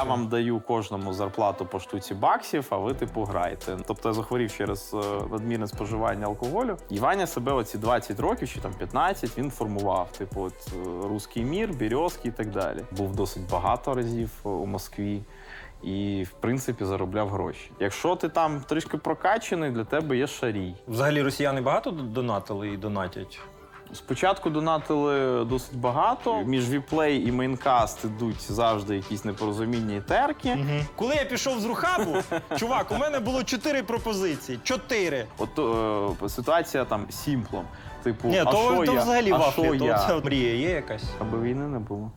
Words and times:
Я 0.00 0.04
вам 0.04 0.28
даю 0.28 0.60
кожному 0.60 1.12
зарплату 1.12 1.66
по 1.66 1.80
штуці 1.80 2.14
баксів, 2.14 2.66
а 2.70 2.76
ви 2.76 2.94
типу 2.94 3.24
грайте. 3.24 3.76
Тобто 3.86 4.08
я 4.08 4.12
захворів 4.12 4.52
через 4.56 4.94
е, 4.94 4.96
надмірне 5.30 5.66
споживання 5.66 6.26
алкоголю. 6.26 6.76
І 6.90 6.98
Ваня 6.98 7.26
себе 7.26 7.52
оці 7.52 7.78
20 7.78 8.20
років 8.20 8.48
чи 8.48 8.60
там 8.60 8.74
15 8.74 9.38
він 9.38 9.50
формував. 9.50 10.12
Типу, 10.18 10.40
от 10.42 10.54
е, 10.72 11.08
руський 11.08 11.44
мір, 11.44 11.72
Березки 11.72 12.28
і 12.28 12.32
так 12.32 12.50
далі. 12.50 12.84
Був 12.90 13.16
досить 13.16 13.50
багато 13.50 13.94
разів 13.94 14.30
е, 14.46 14.48
у 14.48 14.66
Москві. 14.66 15.22
І, 15.82 16.26
в 16.30 16.30
принципі, 16.30 16.84
заробляв 16.84 17.28
гроші. 17.28 17.70
Якщо 17.80 18.16
ти 18.16 18.28
там 18.28 18.60
трішки 18.60 18.96
прокачаний, 18.96 19.70
для 19.70 19.84
тебе 19.84 20.16
є 20.16 20.26
Шарій. 20.26 20.74
Взагалі 20.88 21.22
росіяни 21.22 21.60
багато 21.60 21.90
донатили 21.90 22.68
і 22.68 22.76
донатять. 22.76 23.40
Спочатку 23.92 24.50
донатили 24.50 25.44
досить 25.44 25.76
багато. 25.76 26.42
Між 26.42 26.70
WePlay 26.70 27.28
і 27.28 27.32
Maincast 27.32 28.04
ідуть 28.04 28.52
завжди 28.52 28.96
якісь 28.96 29.24
непорозуміння 29.24 29.94
і 29.94 30.00
терки. 30.00 30.58
Коли 30.96 31.14
я 31.14 31.24
пішов 31.24 31.60
з 31.60 31.64
Рухабу, 31.64 32.16
чувак, 32.56 32.90
у 32.90 32.94
мене 32.98 33.20
було 33.20 33.44
чотири 33.44 33.82
пропозиції. 33.82 34.58
Чотири. 34.62 35.26
От 35.38 35.58
е, 36.22 36.28
ситуація 36.28 36.84
там 36.84 37.06
з 37.10 37.14
сімплом. 37.14 37.64
Типу, 38.02 38.28
Ні, 38.28 38.38
а 38.38 38.44
то, 38.44 38.74
що 38.74 38.86
то 38.86 38.92
я? 38.92 39.02
взагалі 39.02 39.30
а 39.32 39.36
вафлі, 39.36 39.64
що 39.64 39.78
то 39.78 39.84
я? 39.84 39.98
це 39.98 40.16
мрія 40.16 40.54
є 40.54 40.70
якась. 40.70 41.04
Аби 41.20 41.40
війни 41.40 41.68
не 41.68 41.78
було. 41.78 42.12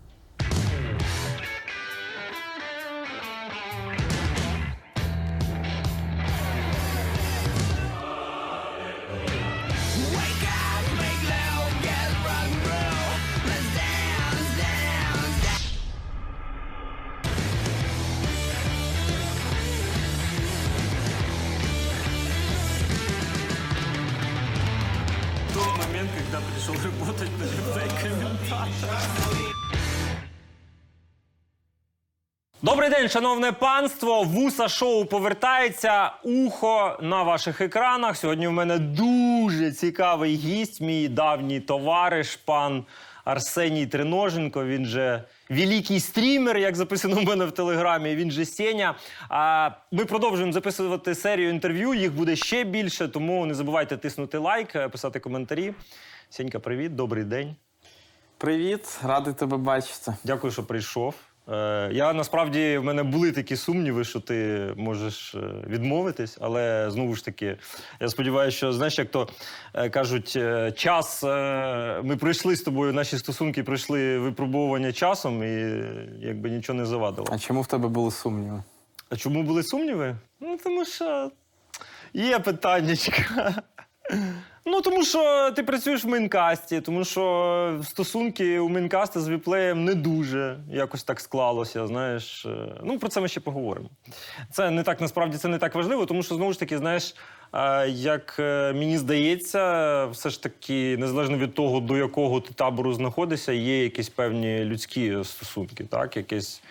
Добрий 32.84 33.00
день, 33.00 33.10
шановне 33.10 33.52
панство. 33.52 34.24
Вуса 34.24 34.68
шоу 34.68 35.06
повертається. 35.06 36.12
Ухо 36.24 36.98
на 37.02 37.24
ваших 37.24 37.62
екранах. 37.62 38.18
Сьогодні 38.18 38.48
у 38.48 38.52
мене 38.52 38.78
дуже 38.78 39.72
цікавий 39.72 40.36
гість, 40.36 40.82
мій 40.82 41.08
давній 41.08 41.60
товариш, 41.60 42.36
пан 42.36 42.86
Арсеній 43.24 43.88
Триноженко. 43.88 44.66
Він 44.66 44.86
же 44.86 45.24
великий 45.50 46.00
стрімер, 46.00 46.58
як 46.58 46.76
записано 46.76 47.16
в 47.16 47.24
мене 47.24 47.46
в 47.46 47.52
телеграмі. 47.52 48.16
Він 48.16 48.32
же 48.32 48.46
Сеня. 48.46 48.96
А 49.30 49.70
ми 49.92 50.06
продовжуємо 50.06 50.54
записувати 50.54 51.16
серію 51.16 51.50
інтерв'ю. 51.50 51.94
Їх 51.94 52.14
буде 52.14 52.36
ще 52.36 52.64
більше, 52.64 53.08
тому 53.08 53.46
не 53.46 53.54
забувайте 53.54 53.98
тиснути 53.98 54.38
лайк, 54.38 54.76
е, 54.76 54.90
писати 54.90 55.20
коментарі. 55.20 55.74
Сенька, 56.30 56.60
привіт, 56.60 56.96
добрий 56.96 57.24
день. 57.24 57.56
Привіт, 58.38 59.00
радий 59.04 59.34
тебе 59.34 59.58
бачити. 59.58 60.14
Дякую, 60.24 60.54
що 60.54 60.64
прийшов. 60.64 61.16
Е, 61.50 61.90
я 61.94 62.14
насправді 62.14 62.78
в 62.78 62.84
мене 62.84 63.04
були 63.04 63.32
такі 63.32 63.56
сумніви, 63.56 64.04
що 64.04 64.20
ти 64.20 64.68
можеш 64.78 65.36
е, 65.36 65.40
відмовитись, 65.68 66.38
але 66.42 66.92
знову 66.92 67.16
ж 67.16 67.26
таки, 67.26 67.58
я 68.00 68.10
сподіваюся, 68.10 68.58
що 68.58 68.74
знаєш, 68.74 68.98
як 68.98 69.12
то 69.12 69.28
е, 69.74 69.90
кажуть, 69.90 70.34
е, 70.36 70.72
час 70.72 71.24
е, 71.24 72.02
ми 72.04 72.18
пройшли 72.18 72.56
з 72.56 72.62
тобою, 72.62 72.94
наші 72.94 73.18
стосунки 73.18 73.64
пройшли 73.64 74.20
випробування 74.20 74.94
часом, 74.94 75.44
і 75.44 75.84
якби 76.20 76.50
нічого 76.50 76.80
не 76.80 76.86
завадило. 76.86 77.28
А 77.32 77.40
чому 77.40 77.62
в 77.62 77.68
тебе 77.68 77.88
були 77.88 78.12
сумніви? 78.12 78.64
А 79.10 79.16
чому 79.16 79.44
були 79.44 79.64
сумніви? 79.64 80.16
Ну, 80.40 80.58
тому 80.64 80.86
що 80.86 81.32
є 82.14 82.40
питаннячка. 82.40 83.54
Ну, 84.66 84.82
тому 84.82 85.06
що 85.06 85.52
ти 85.52 85.64
працюєш 85.64 86.04
в 86.04 86.08
Maincast 86.08 86.67
і, 86.67 86.82
тому 86.82 87.06
що 87.06 87.82
стосунки 87.84 88.60
у 88.60 88.70
Maincast 88.70 89.14
а 89.14 89.20
з 89.20 89.30
WePlay 89.30 89.67
єм 89.67 89.86
не 89.86 89.96
дуже 89.96 90.58
якось 90.72 91.04
так 91.04 91.20
склалося. 91.20 91.88
Знаєш, 91.88 92.46
Е, 92.46 92.50
ну 92.84 93.00
про 93.00 93.10
це 93.10 93.22
ми 93.22 93.28
ще 93.28 93.40
поговоримо. 93.40 93.90
Це 94.52 94.72
не 94.72 94.84
так 94.84 95.02
насправді 95.02 95.38
це 95.38 95.48
не 95.48 95.58
так 95.58 95.76
важливо, 95.76 96.06
тому 96.06 96.24
що 96.24 96.36
знову 96.36 96.54
ж 96.54 96.60
таки, 96.60 96.78
знаєш, 96.78 97.16
е, 97.54 97.90
як 97.90 98.36
е, 98.40 98.74
мені 98.74 98.98
здається, 98.98 100.06
все 100.06 100.30
ж 100.30 100.44
таки, 100.44 100.98
незалежно 100.98 101.38
від 101.38 101.54
того, 101.54 101.80
до 101.80 101.98
якого 101.98 102.42
ти 102.42 102.54
табору 102.54 102.94
знаходишся, 102.94 103.52
є 103.54 103.84
якісь 103.84 104.10
певні 104.10 104.60
людські 104.60 105.18
стосунки, 105.24 105.84
так, 105.84 106.18
якесь 106.18 106.62
е, 106.64 106.70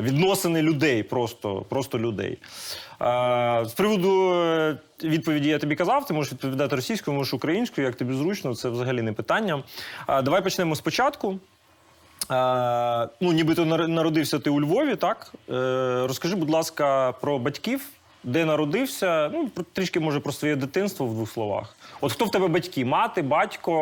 відносини 0.00 0.62
людей, 0.62 1.02
просто, 1.02 1.64
просто 1.68 1.98
людей. 1.98 2.38
Е, 3.02 3.64
з 3.66 3.72
приводу 3.72 4.34
е, 4.34 4.76
відповіді 5.04 5.48
я 5.48 5.58
тобі 5.58 5.76
казав, 5.76 6.06
ти 6.06 6.14
можеш 6.14 6.32
відповідати 6.32 6.76
російською, 6.76 7.16
можеш 7.16 7.34
українською, 7.34 7.86
як 7.86 7.96
тобі 7.96 8.14
зручно, 8.14 8.54
це 8.54 8.68
взагалі 8.68 9.02
не 9.02 9.12
питання. 9.12 9.62
Е, 10.08 10.22
давай 10.22 10.42
почнемо 10.42 10.76
спочатку. 10.76 11.38
Е, 12.30 13.08
ну, 13.20 13.32
нібито 13.32 13.64
нар- 13.64 13.88
народився 13.88 14.38
ти 14.38 14.50
у 14.50 14.60
Львові, 14.60 14.96
так? 14.96 15.32
Е, 15.50 15.52
розкажи, 16.06 16.36
будь 16.36 16.50
ласка, 16.50 17.12
про 17.12 17.38
батьків, 17.38 17.86
де 18.24 18.44
народився, 18.44 19.30
ну, 19.34 19.48
трішки, 19.72 20.00
може, 20.00 20.20
про 20.20 20.32
своє 20.32 20.56
дитинство 20.56 21.06
в 21.06 21.14
двох 21.14 21.30
словах. 21.30 21.76
От 22.00 22.12
хто 22.12 22.24
в 22.24 22.30
тебе 22.30 22.48
батьки? 22.48 22.84
Мати, 22.84 23.22
батько? 23.22 23.72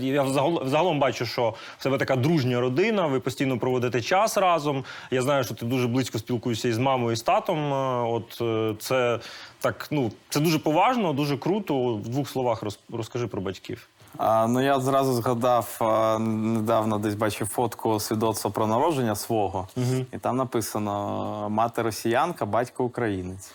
Я 0.00 0.22
взагал- 0.22 0.64
взагалом 0.64 0.98
бачу, 0.98 1.26
що 1.26 1.54
в 1.78 1.82
тебе 1.82 1.98
така 1.98 2.16
дружня 2.16 2.60
родина, 2.60 3.06
ви 3.06 3.20
постійно 3.20 3.58
проводите 3.58 4.00
час 4.02 4.36
разом. 4.36 4.84
Я 5.10 5.22
знаю, 5.22 5.44
що 5.44 5.54
ти 5.54 5.66
дуже 5.66 5.88
близько 5.88 6.18
спілкуєшся 6.18 6.68
із 6.68 6.78
мамою 6.78 7.12
і 7.12 7.16
з 7.16 7.22
татом. 7.22 7.72
Е, 7.72 8.02
От 8.08 8.38
е, 8.40 8.74
це 8.78 9.18
так, 9.60 9.88
ну, 9.90 10.12
це 10.28 10.40
дуже 10.40 10.58
поважно, 10.58 11.12
дуже 11.12 11.36
круто. 11.38 11.94
В 11.94 12.08
двох 12.08 12.28
словах 12.28 12.62
роз- 12.62 12.78
розкажи 12.92 13.26
про 13.26 13.40
батьків. 13.40 13.88
А, 14.16 14.46
ну 14.46 14.60
я 14.60 14.80
зразу 14.80 15.12
згадав, 15.12 15.76
а, 15.80 16.18
недавно 16.18 16.98
десь 16.98 17.14
бачив 17.14 17.46
фотку 17.48 18.00
свідоцтва 18.00 18.50
про 18.50 18.66
народження 18.66 19.14
свого, 19.16 19.68
і 20.12 20.18
там 20.18 20.36
написано 20.36 21.46
мати 21.50 21.82
росіянка, 21.82 22.46
батько 22.46 22.84
українець. 22.84 23.54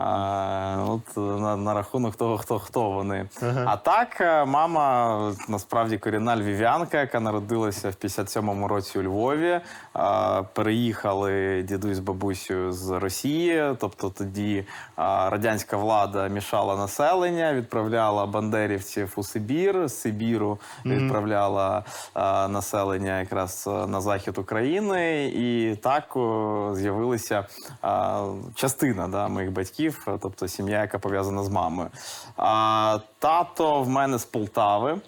А, 0.00 0.84
от 0.88 1.16
на, 1.16 1.56
на 1.56 1.74
рахунок 1.74 2.16
того, 2.16 2.38
хто 2.38 2.58
хто 2.58 2.90
вони. 2.90 3.28
А 3.64 3.76
так, 3.76 4.20
е, 4.20 4.44
мама 4.44 5.32
насправді 5.48 5.98
корінна 5.98 6.36
львів'янка, 6.36 7.00
яка 7.00 7.20
народилася 7.20 7.90
в 7.90 7.92
57-му 7.92 8.68
році 8.68 8.98
у 8.98 9.02
Львові. 9.02 9.60
А, 9.92 10.42
переїхали 10.42 11.62
дідусь 11.62 11.96
з 11.96 12.00
бабусею 12.00 12.72
з 12.72 12.90
Росії. 12.90 13.74
Тобто 13.80 14.10
тоді 14.10 14.64
а, 14.96 15.30
радянська 15.30 15.76
влада 15.76 16.28
мішала 16.28 16.76
населення, 16.76 17.54
відправляла 17.54 18.26
бандерівців 18.26 19.12
у 19.16 19.22
Сибір. 19.22 19.88
З 19.88 20.00
Сибіру 20.00 20.58
відправляла 20.84 21.84
а, 22.14 22.48
населення 22.48 23.20
якраз 23.20 23.66
на 23.66 24.00
захід 24.00 24.38
України. 24.38 25.32
І 25.34 25.76
так 25.76 26.16
о, 26.16 26.72
з'явилася 26.74 27.46
а, 27.82 28.24
частина 28.54 29.08
да, 29.08 29.28
моїх 29.28 29.52
батьків, 29.52 29.87
а, 30.06 30.18
тобто 30.22 30.48
сім'я, 30.48 30.80
яка 30.80 30.98
пов'язана 30.98 31.44
з 31.44 31.48
мамою. 31.48 31.88
А, 32.36 32.98
тато 33.18 33.82
в 33.82 33.88
мене 33.88 34.18
з 34.18 34.24
Полтави. 34.24 34.98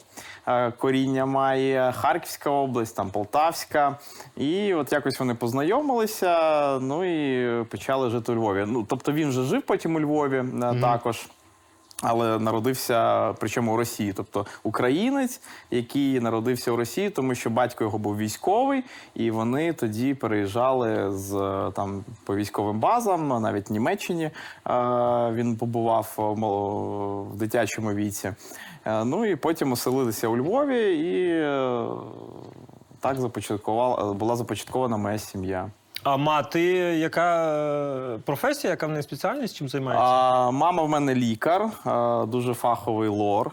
е, 0.49 0.71
Коріння 0.71 1.27
має 1.27 1.93
Харківська 1.93 2.51
область, 2.51 2.97
там 2.97 3.11
Полтавська. 3.11 3.97
І 4.37 4.75
от 4.75 4.93
якось 4.93 5.21
вони 5.21 5.35
познайомилися, 5.35 6.39
ну 6.81 7.05
і 7.05 7.65
почали 7.65 8.11
жити 8.11 8.33
у 8.33 8.35
Львові. 8.35 8.65
Ну, 8.69 8.87
тобто 8.89 9.13
він 9.13 9.29
вже 9.29 9.43
жив 9.43 9.63
потім 9.63 9.95
у 9.97 10.01
Львові 10.01 10.45
е, 10.63 10.81
також. 10.81 11.29
Але 12.03 12.39
народився, 12.39 13.33
причому 13.33 13.75
у 13.75 13.77
Росії, 13.77 14.13
тобто 14.13 14.47
українець, 14.63 15.41
який 15.71 16.21
народився 16.21 16.73
у 16.73 16.77
Росії, 16.77 17.11
тому 17.11 17.35
що 17.35 17.51
батько 17.51 17.85
його 17.85 17.99
був 17.99 18.17
військовий, 18.17 18.85
і 19.15 19.31
вони 19.31 19.73
тоді 19.73 20.15
переїжджали 20.15 21.13
з 21.13 21.35
е, 21.35 21.73
там 21.73 22.05
по 22.25 22.37
військовим 22.37 22.81
базам, 22.81 23.43
навіть 23.43 23.71
в 23.71 23.73
Німеччині 23.73 24.25
е, 24.25 24.33
він 25.33 25.57
побував 25.57 26.15
в 27.33 27.37
дитячому 27.37 27.93
віці. 27.93 28.33
Е, 28.85 29.05
ну 29.05 29.27
і 29.27 29.37
потім 29.37 29.73
оселилися 29.73 30.29
у 30.29 30.37
Львові, 30.37 30.99
і 30.99 31.41
так 33.01 33.21
започаткувала 33.21 34.13
була 34.13 34.37
започаткована 34.37 34.97
моя 34.97 35.19
сім'я. 35.19 35.71
А 36.03 36.17
мати, 36.17 36.63
яка 36.99 37.53
е, 38.15 38.19
професія, 38.25 38.71
яка 38.71 38.87
в 38.87 38.91
неї 38.91 39.03
спеціальність, 39.03 39.57
чим 39.57 39.69
займається? 39.69 40.05
А, 40.07 40.51
мама 40.51 40.83
в 40.83 40.89
мене 40.89 41.15
лікар, 41.15 41.69
а, 41.85 42.25
дуже 42.29 42.55
фаховий 42.55 43.09
лор. 43.09 43.51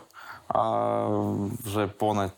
А, 0.47 1.07
вже 1.65 1.87
понад 1.87 2.31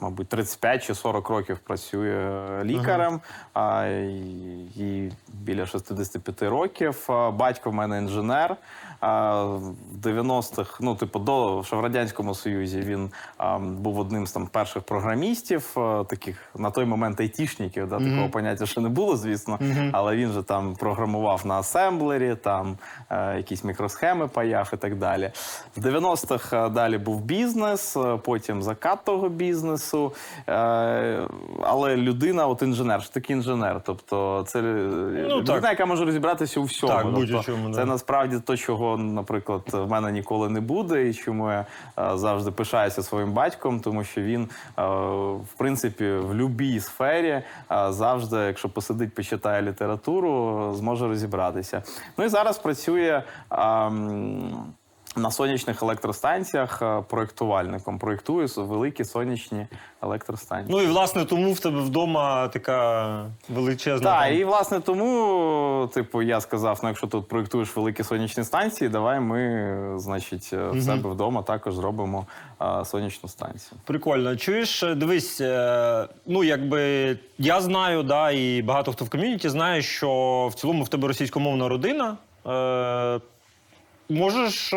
мабуть, 0.00 0.28
35 0.28 0.84
чи 0.84 0.94
40 0.94 1.28
років 1.28 1.58
працює 1.58 2.40
лікарем, 2.64 3.20
а, 3.54 3.86
і, 3.86 4.64
і 4.76 5.12
біля 5.28 5.66
65 5.66 6.42
років. 6.42 7.04
А, 7.08 7.30
Батько 7.30 7.70
в 7.70 7.74
мене 7.74 7.98
інженер. 7.98 8.56
А, 9.04 9.44
В 9.44 10.06
90-х, 10.06 10.80
ну, 10.80 10.94
типу, 10.94 11.18
до 11.18 11.62
ще 11.66 11.76
в 11.76 11.80
Радянському 11.80 12.34
Союзі 12.34 12.80
він 12.80 13.10
а, 13.36 13.58
був 13.58 13.98
одним 13.98 14.26
з 14.26 14.32
там 14.32 14.46
перших 14.46 14.82
програмістів, 14.82 15.70
а, 15.76 16.04
таких 16.08 16.36
на 16.56 16.70
той 16.70 16.84
момент 16.84 17.20
айтішників, 17.20 17.88
да, 17.88 17.98
такого 17.98 18.28
поняття 18.28 18.66
ще 18.66 18.80
не 18.80 18.88
було, 18.88 19.16
звісно. 19.16 19.58
Але 19.92 20.16
він 20.16 20.32
же 20.32 20.42
там 20.42 20.74
програмував 20.74 21.46
на 21.46 21.54
асемблері, 21.54 22.36
там 22.42 22.78
е, 23.10 23.36
якісь 23.36 23.64
мікросхеми 23.64 24.28
паяв 24.28 24.70
і 24.72 24.76
так 24.76 24.98
далі. 24.98 25.30
В 25.76 25.86
90-х 25.86 26.66
е, 26.66 26.68
далі 26.68 26.98
був 26.98 27.20
бізнес, 27.20 27.96
е, 27.96 28.18
потім 28.24 28.62
закат 28.62 29.04
того 29.04 29.28
бізнесу. 29.28 30.12
Е, 30.48 31.28
але 31.62 31.96
людина, 31.96 32.46
от 32.46 32.62
інженер, 32.62 33.02
що 33.02 33.12
таке 33.12 33.32
інженер. 33.32 33.80
Тобто 33.84 34.44
це 34.48 34.62
людина, 34.62 35.60
так. 35.60 35.64
яка 35.64 35.86
може 35.86 36.04
розібратися 36.04 36.60
у 36.60 36.62
всьому. 36.62 36.92
Так, 36.92 37.02
Тобто 37.02 37.20
будь-у-чому, 37.20 37.68
да. 37.68 37.74
Це 37.74 37.84
насправді 37.84 38.40
то, 38.46 38.56
чого, 38.56 38.93
наприклад, 38.96 39.62
в 39.72 39.86
мене 39.86 40.12
ніколи 40.12 40.48
не 40.48 40.60
буде, 40.60 41.08
і 41.08 41.14
чому 41.14 41.50
я 41.50 41.66
е, 41.98 42.18
завжди 42.18 42.50
пишаюся 42.50 43.02
своїм 43.02 43.32
батьком, 43.32 43.80
тому 43.80 44.04
що 44.04 44.20
він, 44.20 44.42
е, 44.78 44.82
в 45.36 45.52
принципі, 45.58 46.10
в 46.12 46.34
будь-якій 46.34 46.80
сфері 46.80 47.28
е, 47.28 47.44
завжди, 47.88 48.36
якщо 48.36 48.68
посидить, 48.68 49.14
почитає 49.14 49.62
літературу, 49.62 50.72
зможе 50.74 51.08
розібратися. 51.08 51.82
Ну 52.18 52.24
і 52.24 52.28
зараз 52.28 52.58
працює. 52.58 53.22
На 55.16 55.30
сонячних 55.30 55.82
електростанціях 55.82 56.82
е, 56.82 57.02
проєктувальником 57.08 57.98
проєктує 57.98 58.46
великі 58.56 59.04
сонячні 59.04 59.66
електростанції. 60.02 60.76
Ну 60.76 60.82
і 60.82 60.86
власне 60.86 61.24
тому 61.24 61.52
в 61.52 61.60
тебе 61.60 61.80
вдома 61.80 62.48
така 62.48 63.30
величезна. 63.48 64.10
Так, 64.10 64.28
там- 64.28 64.38
і 64.38 64.44
власне 64.44 64.80
тому, 64.80 65.90
типу, 65.94 66.22
я 66.22 66.40
сказав: 66.40 66.80
ну, 66.82 66.88
якщо 66.88 67.06
тут 67.06 67.28
проєктуєш 67.28 67.76
великі 67.76 68.04
сонячні 68.04 68.44
станції, 68.44 68.90
давай 68.90 69.20
ми, 69.20 69.94
значить, 69.96 70.50
е, 70.52 70.68
в 70.70 70.82
себе 70.82 71.10
вдома 71.10 71.42
також 71.42 71.74
зробимо 71.74 72.26
е, 72.62 72.84
сонячну 72.84 73.28
станцію. 73.28 73.78
Прикольно. 73.84 74.36
Чуєш, 74.36 74.84
дивись, 74.96 75.40
ну 76.26 76.44
якби 76.44 77.16
я 77.38 77.60
знаю, 77.60 78.02
да, 78.02 78.30
і 78.30 78.62
багато 78.62 78.92
хто 78.92 79.04
в 79.04 79.10
ком'юніті 79.10 79.48
знає, 79.48 79.82
що 79.82 80.48
в 80.52 80.54
цілому 80.54 80.82
в 80.82 80.88
тебе 80.88 81.08
російськомовна 81.08 81.68
родина. 81.68 82.16
Можеш 84.08 84.72
е, 84.72 84.76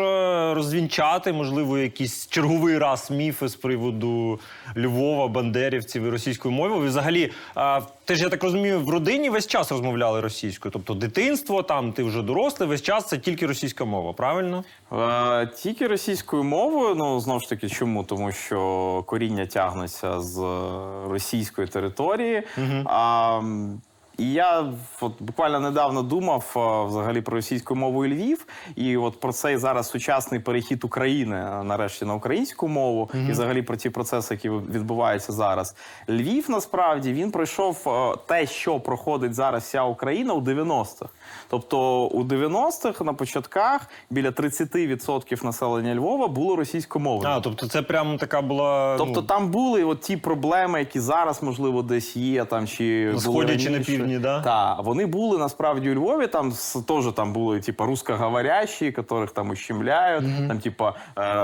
розвінчати, 0.54 1.32
можливо, 1.32 1.78
якийсь 1.78 2.26
черговий 2.26 2.78
раз 2.78 3.10
міфи 3.10 3.48
з 3.48 3.54
приводу 3.56 4.40
Львова, 4.76 5.28
бандерівців 5.28 6.02
і 6.04 6.08
російської 6.10 6.54
мови. 6.54 6.76
Ви 6.78 6.86
взагалі, 6.86 7.32
е, 7.56 7.82
ти 8.04 8.14
ж 8.14 8.22
я 8.22 8.28
так 8.28 8.42
розумію, 8.44 8.80
в 8.80 8.88
родині 8.88 9.30
весь 9.30 9.46
час 9.46 9.70
розмовляли 9.72 10.20
російською. 10.20 10.72
Тобто 10.72 10.94
дитинство, 10.94 11.62
там 11.62 11.92
ти 11.92 12.02
вже 12.02 12.22
дорослий, 12.22 12.68
весь 12.68 12.82
час 12.82 13.08
це 13.08 13.18
тільки 13.18 13.46
російська 13.46 13.84
мова, 13.84 14.12
правильно? 14.12 14.64
Е, 14.92 15.46
Тільки 15.46 15.86
російською 15.86 16.44
мовою, 16.44 16.94
ну 16.94 17.20
знову 17.20 17.40
ж 17.40 17.48
таки, 17.48 17.68
чому? 17.68 18.04
Тому 18.04 18.32
що 18.32 19.02
коріння 19.06 19.46
тягнуться 19.46 20.20
з 20.20 20.38
е, 20.38 21.10
російської 21.10 21.68
території. 21.68 22.42
А, 22.84 23.36
м, 23.38 23.80
і 24.18 24.32
я 24.32 24.72
от, 25.00 25.12
буквально 25.20 25.60
недавно 25.60 26.02
думав 26.02 26.54
е, 26.56 26.88
взагалі 26.88 27.20
про 27.20 27.36
російську 27.36 27.74
мову 27.74 28.06
і 28.06 28.08
Львів, 28.08 28.46
і 28.76 28.96
от 28.96 29.20
про 29.20 29.32
цей 29.32 29.56
зараз 29.56 29.90
сучасний 29.90 30.40
перехід 30.40 30.84
України 30.84 31.36
е, 31.36 31.64
нарешті 31.64 32.04
на 32.04 32.14
українську 32.14 32.68
мову, 32.68 33.10
і 33.28 33.32
взагалі 33.32 33.62
про 33.62 33.76
ті 33.76 33.90
процеси, 33.90 34.34
які 34.34 34.50
відбуваються 34.50 35.32
зараз. 35.32 35.74
Львів 36.08 36.50
насправді 36.50 37.12
він 37.12 37.30
пройшов 37.30 37.82
е, 37.86 38.16
те, 38.26 38.46
що 38.46 38.80
проходить 38.80 39.34
зараз 39.34 39.62
вся 39.62 39.82
Україна 39.82 40.34
у 40.34 40.40
90-х. 40.40 41.12
Тобто 41.48 42.06
у 42.06 42.24
90-х 42.24 43.04
на 43.04 43.12
початках 43.12 43.90
біля 44.10 44.30
30% 44.30 45.44
населення 45.44 45.94
Львова 45.94 46.28
було 46.28 46.56
російськомовним. 46.56 47.32
А, 47.32 47.40
тобто 47.40 47.68
це 47.68 47.82
прямо 47.82 48.16
така 48.16 48.42
була. 48.42 48.96
Тобто 48.98 49.20
ну, 49.20 49.26
там 49.26 49.50
були 49.50 49.84
от 49.84 50.00
ті 50.00 50.16
проблеми, 50.16 50.78
які 50.78 51.00
зараз, 51.00 51.42
можливо, 51.42 51.82
десь 51.82 52.16
є, 52.16 52.44
там 52.44 52.66
чи 52.66 53.04
На 53.04 53.10
були 53.10 53.20
Сході 53.20 53.56
чи 53.58 53.70
на 53.70 53.78
раніше. 54.07 54.07
Півдні, 54.08 54.18
да? 54.22 54.40
Так, 54.40 54.84
вони 54.84 55.06
були 55.06 55.38
насправді 55.38 55.90
у 55.90 55.94
Львові. 55.94 56.26
Там 56.26 56.52
теж 56.88 57.04
там 57.16 57.32
були 57.32 57.60
типа 57.60 57.86
русскоговорящі, 57.86 58.84
яких 58.84 59.30
там 59.32 59.50
ущемляють. 59.50 60.24
Там, 60.48 60.58
типа, 60.58 60.88
е, 60.88 60.92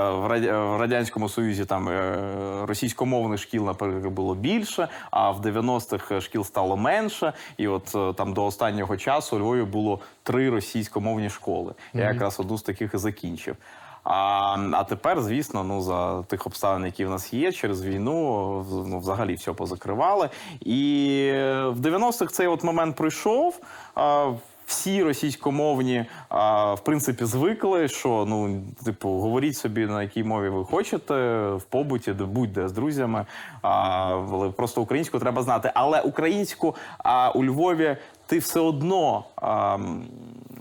в 0.09 0.25
Радя- 0.27 0.75
в 0.77 0.81
радянському 0.81 1.29
союзі 1.29 1.65
там 1.65 1.89
е, 1.89 2.15
російськомовних 2.65 3.39
шкіл, 3.39 3.65
наприклад, 3.65 4.13
було 4.13 4.35
більше, 4.35 4.87
а 5.11 5.31
в 5.31 5.41
90-х 5.41 6.21
шкіл 6.21 6.43
стало 6.43 6.77
менше. 6.77 7.33
І 7.57 7.67
от 7.67 7.95
е, 7.95 8.13
там 8.13 8.33
до 8.33 8.45
останнього 8.45 8.97
часу 8.97 9.35
у 9.35 9.39
Львові 9.39 9.63
було 9.63 9.99
три 10.23 10.49
російськомовні 10.49 11.29
школи. 11.29 11.73
Я 11.93 12.01
якраз 12.13 12.39
одну 12.39 12.57
з 12.57 12.61
таких 12.61 12.93
і 12.93 12.97
закінчив. 12.97 13.55
А, 14.05 14.57
а 14.71 14.83
тепер, 14.83 15.21
звісно, 15.21 15.63
ну 15.63 15.81
за 15.81 16.23
тих 16.23 16.47
обставин, 16.47 16.85
які 16.85 17.05
в 17.05 17.09
нас 17.09 17.33
є, 17.33 17.51
через 17.51 17.85
війну 17.85 18.65
ну, 18.87 18.99
взагалі 18.99 19.35
все 19.35 19.53
позакривали. 19.53 20.29
І 20.59 21.29
в 21.67 21.79
90-х 21.79 22.33
цей 22.33 22.47
от 22.47 22.63
момент 22.63 22.95
пройшов. 22.95 23.59
А, 23.95 24.31
всі 24.65 25.03
російськомовні, 25.03 26.05
а, 26.29 26.73
в 26.73 26.83
принципі, 26.83 27.25
звикли, 27.25 27.87
що 27.87 28.25
ну, 28.27 28.61
типу, 28.85 29.09
говоріть 29.09 29.57
собі 29.57 29.85
на 29.85 30.01
якій 30.01 30.23
мові 30.23 30.49
ви 30.49 30.65
хочете, 30.65 31.13
в 31.49 31.63
побуті, 31.63 32.13
де 32.13 32.23
будь-де 32.23 32.67
з 32.67 32.71
друзями. 32.71 33.25
А, 33.61 34.51
просто 34.57 34.81
українську 34.81 35.19
треба 35.19 35.41
знати. 35.43 35.71
Але 35.73 36.01
українську 36.01 36.75
а, 36.97 37.31
у 37.31 37.43
Львові 37.43 37.97
ти 38.25 38.39
все 38.39 38.59
одно 38.59 39.23
а, 39.35 39.77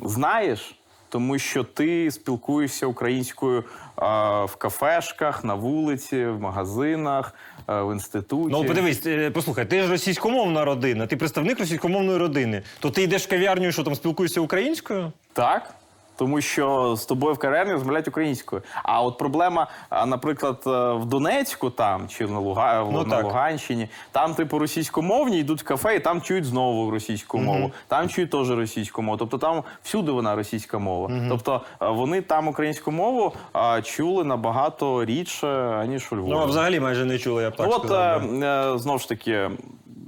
знаєш 0.05 0.75
тому 1.15 1.39
що 1.39 1.65
ти 1.65 2.11
спілкуєшся 2.11 2.87
українською 2.87 3.65
а, 3.97 4.45
в 4.45 4.57
кафешках, 4.57 5.45
на 5.45 5.55
вулиці, 5.55 6.27
в 6.27 6.41
магазинах, 6.41 7.35
а, 7.67 7.83
в 7.83 7.93
інституті. 7.93 8.49
Ну, 8.53 8.65
подивись, 8.65 9.07
е, 9.07 9.31
послухай, 9.31 9.65
ти 9.65 9.83
ж 9.83 9.89
російськомовна 9.89 10.65
родина, 10.65 11.07
ти 11.07 11.17
представник 11.17 11.59
російськомовної 11.59 12.19
родини. 12.19 12.63
То 12.81 12.91
ти 12.91 13.03
йдеш 13.03 13.27
в 13.27 13.31
кав'ярню 13.31 13.73
що 13.73 13.83
там 13.83 13.95
спілкуєшся 13.95 14.41
українською? 14.41 15.13
Так. 15.33 15.75
Тому 16.17 16.41
що 16.41 16.97
з 16.97 17.05
тобою 17.07 17.35
в 17.35 17.39
кав'ярні 17.39 17.73
розмовляють 17.73 18.09
українською. 18.09 18.63
А 18.83 19.03
от 19.03 19.19
проблема, 19.19 19.67
наприклад, 20.07 20.63
е, 20.67 20.93
в 20.93 21.05
Донецьку 21.05 21.71
там 21.71 22.09
чи 22.09 22.27
на, 22.27 22.39
Луга... 22.39 22.87
Ну, 22.93 23.03
на 23.03 23.11
так. 23.17 23.25
Луганщині, 23.25 23.89
там, 24.13 24.35
типу, 24.35 24.59
російськомовні 24.59 25.39
йдуть 25.39 25.61
в 25.61 25.65
кафе 25.65 25.97
і 25.97 26.01
там 26.01 26.23
чують 26.23 26.45
знову 26.45 26.91
російську 26.91 27.39
мову, 27.39 27.73
там 27.89 28.09
чують 28.09 28.31
теж 28.31 28.51
російську 28.51 29.03
мову. 29.03 29.19
Тобто 29.19 29.39
там 29.39 29.63
всюди 29.83 30.13
вона 30.13 30.35
російська 30.37 30.79
мова. 30.79 31.11
Тобто 31.29 31.61
е, 31.83 31.89
вони 31.89 32.21
там 32.23 32.49
українську 32.49 32.91
мову 32.91 33.33
а, 33.53 33.83
чули 33.83 34.25
набагато 34.25 35.05
рідше, 35.05 35.49
аніж 35.81 36.13
у 36.13 36.17
Львові. 36.17 36.31
Ну, 36.31 36.39
а 36.39 36.44
взагалі 36.44 36.81
майже 36.81 37.05
не 37.05 37.19
чули, 37.19 37.43
я 37.43 37.51
б 37.51 37.56
так 37.56 37.67
Ну, 37.67 37.73
от 37.77 37.79
сказав. 37.85 38.25
е, 38.35 38.39
да. 38.41 38.79
знову 38.79 38.99
ж 38.99 39.09
таки, 39.09 39.51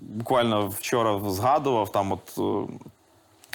буквально 0.02 0.68
вчора 0.68 1.20
згадував 1.28 1.92
там, 1.92 2.12
от. 2.12 2.38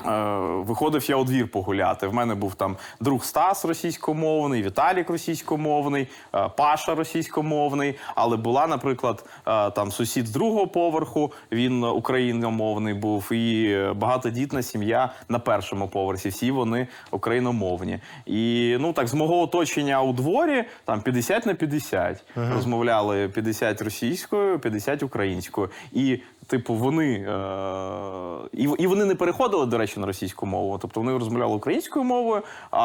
Е, 0.08 0.36
Виходив 0.66 1.10
я 1.10 1.16
у 1.16 1.24
двір 1.24 1.52
погуляти. 1.52 2.08
В 2.08 2.14
мене 2.14 2.36
був 2.36 2.56
там 2.56 2.78
друг 3.00 3.24
Стас 3.24 3.66
російськомовний, 3.66 4.64
Віталік 4.64 5.10
російськомовний, 5.10 6.08
е, 6.36 6.50
Паша 6.58 6.96
російськомовний. 6.96 7.96
Але 8.16 8.38
була, 8.38 8.68
наприклад, 8.68 9.26
е, 9.48 9.72
там 9.72 9.92
сусід 9.92 10.28
з 10.28 10.32
другого 10.32 10.68
поверху, 10.68 11.32
він 11.52 11.84
україномовний 11.84 12.94
був, 12.94 13.34
і 13.34 13.78
багатодітна 13.96 14.64
сім'я 14.64 15.10
на 15.30 15.40
першому 15.40 15.88
поверсі. 15.88 16.30
Всі 16.30 16.52
вони 16.52 16.88
україномовні. 17.12 18.00
І 18.26 18.78
ну 18.80 18.94
так 18.94 19.08
з 19.08 19.14
мого 19.14 19.42
оточення 19.42 20.02
у 20.02 20.14
дворі 20.14 20.64
там 20.86 21.02
50 21.02 21.46
на 21.46 21.54
50. 21.54 22.24
Розмовляли 22.36 23.30
50 23.30 23.82
російською, 23.82 24.60
50 24.60 25.04
українською. 25.04 25.70
І 25.94 26.20
Типу, 26.52 26.74
вони 26.74 27.14
е, 27.14 28.50
і, 28.54 28.64
і 28.80 28.88
вони 28.88 29.06
не 29.06 29.16
переходили, 29.16 29.66
до 29.66 29.78
речі, 29.78 30.00
на 30.00 30.08
російську 30.08 30.46
мову. 30.46 30.78
Тобто 30.82 31.00
вони 31.00 31.14
розмовляли 31.14 31.56
українською 31.56 32.06
мовою. 32.06 32.42
А, 32.72 32.80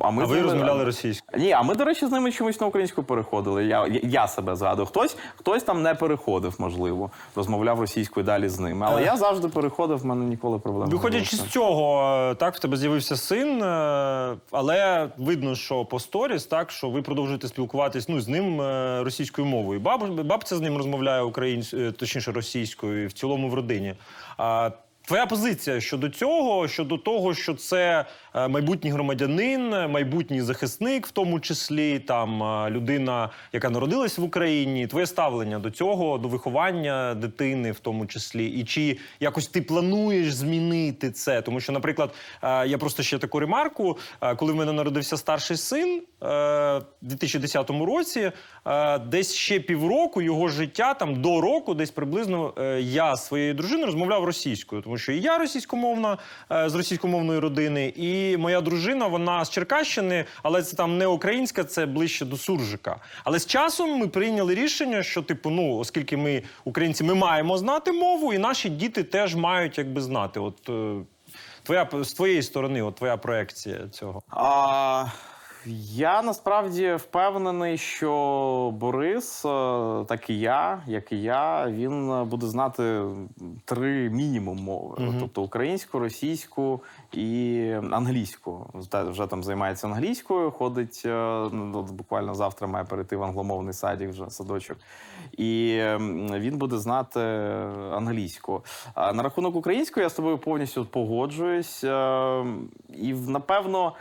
а 0.00 0.10
ми 0.10 0.22
А 0.22 0.26
ви 0.26 0.36
ними- 0.36 0.42
розмовляли 0.42 0.84
російською? 0.84 1.42
Ні, 1.42 1.52
а 1.52 1.62
ми, 1.62 1.74
до 1.74 1.84
речі, 1.84 2.06
з 2.06 2.10
ними 2.10 2.32
чомусь 2.32 2.60
на 2.60 2.66
українську 2.66 3.02
переходили. 3.02 3.64
Я, 3.64 3.86
я, 4.02 4.28
себе 4.28 4.56
згадую. 4.56 4.86
Хтось, 4.86 5.16
хтось 5.36 5.62
там 5.62 5.82
не 5.82 5.94
переходив, 5.94 6.54
можливо, 6.58 7.10
розмовляв 7.36 7.80
російською 7.80 8.26
далі 8.26 8.48
з 8.48 8.58
ними. 8.58 8.86
Але 8.88 9.02
Е. 9.02 9.04
я 9.04 9.16
завжди 9.16 9.48
переходив, 9.48 9.98
в 9.98 10.06
мене 10.06 10.24
ніколи 10.24 10.58
проблем 10.58 10.88
Виходячи 10.88 11.36
з 11.36 11.42
цього, 11.42 12.02
е, 12.30 12.34
так, 12.34 12.54
в 12.54 12.58
тебе 12.58 12.76
з'явився 12.76 13.16
син, 13.16 13.62
е, 13.62 14.36
але 14.50 15.08
видно, 15.18 15.54
що 15.54 15.84
по 15.84 16.00
сторіс, 16.00 16.46
так, 16.46 16.70
що 16.70 16.90
ви 16.90 17.02
продовжуєте 17.02 17.48
спілкуватись 17.48 18.08
ну, 18.08 18.20
з 18.20 18.28
ним 18.28 18.60
е, 18.60 19.02
російською 19.04 19.46
мовою. 19.46 19.80
Баб, 19.80 20.20
бабця 20.20 20.56
з 20.56 20.60
ним 20.60 20.76
розмовляє 20.76 21.22
українською, 21.22 21.92
точніше 21.92 22.32
російською, 22.32 23.03
в 23.06 23.12
цілому 23.12 23.48
в 23.48 23.54
родині. 23.54 23.94
А 24.36 24.70
твоя 25.06 25.26
позиція 25.26 25.80
щодо 25.80 26.08
цього, 26.08 26.68
щодо 26.68 26.98
того, 26.98 27.34
що 27.34 27.54
це 27.54 28.04
майбутній 28.34 28.90
громадянин, 28.90 29.74
е, 29.74 29.88
майбутній 29.88 30.42
захисник, 30.42 31.06
в 31.06 31.10
тому 31.10 31.40
числі 31.40 31.98
там 31.98 32.42
е, 32.42 32.70
людина, 32.70 33.30
яка 33.52 33.70
народилась 33.70 34.18
в 34.18 34.22
Україні. 34.22 34.86
Твоє 34.86 35.06
ставлення 35.06 35.58
до 35.58 35.70
цього, 35.70 36.18
до 36.18 36.28
виховання 36.28 37.14
дитини, 37.14 37.72
в 37.72 37.78
тому 37.78 38.06
числі, 38.06 38.46
і 38.46 38.64
чи 38.64 38.98
якось 39.20 39.48
ти 39.48 39.62
плануєш 39.62 40.34
змінити 40.34 41.10
це? 41.10 41.42
Тому 41.42 41.60
що, 41.60 41.72
наприклад, 41.72 42.14
е, 42.42 42.66
я 42.66 42.78
просто 42.78 43.02
ще 43.02 43.18
таку 43.18 43.40
ремарку, 43.40 43.98
е, 44.20 44.34
коли 44.34 44.52
в 44.52 44.56
мене 44.56 44.72
народився 44.72 45.16
старший 45.16 45.56
син 45.56 46.02
е, 46.22 46.26
в 46.26 46.84
2010 47.02 47.70
році, 47.70 48.32
е, 48.66 48.98
десь 48.98 49.34
ще 49.34 49.60
півроку 49.60 50.22
його 50.22 50.48
життя, 50.48 50.94
там 50.94 51.22
до 51.22 51.40
року, 51.40 51.74
десь 51.74 51.90
приблизно 51.90 52.54
е, 52.58 52.80
я 52.80 53.16
з 53.16 53.26
своєю 53.26 53.54
дружиною 53.54 53.86
розмовляв 53.86 54.24
російською, 54.24 54.82
тому 54.82 54.98
що 54.98 55.12
і 55.12 55.20
я 55.20 55.38
російськомовна 55.38 56.18
е, 56.52 56.68
з 56.68 56.74
російськомовної 56.74 57.38
родини, 57.38 57.92
і 57.96 58.23
моя 58.38 58.60
дружина, 58.60 59.06
вона 59.06 59.44
з 59.44 59.50
Черкащини, 59.50 60.24
але 60.42 60.62
це 60.62 60.76
там 60.76 60.98
не 60.98 61.06
українська, 61.06 61.64
це 61.64 61.86
ближче 61.86 62.24
до 62.24 62.36
суржика. 62.36 62.96
Але 63.24 63.38
з 63.38 63.46
часом 63.46 63.98
ми 63.98 64.08
прийняли 64.08 64.54
рішення, 64.54 65.02
що 65.02 65.22
типу, 65.22 65.50
ну 65.50 65.76
оскільки 65.76 66.16
ми 66.16 66.42
українці, 66.64 67.04
ми 67.04 67.14
маємо 67.14 67.58
знати 67.58 67.92
мову, 67.92 68.32
і 68.32 68.38
наші 68.38 68.68
діти 68.68 69.02
теж 69.02 69.34
мають 69.34 69.78
якби 69.78 70.00
знати. 70.00 70.40
От 70.40 70.68
е, 70.68 70.94
твоя 71.62 71.88
з 71.92 72.12
твоєї 72.12 72.42
сторони, 72.42 72.82
от 72.82 72.94
твоя 72.94 73.16
проекція 73.16 73.88
цього. 73.88 74.22
А, 74.30 75.06
я 75.66 76.22
насправді 76.22 76.94
впевнений, 76.94 77.78
що 77.78 78.74
Борис, 78.74 79.44
е, 79.44 79.48
так 80.08 80.30
і 80.30 80.38
я, 80.38 80.82
як 80.86 81.12
і 81.12 81.22
я, 81.22 81.66
він 81.70 82.12
е, 82.12 82.24
буде 82.24 82.46
знати 82.46 83.02
три 83.64 84.10
мінімум 84.10 84.58
мови: 84.58 84.96
тобто 85.20 85.42
українську, 85.42 85.98
російську 85.98 86.80
і 87.12 87.70
англійську. 87.90 88.66
Вже 88.92 89.26
там 89.26 89.42
займається 89.42 89.86
англійською, 89.86 90.50
ходить 90.50 91.02
е, 91.06 91.48
ну, 91.52 91.82
буквально 91.82 92.34
завтра 92.34 92.66
має 92.66 92.84
перейти 92.84 93.16
в 93.16 93.22
англомовний 93.22 93.72
садик, 93.72 94.10
вже 94.10 94.30
садочок. 94.30 94.76
І 95.32 95.80
він 96.34 96.58
буде 96.58 96.78
знати 96.78 97.20
англійську. 97.92 98.64
А 98.94 99.12
на 99.12 99.22
рахунок 99.22 99.56
української 99.56 100.04
я 100.04 100.10
з 100.10 100.14
тобою 100.14 100.38
повністю 100.38 100.84
погоджуюсь. 100.84 101.84
І 102.88 103.14
напевно. 103.28 103.92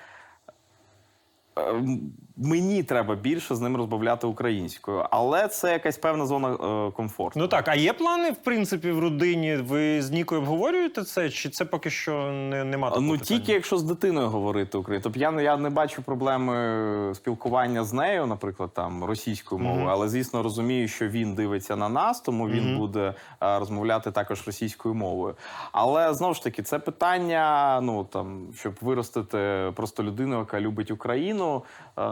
Е, 1.57 2.22
Мені 2.37 2.83
треба 2.83 3.15
більше 3.15 3.55
з 3.55 3.61
ним 3.61 3.77
розмовляти 3.77 4.27
українською, 4.27 5.05
але 5.11 5.47
це 5.47 5.71
якась 5.71 5.97
певна 5.97 6.25
зона 6.25 6.53
е, 6.53 6.91
комфорту. 6.91 7.39
Ну 7.39 7.47
так, 7.47 7.67
а 7.67 7.75
є 7.75 7.93
плани, 7.93 8.31
в 8.31 8.35
принципі, 8.35 8.91
в 8.91 8.99
родині? 8.99 9.55
Ви 9.55 10.01
з 10.01 10.11
Нікою 10.11 10.41
обговорюєте 10.41 11.03
це? 11.03 11.29
Чи 11.29 11.49
це 11.49 11.65
поки 11.65 11.89
що 11.89 12.11
не, 12.31 12.63
нема 12.63 12.87
такого 12.89 13.05
ну 13.05 13.11
питання? 13.17 13.39
тільки 13.39 13.51
якщо 13.53 13.77
з 13.77 13.83
дитиною 13.83 14.27
говорити 14.27 14.77
українською. 14.77 15.03
Тобто 15.13 15.19
я, 15.19 15.31
не- 15.31 15.43
я 15.43 15.57
не 15.57 15.69
бачу 15.69 16.01
проблеми 16.01 17.15
спілкування 17.15 17.83
з 17.83 17.93
нею, 17.93 18.25
наприклад, 18.25 18.69
там 18.73 19.03
російською 19.03 19.61
мовою, 19.61 19.87
але 19.89 20.09
звісно 20.09 20.43
розумію, 20.43 20.87
що 20.87 21.07
він 21.07 21.35
дивиться 21.35 21.75
на 21.75 21.89
нас, 21.89 22.21
тому 22.21 22.49
він 22.49 22.77
буде 22.77 23.13
е, 23.43 23.59
розмовляти 23.59 24.11
також 24.11 24.43
російською 24.47 24.95
мовою. 24.95 25.35
Але 25.71 26.13
знову 26.13 26.33
ж 26.33 26.43
таки, 26.43 26.63
це 26.63 26.79
питання, 26.79 27.79
ну 27.83 28.03
там, 28.03 28.47
щоб 28.55 28.73
виростити 28.81 29.71
просто 29.75 30.03
людину, 30.03 30.39
яка 30.39 30.59
любить 30.61 30.91
Україну. 30.91 31.63
Е, 31.99 32.03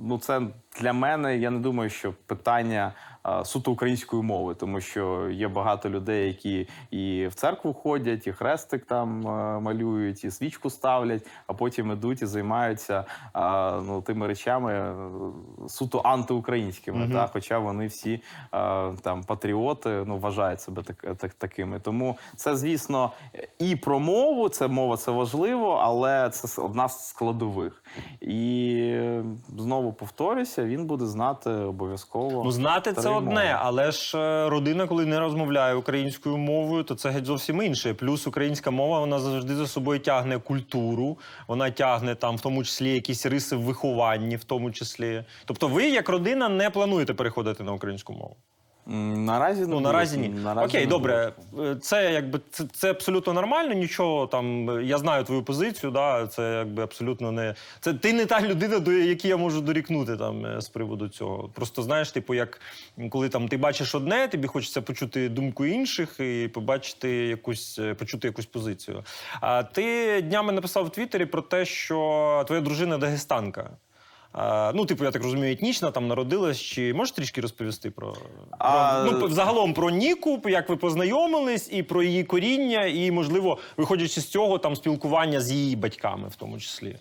ну 0.00 0.18
це 0.20 0.40
для 0.80 0.92
мене, 0.92 1.36
я 1.36 1.50
не 1.50 1.58
думаю, 1.58 1.90
що 1.90 2.12
питання 2.26 2.92
суто 3.44 3.72
української 3.72 4.22
мови, 4.22 4.54
тому 4.54 4.80
що 4.80 5.30
є 5.30 5.48
багато 5.48 5.90
людей, 5.90 6.26
які 6.26 6.68
і 6.90 7.26
в 7.26 7.34
церкву 7.34 7.74
ходять, 7.74 8.26
і 8.26 8.32
хрестик 8.32 8.84
там 8.84 9.26
е, 9.26 9.60
малюють, 9.60 10.24
і 10.24 10.30
свічку 10.30 10.70
ставлять, 10.70 11.26
а 11.46 11.52
потім 11.52 11.92
ідуть 11.92 12.22
і 12.22 12.26
займаються 12.26 13.04
ну, 13.86 14.02
тими 14.02 14.26
речами 14.26 14.72
е, 14.72 14.94
суто 15.68 15.98
антиукраїнськими. 15.98 17.08
Та, 17.12 17.26
хоча 17.32 17.58
вони 17.58 17.86
всі 17.86 18.12
е, 18.12 18.20
там 19.02 19.24
патріоти, 19.24 20.04
ну 20.06 20.18
вважають 20.18 20.60
себе 20.60 20.82
так, 20.82 21.16
так, 21.16 21.34
такими. 21.34 21.80
Тому 21.80 22.18
це, 22.36 22.56
звісно, 22.56 23.10
і 23.58 23.76
про 23.76 24.00
мову, 24.00 24.48
це 24.48 24.68
мова 24.68 24.96
це 24.96 25.10
важливо, 25.10 25.80
але 25.82 26.30
це 26.30 26.62
одна 26.62 26.88
з 26.88 27.08
складових. 27.08 27.84
І 28.20 28.94
знову 29.58 29.92
повторюся, 29.92 30.64
він 30.64 30.86
буде 30.86 31.06
знати 31.06 31.50
обов'язково. 31.50 32.42
Ну, 32.44 32.50
знати 32.50 32.92
це 32.92 33.09
одне, 33.16 33.56
але 33.60 33.92
ж 33.92 34.18
е, 34.18 34.48
родина, 34.48 34.86
коли 34.86 35.06
не 35.06 35.20
розмовляє 35.20 35.74
українською 35.74 36.36
мовою, 36.36 36.82
то 36.82 36.94
це 36.94 37.10
геть 37.10 37.24
зовсім 37.24 37.62
інше. 37.62 37.94
Плюс 37.94 38.26
українська 38.26 38.70
мова 38.70 39.00
вона 39.00 39.18
завжди 39.18 39.54
за 39.54 39.66
собою 39.66 40.00
тягне 40.00 40.38
культуру, 40.38 41.18
вона 41.48 41.70
тягне 41.70 42.14
там, 42.14 42.36
в 42.36 42.40
тому 42.40 42.64
числі, 42.64 42.94
якісь 42.94 43.26
риси 43.26 43.56
в 43.56 43.62
вихованні, 43.62 44.36
в 44.36 44.44
тому 44.44 44.70
числі. 44.70 45.24
Тобто, 45.44 45.68
ви 45.68 45.88
як 45.88 46.08
родина 46.08 46.48
не 46.48 46.70
плануєте 46.70 47.14
переходити 47.14 47.64
на 47.64 47.72
українську 47.72 48.12
мову? 48.12 48.36
Наразі 48.92 49.64
Ну 49.68 49.80
наразі 49.80 50.18
ні. 50.18 50.28
Наразі 50.28 50.66
Окей, 50.66 50.80
не 50.80 50.86
добре. 50.86 51.32
Е, 51.60 51.76
Це 51.82 52.12
якби 52.12 52.40
це, 52.50 52.64
це 52.72 52.90
абсолютно 52.90 53.32
нормально. 53.32 53.74
Нічого 53.74 54.26
там. 54.26 54.70
е, 54.70 54.84
Я 54.84 54.98
знаю 54.98 55.24
твою 55.24 55.42
позицію. 55.42 55.90
Да, 55.90 56.26
це 56.26 56.54
якби 56.58 56.82
абсолютно 56.82 57.32
не 57.32 57.54
це. 57.80 57.94
Ти 57.94 58.12
не 58.12 58.26
та 58.26 58.40
людина, 58.40 58.78
до 58.78 58.92
якій 58.92 59.28
я 59.28 59.36
можу 59.36 59.60
дорікнути 59.60 60.16
там 60.16 60.46
е, 60.46 60.60
з 60.60 60.68
приводу 60.68 61.08
цього. 61.08 61.50
Просто 61.54 61.82
знаєш, 61.82 62.12
типу, 62.12 62.34
як 62.34 62.60
коли 63.10 63.28
там 63.28 63.48
ти 63.48 63.56
бачиш 63.56 63.94
одне, 63.94 64.28
тобі 64.28 64.48
хочеться 64.48 64.82
почути 64.82 65.28
думку 65.28 65.66
інших 65.66 66.20
і 66.20 66.48
побачити 66.48 67.10
якусь, 67.10 67.80
почути 67.98 68.28
якусь 68.28 68.46
позицію. 68.46 69.04
А 69.40 69.62
ти 69.62 70.20
днями 70.22 70.52
написав 70.52 70.84
в 70.84 70.90
Твіттері 70.90 71.26
про 71.26 71.42
те, 71.42 71.64
що 71.64 72.44
твоя 72.46 72.62
дружина 72.62 72.98
дагестанка. 72.98 73.70
Ну, 74.74 74.86
типу, 74.86 75.04
я 75.04 75.10
так 75.10 75.22
розумію, 75.22 75.52
етнічна 75.52 75.90
там 75.90 76.08
народилась. 76.08 76.60
Чи 76.60 76.94
можеш 76.94 77.12
трішки 77.12 77.40
розповісти 77.40 77.90
про, 77.90 78.16
А, 78.58 79.04
про 79.08 79.18
ну, 79.18 79.28
загалом 79.28 79.74
про 79.74 79.90
Ніку, 79.90 80.40
як 80.44 80.68
ви 80.68 80.76
познайомились, 80.76 81.68
і 81.72 81.82
про 81.82 82.02
її 82.02 82.24
коріння, 82.24 82.84
і, 82.84 83.10
можливо, 83.10 83.58
виходячи 83.76 84.20
з 84.20 84.26
цього, 84.26 84.58
там 84.58 84.76
спілкування 84.76 85.40
з 85.40 85.52
її 85.52 85.76
батьками, 85.76 86.28
в 86.28 86.34
тому 86.36 86.58
числі. 86.60 86.96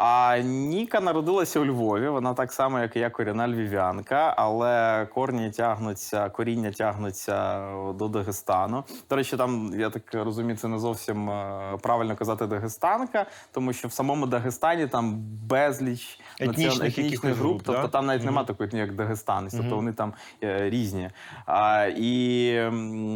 А 0.00 0.38
Ніка 0.38 1.00
народилася 1.00 1.60
у 1.60 1.64
Львові. 1.64 2.08
Вона 2.08 2.34
так 2.34 2.52
само, 2.52 2.80
як 2.80 2.96
і 2.96 2.98
я, 2.98 3.10
корінна 3.10 3.48
львів'янка, 3.48 4.34
але 4.36 5.06
корні 5.14 5.50
тягнуться, 5.50 6.28
коріння 6.28 6.70
тягнуться 6.70 7.66
до 7.94 8.08
Дагестану. 8.08 8.84
До 9.10 9.16
речі, 9.16 9.36
там 9.36 9.72
я 9.76 9.90
так 9.90 10.02
розумію, 10.12 10.56
це 10.56 10.68
не 10.68 10.78
зовсім 10.78 11.30
е, 11.30 11.60
правильно 11.82 12.16
казати 12.16 12.46
Дагестанка, 12.46 13.26
тому 13.52 13.72
що 13.72 13.88
в 13.88 13.92
самому 13.92 14.26
Дагестані 14.26 14.86
там 14.86 15.14
безліч 15.48 16.20
Етнічних 16.40 16.98
етнічних 16.98 17.34
груп. 17.34 17.38
груп, 17.38 17.62
тобто 17.64 17.82
да? 17.82 17.88
там 17.88 18.06
навіть 18.06 18.24
немає 18.24 18.46
такої 18.46 18.70
як 18.72 18.94
Дагестанець, 18.94 19.54
тобто 19.56 19.76
вони 19.76 19.92
там 19.92 20.12
е, 20.42 20.70
різні. 20.70 21.10
А, 21.46 21.86
і, 21.96 22.70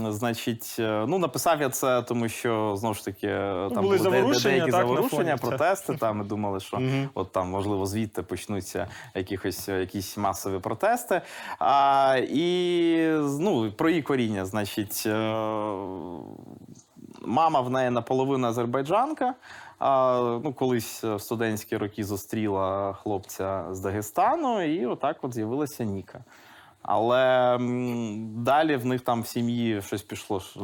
значить, 0.09 0.77
е, 0.79 1.05
ну 1.09 1.19
написав 1.19 1.61
я 1.61 1.69
це, 1.69 2.03
тому 2.03 2.29
що 2.29 2.77
знову 2.77 2.95
ж 2.95 3.05
таки 3.05 3.27
е, 3.27 3.71
там 3.75 3.83
були 3.85 3.99
де- 3.99 4.05
де- 4.05 4.11
заворушення, 4.11 4.51
деякі 4.51 4.71
так, 4.71 4.81
заворушення, 4.81 5.09
фоні, 5.11 5.31
це. 5.31 5.57
протести. 5.57 5.97
Там 5.97 6.17
ми 6.17 6.25
думали, 6.25 6.61
що 6.61 6.72
от 7.15 7.33
там 7.33 7.49
можливо 7.51 7.87
звідти 7.87 8.23
почнуться 8.23 8.87
якихось 9.15 9.69
якісь 9.69 10.17
масові 10.17 10.59
протести. 10.59 11.21
А, 11.59 12.17
і 12.29 12.97
ну 13.41 13.73
про 13.73 13.89
її 13.91 14.03
коріння, 14.03 14.45
значить. 14.47 15.03
е, 15.07 15.19
Мама 17.25 17.61
в 17.61 17.71
неї 17.71 17.91
наполовину 17.91 18.47
азербайджанка. 18.47 19.35
А, 19.79 20.21
ну, 20.45 20.53
колись 20.53 21.05
в 21.05 21.19
студентські 21.21 21.77
роки 21.77 22.05
зустріла 22.05 22.93
хлопця 22.93 23.65
з 23.71 23.81
Дагестану, 23.81 24.63
і 24.63 24.87
отак 24.87 25.17
от 25.23 25.35
з'явилася 25.35 25.85
Ніка. 25.85 26.25
Але 26.83 27.55
м, 27.55 28.45
далі 28.45 28.77
в 28.77 28.87
них 28.87 29.01
там 29.01 29.23
в 29.23 29.27
сім'ї 29.27 29.83
щось 29.83 30.03
пішло 30.03 30.39
ж, 30.39 30.61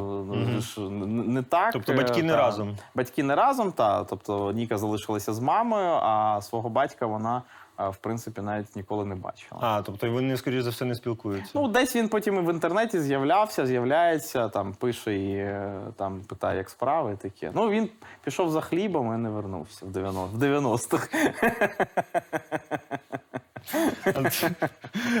е, 0.57 0.61
ж 0.61 0.81
не, 0.81 1.23
не 1.23 1.43
так. 1.43 1.73
Тобто 1.73 1.93
батьки 1.93 2.19
е, 2.19 2.23
не 2.23 2.31
та. 2.33 2.37
разом? 2.37 2.77
Батьки 2.95 3.23
не 3.23 3.35
разом, 3.35 3.71
та 3.71 4.03
тобто 4.03 4.51
Ніка 4.51 4.77
залишилася 4.77 5.33
з 5.33 5.39
мамою, 5.39 5.89
а 5.89 6.39
свого 6.41 6.69
батька 6.69 7.05
вона 7.05 7.41
е, 7.79 7.89
в 7.89 7.97
принципі 7.97 8.41
навіть 8.41 8.75
ніколи 8.75 9.05
не 9.05 9.15
бачила. 9.15 9.61
А, 9.63 9.81
тобто 9.81 10.11
вони, 10.11 10.37
скоріш 10.37 10.63
за 10.63 10.69
все, 10.69 10.85
не 10.85 10.95
спілкуються. 10.95 11.51
Ну, 11.55 11.67
десь 11.67 11.95
він 11.95 12.09
потім 12.09 12.35
і 12.35 12.39
в 12.39 12.53
інтернеті 12.53 12.99
з'являвся, 12.99 13.65
з'являється, 13.65 14.49
там 14.49 14.73
пише 14.73 15.15
і 15.15 15.35
е, 15.35 15.73
там 15.97 16.21
питає, 16.21 16.57
як 16.57 16.69
справи 16.69 17.13
і 17.13 17.17
таке. 17.29 17.51
Ну, 17.55 17.69
він 17.69 17.89
пішов 18.23 18.51
за 18.51 18.61
хлібом 18.61 19.15
і 19.15 19.17
не 19.17 19.29
вернувся 19.29 19.85
в 19.85 19.89
90 19.89 20.37
в 20.37 20.43
90-х. 20.43 21.09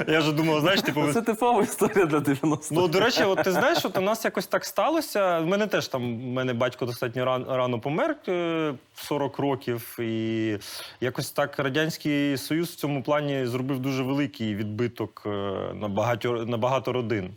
Я 0.07 0.19
вже 0.19 0.31
думав, 0.31 0.61
знаєш, 0.61 0.81
типу. 0.81 1.13
Це 1.13 1.21
типова 1.21 1.63
історія 1.63 2.05
для 2.05 2.17
90-х. 2.17 2.67
Ну, 2.71 2.87
до 2.87 2.99
речі, 2.99 3.23
от 3.23 3.43
ти 3.43 3.51
знаєш, 3.51 3.85
от 3.85 3.97
у 3.97 4.01
нас 4.01 4.25
якось 4.25 4.47
так 4.47 4.65
сталося. 4.65 5.39
В 5.39 5.45
мене 5.45 5.67
теж 5.67 5.87
там, 5.87 6.19
в 6.19 6.23
мене 6.23 6.53
батько 6.53 6.85
достатньо 6.85 7.25
рано 7.49 7.79
помер 7.79 8.15
е, 8.27 8.73
40 8.95 9.39
років. 9.39 9.97
І 9.99 10.57
якось 11.01 11.31
так 11.31 11.59
Радянський 11.59 12.37
Союз 12.37 12.69
в 12.69 12.75
цьому 12.75 13.03
плані 13.03 13.45
зробив 13.45 13.79
дуже 13.79 14.03
великий 14.03 14.55
відбиток 14.55 15.23
е, 15.25 15.29
на 15.73 15.87
багато, 15.87 16.45
на 16.45 16.57
багато 16.57 16.93
родин. 16.93 17.29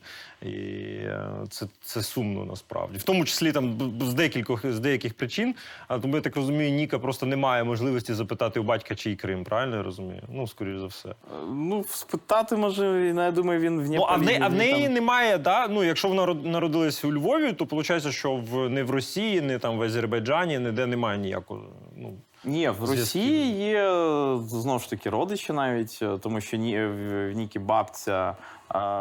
І 0.46 0.50
е, 0.50 1.28
це, 1.50 1.66
це 1.82 2.02
сумно 2.02 2.44
насправді. 2.44 2.98
В 2.98 3.02
тому 3.02 3.24
числі 3.24 3.52
там 3.52 3.78
з 4.00 4.14
деяких, 4.14 4.46
з 4.64 4.80
деяких 4.80 5.14
причин. 5.14 5.54
А 5.88 5.98
тому 5.98 6.16
я 6.16 6.20
так 6.22 6.36
розумію, 6.36 6.70
Ніка 6.70 6.98
просто 6.98 7.26
не 7.26 7.36
має 7.36 7.64
можливості 7.64 8.14
запитати 8.14 8.60
у 8.60 8.62
батька, 8.62 8.94
чий 8.94 9.16
Крим. 9.16 9.44
Правильно 9.44 9.76
я 9.76 9.82
розумію? 9.82 10.22
Ну, 10.32 10.46
скоріш 10.46 10.78
за 10.80 10.86
все. 10.86 11.08
Е, 11.08 11.14
Ну, 11.50 11.84
спитати, 11.88 12.56
може, 12.56 13.12
ну, 13.14 13.24
я 13.24 13.30
думаю, 13.30 13.60
він 13.60 13.80
в 13.80 13.90
Ну, 13.90 14.02
а 14.08 14.16
в 14.16 14.22
неї, 14.22 14.38
а 14.42 14.48
в 14.48 14.54
неї 14.54 14.84
там- 14.84 14.92
немає, 14.94 15.38
да? 15.38 15.68
ну, 15.68 15.84
якщо 15.84 16.08
вона 16.08 16.26
род- 16.26 16.46
народилась 16.46 17.04
у 17.04 17.12
Львові, 17.12 17.52
то 17.52 17.64
виходить, 17.64 18.12
що 18.12 18.36
в, 18.36 18.68
не 18.68 18.82
в 18.82 18.90
Росії, 18.90 19.40
не 19.40 19.58
там 19.58 19.78
в 19.78 19.82
Азербайджані, 19.82 20.58
ніде 20.58 20.86
немає 20.86 21.18
ніякого. 21.18 21.62
Ну, 21.96 22.12
Ні, 22.44 22.68
в. 22.68 22.90
Росії 22.90 23.52
є 23.52 23.84
е, 23.84 24.38
знову 24.46 24.78
ж 24.78 24.90
таки 24.90 25.10
родичі 25.10 25.52
навіть, 25.52 25.98
е, 26.02 26.18
тому 26.18 26.40
що 26.40 26.56
ні, 26.56 26.84
в 26.84 27.32
Нікі 27.32 27.58
бабця 27.58 28.36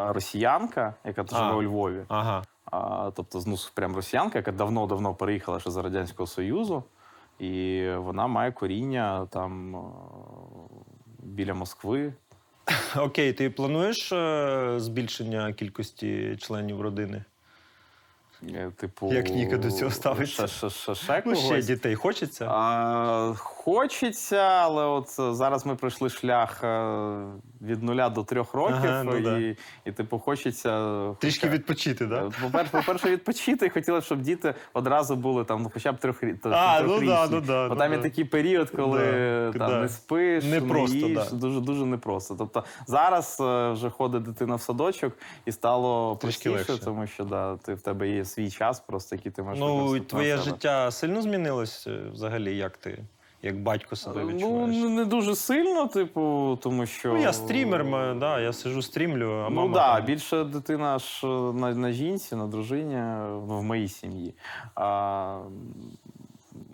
росіянка, 0.07 0.93
яка 1.05 1.23
живе 1.23 1.41
А. 1.41 1.55
у 1.55 1.63
Львові. 1.63 2.03
ага. 2.07 2.43
А, 2.71 3.11
тобто, 3.15 3.43
ну, 3.47 3.55
прям 3.73 3.95
росіянка, 3.95 4.39
яка 4.39 4.51
давно-давно 4.51 5.13
переїхала 5.15 5.59
ще 5.59 5.71
з 5.71 5.77
Радянського 5.77 6.27
Союзу, 6.27 6.83
і 7.39 7.85
вона 7.95 8.27
має 8.27 8.51
коріння 8.51 9.27
там 9.31 9.75
е, 9.75 9.79
біля 11.19 11.53
Москви. 11.53 12.13
Окей, 12.97 13.33
ти 13.33 13.49
плануєш 13.49 14.11
е, 14.11 14.73
збільшення 14.77 15.53
кількості 15.53 16.37
членів 16.41 16.81
родини? 16.81 17.23
Е, 18.49 18.71
Типу, 18.77 19.13
Як 19.13 19.29
Ніка 19.29 19.57
до 19.57 19.71
цього 19.71 19.91
ставиться? 19.91 20.47
Ну, 21.25 21.35
ще 21.35 21.61
дітей 21.61 21.95
хочеться? 21.95 22.47
А, 22.51 23.33
хочеться, 23.37 24.37
але 24.37 24.85
от 24.85 25.07
е, 25.19 25.33
зараз 25.33 25.65
ми 25.65 25.75
пройшли 25.75 26.09
шлях 26.09 26.63
е, 26.63 27.23
від 27.61 27.83
нуля 27.83 28.09
до 28.09 28.23
трьох 28.23 28.53
років, 28.53 28.75
Ага, 28.83 29.03
ну 29.03 29.17
і, 29.17 29.21
да. 29.21 29.37
і, 29.85 29.91
типу, 29.91 30.19
хочеться. 30.19 31.13
Трішки 31.19 31.47
хоча- 31.47 31.53
відпочити? 31.57 32.05
Е, 32.05 32.29
По-перше, 32.41 32.71
по-перше, 32.71 33.09
відпочити, 33.11 33.65
і 33.65 33.69
хотілося, 33.69 34.05
щоб 34.05 34.21
діти 34.21 34.53
одразу 34.73 35.15
були 35.15 35.43
там, 35.43 35.61
ну, 35.61 35.71
хоча 35.73 35.91
б 35.91 35.97
трьох 35.97 36.23
А, 36.43 36.81
ну 36.87 36.99
да, 37.05 37.27
ну 37.31 37.41
да, 37.41 37.67
Бо 37.67 37.73
ну 37.73 37.79
там 37.79 37.91
є 37.91 37.97
да. 37.97 38.03
такий 38.03 38.25
період, 38.25 38.69
коли 38.69 38.99
Да, 39.53 39.59
там 39.59 39.69
да. 39.69 39.81
не 39.81 39.89
спиш, 39.89 40.43
Непросто, 40.43 40.97
не 40.97 41.07
їш, 41.07 41.17
да. 41.29 41.35
дуже 41.35 41.59
дуже 41.59 41.85
непросто. 41.85 42.35
Тобто 42.37 42.63
зараз 42.87 43.35
вже 43.73 43.89
ходить 43.89 44.23
дитина 44.23 44.55
в 44.55 44.61
садочок 44.61 45.13
і 45.45 45.51
стало 45.51 46.15
Трішки 46.15 46.49
простіше, 46.49 46.71
легше. 46.71 46.85
тому 46.85 47.07
що 47.07 47.23
да, 47.23 47.57
ти 47.57 47.73
в 47.73 47.81
тебе 47.81 48.09
є 48.09 48.25
свій 48.31 48.49
час, 48.51 48.79
просто 48.79 49.15
який 49.15 49.31
ти 49.31 49.43
можеш 49.43 49.59
Ну, 49.59 49.67
і 49.67 49.71
використати 49.71 49.99
на 49.99 50.05
твоє 50.09 50.37
себе. 50.37 50.43
життя 50.43 50.91
сильно 50.91 51.21
змінилось 51.21 51.87
е, 51.87 51.99
взагалі, 52.13 52.57
як 52.57 52.77
ти, 52.77 52.97
як 53.41 53.61
батько 53.61 53.95
себе 53.95 54.21
Ну, 54.21 54.27
відчуваєш? 54.27 54.75
не- 54.77 54.89
не 54.89 55.05
дуже 55.05 55.35
сильно, 55.35 55.87
типу, 55.87 56.57
тому 56.61 56.85
що. 56.85 57.13
Ну, 57.13 57.21
я 57.21 57.33
стрімер, 57.33 57.83
ма- 57.83 58.13
да, 58.19 58.39
я 58.39 58.53
сиджу 58.53 58.81
стрімлю, 58.81 59.31
а 59.31 59.49
Ну 59.49 59.63
так, 59.63 59.73
да, 59.73 59.95
там- 59.95 60.05
більше 60.05 60.43
дитина 60.43 60.99
ж 60.99 61.27
на, 61.27 61.73
на 61.75 61.91
жінці, 61.91 62.35
на 62.35 62.47
дружині, 62.47 62.95
ну, 63.47 63.59
в 63.59 63.63
моїй 63.63 63.87
сім'ї. 63.87 64.33
А, 64.75 65.39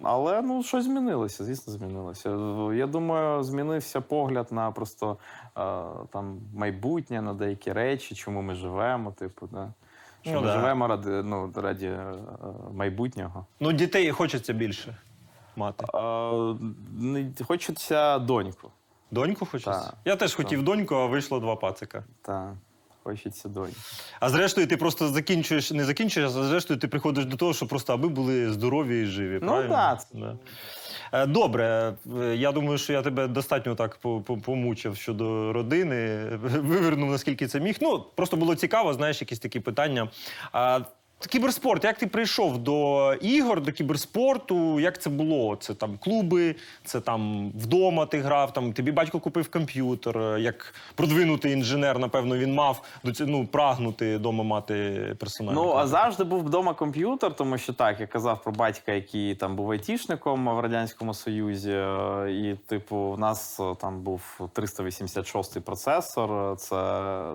але 0.03 0.41
ну, 0.41 0.63
щось 0.63 0.85
змінилося, 0.85 1.43
звісно, 1.43 1.73
змінилося. 1.73 2.29
Я 2.75 2.87
думаю, 2.87 3.43
змінився 3.43 4.01
погляд 4.01 4.47
на 4.51 4.71
просто 4.71 5.17
а, 5.55 5.83
там, 6.11 6.39
майбутнє, 6.55 7.21
на 7.21 7.33
деякі 7.33 7.71
речі, 7.73 8.15
чому 8.15 8.41
ми 8.41 8.55
живемо, 8.55 9.11
типу, 9.11 9.47
да. 9.51 9.73
Що 10.27 10.35
Ну 10.35 10.41
ми 10.41 10.47
да. 10.47 10.53
живемо 10.53 10.87
ради, 10.87 11.09
ну, 11.23 11.51
раді 11.55 11.85
е, 11.85 12.13
майбутнього. 12.73 13.45
Ну, 13.59 13.71
дітей 13.71 14.11
хочеться 14.11 14.53
більше 14.53 14.97
мати. 15.55 15.85
А, 15.93 16.53
не- 16.99 17.31
хочеться 17.47 18.19
доньку. 18.19 18.71
Доньку 19.11 19.45
хочеться? 19.45 19.71
Так. 19.81 19.97
Я 20.05 20.15
теж 20.15 20.35
хотів 20.35 20.63
доньку, 20.63 20.95
а 20.95 21.05
вийшло 21.05 21.39
два 21.39 21.55
пацика. 21.55 22.03
Та, 22.21 22.57
хочеться 23.03 23.49
доньку. 23.49 23.75
А 24.19 24.29
зрештою, 24.29 24.67
ти 24.67 24.77
просто 24.77 25.07
закінчуєш, 25.07 25.71
не 25.71 25.85
закінчуєш, 25.85 26.29
а 26.29 26.43
зрештою 26.43 26.79
ти 26.79 26.87
приходиш 26.87 27.25
до 27.25 27.37
того, 27.37 27.53
що 27.53 27.67
просто 27.67 27.93
аби 27.93 28.07
були 28.07 28.53
здорові 28.53 29.01
і 29.01 29.05
живі. 29.05 29.39
Ну, 29.41 29.47
правильно? 29.47 29.69
так. 29.75 29.99
Да. 30.13 30.37
Е, 31.11 31.25
Добре, 31.25 31.93
Е, 32.21 32.35
я 32.35 32.51
думаю, 32.51 32.77
що 32.77 32.93
я 32.93 33.01
тебе 33.01 33.27
достатньо 33.27 33.75
так 33.75 33.95
по- 33.97 34.21
по- 34.21 34.37
помучив 34.37 34.95
щодо 34.97 35.53
родини, 35.53 36.25
вивернув 36.41 37.11
наскільки 37.11 37.47
це 37.47 37.59
міг. 37.59 37.75
Ну, 37.81 38.05
просто 38.15 38.37
було 38.37 38.55
цікаво, 38.55 38.93
знаєш, 38.93 39.21
якісь 39.21 39.39
такі 39.39 39.59
питання. 39.59 40.07
Кіберспорт, 41.25 41.83
як 41.83 41.97
ти 41.97 42.07
прийшов 42.07 42.57
до 42.57 43.13
ігор, 43.13 43.61
до 43.61 43.71
кіберспорту? 43.71 44.79
Як 44.79 45.01
це 45.01 45.09
було? 45.09 45.55
Це 45.59 45.73
там 45.73 45.97
клуби, 45.97 46.55
це 46.83 47.01
там 47.01 47.51
вдома 47.51 48.05
ти 48.05 48.19
грав, 48.19 48.53
там 48.53 48.73
тобі 48.73 48.91
батько 48.91 49.19
купив 49.19 49.51
комп'ютер. 49.51 50.37
Як 50.39 50.73
продвинутий 50.95 51.51
інженер, 51.53 51.99
напевно, 51.99 52.37
він 52.37 52.53
мав 52.53 52.81
до 53.03 53.25
ну, 53.25 53.47
прагнути 53.47 54.17
вдома 54.17 54.43
мати 54.43 54.75
персональний. 55.19 55.63
Ну, 55.63 55.71
а 55.73 55.87
завжди 55.87 56.23
був 56.23 56.43
вдома 56.43 56.73
комп'ютер, 56.73 57.35
тому 57.35 57.57
що 57.57 57.73
так, 57.73 57.99
я 57.99 58.07
казав 58.07 58.43
про 58.43 58.51
батька, 58.51 58.91
який 58.91 59.35
там 59.35 59.55
був 59.55 59.71
айтішником 59.71 60.49
в 60.55 60.59
Радянському 60.59 61.13
Союзі. 61.13 61.71
е, 61.71 62.31
І, 62.31 62.55
типу, 62.67 63.11
в 63.11 63.19
нас 63.19 63.59
е, 63.59 63.75
там 63.81 64.01
був 64.01 64.49
386 64.53 65.59
процесор. 65.59 66.31
е, 66.53 66.55
Це 66.55 66.75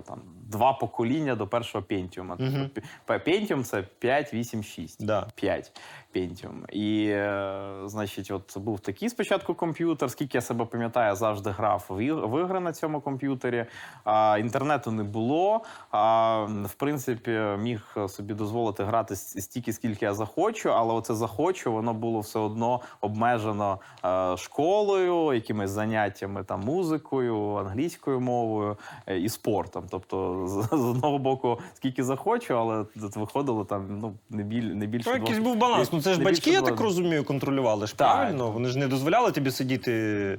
там 0.07 0.21
два 0.49 0.73
покоління 0.73 1.35
до 1.35 1.47
першого 1.47 1.85
Pentium. 1.89 2.23
Мгм. 2.39 2.69
Pentium 3.07 3.63
це 3.63 3.72
5, 3.81 4.33
8, 4.33 4.63
6. 4.63 4.97
Да. 4.99 5.27
5 5.35 5.71
Pentium. 6.15 6.69
І, 6.71 7.07
е, 7.07 7.73
значить, 7.85 8.31
от 8.31 8.57
був 8.57 8.79
такий 8.79 9.09
спочатку 9.09 9.53
комп'ютер. 9.53 10.11
Скільки 10.11 10.37
я 10.37 10.41
себе 10.41 10.65
пам'ятаю, 10.65 11.15
завжди 11.15 11.49
грав 11.49 11.85
в 11.89 12.41
ігри 12.41 12.59
на 12.59 12.73
цьому 12.73 13.01
комп'ютері. 13.01 13.65
А, 14.03 14.37
інтернету 14.39 14.91
не 14.91 15.03
було. 15.03 15.61
А, 15.91 16.43
в 16.65 16.73
принципі, 16.73 17.31
міг 17.59 17.95
собі 18.07 18.33
дозволити 18.33 18.83
грати 18.83 19.15
стільки, 19.15 19.73
скільки 19.73 20.05
я 20.05 20.13
захочу, 20.13 20.73
але 20.73 20.93
оце 20.93 21.15
захочу, 21.15 21.71
воно 21.71 21.93
було 21.93 22.19
все 22.19 22.39
одно 22.39 22.81
обмежено 23.01 23.79
е, 24.05 24.37
школою, 24.37 25.33
якимись 25.33 25.69
заняттями 25.69 26.43
там 26.43 26.61
музикою, 26.61 27.55
англійською 27.55 28.19
мовою 28.19 28.77
е, 29.07 29.19
і 29.19 29.29
спортом. 29.29 29.85
Тобто, 29.89 30.47
з, 30.47 30.73
одного 30.73 31.17
боку, 31.17 31.59
скільки 31.73 32.03
захочу, 32.03 32.57
але 32.57 32.85
виходило 32.95 33.65
там 33.65 33.99
ну 33.99 34.13
не 34.29 34.43
біль 34.43 34.63
не 34.63 34.85
більше 34.85 35.09
Ну, 35.09 35.17
якийсь 35.17 35.39
був 35.39 35.55
баланс. 35.55 35.89
Це 36.03 36.13
ж 36.13 36.21
батьки, 36.21 36.51
я 36.51 36.61
так 36.61 36.79
розумію, 36.79 37.23
контролювали 37.23 37.87
ж 37.87 37.95
правильно. 37.95 38.51
Вони 38.51 38.69
ж 38.69 38.77
не 38.77 38.87
дозволяли 38.87 39.31
тобі 39.31 39.51
сидіти 39.51 40.37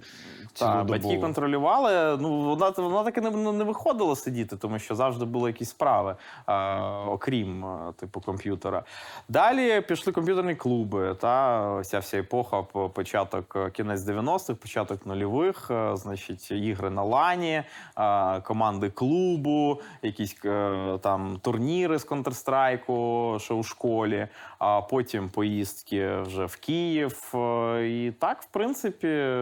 Так, 0.59 0.87
батьки 0.87 1.09
контролювали. 1.21 2.17
Ну 2.21 2.41
вона 2.41 2.73
вона 2.77 3.03
таки 3.05 3.21
не, 3.21 3.31
не 3.53 3.65
виходила 3.65 4.17
сидіти, 4.17 4.57
тому 4.57 4.79
що 4.79 4.95
завжди 4.95 5.25
були 5.25 5.51
якісь 5.51 5.71
справи, 5.71 6.17
а, 6.47 7.05
окрім 7.09 7.65
типу 7.97 8.21
комп'ютера. 8.21 8.83
Далі 9.29 9.81
пішли 9.81 10.13
комп'ютерні 10.13 10.55
клуби. 10.55 11.15
Та 11.15 11.83
ця 11.85 11.99
вся 11.99 12.19
епоха, 12.19 12.63
початок 12.63 13.57
е, 13.57 13.71
кінець 13.71 14.01
90-х, 14.01 14.55
початок 14.55 15.07
нульових, 15.07 15.71
е, 15.71 15.97
значить, 15.97 16.51
ігри 16.51 16.91
на 16.91 17.03
лані, 17.03 17.63
а, 17.95 18.41
команди 18.45 18.91
клубу, 18.91 19.81
якісь 20.03 20.37
е, 20.45 20.99
там 21.03 21.39
турніри 21.43 21.99
з 21.99 22.07
Counter-Strike 22.07 23.39
ще 23.39 23.55
у 23.55 23.63
школі, 23.63 24.29
а 24.59 24.81
потім 24.81 25.29
поїздки 25.29 26.17
вже 26.17 26.45
в 26.47 26.57
Київ. 26.57 27.33
е, 27.35 27.89
І 27.89 28.11
так, 28.13 28.43
в 28.43 28.47
принципі, 28.47 29.35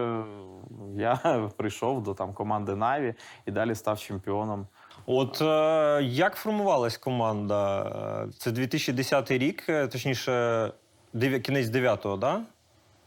я 1.03 1.49
прийшов 1.57 2.03
до 2.03 2.13
там 2.13 2.33
команди 2.33 2.75
Наві 2.75 3.13
і 3.45 3.51
далі 3.51 3.75
став 3.75 3.99
чемпіоном. 3.99 4.67
От 5.05 5.41
е, 5.41 6.03
як 6.03 6.35
формувалась 6.35 6.97
команда? 6.97 7.81
Е, 8.27 8.31
Це 8.37 8.51
2010 8.51 9.31
рік, 9.31 9.69
е, 9.69 9.87
точніше, 9.87 10.71
дев... 11.13 11.41
кінець 11.41 11.67
9-го, 11.67 12.17
да? 12.17 12.41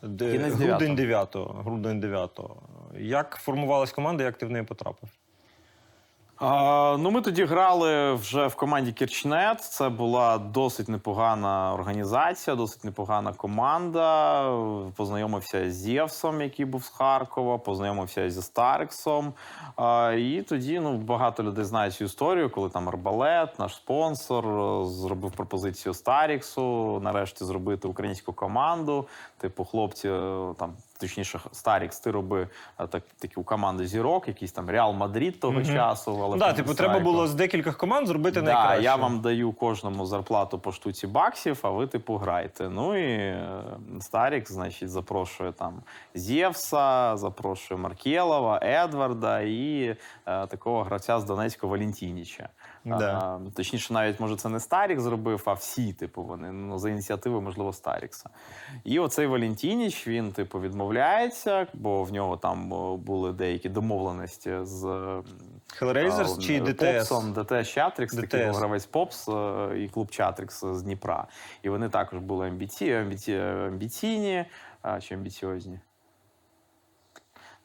Де- 0.02 0.32
Кінець 0.32 0.54
грудень 0.54 0.96
9-го. 0.96 1.44
9-го. 1.44 1.62
Грудень 1.62 2.00
9-го. 2.00 2.56
Як 2.98 3.36
формувалась 3.42 3.92
команда, 3.92 4.24
як 4.24 4.38
ти 4.38 4.46
в 4.46 4.50
неї 4.50 4.64
потрапив? 4.64 5.08
Ну, 6.40 7.10
ми 7.10 7.20
тоді 7.20 7.44
грали 7.44 8.14
вже 8.14 8.46
в 8.46 8.54
команді 8.54 8.92
Кірчнет. 8.92 9.60
Це 9.60 9.88
була 9.88 10.38
досить 10.38 10.88
непогана 10.88 11.74
організація, 11.74 12.56
досить 12.56 12.84
непогана 12.84 13.32
команда. 13.32 14.42
Познайомився 14.96 15.70
з 15.70 15.74
Зєвсом, 15.74 16.40
який 16.40 16.64
був 16.64 16.84
з 16.84 16.88
Харкова, 16.88 17.58
познайомився 17.58 18.30
зі 18.30 18.42
Старексом. 18.42 19.32
А, 19.76 20.12
і 20.18 20.42
тоді 20.42 20.80
ну, 20.80 20.96
багато 20.96 21.42
людей 21.42 21.64
знають 21.64 21.94
цю 21.94 22.04
історію, 22.04 22.50
коли 22.50 22.70
там 22.70 22.88
Арбалет, 22.88 23.58
наш 23.58 23.74
спонсор, 23.74 24.44
зробив 24.86 25.32
пропозицію 25.32 25.94
Старіксу 25.94 27.00
нарешті 27.00 27.44
зробити 27.44 27.88
українську 27.88 28.32
команду. 28.32 29.06
Типу, 29.38 29.64
хлопці, 29.64 30.08
е, 30.08 30.54
там 30.58 30.72
точніше, 30.96 31.40
Старікс, 31.52 32.00
ти 32.00 32.10
роби 32.10 32.48
е, 32.80 32.86
так, 32.86 33.02
такі 33.18 33.34
у 33.36 33.44
команди 33.44 33.86
зірок, 33.86 34.28
якийсь 34.28 34.52
там 34.52 34.70
Реал 34.70 34.92
Мадрид 34.92 35.40
того 35.40 35.64
часу. 35.64 36.20
Але 36.24 36.36
Да, 36.38 36.52
типу, 36.52 36.74
треба 36.74 36.98
було 37.00 37.26
з 37.26 37.34
декількох 37.34 37.76
команд 37.76 38.06
зробити 38.06 38.40
Да, 38.42 38.52
найкраще. 38.52 38.82
я 38.82 38.96
вам 38.96 39.20
даю 39.20 39.52
кожному 39.52 40.06
зарплату 40.06 40.58
по 40.58 40.72
штуці 40.72 41.06
баксів, 41.06 41.58
а 41.62 41.70
ви 41.70 41.86
типу 41.86 42.16
грайте. 42.16 42.68
Ну 42.68 42.96
і 42.96 43.12
е, 43.12 43.62
Старік, 44.00 44.50
значить, 44.50 44.90
запрошує 44.90 45.52
там 45.52 45.82
Зєвса, 46.14 47.16
запрошує 47.16 47.80
Маркелова, 47.80 48.60
Едварда 48.62 49.40
і 49.40 49.96
е, 50.26 50.46
такого 50.46 50.82
гравця 50.82 51.20
з 51.20 51.24
Донецького 51.24 51.70
Валентініча. 51.70 52.48
Да. 52.86 53.18
А, 53.18 53.40
точніше, 53.56 53.94
навіть 53.94 54.20
може 54.20 54.36
це 54.36 54.48
не 54.48 54.60
Старік 54.60 55.00
зробив, 55.00 55.42
а 55.44 55.52
всі, 55.52 55.92
типу, 55.92 56.22
вони 56.22 56.52
ну, 56.52 56.78
за 56.78 56.90
ініціативи, 56.90 57.40
можливо, 57.40 57.72
Старікса. 57.72 58.30
І 58.84 58.98
оцей 58.98 59.26
Валентініч, 59.26 60.08
він, 60.08 60.32
типу, 60.32 60.60
відмовляється, 60.60 61.66
бо 61.74 62.04
в 62.04 62.12
нього 62.12 62.36
там 62.36 62.68
були 62.98 63.32
деякі 63.32 63.68
домовленості 63.68 64.52
з 64.62 64.84
Hellraisers 65.80 66.38
чи? 66.38 66.60
Попсом, 66.60 67.32
ДТС 67.32 67.68
Чатрікс, 67.68 68.14
такий 68.14 68.46
був 68.46 68.54
гравець 68.54 68.86
Попс 68.86 69.28
е, 69.28 69.68
і 69.76 69.88
клуб 69.88 70.10
Чатрікс 70.10 70.64
з 70.64 70.82
Дніпра. 70.82 71.26
І 71.62 71.68
вони 71.68 71.88
також 71.88 72.18
були 72.18 72.48
амбіці, 72.48 72.92
амбіці, 72.92 73.34
амбіційні 73.36 74.44
а, 74.82 75.00
чи 75.00 75.14
амбіціозні. 75.14 75.80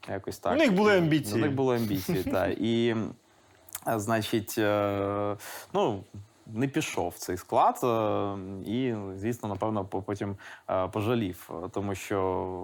Якось 0.10 0.40
так. 0.40 0.54
У 0.54 0.56
них 0.56 0.74
були 0.74 0.98
амбіції. 0.98 1.42
У 1.42 1.46
них 1.46 1.56
були 1.56 1.76
амбіції, 1.76 2.24
так. 2.32 2.58
І, 2.58 2.96
значить, 3.86 4.56
е, 4.58 5.38
ну. 5.74 6.04
Не 6.54 6.68
пішов 6.68 7.10
в 7.10 7.18
цей 7.18 7.38
склад 7.38 7.80
е, 7.84 8.70
і, 8.72 8.96
звісно, 9.16 9.50
напевно, 9.50 9.86
потім 9.86 10.36
е, 10.70 10.88
пожалів, 10.88 11.50
тому 11.72 11.96
що 11.96 12.22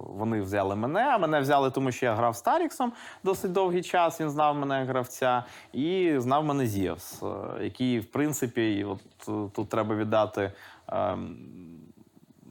вони 0.10 0.42
взяли 0.42 0.76
мене, 0.76 1.02
а 1.02 1.18
мене 1.18 1.40
взяли, 1.40 1.72
тому 1.72 1.92
що 1.92 2.06
я 2.06 2.16
грав 2.16 2.36
з 2.36 2.42
Таріксом 2.42 2.94
досить 3.24 3.52
довгий 3.52 3.82
час. 3.82 4.22
Він 4.22 4.30
знав 4.30 4.56
мене 4.56 4.80
як 4.80 4.88
гравця, 4.88 5.44
і 5.74 6.14
знав 6.18 6.46
мене 6.46 6.68
Зєвс, 6.68 7.24
який, 7.62 8.00
в 8.00 8.06
принципі, 8.06 8.84
от 8.84 9.54
тут 9.54 9.70
треба 9.70 9.96
віддати. 9.96 10.52
ем, 10.88 11.38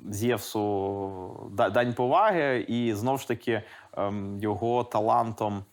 Зєвсу 0.09 1.50
дань 1.72 1.94
поваги, 1.94 2.64
і 2.68 2.94
знов 2.94 3.20
ж 3.20 3.29
таки 3.29 3.62
ем, 3.96 4.38
його 4.40 4.85
талантом 4.85 5.64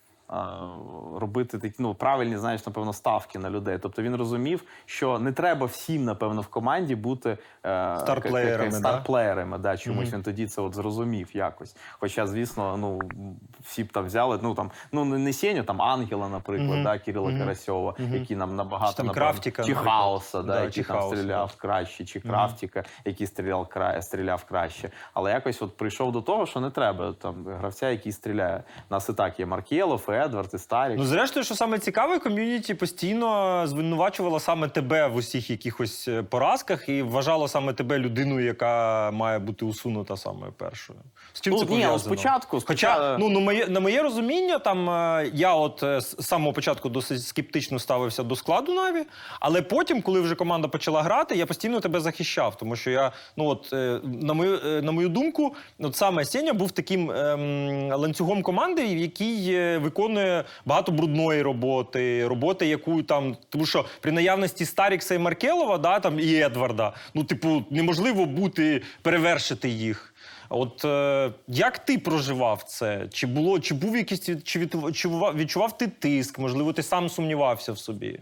робити 1.19 1.59
такі 1.59 1.75
ну, 1.79 1.95
правильні, 1.95 2.37
знаєш, 2.37 2.65
напевно, 2.65 2.93
ставки 2.93 3.39
на 3.39 3.49
людей. 3.49 3.77
Тобто 3.81 4.01
він 4.01 4.15
розумів, 4.15 4.63
що 4.85 5.19
не 5.19 5.31
треба 5.31 5.65
всім, 5.65 6.05
напевно, 6.05 6.41
в 6.41 6.47
команді 6.47 6.95
бути 6.95 7.37
е, 7.65 7.97
Старплеєрами, 7.99 8.71
к- 8.71 9.57
к- 9.57 9.57
да? 9.57 9.73
Да? 9.73 9.77
Чомусь 9.77 10.13
він 10.13 10.23
тоді 10.23 10.47
це 10.47 10.61
от 10.61 10.75
зрозумів 10.75 11.29
якось. 11.33 11.75
Хоча, 11.99 12.27
звісно, 12.27 12.77
ну 12.77 12.99
всі 13.61 13.83
б 13.83 13.91
там 13.91 14.05
взяли, 14.05 14.39
ну 14.43 14.55
там 14.55 14.71
ну 14.91 15.05
не 15.05 15.33
Сеню, 15.33 15.63
там 15.63 15.81
Ангела, 15.81 16.29
наприклад, 16.29 16.83
да, 16.83 16.99
Кирила 16.99 17.31
Карасьова, 17.39 17.95
який 18.11 18.37
нам 18.37 18.55
набагато 18.55 18.93
там 18.93 19.05
напевно, 19.05 19.27
Крафтіка, 19.27 19.63
чи. 19.63 19.75
Хаоса, 19.75 20.41
да, 20.41 20.53
Да, 20.53 20.63
який 20.63 20.83
чи 20.83 20.89
там 20.89 21.01
стріляв 21.01 21.55
краще, 21.57 22.05
чи 22.05 22.19
Крафтіка, 22.19 22.83
який 23.05 23.27
стріляв 23.27 23.67
кра... 23.67 24.01
стріляв 24.01 24.43
краще. 24.43 24.89
Але 25.13 25.31
якось 25.31 25.61
от 25.61 25.77
прийшов 25.77 26.11
до 26.11 26.21
того, 26.21 26.45
що 26.45 26.59
не 26.59 26.69
треба 26.71 27.13
там 27.13 27.45
гравця, 27.59 27.89
який 27.89 28.11
стріляє. 28.11 28.63
У 28.89 28.93
нас 28.93 29.09
і 29.09 29.13
так 29.13 29.39
є 29.39 29.45
Маркєлов, 29.45 30.05
і 30.09 30.11
Едвард, 30.25 30.49
і 30.53 30.57
Старік. 30.57 30.97
Ну, 30.97 31.05
зрештою, 31.05 31.43
що 31.43 31.55
саме 31.55 31.79
цікаве, 31.79 32.19
ком'юніті 32.19 32.73
постійно 32.73 33.61
звинувачувало 33.67 34.39
саме 34.39 34.67
тебе 34.67 35.07
в 35.07 35.15
усіх 35.15 35.49
якихось 35.49 36.07
е, 36.07 36.23
поразках 36.23 36.89
і 36.89 37.01
вважало 37.01 37.47
саме 37.47 37.73
тебе 37.73 37.99
людиною, 37.99 38.45
яка 38.45 39.11
має 39.11 39.39
бути 39.39 39.65
усунута 39.65 40.17
саме 40.17 40.47
першою. 40.57 40.99
З 41.33 41.41
чим 41.41 41.53
Ну, 41.53 41.59
це 41.59 41.65
ні, 41.65 41.69
пов'язано? 41.69 41.95
от 41.95 42.01
спочатку- 42.03 42.61
Хоча, 42.67 43.17
ну, 43.19 43.29
на 43.29 43.39
моє, 43.39 43.67
на 43.67 43.79
моє 43.79 44.01
розуміння, 44.03 44.59
там 44.59 44.89
е, 44.89 45.31
я 45.33 45.53
от 45.53 45.83
е, 45.83 46.01
з 46.01 46.15
самого 46.19 46.53
початку 46.53 46.89
досить 46.89 47.23
скептично 47.23 47.79
ставився 47.79 48.23
до 48.23 48.35
складу 48.35 48.73
Наві, 48.73 49.03
але 49.39 49.61
потім, 49.61 50.01
коли 50.01 50.21
вже 50.21 50.35
команда 50.35 50.67
почала 50.67 51.01
грати, 51.01 51.35
я 51.35 51.45
постійно 51.45 51.79
тебе 51.79 51.99
захищав, 51.99 52.57
тому 52.57 52.75
що 52.75 52.91
я, 52.91 53.11
ну 53.37 53.45
от 53.45 53.69
на 54.03 54.33
мою, 54.33 54.81
на 54.83 54.91
мою 54.91 55.09
думку, 55.09 55.55
от 55.79 55.95
саме 55.95 56.25
Сеня 56.25 56.53
був 56.53 56.71
таким 56.71 57.11
ем, 57.11 57.91
ланцюгом 57.93 58.41
команди, 58.43 58.85
який 58.87 59.53
е, 59.53 59.77
виконує 60.03 60.43
багато 60.65 60.91
брудної 60.91 61.41
роботи, 61.41 62.27
роботи, 62.27 62.67
яку 62.67 63.03
там, 63.03 63.37
тому 63.49 63.65
що 63.65 63.85
при 64.01 64.11
наявності 64.11 64.65
Старікса 64.65 65.15
і 65.15 65.17
Маркелова, 65.17 65.77
да, 65.77 65.99
там 65.99 66.19
і 66.19 66.35
Едварда, 66.35 66.93
ну, 67.13 67.23
типу, 67.23 67.63
неможливо 67.69 68.25
бути 68.25 68.81
перевершити 69.01 69.69
їх. 69.69 70.09
От 70.49 70.85
е, 70.85 71.31
як 71.47 71.77
ти 71.79 71.97
проживав 71.97 72.63
це? 72.63 73.07
Чи 73.13 73.27
було, 73.27 73.59
чи 73.59 73.73
був 73.73 73.97
якийсь 73.97 74.29
чи 74.43 74.59
від- 74.59 74.75
відчував, 74.75 75.37
відчував 75.37 75.77
ти 75.77 75.87
тиск? 75.87 76.39
Можливо, 76.39 76.73
ти 76.73 76.83
сам 76.83 77.09
сумнівався 77.09 77.71
в 77.71 77.77
собі? 77.77 78.19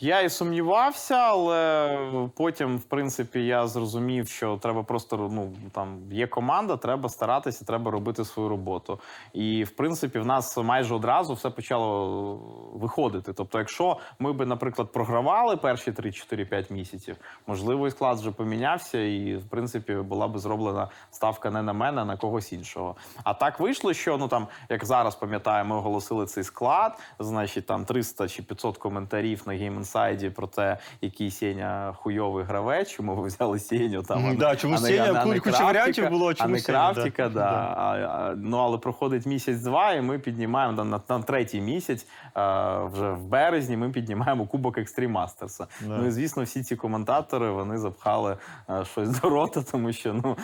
Я 0.00 0.20
і 0.20 0.30
сумнівався, 0.30 1.14
але 1.14 1.98
потім, 2.36 2.78
в 2.78 2.82
принципі, 2.82 3.46
я 3.46 3.66
зрозумів, 3.66 4.28
що 4.28 4.56
треба 4.56 4.82
просто 4.82 5.30
ну 5.32 5.52
там 5.72 5.98
є 6.10 6.26
команда, 6.26 6.76
треба 6.76 7.08
старатися, 7.08 7.64
треба 7.64 7.90
робити 7.90 8.24
свою 8.24 8.48
роботу. 8.48 9.00
І 9.32 9.64
в 9.64 9.70
принципі, 9.70 10.18
в 10.18 10.26
нас 10.26 10.56
майже 10.56 10.94
одразу 10.94 11.34
все 11.34 11.50
почало 11.50 12.34
виходити. 12.74 13.32
Тобто, 13.32 13.58
якщо 13.58 13.98
ми 14.18 14.32
би, 14.32 14.46
наприклад, 14.46 14.92
програвали 14.92 15.56
перші 15.56 15.90
3-4-5 15.90 16.72
місяців, 16.72 17.16
можливо, 17.46 17.86
і 17.86 17.90
склад 17.90 18.18
вже 18.18 18.30
помінявся, 18.30 18.98
і 18.98 19.36
в 19.36 19.48
принципі 19.48 19.94
була 19.94 20.28
би 20.28 20.38
зроблена 20.38 20.88
ставка 21.10 21.50
не 21.50 21.62
на 21.62 21.72
мене, 21.72 22.02
а 22.02 22.04
на 22.04 22.16
когось 22.16 22.52
іншого. 22.52 22.96
А 23.24 23.34
так 23.34 23.60
вийшло, 23.60 23.92
що 23.92 24.18
ну 24.18 24.28
там, 24.28 24.48
як 24.68 24.84
зараз 24.84 25.14
пам'ятаю, 25.14 25.64
ми 25.64 25.76
оголосили 25.76 26.26
цей 26.26 26.44
склад, 26.44 26.98
значить 27.18 27.66
там 27.66 27.84
300 27.84 28.28
чи 28.28 28.42
500 28.42 28.78
коментарів 28.78 29.42
на 29.46 29.52
Game 29.52 29.84
Inside 29.94 30.30
про 30.30 30.46
те, 30.46 30.78
який 31.00 31.30
Сеня 31.30 31.94
хуйовий 31.96 32.44
гравець, 32.44 32.90
чому 32.90 33.14
ви 33.14 33.26
взяли 33.26 33.58
Сеню 33.58 34.02
там. 34.02 34.26
а 34.26 34.34
Да, 34.34 34.56
чому 34.56 34.74
а 34.74 34.78
Сеня? 34.78 35.40
Куча 35.44 35.64
варіантів 35.64 36.10
було, 36.10 36.28
а 36.28 36.34
чому 36.34 36.50
не 36.50 36.58
Сеня, 36.58 36.78
да. 36.78 36.94
Крафтіка, 36.94 37.28
да. 37.28 37.40
Да. 37.40 37.74
А, 37.76 37.96
а, 37.96 38.34
ну 38.36 38.56
але 38.58 38.78
проходить 38.78 39.26
місяць-два, 39.26 39.92
і 39.92 40.02
ми 40.02 40.18
піднімаємо 40.18 40.76
там, 40.76 40.90
на, 40.90 41.00
на 41.08 41.22
третій 41.22 41.60
місяць, 41.60 42.06
а, 42.34 42.84
вже 42.84 43.10
в 43.10 43.24
березні, 43.24 43.76
ми 43.76 43.90
піднімаємо 43.90 44.46
Кубок 44.46 44.78
Extreme 44.78 45.10
Masters 45.10 45.54
а. 45.54 45.66
Да. 45.80 45.98
Ну 45.98 46.06
і 46.06 46.10
звісно, 46.10 46.42
всі 46.42 46.62
ці 46.62 46.76
коментатори 46.76 47.50
вони 47.50 47.78
запхали 47.78 48.36
а, 48.66 48.84
щось 48.84 49.20
до 49.20 49.28
рота, 49.28 49.62
тому 49.72 49.92
що 49.92 50.14
ну 50.14 50.36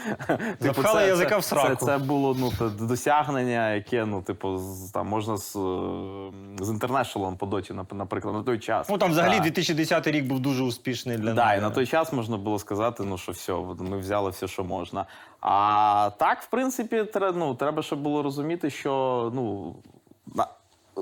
типу, 0.58 0.74
Запхали 0.74 1.06
язика 1.06 1.38
в 1.38 1.42
Це, 1.42 1.48
сраку. 1.48 1.86
це 1.86 1.98
було 1.98 2.36
ну 2.38 2.70
досягнення, 2.80 3.74
яке 3.74 4.06
ну, 4.06 4.22
типу, 4.22 4.60
там 4.94 5.06
можна 5.06 5.36
з, 5.36 5.52
з 6.60 6.70
International 6.70 7.27
ом 7.27 7.36
по 7.36 7.46
доті, 7.46 7.74
наприклад, 7.92 8.34
на 8.34 8.42
той 8.42 8.58
час. 8.58 8.88
Ну 8.88 8.98
там 8.98 9.10
взагалі 9.10 9.27
Да. 9.36 9.42
2010 9.42 10.06
рік 10.06 10.26
був 10.26 10.40
дуже 10.40 10.62
успішний 10.64 11.16
для 11.16 11.32
Да, 11.34 11.46
неї. 11.46 11.58
і 11.58 11.62
на 11.62 11.70
той 11.70 11.86
час 11.86 12.12
можна 12.12 12.36
було 12.36 12.58
сказати, 12.58 13.04
ну 13.04 13.18
що 13.18 13.32
все, 13.32 13.52
ми 13.78 13.98
взяли 13.98 14.30
все, 14.30 14.48
що 14.48 14.64
можна. 14.64 15.06
А 15.40 16.10
так, 16.18 16.42
в 16.42 16.46
принципі, 16.46 17.04
треба 17.04 17.38
ну, 17.38 17.54
треба 17.54 17.82
ще 17.82 17.96
було 17.96 18.22
розуміти, 18.22 18.70
що 18.70 19.30
ну. 19.34 19.74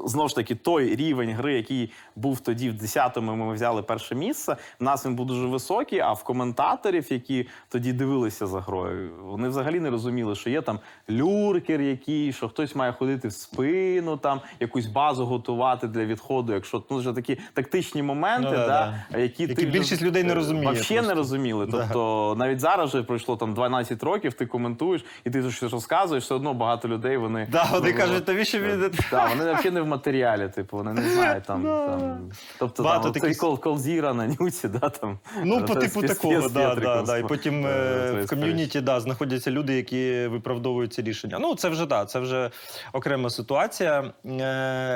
Знову 0.05 0.29
ж 0.29 0.35
таки, 0.35 0.55
той 0.55 0.97
рівень 0.97 1.31
гри, 1.31 1.55
який 1.55 1.93
був 2.17 2.41
тоді 2.41 2.71
в 2.71 2.75
10-му, 2.75 3.37
ми 3.37 3.55
взяли 3.55 3.83
перше 3.83 4.15
місце. 4.15 4.57
В 4.81 4.85
нас 4.85 5.07
він 5.07 5.15
був 5.15 5.27
дуже 5.27 5.47
високий. 5.47 6.01
А 6.01 6.13
в 6.13 6.25
коментаторів, 6.25 7.13
які 7.13 7.49
тоді 7.69 7.93
дивилися 7.93 8.47
за 8.47 8.61
грою, 8.61 9.11
вони 9.25 9.49
взагалі 9.49 9.81
не 9.81 9.91
розуміли, 9.91 10.35
що 10.35 10.51
є 10.51 10.63
там 10.63 10.79
люркер, 11.11 11.81
який, 11.81 12.33
що 12.33 12.49
хтось 12.49 12.75
має 12.75 12.93
ходити 12.93 13.29
в 13.29 13.33
спину, 13.33 14.17
там 14.17 14.41
якусь 14.61 14.87
базу 14.87 15.27
готувати 15.27 15.89
для 15.89 16.05
відходу. 16.05 16.53
Якщо 16.53 16.83
ну 16.91 16.97
вже 16.97 17.13
такі 17.13 17.39
тактичні 17.55 18.03
моменти, 18.03 18.49
Ну, 18.51 18.57
да, 18.57 18.67
да, 19.13 19.19
які, 19.19 19.43
Які 19.43 19.55
ти 19.55 19.67
більшість 19.67 20.03
людей 20.03 20.25
не 20.25 20.35
розуміє 20.35 20.67
Вообще 20.67 21.03
не 21.03 21.15
розуміли. 21.15 21.69
Тобто 21.71 22.35
навіть 22.39 22.61
зараз 22.61 22.95
вже 22.95 23.03
пройшло 23.03 23.37
там 23.37 23.55
12 23.55 24.03
років, 24.03 24.33
ти 24.35 24.47
коментуєш, 24.47 25.05
і 25.25 25.31
ти 25.31 25.51
щось 25.51 25.73
розказуєш, 25.73 26.25
все 26.25 26.35
одно 26.35 26.55
багато 26.55 26.89
людей 26.89 27.17
вони. 27.17 27.49
Да, 27.51 27.69
вони 27.73 27.93
кажуть, 27.93 28.25
тобі 28.25 28.45
що 28.45 28.59
він 28.59 28.91
Так, 29.11 29.29
вони 29.29 29.53
взагалі 29.53 29.71
не 29.71 29.81
в 29.87 29.88
матеріалі, 29.88 30.49
типу, 30.49 30.77
вони 30.77 30.92
не 30.92 31.11
знають 31.11 31.44
там. 31.44 31.62
там 31.88 32.31
тобто 32.59 32.83
Багато 32.83 33.03
там 33.03 33.12
таких- 33.12 33.38
кол, 33.38 33.61
колзіра 33.61 34.14
на 34.14 34.27
нюці, 34.27 34.68
да, 34.68 34.88
там. 34.88 35.18
Ну, 35.44 35.66
по 35.66 35.75
типу 35.75 36.03
такого, 36.03 36.49
да, 36.49 36.75
да, 36.75 37.03
да. 37.03 37.18
І 37.18 37.22
потім 37.22 37.66
е, 37.66 37.70
е, 37.70 38.22
в 38.25 38.29
ком'юніті 38.29 38.81
да, 38.81 39.01
знаходяться 39.01 39.51
люди, 39.51 39.75
які 39.75 40.27
виправдовують 40.27 40.92
ці 40.92 41.03
рішення. 41.03 41.38
Ну, 41.40 41.55
це 41.55 41.68
вже 41.68 41.87
да, 41.87 42.05
це 42.05 42.20
вже 42.20 42.51
окрема 42.92 43.31
ситуація. 43.31 44.01
Е, 44.01 44.12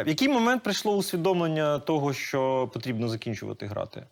в 0.07 0.09
який 0.09 0.29
момент 0.29 0.63
прийшло 0.63 0.97
усвідомлення 0.97 1.79
того, 1.79 2.13
що 2.13 2.71
потрібно 2.73 3.09
закінчувати 3.09 3.67
грати? 3.67 4.03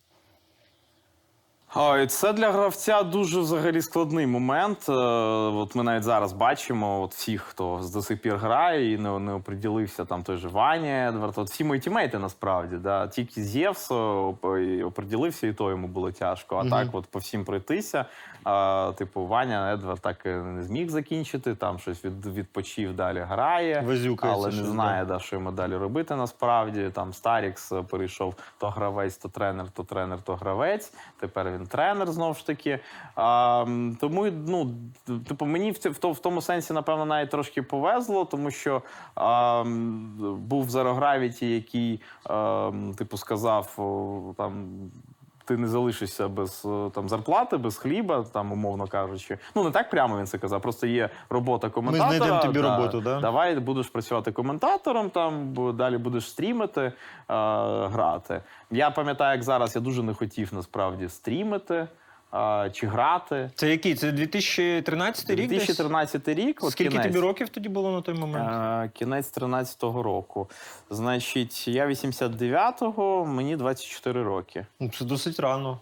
Ой, 1.80 2.06
Це 2.06 2.32
для 2.32 2.50
гравця 2.50 3.02
дуже 3.02 3.40
взагалі 3.40 3.82
складний 3.82 4.26
момент. 4.26 4.86
Е, 4.88 4.92
От 4.92 5.74
ми 5.74 5.82
навіть 5.82 6.02
зараз 6.02 6.32
бачимо, 6.32 7.02
от 7.02 7.14
всіх, 7.14 7.42
хто 7.42 7.80
до 7.92 8.02
сих 8.02 8.22
пір 8.22 8.36
грає 8.36 8.92
і 8.92 8.98
не, 8.98 9.18
не 9.18 9.32
оприділився, 9.32 10.04
там 10.04 10.22
той 10.22 10.36
же 10.36 10.48
Ваня 10.48 11.08
Едвард, 11.08 11.32
от 11.36 11.48
всі 11.48 11.64
мої 11.64 11.80
тімейти 11.80 12.18
насправді. 12.18 12.76
Да. 12.76 13.08
Тільки 13.08 13.42
Зєвс 13.42 13.90
оп- 13.90 14.86
оприділився, 14.86 15.46
і 15.46 15.52
то 15.52 15.70
йому 15.70 15.88
було 15.88 16.12
тяжко. 16.12 16.56
А 16.56 16.70
так, 16.70 16.88
от 16.92 17.06
по 17.06 17.18
всім 17.18 17.44
пройтися. 17.44 18.04
А, 18.44 18.92
типу, 18.96 19.26
Ваня 19.26 19.72
Едвард 19.72 20.00
так 20.00 20.16
і 20.24 20.28
не 20.28 20.62
зміг 20.62 20.88
закінчити, 20.88 21.54
там 21.54 21.78
щось 21.78 22.04
від, 22.04 22.26
відпочив, 22.26 22.96
далі 22.96 23.20
грає, 23.20 23.82
Возюкається 23.86 24.40
але 24.40 24.56
не 24.56 24.64
знає, 24.64 25.04
да, 25.04 25.18
що 25.18 25.36
йому 25.36 25.50
далі 25.50 25.76
робити 25.76 26.16
насправді. 26.16 26.90
Там 26.94 27.12
Старікс 27.12 27.72
е, 27.72 27.82
перейшов 27.82 28.34
то 28.58 28.68
гравець, 28.68 29.16
то 29.16 29.28
тренер, 29.28 29.70
то 29.70 29.84
тренер, 29.84 30.18
то 30.22 30.34
гравець. 30.34 30.92
Тепер 31.20 31.50
він 31.50 31.67
тренер 31.68 32.10
знову 32.12 32.34
ж 32.34 32.46
таки. 32.46 32.80
А, 33.14 33.64
тому 34.00 34.26
ну, 34.46 34.74
типу, 35.28 35.46
мені 35.46 35.70
в, 35.72 35.78
в, 35.84 36.10
в 36.12 36.18
тому 36.18 36.42
сенсі, 36.42 36.72
напевно, 36.72 37.06
навіть 37.06 37.30
трошки 37.30 37.62
повезло, 37.62 38.24
тому 38.24 38.50
що 38.50 38.82
а, 39.14 39.64
був 40.36 40.68
Zero 40.68 40.98
Gravity, 40.98 41.44
який, 41.44 42.00
а, 42.24 42.72
типу, 42.96 43.16
сказав 43.16 43.74
там. 44.36 44.68
Ти 45.48 45.56
не 45.56 45.68
залишишся 45.68 46.28
без 46.28 46.62
е, 46.64 46.90
там 46.94 47.08
зарплати, 47.08 47.56
без 47.56 47.76
хліба, 47.76 48.24
там 48.32 48.52
умовно 48.52 48.86
кажучи. 48.86 49.38
Ну 49.54 49.64
не 49.64 49.70
так 49.70 49.90
прямо 49.90 50.18
він 50.18 50.26
це 50.26 50.38
казав. 50.38 50.62
Просто 50.62 50.86
є 50.86 51.10
робота 51.30 51.70
коментатора. 51.70 52.16
знайдемо 52.16 52.40
тобі 52.40 52.60
роботу, 52.60 53.00
да? 53.00 53.20
Давай 53.20 53.56
будеш 53.56 53.86
працювати 53.86 54.32
коментатором, 54.32 55.10
там 55.10 55.48
бо 55.48 55.72
далі 55.72 55.98
будеш 55.98 56.30
стрімити, 56.30 56.80
е, 56.80 56.92
грати. 57.88 58.42
Я 58.70 58.90
пам'ятаю, 58.90 59.32
як 59.32 59.42
зараз 59.42 59.76
я 59.76 59.80
дуже 59.80 60.02
не 60.02 60.14
хотів 60.14 60.54
насправді 60.54 61.08
стрімити 61.08 61.88
чи 62.72 62.86
грати. 62.86 63.50
Це 63.54 63.70
який? 63.70 63.94
Це 63.94 64.12
2013 64.12 65.30
рік? 65.30 65.48
2013 65.48 66.28
рік. 66.28 66.64
от 66.64 66.72
Скільки 66.72 66.90
кінець. 66.90 67.06
тобі 67.06 67.18
років 67.18 67.48
тоді 67.48 67.68
було 67.68 67.90
на 67.90 68.00
той 68.00 68.14
момент? 68.14 68.92
Кінець 68.92 69.38
13-го 69.38 70.02
року. 70.02 70.50
Значить, 70.90 71.68
я 71.68 71.86
89-го, 71.86 73.26
мені 73.26 73.56
24 73.56 74.22
роки. 74.22 74.66
Ну, 74.80 74.90
Це 74.98 75.04
досить 75.04 75.40
рано. 75.40 75.78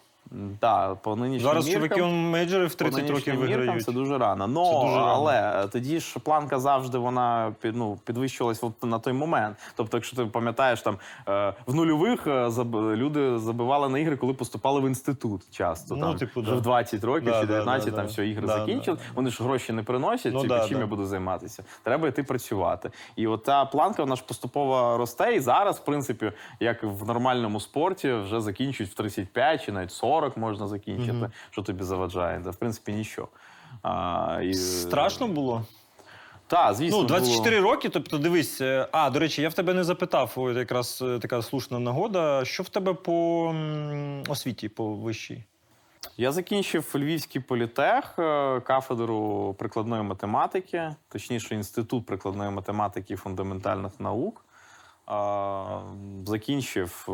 Так, 0.61 0.97
по 0.97 1.17
нинішнім 1.17 1.49
Зараз 1.49 1.69
міркам- 1.69 1.99
чуваки 1.99 2.03
мейджори 2.15 2.67
в 2.67 2.75
По 2.75 2.85
30 2.85 3.11
років 3.11 3.39
виграють. 3.39 3.85
Це 3.85 3.93
дуже 3.93 4.19
рано. 4.19 4.47
Ну, 4.47 4.65
Це 4.65 4.73
дуже 4.73 4.97
рано. 4.97 5.13
але 5.15 5.63
е, 5.65 5.69
тоді 5.69 6.01
ж 6.01 6.19
планка 6.19 6.59
завжди 6.59 6.99
вона 6.99 7.55
ну, 7.65 7.99
підвищувалась 8.05 8.65
от 8.65 8.85
на 8.85 8.99
той 8.99 9.13
момент. 9.13 9.57
Тобто, 9.77 9.97
якщо 9.97 10.17
ти 10.17 10.25
пам'ятаєш, 10.25 10.83
там 10.83 10.99
е, 11.29 11.55
в 11.67 11.75
нульових 11.75 12.27
е, 12.27 12.51
люди 12.97 13.39
забивали 13.39 13.89
на 13.89 13.99
ігри, 13.99 14.17
коли 14.17 14.35
поступали 14.35 14.81
в 14.81 14.87
інститут 14.87 15.43
часто. 15.51 15.97
Ну, 15.97 16.07
там, 16.07 16.17
типу, 16.17 16.41
вже 16.41 16.51
да. 16.51 16.57
в 16.57 16.63
20 16.63 17.05
років 17.05 17.25
Да, 17.25 17.41
чи 17.41 17.47
да, 17.47 17.53
19, 17.53 17.91
да, 17.91 17.97
там 17.97 18.07
да. 18.07 18.11
все, 18.13 18.27
ігри 18.27 18.47
Да, 18.47 18.59
закінчили. 18.59 18.97
да, 18.97 19.03
да. 19.03 19.11
Вони 19.15 19.31
ж 19.31 19.43
гроші 19.43 19.73
не 19.73 19.83
приносять, 19.83 20.35
Ну, 20.35 20.45
да, 20.45 20.69
чим 20.69 20.75
да. 20.77 20.81
я 20.81 20.87
буду 20.87 21.07
займатися. 21.07 21.65
Треба 21.83 22.09
йти 22.09 22.23
працювати. 22.23 22.91
І 23.17 23.27
от 23.27 23.45
та 23.45 23.65
планка 23.65 24.03
вона 24.03 24.17
ж 24.17 24.25
поступово 24.27 24.97
росте. 24.97 25.35
І 25.35 25.41
зараз, 25.41 25.77
в 25.77 25.85
принципі, 25.85 26.33
як 26.61 26.83
в 26.83 27.07
нормальному 27.07 27.61
спорті, 27.61 28.13
вже 28.13 28.41
закінчують 28.41 28.93
в 28.93 28.95
35 28.95 29.65
чи 29.65 29.73
навіть 29.73 29.93
40 29.93 30.16
можна 30.37 30.67
закінчити. 30.69 31.31
Що 31.51 31.63
тобі 31.63 31.83
заважає? 31.83 32.39
Да, 32.45 32.51
в 32.51 32.57
принципі, 32.57 32.93
нічого. 32.93 33.29
А, 33.83 34.41
і... 34.43 34.55
Страшно 34.55 35.29
було? 35.29 35.65
Так, 36.47 36.75
звісно. 36.75 36.99
Ну, 36.99 37.05
24 37.05 37.61
було. 37.61 37.73
роки, 37.73 37.89
тобто 37.89 38.19
дивись. 38.19 38.61
е, 38.61 38.89
А, 38.93 39.11
до 39.11 39.19
речі, 39.19 39.43
я 39.43 39.49
в 39.49 39.55
тебе 39.55 39.75
не 39.75 39.85
запитав, 39.85 40.33
ось 40.37 40.57
якраз 40.57 41.03
е, 41.07 41.19
така 41.19 41.43
слушна 41.43 41.79
нагода. 41.79 42.45
Що 42.45 42.63
в 42.63 42.69
тебе 42.69 42.95
по 42.95 43.55
освіті, 44.29 44.69
по 44.69 44.95
вищій? 44.95 45.45
Я 46.17 46.33
закінчив 46.33 46.93
Львівський 46.95 47.41
політех, 47.41 48.15
е, 48.19 48.61
кафедру 48.61 49.55
прикладної 49.59 50.03
математики, 50.03 50.95
точніше, 51.09 51.55
інститут 51.55 52.07
прикладної 52.07 52.51
математики 52.51 53.15
і 53.15 53.17
фундаментальних 53.17 54.01
наук. 54.01 54.45
Закінчив, 56.27 57.07
е, 57.09 57.13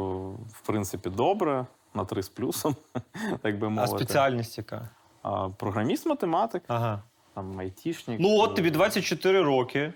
в 0.53 0.61
принципі, 0.67 1.11
добре, 1.11 1.67
на 1.95 2.05
три 2.05 2.23
з 2.23 2.29
плюсом, 2.29 2.77
так 3.43 3.59
би 3.59 3.73
А 3.79 3.87
спеціальність 3.87 4.59
яка? 4.59 4.89
А, 5.23 5.49
Програміст-математик, 5.49 6.63
Ага. 6.69 7.03
там 7.35 7.59
айтішник. 7.59 8.21
Ну, 8.21 8.39
от 8.39 8.55
тобі 8.55 8.71
24 8.71 9.43
роки. 9.43 9.93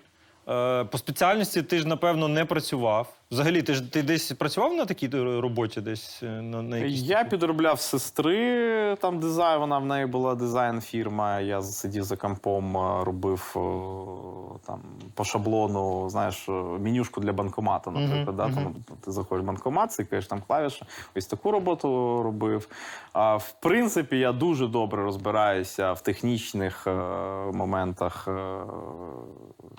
Е, 0.49 0.83
По 0.83 0.97
спеціальності 0.97 1.61
ти 1.61 1.79
ж, 1.79 1.87
напевно, 1.87 2.27
не 2.27 2.45
працював. 2.45 3.13
Взагалі, 3.31 3.61
ти 3.61 3.73
ж 3.73 3.91
ти 3.91 4.03
десь 4.03 4.31
працював 4.31 4.73
на 4.73 4.85
такій 4.85 5.07
роботі, 5.39 5.81
десь 5.81 6.23
е, 6.23 6.25
на, 6.25 6.61
на 6.61 6.77
якійсь 6.77 7.01
Я 7.03 7.23
підробляв 7.23 7.79
сестри 7.79 8.95
там 8.95 9.19
дизайн. 9.19 9.59
Вона 9.59 9.77
в 9.77 9.85
неї 9.85 10.05
була 10.05 10.35
дизайн 10.35 10.81
фірма. 10.81 11.39
Я 11.39 11.61
сидів 11.61 12.03
за 12.03 12.15
компом, 12.17 12.77
е, 12.77 13.03
робив 13.03 13.53
е, 13.55 13.59
там 14.67 14.81
по 15.13 15.23
шаблону, 15.23 16.09
знаєш, 16.09 16.49
е, 16.49 16.51
менюшку 16.51 17.21
для 17.21 17.33
банкомату, 17.33 17.91
наприклад. 17.91 18.35
да? 18.35 18.43
Там, 18.43 18.75
ти 19.05 19.11
заходиш 19.11 19.43
в 19.43 19.47
банкомат, 19.47 19.91
цикаєш 19.91 20.27
там 20.27 20.41
клавіші. 20.47 20.85
Ось 21.15 21.25
таку 21.27 21.51
роботу 21.51 21.87
робив. 22.23 22.67
А, 23.13 23.35
в 23.37 23.51
принципі, 23.59 24.19
я 24.19 24.31
дуже 24.31 24.67
добре 24.67 25.03
розбираюся 25.03 25.93
в 25.93 26.01
технічних 26.01 26.87
е, 26.87 26.91
моментах 27.53 28.27
е, 28.27 28.59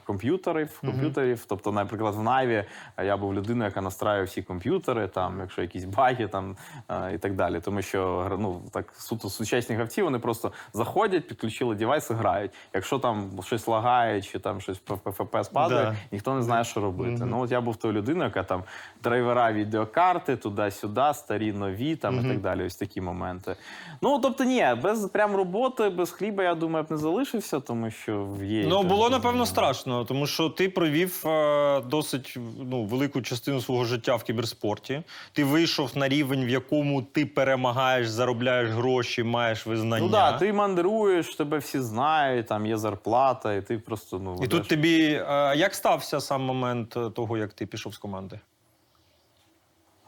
комп'ютерів. 0.04 0.78
комп'ютерів. 0.80 1.44
Тобто, 1.48 1.72
наприклад, 1.72 2.14
в 2.14 2.22
Наві 2.22 2.64
я 3.04 3.16
був 3.16 3.34
людиною, 3.38 3.68
яка 3.70 3.81
настраює 3.81 4.24
всі 4.24 4.42
комп'ютери, 4.42 5.09
там, 5.09 5.40
якщо 5.40 5.62
якісь 5.62 5.85
баги 5.85 6.29
там, 6.29 6.57
е, 6.88 7.14
і 7.14 7.18
так 7.18 7.35
далі. 7.35 7.61
Тому 7.61 7.83
що 7.83 8.29
ну, 8.40 8.62
так, 8.72 8.92
суто 8.98 9.31
сучасні 9.31 9.77
гравці 9.77 10.03
вони 10.03 10.18
просто 10.18 10.53
заходять, 10.72 11.27
підключили 11.29 11.74
девайс 11.74 12.11
і 12.11 12.14
грають. 12.14 12.51
Якщо 12.74 12.98
там 12.98 13.31
щось 13.44 13.66
лагає 13.68 14.22
чи 14.22 14.38
там 14.38 14.61
щось 14.61 14.79
по 14.79 14.96
ПФП 14.96 15.37
спадає, 15.44 15.85
Да. 15.85 15.96
ніхто 16.12 16.35
не 16.35 16.42
знає, 16.42 16.64
що 16.64 16.81
робити. 16.81 17.24
Ну, 17.24 17.40
от 17.40 17.51
я 17.53 17.61
був 17.61 17.77
тою 17.77 17.94
людиною, 17.94 18.24
яка 18.24 18.42
там 18.42 18.62
драйвера 19.03 19.53
відеокарти, 19.53 20.37
туди-сюди, 20.37 21.14
старі, 21.14 21.53
нові 21.53 21.96
там, 21.96 22.24
і 22.24 22.29
так 22.29 22.40
далі. 22.40 22.64
Ось 22.64 22.77
такі 22.77 23.01
моменти. 23.01 23.57
Ну, 24.03 24.18
тобто, 24.18 24.44
ні, 24.44 24.66
без 24.83 25.05
прям 25.05 25.37
роботи, 25.37 25.88
без 25.88 26.11
хліба, 26.11 26.42
я 26.42 26.55
думаю, 26.55 26.77
я 26.77 26.83
б 26.83 26.90
не 26.90 26.96
залишився, 26.96 27.61
тому 27.61 27.90
що 27.90 28.29
є. 28.42 28.66
Ну, 28.68 28.83
було 28.83 29.11
напевно 29.11 29.46
страшно, 29.46 30.05
тому 30.05 30.27
що 30.27 30.48
ти 30.48 30.68
провів 30.68 31.22
е, 31.27 31.81
досить 31.81 32.37
ну, 32.59 32.85
велику 32.85 33.22
частину 33.28 33.60
свого 33.60 33.84
життя 33.84 34.16
в 34.16 34.22
кіберспорті. 34.22 35.02
Ти 35.32 35.44
вийшов 35.44 35.96
на 35.98 36.08
рівень, 36.08 36.44
в 36.44 36.48
якому 36.48 37.02
ти 37.02 37.26
перемагаєш, 37.26 38.08
заробляєш 38.08 38.70
гроші, 38.70 39.22
маєш 39.22 39.66
визнання. 39.66 40.06
Ну 40.06 40.12
так, 40.12 40.32
да, 40.32 40.38
ти 40.38 40.52
мандруєш, 40.52 41.34
тебе 41.34 41.58
всі 41.58 41.80
знають, 41.80 42.46
там 42.46 42.66
є 42.66 42.76
зарплата, 42.76 43.54
і 43.54 43.62
ти 43.62 43.78
просто 43.78 44.18
ну 44.18 44.30
І 44.30 44.40
ведеш. 44.40 44.48
тут 44.48 44.68
тобі 44.68 45.02
е, 45.28 45.54
як 45.56 45.74
стався 45.74 46.20
сам 46.20 46.42
момент 46.42 46.96
е, 46.96 47.10
того, 47.10 47.36
як 47.36 47.52
ти 47.52 47.66
пішов 47.66 47.94
з 47.94 47.98
команди? 47.98 48.40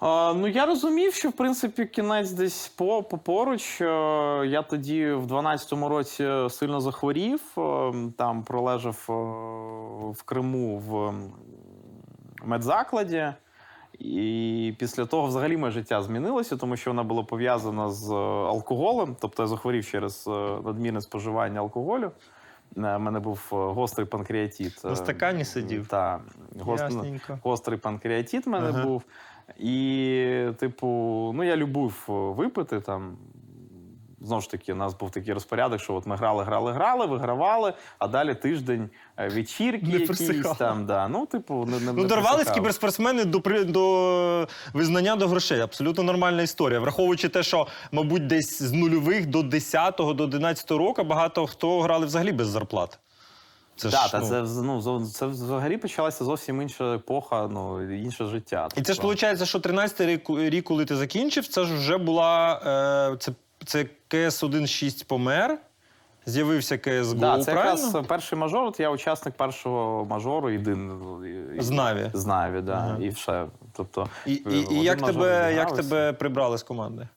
А, 0.01 0.35
ну 0.37 0.49
я 0.49 0.67
розумів, 0.67 1.15
що 1.15 1.29
в 1.29 1.33
принципі 1.33 1.87
кінець 1.87 2.31
десь 2.31 2.69
по, 2.69 3.03
по 3.03 3.19
поруч. 3.19 3.81
Е, 3.81 3.87
Я 4.47 4.63
тоді 4.63 5.11
в 5.13 5.27
12-му 5.27 5.89
році 5.89 6.29
сильно 6.51 6.81
захворів. 6.81 7.41
Там 8.19 8.43
пролежав 8.43 9.05
в 10.19 10.23
Криму 10.23 10.79
в 10.79 11.15
медзакладі. 12.45 13.33
І 13.99 14.75
після 14.79 15.07
того 15.07 15.27
взагалі 15.27 15.57
моє 15.57 15.73
життя 15.73 16.03
змінилося, 16.03 16.57
тому 16.57 16.77
що 16.77 16.91
воно 16.91 17.05
було 17.05 17.25
пов'язано 17.25 17.91
з 17.91 18.11
е, 18.11 18.15
алкоголем. 18.49 19.17
Тобто 19.21 19.43
я 19.43 19.47
захворів 19.47 19.87
через 19.87 20.25
е, 20.29 20.31
надмірне 20.65 21.01
споживання 21.01 21.61
алкоголю. 21.61 22.11
У 22.77 22.81
мене 22.81 23.21
був 23.21 23.49
е, 23.53 23.57
гострий 23.57 24.07
панкреатит. 24.07 24.85
На 24.85 24.97
стакані 24.97 25.45
сидів? 25.45 25.87
Так, 25.89 26.21
Ясненько. 26.69 27.39
гострий 27.43 27.79
панкреатит 27.79 28.47
в 28.47 28.49
мене 28.49 28.69
Ага. 28.69 28.85
був. 28.85 29.03
І, 29.59 30.47
типу, 30.59 30.87
ну 31.35 31.45
я 31.45 31.57
любив 31.57 32.07
е, 32.09 32.13
випити 32.13 32.81
там. 32.81 33.17
Знову 34.21 34.43
ж 34.43 34.51
таки, 34.51 34.73
у 34.73 34.77
нас 34.77 34.95
був 34.95 35.11
такий 35.11 35.35
розпорядок, 35.35 35.81
що 35.81 35.95
от 35.95 36.07
ми 36.07 36.17
грали, 36.17 36.45
грали, 36.45 36.73
грали, 36.73 37.07
вигравали, 37.07 37.73
а 37.99 38.09
далі 38.09 38.35
тиждень 38.35 38.91
е, 39.17 39.29
вечірки 39.29 39.87
Не 39.87 39.93
якісь 39.99 40.57
там. 40.59 40.87
Да. 40.87 41.09
Ну, 41.09 41.27
типу, 41.27 41.65
не, 41.67 41.81
не, 41.81 41.93
Ну, 41.93 42.03
не 42.03 42.09
дорвались 42.09 42.51
кіберспортсмени 42.51 43.25
до, 43.25 43.41
при- 43.41 43.65
до 43.65 44.49
визнання 44.73 45.17
до 45.17 45.29
грошей. 45.29 45.61
Абсолютно 45.61 46.03
нормальна 46.03 46.43
історія. 46.43 46.81
Враховуючи 46.81 47.29
те, 47.29 47.43
що, 47.43 47.67
мабуть, 47.93 48.27
десь 48.27 48.63
з 48.63 48.73
нульових 48.73 49.27
до 49.27 49.39
10-го, 49.41 50.13
до 50.15 50.27
11-го 50.27 50.79
року 50.79 51.05
багато 51.05 51.47
хто 51.47 51.81
грали 51.81 52.07
взагалі 52.07 52.33
без 52.33 52.49
зарплат. 52.49 52.99
Це 53.77 53.89
Да, 53.89 53.97
ж, 53.97 54.13
та 54.13 54.21
ну, 54.21 54.27
це, 54.29 54.63
ну, 54.63 55.07
це 55.07 55.27
взагалі 55.27 55.77
почалася 55.77 56.25
зовсім 56.25 56.63
інша 56.63 56.95
епоха, 56.95 57.49
ну, 57.53 57.93
інше 57.95 58.25
життя. 58.27 58.69
І 58.77 58.83
це 58.83 58.93
ж 58.93 59.01
Тобто- 59.01 59.27
виходить, 59.27 59.49
що 59.49 59.59
13-й 59.59 60.07
рік, 60.07 60.31
рік, 60.31 60.65
коли 60.65 60.85
ти 60.85 60.97
закінчив, 60.97 61.47
це 61.47 61.65
ж 61.65 61.75
вже 61.75 61.99
була 61.99 62.61
е, 63.15 63.17
це, 63.17 63.33
це 63.67 63.85
КС 63.85 64.43
1.6 64.45 65.07
помер. 65.07 65.59
З'явився 66.27 66.75
CSGO, 66.75 67.15
Да, 67.15 67.45
це 67.45 67.53
правильно? 67.53 67.87
якраз 67.87 68.07
перший 68.07 68.39
мажор. 68.39 68.73
Я 68.79 68.91
учасник 68.91 69.35
першого 69.35 70.05
мажору, 70.05 70.51
єдиний. 70.51 70.97
З 71.59 71.71
Наві. 71.71 72.11
З 72.15 72.27
Наві, 72.27 72.61
да. 72.61 72.73
Ага. 72.73 72.99
І 73.01 73.09
все. 73.09 73.47
Тобто, 73.77 74.09
І, 74.27 74.33
і, 74.33 74.67
і 74.71 74.83
як, 74.83 75.03
тебе, 75.03 75.55
як 75.57 75.77
тебе 75.77 76.13
прибрали 76.13 76.59
з 76.59 76.63
команди? 76.63 77.09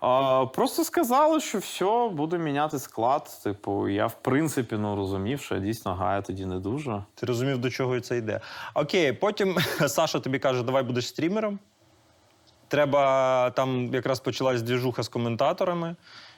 А, 0.00 0.46
просто 0.46 0.84
сказали, 0.84 1.40
що 1.40 1.58
все, 1.58 2.08
буде 2.12 2.38
міняти 2.38 2.78
склад. 2.78 3.40
Типу, 3.44 3.88
я 3.88 4.06
в 4.06 4.14
принципі 4.22 4.76
ну, 4.78 4.96
розумів, 4.96 5.40
що 5.40 5.54
я 5.54 5.60
дійсно 5.60 5.94
граю 5.94 6.22
тоді 6.22 6.46
не 6.46 6.58
дуже. 6.58 7.04
Ти 7.14 7.26
розумів, 7.26 7.58
до 7.58 7.70
чого 7.70 8.00
це 8.00 8.16
йде. 8.16 8.40
Окей, 8.74 9.12
потім 9.12 9.56
Саша 9.88 10.20
тобі 10.20 10.38
каже, 10.38 10.62
давай 10.62 10.82
будеш 10.82 11.08
стрімером. 11.08 11.58
Треба 12.74 13.50
там 13.50 13.94
якраз 13.94 14.20
почалась 14.20 14.62
двіжуха 14.62 15.02
з 15.02 15.08
коментаторами. 15.08 15.96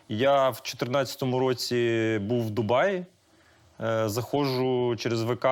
Я 0.09 0.49
в 0.49 0.53
2014 0.53 1.22
році 1.22 2.18
був 2.22 2.46
в 2.46 2.51
Дубаї. 2.51 3.05
Е, 3.81 4.09
заходжу 4.09 4.96
через 4.99 5.22
ВК, 5.22 5.44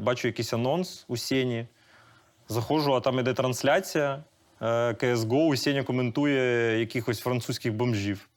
бачу 0.00 0.28
якийсь 0.28 0.52
анонс 0.52 1.04
у 1.08 1.16
Сені. 1.16 1.66
Заходжу, 2.48 2.94
а 2.94 3.00
там 3.00 3.18
іде 3.18 3.32
трансляція. 3.32 4.24
е, 4.62 4.66
CSGO, 4.92 5.46
у 5.46 5.56
Сеня 5.56 5.82
коментує 5.82 6.78
якихось 6.80 7.20
французьких 7.20 7.74
бомжів. 7.74 8.28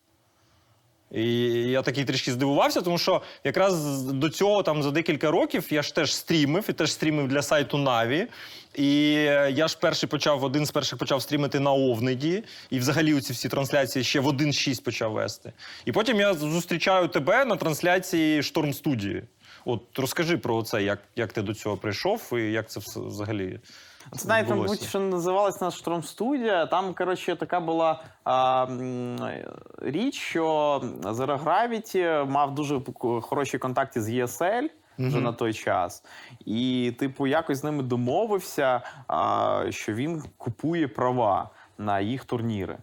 І 1.15 1.27
я 1.49 1.81
такий 1.81 2.05
трішки 2.05 2.31
здивувався, 2.31 2.81
тому 2.81 2.97
що 2.97 3.21
якраз 3.43 4.01
до 4.01 4.29
цього 4.29 4.63
там 4.63 4.83
за 4.83 4.91
декілька 4.91 5.31
років 5.31 5.67
я 5.69 5.81
ж 5.81 5.95
теж 5.95 6.15
стрімив 6.15 6.65
і 6.69 6.73
теж 6.73 6.91
стрімив 6.91 7.27
для 7.27 7.41
сайту 7.41 7.77
Наві. 7.77 8.27
І 8.75 9.11
я 9.51 9.67
ж 9.67 9.77
перший 9.81 10.09
почав, 10.09 10.43
один 10.43 10.65
з 10.65 10.71
перших 10.71 10.99
почав 10.99 11.21
стрімити 11.21 11.59
на 11.59 11.71
Овниді, 11.71 12.43
і 12.69 12.79
взагалі 12.79 13.21
ці 13.21 13.33
всі 13.33 13.49
трансляції 13.49 14.03
ще 14.03 14.19
в 14.19 14.27
1.6 14.27 14.83
почав 14.83 15.11
вести. 15.11 15.53
І 15.85 15.91
потім 15.91 16.19
я 16.19 16.33
зустрічаю 16.33 17.07
тебе 17.07 17.45
на 17.45 17.55
трансляції 17.55 18.43
Шторм 18.43 18.73
студії. 18.73 19.23
От 19.65 19.99
розкажи 19.99 20.37
про 20.37 20.63
це, 20.63 20.83
як, 20.83 20.99
як 21.15 21.33
ти 21.33 21.41
до 21.41 21.53
цього 21.53 21.77
прийшов 21.77 22.29
і 22.33 22.41
як 22.51 22.69
це 22.69 22.79
взагалі. 22.95 23.59
Це 24.11 24.27
навіть, 24.27 24.49
мабуть, 24.49 24.83
що 24.83 24.99
називалась 24.99 25.61
наша 25.61 25.77
Штормстудія. 25.77 26.65
Там, 26.65 26.93
коротше, 26.93 27.35
така 27.35 27.59
була 27.59 28.03
а, 28.23 28.67
річ, 29.81 30.15
що 30.19 30.45
Zero 31.01 31.43
Gravity 31.43 32.29
мав 32.29 32.55
дуже 32.55 32.81
хороші 33.21 33.57
контакти 33.57 34.01
з 34.01 34.09
ESL. 34.09 34.69
Вже 34.99 35.19
на 35.21 35.33
той 35.33 35.53
час. 35.53 36.03
І, 36.45 36.93
типу, 36.99 37.27
якось 37.27 37.57
з 37.57 37.63
ними 37.63 37.83
домовився, 37.83 38.81
а, 39.07 39.63
що 39.69 39.93
він 39.93 40.23
купує 40.37 40.87
права 40.87 41.49
на 41.77 41.99
їх 41.99 42.25
турніри. 42.25 42.77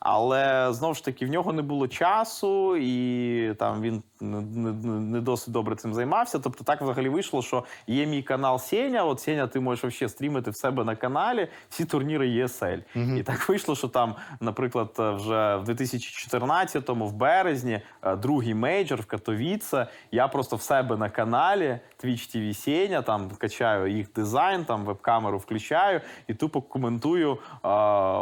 Але 0.00 0.72
знову 0.72 0.94
ж 0.94 1.04
таки 1.04 1.26
в 1.26 1.28
нього 1.28 1.52
не 1.52 1.62
було 1.62 1.88
часу, 1.88 2.76
і 2.76 3.54
там 3.58 3.82
він 3.82 4.02
не, 4.20 5.20
досить 5.20 5.52
добре 5.52 5.76
цим 5.76 5.94
займався. 5.94 6.38
Тобто, 6.38 6.64
так 6.64 6.82
взагалі 6.82 7.08
вийшло, 7.08 7.42
що 7.42 7.64
є 7.86 8.06
мій 8.06 8.22
канал 8.22 8.58
Сеня. 8.58 9.04
От 9.04 9.20
Сеня, 9.20 9.46
ти 9.46 9.60
можеш 9.60 9.94
ще 9.94 10.08
стрімити 10.08 10.50
в 10.50 10.56
себе 10.56 10.84
на 10.84 10.96
каналі 10.96 11.48
всі 11.68 11.84
турніри 11.84 12.28
ESL. 12.28 12.82
І 13.18 13.22
так 13.22 13.48
вийшло, 13.48 13.76
що 13.76 13.88
там, 13.88 14.14
наприклад, 14.40 14.90
вже 14.98 15.56
в 15.56 15.68
2014-му, 15.68 17.06
в 17.06 17.12
березні, 17.12 17.80
е, 18.02 18.16
другий 18.16 18.54
мейджор 18.54 19.00
в 19.00 19.06
Катовіце. 19.06 19.86
Я 20.12 20.28
просто 20.28 20.56
в 20.56 20.62
себе 20.62 20.96
на 20.96 21.10
каналі 21.10 21.78
Twitch 22.04 22.36
TV 22.36 22.54
Сеня, 22.54 23.02
там 23.02 23.30
качаю 23.38 23.96
їх 23.96 24.12
дизайн, 24.12 24.64
там 24.64 24.84
веб-камеру 24.84 25.38
включаю 25.38 26.00
і 26.26 26.34
тупо 26.34 26.62
коментую 26.62 27.32
е, 27.32 27.38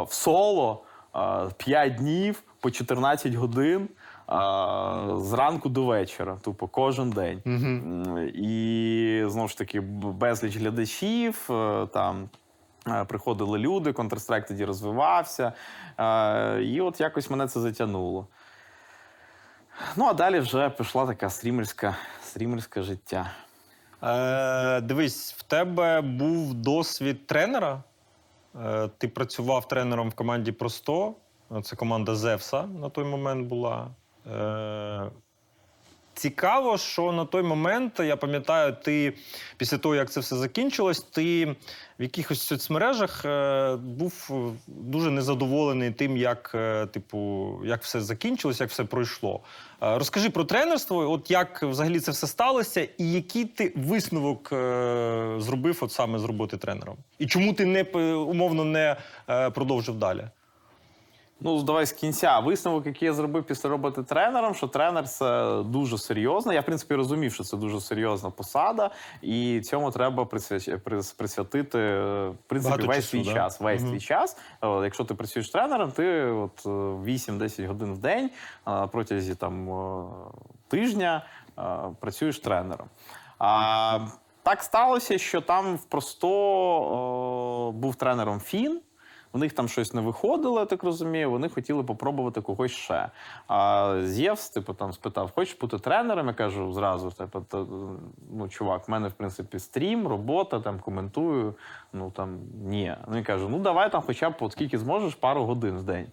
в 0.03 0.07
соло. 0.09 0.83
5 1.57 1.95
днів 1.95 2.43
по 2.59 2.71
14 2.71 3.33
годин 3.33 3.89
зранку 5.17 5.69
до 5.69 5.85
вечора, 5.85 6.37
тупо 6.41 6.67
кожен 6.67 7.09
день. 7.09 7.41
М, 7.45 8.29
І 8.35 9.23
знову 9.27 9.47
ж 9.47 9.57
таки 9.57 9.79
безліч 9.81 10.57
глядачів. 10.57 11.47
е, 11.51 11.87
Там 11.93 12.29
е, 12.87 13.05
приходили 13.05 13.59
люди, 13.59 13.91
Counter-Strike 13.91 14.47
тоді 14.47 14.65
розвивався. 14.65 15.53
Е, 15.99 16.61
І 16.63 16.81
от 16.81 16.99
якось 16.99 17.29
мене 17.29 17.47
це 17.47 17.59
затягнуло. 17.59 18.27
Ну, 19.95 20.05
а 20.05 20.13
далі 20.13 20.39
вже 20.39 20.69
пішла 20.69 21.05
така 21.05 21.29
стрімерська, 21.29 21.95
стрімерське 22.23 22.81
життя. 22.81 23.31
Е, 24.03 24.81
дивись, 24.81 25.33
в 25.33 25.43
тебе 25.43 26.01
був 26.01 26.53
досвід 26.53 27.27
тренера. 27.27 27.83
Е, 28.55 28.89
ти 28.97 29.07
працював 29.07 29.67
тренером 29.67 30.09
в 30.09 30.13
команді 30.13 30.51
Просто. 30.51 31.15
Це 31.63 31.75
команда 31.75 32.15
Зевса 32.15 32.63
на 32.67 32.89
той 32.89 33.05
момент 33.05 33.47
була. 33.47 33.87
Цікаво, 36.15 36.77
що 36.77 37.11
на 37.11 37.25
той 37.25 37.43
момент, 37.43 37.99
я 37.99 38.17
пам'ятаю, 38.17 38.75
ти 38.83 39.13
після 39.57 39.77
того, 39.77 39.95
як 39.95 40.11
це 40.11 40.19
все 40.19 40.35
закінчилось, 40.35 41.01
ти 41.01 41.55
в 41.99 42.03
якихось 42.03 42.41
соцмережах 42.41 43.25
е, 43.25 43.75
був 43.75 44.29
е, 44.31 44.33
дуже 44.67 45.11
незадоволений 45.11 45.91
тим, 45.91 46.17
як, 46.17 46.51
е, 46.55 46.85
типу, 46.85 47.49
як 47.65 47.83
все 47.83 48.01
закінчилось, 48.01 48.61
як 48.61 48.69
все 48.69 48.83
пройшло. 48.83 49.39
Розкажи 49.81 50.29
про 50.29 50.43
тренерство, 50.43 51.11
от 51.11 51.31
як 51.31 51.63
взагалі 51.63 51.99
це 51.99 52.11
все 52.11 52.27
сталося, 52.27 52.87
і 52.97 53.11
який 53.11 53.45
ти 53.45 53.73
висновок 53.75 54.49
зробив 55.37 55.77
от 55.81 55.91
саме 55.91 56.19
з 56.19 56.23
роботи 56.23 56.57
тренером? 56.57 56.95
І 57.19 57.25
чому 57.25 57.53
ти 57.53 57.65
не 57.65 57.83
умовно 58.13 58.65
не 58.65 58.95
продовжив 59.53 59.95
далі? 59.95 60.23
Ну, 61.43 61.63
давай 61.63 61.85
з 61.85 61.91
кінця. 61.91 62.39
Висновок, 62.39 62.85
який 62.85 63.05
я 63.05 63.13
зробив 63.13 63.43
після 63.43 63.69
роботи 63.69 64.03
тренером, 64.03 64.53
що 64.55 64.67
тренер 64.67 65.07
це 65.09 65.61
дуже 65.65 65.97
серйозно. 65.97 66.53
Я, 66.53 66.61
в 66.61 66.65
принципі, 66.65 66.95
розумів, 66.95 67.33
що 67.33 67.43
це 67.43 67.57
дуже 67.57 67.81
серйозна 67.81 68.29
посада, 68.29 68.89
і 69.21 69.61
цьому 69.61 69.91
треба 69.91 70.23
присвя- 70.23 70.79
прис- 70.79 71.17
присвятити 71.17 71.79
е, 71.79 72.27
в 72.29 72.35
принципі, 72.47 72.71
Багато 72.71 72.87
весь 72.87 72.95
часу, 72.97 73.07
свій 73.09 73.23
да? 73.23 73.33
час. 73.33 73.59
Весь 73.61 73.81
Мгм. 73.81 73.91
свій 73.91 73.99
час. 73.99 74.37
Якщо 74.61 75.03
ти 75.03 75.13
працюєш 75.13 75.49
тренером, 75.49 75.91
ти 75.91 76.23
от 76.23 76.63
е, 76.65 76.69
8-10 76.69 77.67
годин 77.67 77.93
в 77.93 77.97
день 77.97 78.29
а, 78.65 78.87
протязі 78.87 79.35
там 79.35 79.69
е, 79.69 80.05
тижня 80.67 81.25
е, 81.59 81.61
працюєш 81.99 82.39
тренером. 82.39 82.87
А 83.39 83.99
так 84.43 84.63
сталося, 84.63 85.17
що 85.17 85.41
там 85.41 85.75
в 85.75 85.83
просто 85.85 87.71
був 87.75 87.95
тренером 87.95 88.39
Фін. 88.39 88.81
У 89.35 89.37
них 89.37 89.53
там 89.53 89.67
щось 89.67 89.93
не 89.93 90.01
виходило, 90.01 90.59
я 90.59 90.65
так 90.65 90.83
розумію. 90.83 91.31
Вони 91.31 91.49
хотіли 91.49 91.83
попробувати 91.83 92.41
когось 92.41 92.71
ще. 92.71 93.09
А 93.47 93.95
Зєвс, 94.03 94.49
типу, 94.49 94.73
там 94.73 94.93
спитав: 94.93 95.31
хочеш 95.35 95.57
бути 95.59 95.79
тренером? 95.79 96.27
Я 96.27 96.33
кажу 96.33 96.73
зразу: 96.73 97.11
типу, 97.11 97.45
ну, 98.31 98.49
чувак, 98.49 98.87
в 98.87 98.91
мене 98.91 99.07
в 99.07 99.13
принципі 99.13 99.59
стрім, 99.59 100.07
робота, 100.07 100.59
там 100.59 100.79
коментую. 100.79 101.55
Ну 101.93 102.11
там 102.11 102.39
ні. 102.63 102.95
Ну 103.07 103.15
він 103.15 103.23
каже: 103.23 103.49
ну 103.49 103.59
давай 103.59 103.91
там, 103.91 104.01
хоча 104.05 104.29
б 104.29 104.33
от 104.39 104.51
скільки 104.51 104.77
зможеш, 104.77 105.15
пару 105.15 105.43
годин 105.43 105.77
в 105.77 105.83
день. 105.83 106.07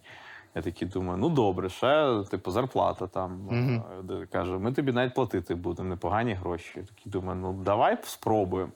Я 0.55 0.61
такий 0.61 0.87
думаю, 0.87 1.17
ну 1.17 1.29
добре, 1.29 1.69
ще 1.69 2.23
типу 2.31 2.51
зарплата 2.51 3.07
там. 3.07 3.49
Е, 3.51 3.81
де 4.03 4.25
Каже, 4.25 4.51
ми 4.51 4.71
тобі 4.71 4.91
навіть 4.91 5.13
платити 5.13 5.55
будемо, 5.55 5.89
непогані 5.89 6.33
гроші. 6.33 6.73
Я 6.75 6.83
такий 6.83 7.11
думаю, 7.11 7.39
ну 7.41 7.53
давай 7.53 7.97
спробуємо. 8.03 8.71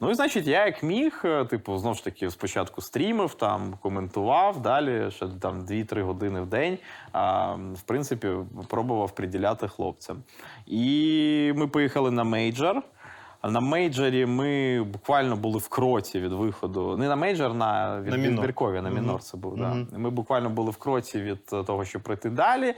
Ну 0.00 0.10
і 0.10 0.14
значить, 0.14 0.46
я 0.46 0.66
як 0.66 0.82
міг, 0.82 1.22
е, 1.24 1.44
типу, 1.44 1.78
знову 1.78 1.94
ж 1.94 2.04
таки, 2.04 2.30
спочатку 2.30 2.80
стрімив, 2.80 3.34
там 3.34 3.74
коментував, 3.82 4.62
далі 4.62 5.10
ще 5.10 5.26
там 5.40 5.60
2-3 5.66 6.02
години 6.02 6.40
в 6.40 6.46
день. 6.46 6.78
А, 7.12 7.52
в 7.54 7.82
принципі, 7.86 8.28
пробував 8.68 9.14
приділяти 9.14 9.68
хлопцям. 9.68 10.22
І 10.66 11.52
ми 11.56 11.68
поїхали 11.68 12.10
на 12.10 12.24
мейджор. 12.24 12.82
На 13.44 13.60
мейджорі 13.60 14.26
ми 14.26 14.82
буквально 14.82 15.36
були 15.36 15.58
в 15.58 15.68
кроці 15.68 16.20
від 16.20 16.32
виходу. 16.32 16.96
Не 16.96 17.08
на 17.08 17.16
мейджор, 17.16 17.54
на 17.54 18.00
від, 18.00 18.10
На 18.10 18.16
від 18.16 18.82
на 18.82 18.90
мінор 18.90 19.22
це 19.22 19.36
був. 19.36 19.56
Да. 19.56 19.98
Ми 19.98 20.10
буквально 20.10 20.50
були 20.50 20.70
в 20.70 20.76
кроці 20.76 21.20
від 21.22 21.40
е, 21.52 21.62
того, 21.64 21.84
щоб 21.84 22.02
пройти 22.02 22.30
далі, 22.30 22.74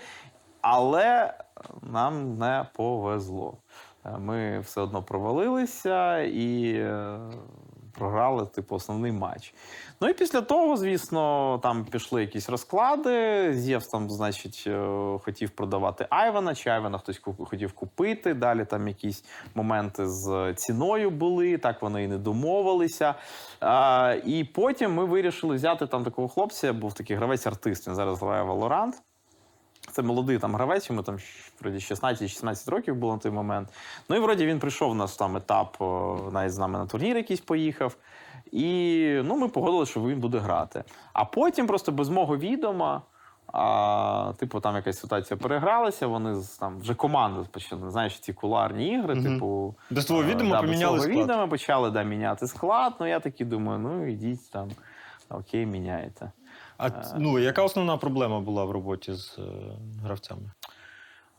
але 0.60 1.34
нам 1.82 2.38
не 2.38 2.66
повезло. 2.76 3.54
Е, 4.06 4.18
Ми 4.18 4.60
все 4.60 4.80
одно 4.80 5.02
провалилися 5.02 6.18
і 6.20 6.72
е, 6.72 7.18
програли, 7.98 8.46
типу, 8.46 8.74
основний 8.74 9.12
матч. 9.12 9.54
Ну 10.00 10.08
і 10.08 10.14
після 10.14 10.40
того, 10.40 10.76
звісно, 10.76 11.58
там 11.62 11.84
пішли 11.84 12.20
якісь 12.20 12.48
розклади. 12.48 13.54
Зєвс 13.54 13.86
там, 13.86 14.10
значить, 14.10 14.64
е, 14.66 14.88
хотів 15.22 15.50
продавати 15.50 16.06
Айвана, 16.10 16.54
чи 16.54 16.70
Айвана 16.70 16.98
хтось 16.98 17.20
хотів 17.44 17.72
купити. 17.72 18.34
Далі 18.34 18.64
там 18.64 18.88
якісь 18.88 19.24
моменти 19.54 20.06
з 20.06 20.54
ціною 20.54 21.10
були, 21.10 21.58
так 21.58 21.82
вони 21.82 22.04
і 22.04 22.08
не 22.08 22.18
домовилися. 22.18 23.14
І 24.24 24.44
потім 24.44 24.94
ми 24.94 25.04
вирішили 25.04 25.56
взяти 25.56 25.86
там 25.86 26.04
такого 26.04 26.28
хлопця, 26.28 26.72
був 26.72 26.92
такий 26.92 27.16
гравець-артист, 27.16 27.88
він 27.88 27.94
зараз 27.94 28.22
грає 28.22 28.44
Valorant. 28.44 28.92
Це 29.92 30.02
молодий 30.02 30.38
там 30.38 30.54
гравець, 30.54 30.90
йому 30.90 31.02
там 31.02 31.18
вроді 31.60 31.76
16-16 31.78 32.70
років 32.70 32.96
було 32.96 33.12
на 33.12 33.18
той 33.18 33.32
момент. 33.32 33.68
Ну 34.08 34.16
і 34.16 34.18
вроді 34.18 34.46
він 34.46 34.58
прийшов 34.58 34.90
у 34.90 34.94
нас 34.94 35.16
там 35.16 35.36
етап, 35.36 35.76
навіть 36.32 36.52
з 36.52 36.58
нами 36.58 36.78
на 36.78 36.86
турнір 36.86 37.16
якийсь 37.16 37.40
поїхав. 37.40 37.96
І 38.52 39.20
ну, 39.24 39.36
ми 39.38 39.48
погодилися, 39.48 39.90
що 39.90 40.00
він 40.00 40.20
буде 40.20 40.38
грати. 40.38 40.84
А 41.12 41.24
потім 41.24 41.66
просто 41.66 41.92
без 41.92 42.08
мого 42.08 42.36
відома. 42.36 43.02
А, 43.52 44.32
типу, 44.38 44.60
там 44.60 44.76
якась 44.76 44.98
ситуація 45.00 45.36
перегралася, 45.36 46.06
вони 46.06 46.36
там 46.60 46.78
вже 46.80 46.94
команди 46.94 47.48
почали, 47.50 47.90
знаєш, 47.90 48.18
ці 48.20 48.32
куларні 48.32 48.88
ігри, 48.88 49.14
Мгм. 49.14 49.24
типу. 49.24 49.74
Без 49.90 50.04
твого 50.04 50.22
е, 50.22 50.26
відома 50.26 50.50
да, 50.50 50.60
поміняли 50.60 50.98
свого 50.98 51.12
склад. 51.12 51.24
відома 51.28 51.46
почали 51.46 51.90
да, 51.90 52.02
міняти 52.02 52.46
склад. 52.46 52.92
Ну 53.00 53.06
я 53.06 53.20
такий 53.20 53.46
думаю, 53.46 53.78
ну 53.78 54.06
ідіть 54.06 54.50
там. 54.50 54.68
окей, 55.30 55.66
міняєте. 55.66 56.30
А 56.78 56.90
ну, 57.18 57.38
яка 57.38 57.62
основна 57.62 57.96
проблема 57.96 58.40
була 58.40 58.64
в 58.64 58.70
роботі 58.70 59.12
з 59.12 59.38
е, 59.38 59.42
гравцями? 60.02 60.50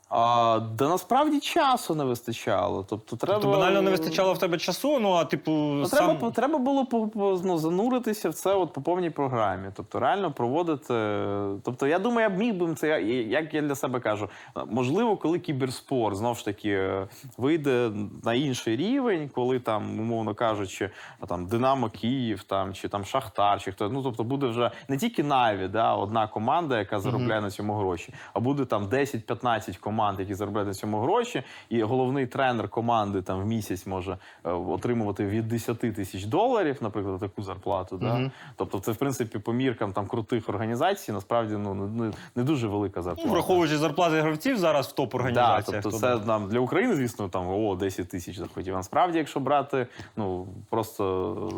А, 0.10 0.60
да 0.78 0.90
насправді 0.90 1.40
часу 1.40 1.96
не 1.96 2.04
вистачало. 2.04 2.86
Тобто, 2.90 3.16
треба... 3.16 3.40
Тобто 3.40 3.58
банально 3.58 3.82
не 3.82 3.92
вистачало 3.92 4.34
в 4.34 4.38
тебе 4.40 4.58
часу, 4.58 5.00
ну 5.00 5.12
а 5.14 5.26
типу, 5.26 5.52
Ну, 5.52 5.86
сам... 5.86 5.98
треба, 6.18 6.32
треба 6.32 6.60
було 6.60 6.86
по- 6.86 7.08
по- 7.08 7.42
ну, 7.44 7.58
зануритися 7.58 8.30
в 8.30 8.34
це 8.34 8.54
от 8.54 8.74
по 8.74 8.82
повній 8.82 9.10
програмі. 9.10 9.68
Тобто, 9.76 10.00
реально 10.00 10.32
проводити. 10.32 10.94
Тобто, 11.64 11.88
я 11.88 12.00
думаю, 12.00 12.22
я 12.22 12.30
б 12.30 12.38
міг 12.40 12.54
би 12.56 12.76
це, 12.76 13.02
як 13.04 13.54
я 13.54 13.62
для 13.62 13.76
себе 13.76 14.00
кажу, 14.00 14.30
можливо, 14.68 15.18
коли 15.18 15.40
кіберспорт 15.40 16.18
знов 16.18 16.38
ж 16.38 16.46
таки 16.46 16.70
е, 16.70 17.08
вийде 17.38 17.92
на 18.24 18.34
інший 18.34 18.76
рівень, 18.76 19.30
коли 19.36 19.60
там, 19.60 20.00
умовно 20.00 20.36
кажучи, 20.36 20.90
там 21.28 21.46
Динамо 21.48 21.90
Київ 21.90 22.44
там, 22.44 22.74
чи 22.74 22.88
там 22.90 23.06
Шахтар, 23.06 23.62
чи 23.62 23.72
хто. 23.72 23.90
Ну, 23.90 24.04
тобто 24.04 24.24
буде 24.24 24.48
вже 24.48 24.72
не 24.88 24.98
тільки 24.98 25.24
Наві, 25.24 25.68
да, 25.68 25.96
одна 25.96 26.28
команда, 26.28 26.80
яка 26.80 27.00
заробляє 27.00 27.42
на 27.42 27.52
цьому 27.52 27.74
гроші, 27.76 28.14
а 28.34 28.40
буде 28.40 28.66
там 28.66 28.86
10-15 28.88 29.78
команд, 29.80 29.97
які 30.20 30.36
заробляють 30.36 30.68
на 30.68 30.74
цьому 30.74 31.00
гроші, 31.00 31.44
і 31.70 31.84
головний 31.84 32.28
тренер 32.28 32.70
команди 32.70 33.22
там 33.22 33.42
в 33.42 33.46
місяць 33.46 33.88
може 33.88 34.18
е, 34.46 34.52
отримувати 34.52 35.26
від 35.26 35.48
10 35.48 35.80
тисяч 35.80 36.24
доларів, 36.24 36.78
наприклад, 36.82 37.20
таку 37.20 37.44
зарплату. 37.44 37.98
Да? 37.98 38.32
Тобто, 38.56 38.80
це 38.80 38.92
в 38.92 38.96
принципі 38.96 39.40
по 39.40 39.54
міркам 39.54 39.94
там 39.94 40.08
крутих 40.08 40.50
організацій, 40.50 41.12
насправді 41.12 41.54
ну 41.58 41.74
не, 41.74 42.12
не 42.36 42.44
дуже 42.44 42.68
велика 42.68 43.02
зарплата. 43.02 43.28
Ну, 43.28 43.34
враховуючи 43.34 43.78
зарплати 43.78 44.22
гравців 44.22 44.58
зараз 44.58 44.88
в 44.88 44.92
топ 44.92 45.16
Да, 45.34 45.62
тобто 45.62 45.92
це 45.92 46.18
нам 46.26 46.50
для 46.50 46.60
України, 46.60 46.96
звісно, 46.96 47.30
там 47.30 47.48
о 47.48 47.76
10 47.76 48.10
тисяч 48.10 48.38
заходів. 48.38 48.74
А 48.74 48.78
насправді, 48.78 49.18
якщо 49.18 49.40
брати 49.40 49.88
ну 50.16 50.48
просто 50.70 51.04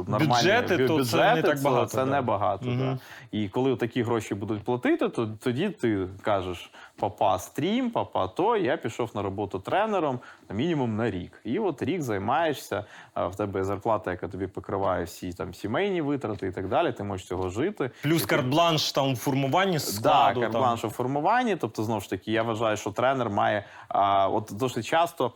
нормальні 0.07 0.33
Бюджети, 0.33 0.77
бю- 0.77 0.87
то 0.87 1.05
це 1.05 1.35
не 1.35 1.41
так 1.41 1.61
багато, 1.61 1.85
Це 1.85 2.05
да. 2.05 2.11
не 2.11 2.21
багато. 2.21 2.65
Да. 2.65 2.97
І 3.31 3.49
коли 3.49 3.75
такі 3.75 4.03
гроші 4.03 4.35
будуть 4.35 4.63
платити, 4.63 5.09
то 5.09 5.27
тоді 5.27 5.69
ти 5.69 6.07
кажеш: 6.21 6.71
папа 6.99 7.39
стрім, 7.39 7.91
папа 7.91 8.27
то 8.27 8.57
я 8.57 8.77
пішов 8.77 9.11
на 9.15 9.21
роботу 9.21 9.59
тренером 9.59 10.19
на 10.49 10.55
мінімум 10.55 10.95
на 10.95 11.11
рік. 11.11 11.41
І 11.43 11.59
от 11.59 11.81
рік 11.83 12.01
займаєшся. 12.01 12.85
В 13.15 13.35
тебе 13.35 13.63
зарплата, 13.63 14.11
яка 14.11 14.27
тобі 14.27 14.47
покриває 14.47 15.03
всі 15.05 15.33
там 15.33 15.53
сімейні 15.53 16.01
витрати 16.01 16.47
і 16.47 16.51
так 16.51 16.67
далі. 16.67 16.91
Ти 16.91 17.03
можеш 17.03 17.27
цього 17.27 17.49
жити. 17.49 17.91
Плюс 18.03 18.25
карт-бланш 18.25 18.91
там 18.91 19.13
в 19.13 19.17
формуванні 19.17 19.73
Да, 19.73 19.79
складу. 19.79 20.41
там. 20.41 20.51
карт-бланш 20.51 20.85
у 20.85 20.89
формуванні. 20.89 21.55
Тобто, 21.55 21.83
знову 21.83 22.01
ж 22.01 22.09
таки, 22.09 22.31
я 22.31 22.43
вважаю, 22.43 22.77
що 22.77 22.91
тренер 22.91 23.29
має 23.29 23.63
а, 23.87 24.27
от 24.27 24.49
досить 24.51 24.85
часто. 24.85 25.31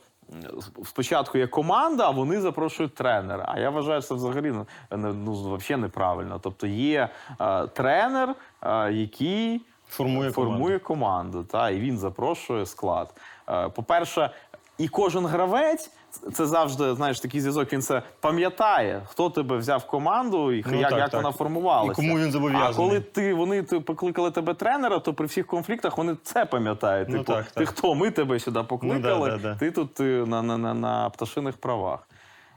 Спочатку 0.85 1.37
є 1.37 1.47
команда, 1.47 2.07
а 2.07 2.09
вони 2.09 2.41
запрошують 2.41 2.95
тренера. 2.95 3.45
А 3.47 3.59
я 3.59 3.69
вважаю, 3.69 4.01
що 4.01 4.07
це 4.09 4.15
взагалі 4.15 4.51
ну, 4.51 5.13
ну, 5.13 5.55
взагалі 5.55 5.81
неправильно. 5.81 6.39
Тобто 6.43 6.67
є 6.67 7.09
е, 7.41 7.67
тренер, 7.67 8.35
е, 8.61 8.91
який 8.93 9.61
Формує 9.93 10.31
формує 10.31 10.79
команду, 10.79 11.43
та, 11.43 11.69
і 11.69 11.79
він 11.79 11.97
запрошує 11.97 12.65
склад. 12.65 13.13
Е, 13.49 13.69
По-перше, 13.69 14.29
і 14.77 14.87
кожен 14.87 15.25
гравець. 15.25 15.91
Це 16.33 16.45
завжди 16.45 16.95
знаєш 16.95 17.19
такий 17.19 17.41
зв'язок. 17.41 17.73
Він 17.73 17.81
це 17.81 18.01
пам'ятає, 18.19 19.01
хто 19.05 19.29
тебе 19.29 19.57
взяв 19.57 19.79
в 19.79 19.87
команду 19.87 20.51
і 20.51 20.63
Ну, 20.67 20.79
як, 20.79 20.89
так, 20.89 20.99
як 20.99 21.09
так. 21.09 21.23
вона 21.23 21.31
формувалася. 21.31 21.91
І 21.91 21.95
кому 21.95 22.19
він 22.19 22.31
зобов'язаний. 22.31 22.71
А 22.71 22.75
коли 22.75 22.99
ти 22.99 23.33
вони 23.33 23.63
ти 23.63 23.79
покликали 23.79 24.31
тебе 24.31 24.53
тренера, 24.53 24.99
то 24.99 25.13
при 25.13 25.25
всіх 25.25 25.47
конфліктах 25.47 25.97
вони 25.97 26.15
це 26.23 26.45
пам'ятають. 26.45 27.09
Ну, 27.09 27.17
типу, 27.17 27.33
так, 27.33 27.51
ти 27.51 27.65
хто? 27.65 27.95
Ми 27.95 28.11
тебе 28.11 28.39
сюди 28.39 28.63
покликали, 28.63 29.29
да, 29.29 29.37
да, 29.37 29.43
да. 29.43 29.55
ти 29.55 29.71
тут 29.71 29.99
е, 29.99 30.03
на, 30.03 30.41
на, 30.41 30.57
на, 30.57 30.73
на 30.73 31.09
пташиних 31.09 31.57
правах. 31.57 32.07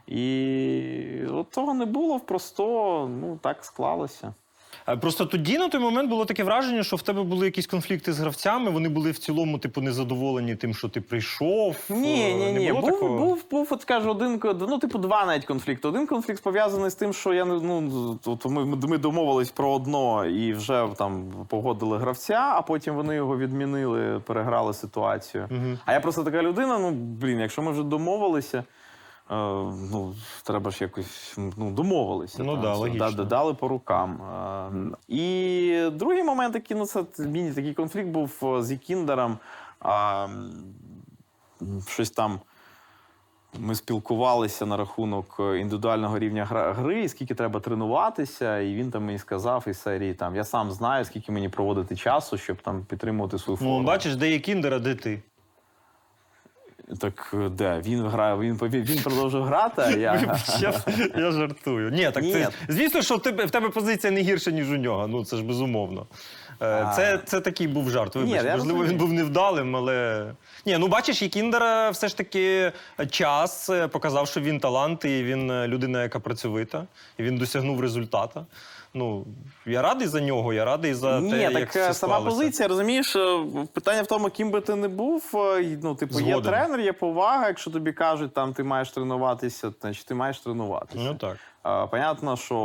І 0.07 1.21
от 1.31 1.51
того 1.51 1.73
не 1.73 1.85
було 1.85 2.19
просто, 2.19 2.63
ну 3.21 3.39
так 3.41 3.65
склалося. 3.65 4.33
А 4.87 4.97
Просто 4.97 5.25
тоді 5.25 5.57
на 5.57 5.69
той 5.69 5.81
момент 5.81 6.09
було 6.09 6.25
таке 6.25 6.43
враження, 6.43 6.83
що 6.83 6.95
в 6.95 7.01
тебе 7.01 7.23
були 7.23 7.45
якісь 7.45 7.67
конфлікти 7.67 8.13
з 8.13 8.19
гравцями. 8.19 8.71
Вони 8.71 8.89
були 8.89 9.11
в 9.11 9.17
цілому, 9.17 9.57
типу, 9.59 9.81
незадоволені 9.81 10.55
тим, 10.55 10.73
що 10.73 10.89
ти 10.89 11.01
прийшов. 11.01 11.75
Ні, 11.89 12.21
Е, 12.21 12.33
ні, 12.33 12.53
не 12.53 12.59
ні. 12.59 12.69
було 12.71 12.81
Був, 12.81 12.91
такого? 12.91 13.17
був, 13.17 13.45
був, 13.51 13.67
от 13.71 13.81
скажу, 13.81 14.09
один 14.11 14.41
ну, 14.69 14.77
типу, 14.79 14.97
два 14.97 15.25
навіть 15.25 15.45
конфлікти. 15.45 15.87
Один 15.87 16.07
конфлікт 16.07 16.43
пов'язаний 16.43 16.89
з 16.89 16.95
тим, 16.95 17.13
що 17.13 17.33
я 17.33 17.45
ну 17.45 18.19
от 18.25 18.45
ми, 18.45 18.65
ми 18.65 18.97
домовились 18.97 19.51
про 19.51 19.71
одно 19.71 20.25
і 20.25 20.53
вже 20.53 20.87
там 20.97 21.23
погодили 21.49 21.97
гравця, 21.97 22.53
а 22.55 22.61
потім 22.61 22.95
вони 22.95 23.15
його 23.15 23.37
відмінили, 23.37 24.19
переграли 24.19 24.73
ситуацію. 24.73 25.49
А 25.85 25.93
я 25.93 25.99
просто 25.99 26.23
така 26.23 26.41
людина. 26.43 26.79
Ну 26.79 26.91
блін, 26.91 27.39
якщо 27.39 27.61
ми 27.61 27.71
вже 27.71 27.83
домовилися. 27.83 28.63
Е, 29.31 29.35
Ну, 29.91 30.15
треба 30.43 30.71
ж 30.71 30.77
якось 30.81 31.37
ну, 31.57 31.71
домовилися. 31.71 32.43
Ну 32.43 32.57
да, 32.57 32.75
логічно. 32.75 33.11
да- 33.11 33.23
дали 33.23 33.53
по 33.53 33.67
рукам. 33.67 34.21
Е, 34.21 34.97
І 35.07 35.89
другий 35.93 36.23
момент, 36.23 36.55
який 36.55 36.77
ну, 36.77 36.85
це 36.85 37.05
міні 37.19 37.51
такий 37.51 37.73
конфлікт 37.73 38.07
був 38.09 38.39
е, 38.43 38.63
з 38.63 38.71
Ікіндером. 38.71 39.37
А, 39.79 40.27
щось 41.87 42.11
там. 42.11 42.39
Ми 43.59 43.75
спілкувалися 43.75 44.65
на 44.65 44.77
рахунок 44.77 45.35
індивідуального 45.39 46.19
рівня 46.19 46.45
гри, 46.49 47.03
і 47.03 47.09
скільки 47.09 47.35
треба 47.35 47.59
тренуватися, 47.59 48.59
і 48.59 48.75
він 48.75 48.91
там 48.91 49.05
мені 49.05 49.19
сказав 49.19 49.63
із 49.67 49.81
серії 49.81 50.13
там 50.13 50.35
я 50.35 50.43
сам 50.43 50.71
знаю, 50.71 51.05
скільки 51.05 51.31
мені 51.31 51.49
проводити 51.49 51.95
часу, 51.95 52.37
щоб 52.37 52.61
там 52.61 52.85
підтримувати 52.85 53.39
свою 53.39 53.57
форму. 53.57 53.79
Ну, 53.79 53.85
бачиш, 53.87 54.15
де 54.15 54.31
є 54.31 54.39
кіндер, 54.39 54.73
а 54.73 54.79
де 54.79 54.95
ти. 54.95 55.21
Так 56.99 57.31
е, 57.33 57.49
де? 57.49 57.81
Він 57.85 58.07
грає, 58.07 58.37
він, 58.37 58.55
він, 58.61 58.99
продовжив 59.03 59.43
грати, 59.43 59.81
а 59.85 59.89
я. 59.97 60.39
Я, 60.59 60.73
я 61.17 61.31
жартую. 61.31 61.89
Ні, 61.91 62.11
так 62.11 62.23
Ні. 62.23 62.33
це 62.33 62.49
звісно, 62.69 63.01
що 63.01 63.15
в 63.15 63.21
тебе, 63.21 63.45
в 63.45 63.51
тебе 63.51 63.69
позиція 63.69 64.11
не 64.11 64.21
гірша, 64.21 64.51
ніж 64.51 64.71
у 64.71 64.77
нього. 64.77 65.07
Ну 65.07 65.25
це 65.25 65.37
ж 65.37 65.43
безумовно. 65.43 66.07
Е, 66.61 66.91
Це, 66.95 67.19
це 67.25 67.41
такий 67.41 67.67
був 67.67 67.89
жарт. 67.89 68.15
Вибач. 68.15 68.29
Ні, 68.29 68.35
Можливо, 68.35 68.57
розумію. 68.61 68.87
він 68.87 68.97
був 68.97 69.13
невдалим, 69.13 69.75
але. 69.75 70.25
Ні, 70.65 70.77
ну 70.77 70.87
бачиш, 70.87 71.21
і 71.21 71.29
Кіндера 71.29 71.89
все 71.89 72.07
ж 72.07 72.17
таки 72.17 72.71
час 73.09 73.69
е, 73.69 73.87
показав, 73.87 74.27
що 74.27 74.41
він 74.41 74.59
талант, 74.59 75.05
і 75.05 75.23
він 75.23 75.51
е, 75.51 75.67
людина, 75.67 76.03
яка 76.03 76.19
працьовита, 76.19 76.83
і 77.17 77.23
він 77.23 77.37
досягнув 77.37 77.81
результата. 77.81 78.45
Ну, 78.97 79.25
я 79.65 79.81
радий 79.81 80.07
за 80.07 80.21
нього, 80.21 80.53
я 80.53 80.65
радий 80.65 80.93
за 80.93 81.19
Ні, 81.21 81.31
те, 81.31 81.41
як 81.41 81.53
так 81.53 81.69
все 81.69 81.89
е, 81.89 81.93
сама 81.93 82.13
склалося. 82.15 82.37
позиція, 82.37 82.67
розумієш, 82.67 83.15
е, 83.15 83.45
питання 83.73 84.01
в 84.01 84.07
тому, 84.07 84.29
ким 84.29 84.51
би 84.51 84.61
ти 84.61 84.75
не 84.75 84.87
був. 84.87 85.31
е, 85.35 85.77
Ну, 85.83 85.95
типу, 85.95 86.19
є 86.19 86.41
тренер, 86.41 86.79
є 86.79 86.93
повага. 86.93 87.47
Якщо 87.47 87.71
тобі 87.71 87.93
кажуть, 87.93 88.33
там 88.33 88.53
ти 88.53 88.63
маєш 88.63 88.91
тренуватися, 88.91 89.73
значить 89.81 90.05
ти 90.05 90.15
маєш 90.15 90.39
тренуватися. 90.39 91.03
Ну 91.03 91.15
так. 91.15 91.37
А, 91.63 91.87
Понятно, 91.87 92.37
що 92.37 92.55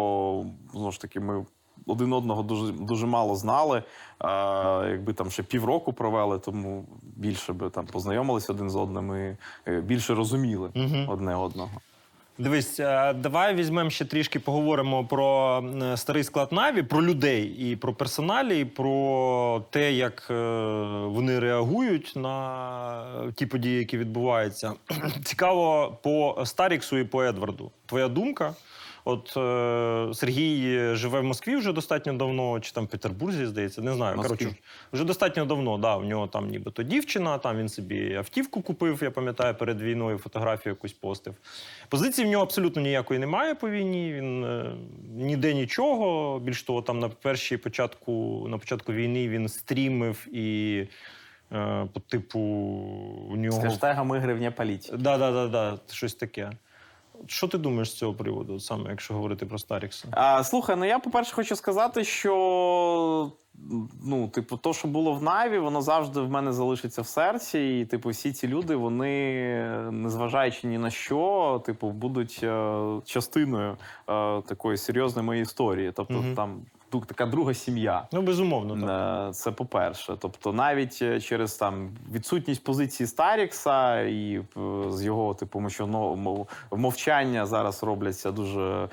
знову 0.73 0.93
ж 0.93 1.01
таки 1.01 1.21
ми 1.21 1.47
один 1.87 2.13
одного 2.13 2.43
дуже 2.43 2.73
дуже 2.73 3.07
мало 3.07 3.37
знали. 3.37 3.83
А, 4.19 4.85
якби 4.91 5.13
там 5.13 5.31
ще 5.31 5.43
півроку 5.43 5.93
провели, 5.93 6.39
тому 6.39 6.85
більше 7.17 7.53
би 7.53 7.71
там 7.71 7.87
познайомилися 7.87 8.53
один 8.53 8.71
з 8.71 8.77
одним 8.77 9.17
і 9.17 9.37
е, 9.71 9.81
більше 9.81 10.15
розуміли 10.15 10.71
одне 11.09 11.37
одного. 11.37 11.71
Дивись, 12.39 12.81
е, 12.81 13.13
давай 13.13 13.55
візьмемо 13.55 13.91
ще 13.91 14.05
трішки 14.05 14.41
поговоримо 14.41 15.05
про 15.05 15.59
е, 15.83 15.97
старий 15.97 16.25
склад 16.25 16.53
Наві, 16.53 16.83
про 16.83 17.03
людей 17.03 17.45
і 17.45 17.77
про 17.77 17.95
персоналі, 17.95 18.61
і 18.61 18.65
про 18.65 19.65
те, 19.71 19.93
як 19.93 20.27
е, 20.31 20.35
вони 21.07 21.39
реагують 21.39 22.13
на 22.17 23.33
ті 23.35 23.47
події, 23.47 23.79
які 23.79 23.99
відбуваються. 23.99 24.73
Цікаво 25.25 25.99
по 26.03 26.43
Старіксу 26.45 26.99
і 26.99 27.05
по 27.05 27.23
Едварду. 27.23 27.71
Твоя 27.87 28.09
думка? 28.09 28.55
От 29.05 29.37
е, 29.37 30.15
Сергій 30.15 30.79
живе 30.95 31.21
в 31.21 31.25
Москві 31.25 31.57
вже 31.57 31.73
достатньо 31.73 32.13
давно, 32.13 32.61
чи 32.61 32.73
там 32.73 32.85
в 32.85 32.89
Петербурзі, 32.89 33.47
здається, 33.47 33.83
не 33.83 33.95
знаю. 33.95 34.17
Москві. 34.17 34.37
Коротше, 34.37 34.57
вже 34.93 35.05
достатньо 35.05 35.45
давно. 35.45 35.79
Да, 35.79 35.97
в 35.97 36.05
нього 36.05 36.27
там 36.27 36.49
нібито 36.49 36.83
дівчина, 36.83 37.39
там 37.39 37.59
він 37.59 37.69
собі 37.69 38.15
автівку 38.15 38.63
купив, 38.63 38.99
я 39.03 39.11
пам'ятаю, 39.11 39.55
перед 39.55 39.81
війною 39.83 40.19
фотографію 40.19 40.73
якусь 40.73 40.93
постив. 40.93 41.35
Позиції 41.89 42.27
в 42.27 42.31
нього 42.31 42.43
абсолютно 42.45 42.83
ніякої 42.83 43.21
немає 43.21 43.55
по 43.55 43.71
війні. 43.71 44.13
Він 44.13 44.45
е, 44.45 44.75
ніде 45.15 45.55
нічого. 45.55 46.39
Більш 46.39 46.63
того, 46.63 46.83
там 46.83 46.99
на 46.99 47.09
першій 47.09 47.57
початку, 47.57 48.47
на 48.49 48.59
початку 48.59 48.93
війни 48.93 49.29
він 49.29 49.49
стрімив 49.49 50.29
і 50.37 50.79
е, 51.53 51.87
по 51.93 52.01
типу 52.01 52.41
у 52.41 53.35
З 53.35 53.39
нього. 53.39 53.61
хештегом 53.61 54.17
ігри 54.17 54.35
вне 54.35 54.51
політики. 54.51 54.97
Да, 54.97 55.19
да, 55.19 55.33
да, 55.33 55.47
да, 55.49 55.79
щось 55.93 56.15
таке. 56.15 56.51
Що 57.27 57.49
ти 57.49 57.59
думаєш 57.59 57.91
з 57.91 57.95
цього 57.95 58.15
приводу, 58.15 58.61
саме 58.61 58.91
якщо 58.91 59.15
говорити 59.15 59.47
про 59.47 59.59
Старікса? 59.59 60.09
А, 60.11 60.45
слухай, 60.45 60.77
ну 60.77 60.85
я, 60.85 60.99
по-перше, 60.99 61.35
хочу 61.35 61.57
сказати, 61.57 62.05
що 62.05 63.33
ну, 64.05 64.29
типу, 64.29 64.57
то, 64.57 64.73
що 64.73 64.89
було 64.89 65.13
в 65.13 65.23
Наві, 65.23 65.59
воно 65.59 65.83
завжди 65.83 66.21
в 66.21 66.31
мене 66.31 66.53
залишиться 66.53 67.03
в 67.03 67.07
серці. 67.07 67.59
І, 67.59 67.85
типу, 67.85 68.09
всі 68.09 68.33
ці 68.33 68.49
люди, 68.49 68.77
вони, 68.77 69.55
незважаючи 69.91 70.67
ні 70.67 70.79
на 70.79 70.91
що, 70.91 71.63
типу, 71.67 71.91
будуть 71.91 72.41
е, 72.43 72.83
частиною 73.05 73.71
е, 73.73 73.77
такої 74.43 74.77
серйозної 74.77 75.27
моєї 75.27 75.43
історії. 75.43 75.93
Тобто, 75.97 76.15
угу. 76.15 76.35
там 76.37 76.61
така 77.01 77.27
друга 77.27 77.55
сім'я. 77.55 78.07
Ну, 78.13 78.23
безумовно, 78.23 78.87
так. 78.87 79.29
Е, 79.29 79.33
Це 79.33 79.51
по-перше. 79.51 80.17
Тобто, 80.19 80.53
навіть 80.53 80.99
е, 81.03 81.21
через 81.21 81.55
там 81.55 81.91
відсутність 82.13 82.65
позиції 82.65 83.07
Старікса 83.07 84.01
і 84.01 84.35
е, 84.37 84.43
з 84.91 85.05
його 85.05 85.35
типу, 85.35 85.71
що 85.71 85.87
ну, 85.87 86.47
мовчання 86.73 87.47
зараз 87.47 87.83
робляться 87.83 88.33
дуже 88.33 88.89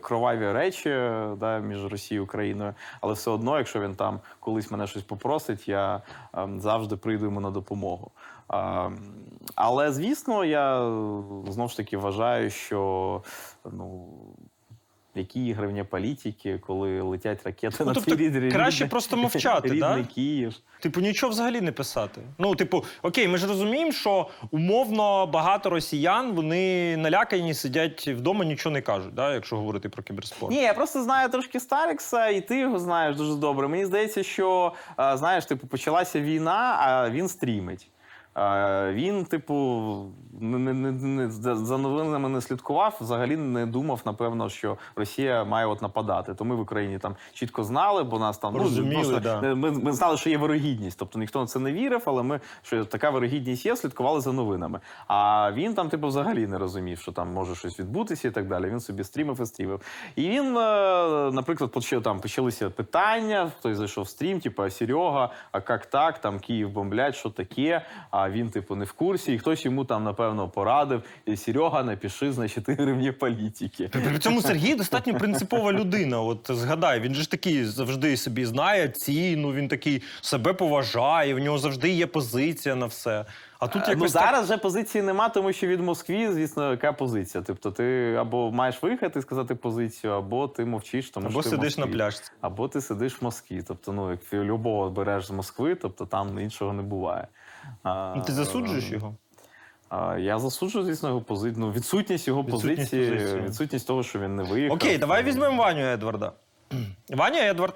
кроваві 0.00 0.52
речі 0.52 0.90
да, 1.36 1.58
між 1.58 1.84
Росією 1.84 2.22
і 2.22 2.24
Україною. 2.24 2.74
Але 3.00 3.12
все 3.12 3.30
одно, 3.30 3.58
якщо 3.58 3.80
він 3.80 3.94
там 3.94 4.20
колись 4.40 4.70
мене 4.70 4.86
щось 4.86 5.02
попросить, 5.02 5.68
я 5.68 6.02
е, 6.36 6.48
завжди 6.58 6.96
прийду 6.96 7.24
йому 7.24 7.40
на 7.40 7.50
допомогу. 7.50 8.10
Але 9.54 9.92
звісно, 9.92 10.44
я 10.44 10.78
знову 11.48 11.68
ж 11.68 11.76
таки 11.76 11.96
вважаю, 11.96 12.50
що 12.50 13.22
ну. 13.72 14.08
Які 15.14 15.46
ігри 15.46 15.66
вне 15.66 15.84
політики, 15.84 16.58
коли 16.66 17.00
летять 17.02 17.38
ракети 17.44 17.76
Ну, 17.80 17.86
на 17.86 17.92
тобто 17.92 18.16
твій 18.16 18.28
рідний- 18.28 18.50
краще 18.52 18.86
просто 18.86 19.16
мовчати, 19.16 19.68
рідний 19.68 19.80
да? 19.80 20.04
Київ. 20.14 20.54
Типу, 20.80 21.00
нічого 21.00 21.30
взагалі 21.30 21.60
не 21.60 21.72
писати. 21.72 22.20
Ну, 22.38 22.54
типу, 22.54 22.84
окей, 23.02 23.28
ми 23.28 23.38
ж 23.38 23.46
розуміємо, 23.46 23.92
що 23.92 24.28
умовно 24.50 25.26
багато 25.26 25.70
росіян 25.70 26.32
вони 26.32 26.96
налякані, 26.96 27.54
сидять 27.54 28.08
вдома, 28.08 28.44
нічого 28.44 28.72
не 28.72 28.80
кажуть, 28.80 29.14
да, 29.14 29.34
якщо 29.34 29.56
говорити 29.56 29.88
про 29.88 30.02
кіберспорт. 30.02 30.52
Ні, 30.52 30.62
я 30.62 30.74
просто 30.74 31.02
знаю 31.02 31.28
трошки 31.28 31.60
Старікса, 31.60 32.28
і 32.28 32.40
ти 32.40 32.58
його 32.58 32.78
знаєш 32.78 33.16
дуже 33.16 33.34
добре. 33.34 33.68
Мені 33.68 33.84
здається, 33.86 34.22
що 34.22 34.72
знаєш, 35.14 35.44
типу, 35.44 35.66
почалася 35.66 36.20
війна, 36.20 36.76
а 36.80 37.10
він 37.10 37.28
стрімить. 37.28 37.88
Він, 38.92 39.24
типу, 39.24 39.54
не, 40.40 40.72
не, 40.72 40.92
не, 40.92 41.30
за 41.30 41.78
новинами 41.78 42.28
не 42.28 42.40
слідкував, 42.40 42.96
взагалі 43.00 43.36
не 43.36 43.66
думав, 43.66 44.00
напевно, 44.06 44.48
що 44.48 44.76
Росія 44.96 45.44
має 45.44 45.66
от 45.66 45.82
нападати. 45.82 46.34
То 46.34 46.44
ми 46.44 46.54
в 46.54 46.60
Україні 46.60 46.98
там 46.98 47.16
чітко 47.32 47.64
знали, 47.64 48.02
бо 48.02 48.18
нас 48.18 48.38
там 48.38 48.56
Розуміли, 48.56 49.20
да. 49.20 49.40
е, 49.44 49.54
ми, 49.54 49.70
ми 49.70 49.92
знали, 49.92 50.16
що 50.16 50.30
є 50.30 50.38
вирогідність. 50.38 50.98
Тобто 50.98 51.18
ніхто 51.18 51.44
в 51.44 51.48
це 51.48 51.58
не 51.58 51.72
вірив, 51.72 52.02
але 52.04 52.22
ми 52.22 52.40
що 52.62 52.84
така 52.84 53.10
вирогідність 53.10 53.66
є, 53.66 53.76
слідкували 53.76 54.20
за 54.20 54.32
новинами. 54.32 54.80
А 55.06 55.50
він 55.52 55.74
там, 55.74 55.88
типу, 55.88 56.06
взагалі 56.06 56.46
не 56.46 56.58
розумів, 56.58 56.98
що 56.98 57.12
там 57.12 57.32
може 57.32 57.54
щось 57.54 57.80
відбутися 57.80 58.28
і 58.28 58.30
так 58.30 58.48
далі. 58.48 58.70
Він 58.70 58.80
собі 58.80 59.04
стрімив 59.04 59.40
і 59.40 59.46
стрімив. 59.46 59.80
І 60.16 60.28
він, 60.28 60.56
е, 60.56 61.30
наприклад, 61.32 61.72
почав 61.72 62.02
там 62.02 62.20
почалися 62.20 62.70
питання. 62.70 63.50
Хтось 63.58 63.76
зайшов 63.76 64.04
в 64.04 64.08
стрім, 64.08 64.40
типу, 64.40 64.70
Серега, 64.70 65.30
а 65.52 65.60
як 65.68 65.86
так? 65.86 66.18
Там 66.18 66.38
Київ 66.38 66.70
бомблять, 66.70 67.14
що 67.14 67.30
таке? 67.30 67.82
А 68.10 68.30
він, 68.30 68.50
типу, 68.50 68.76
не 68.76 68.84
в 68.84 68.92
курсі. 68.92 69.34
І 69.34 69.38
хтось 69.38 69.64
йому 69.64 69.84
там, 69.84 70.04
напевно, 70.04 70.21
порадив. 70.54 71.02
І, 71.26 71.36
Серега, 71.36 71.82
напиши, 71.82 72.32
значить, 72.32 72.68
гривні 72.68 73.12
політики. 73.12 73.88
При 73.88 74.18
цьому 74.18 74.42
Сергій 74.42 74.74
достатньо 74.74 75.14
принципова 75.14 75.72
людина. 75.72 76.20
От 76.20 76.50
згадай, 76.50 77.00
він 77.00 77.14
же 77.14 77.22
ж 77.22 77.30
такий 77.30 77.64
завжди 77.64 78.16
собі 78.16 78.44
знає 78.44 78.88
ціну, 78.88 79.52
він 79.52 79.68
такий 79.68 80.02
себе 80.20 80.52
поважає, 80.52 81.34
в 81.34 81.38
нього 81.38 81.58
завжди 81.58 81.90
є 81.90 82.06
позиція 82.06 82.74
на 82.74 82.86
все. 82.86 83.24
А 83.62 83.68
тут 83.68 83.82
ну, 83.86 83.92
якось 83.92 84.12
так... 84.12 84.22
зараз 84.22 84.44
вже 84.44 84.58
позиції 84.58 85.02
нема, 85.02 85.28
тому 85.28 85.52
що 85.52 85.66
від 85.66 85.80
Москві, 85.80 86.28
звісно, 86.32 86.70
яка 86.70 86.92
позиція. 86.92 87.44
Тобто, 87.46 87.70
ти 87.70 88.14
або 88.14 88.50
маєш 88.50 88.82
виїхати 88.82 89.18
і 89.18 89.22
сказати 89.22 89.54
позицію, 89.54 90.12
або 90.12 90.48
ти 90.48 90.64
мовчиш, 90.64 91.10
тому 91.10 91.26
або 91.26 91.42
що 91.42 91.50
ти 91.50 91.56
в 91.56 91.58
сидиш 91.58 91.78
на 91.78 91.86
пляжці. 91.86 92.30
Або 92.40 92.68
ти 92.68 92.80
сидиш 92.80 93.20
в 93.20 93.24
Москві. 93.24 93.62
Тобто, 93.68 93.92
ну, 93.92 94.10
як 94.10 94.34
любого 94.34 94.90
береш 94.90 95.26
з 95.26 95.30
Москви, 95.30 95.74
тобто 95.74 96.06
там 96.06 96.38
іншого 96.38 96.72
не 96.72 96.82
буває. 96.82 97.28
А, 97.82 98.14
Ну, 98.16 98.22
ти 98.22 98.32
засуджуєш 98.32 98.90
його? 98.90 99.16
Я 100.18 100.38
засуджую, 100.38 100.84
звісно, 100.84 101.08
його 101.08 101.20
позицію. 101.20 101.54
Ну, 101.58 101.72
відсутність 101.72 102.28
його 102.28 102.42
Відсутність 102.42 102.76
позиції, 102.76 103.10
позиції. 103.10 103.40
відсутність 103.42 103.86
того, 103.86 104.02
що 104.02 104.18
він 104.18 104.36
не 104.36 104.42
виїхав. 104.42 104.76
Окей, 104.76 104.98
давай 104.98 105.22
візьмемо 105.22 105.62
Ваню 105.62 105.92
Едварда. 105.92 106.32
Ваня 107.08 107.48
Едвард 107.48 107.74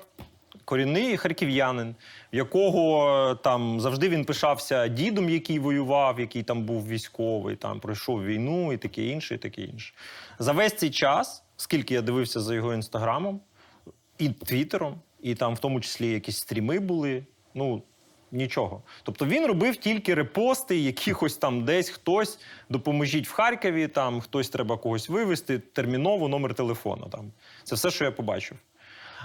корінний 0.65 1.17
харків'янин, 1.17 1.95
в 2.33 2.37
якого 2.37 3.09
е, 3.31 3.35
там 3.35 3.81
завжди 3.81 4.09
він 4.09 4.25
пишався 4.25 4.89
дідом, 4.89 5.31
який 5.31 5.59
воював, 5.59 6.21
який 6.21 6.43
там 6.43 6.63
був 6.63 6.89
військовий, 6.89 7.57
там 7.57 7.81
пройшов 7.81 8.25
війну 8.25 8.73
і 8.73 8.77
таке 8.77 9.03
інше, 9.03 9.35
і 9.35 9.39
таке 9.39 9.63
інше. 9.63 9.95
За 10.39 10.53
весь 10.53 10.75
цей 10.75 10.91
час, 10.91 11.45
скільки 11.57 11.95
я 11.95 12.03
дивився 12.03 12.41
за 12.41 12.55
його 12.55 12.75
інстаграмом 12.75 13.41
і 14.19 14.29
твіттером, 14.29 14.95
і 15.21 15.35
там 15.35 15.55
в 15.55 15.59
тому 15.59 15.81
числі 15.81 16.11
якісь 16.11 16.39
стріми 16.39 16.79
були. 16.79 17.27
Ну, 17.55 17.83
Нічого. 18.37 18.83
Тобто 19.03 19.27
він 19.27 19.47
робив 19.47 19.77
тільки 19.77 20.15
репости, 20.15 20.77
якихось 20.77 21.37
там 21.37 21.65
десь 21.65 21.89
хтось 21.89 22.39
допоможіть 22.71 23.29
в 23.29 23.33
Харкові, 23.33 23.89
там 23.89 24.21
хтось 24.21 24.49
треба 24.49 24.77
когось 24.77 25.09
вивезти, 25.09 25.59
терміново 25.59 26.29
номер 26.29 26.55
телефону. 26.55 27.09
Там. 27.13 27.33
Це 27.65 27.75
все, 27.75 27.91
що 27.91 28.05
я 28.05 28.11
побачив. 28.11 28.59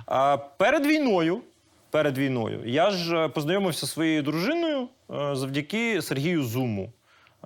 А, 0.05 0.37
перед 0.37 0.85
війною, 0.85 1.41
перед 1.89 2.17
війною 2.17 2.61
я 2.65 2.91
ж 2.91 3.17
е, 3.17 3.27
познайомився 3.27 3.85
зі 3.85 3.91
своєю 3.91 4.21
дружиною 4.21 4.81
е, 4.81 5.35
завдяки 5.35 6.01
Сергію 6.01 6.43
Зуму. 6.43 6.93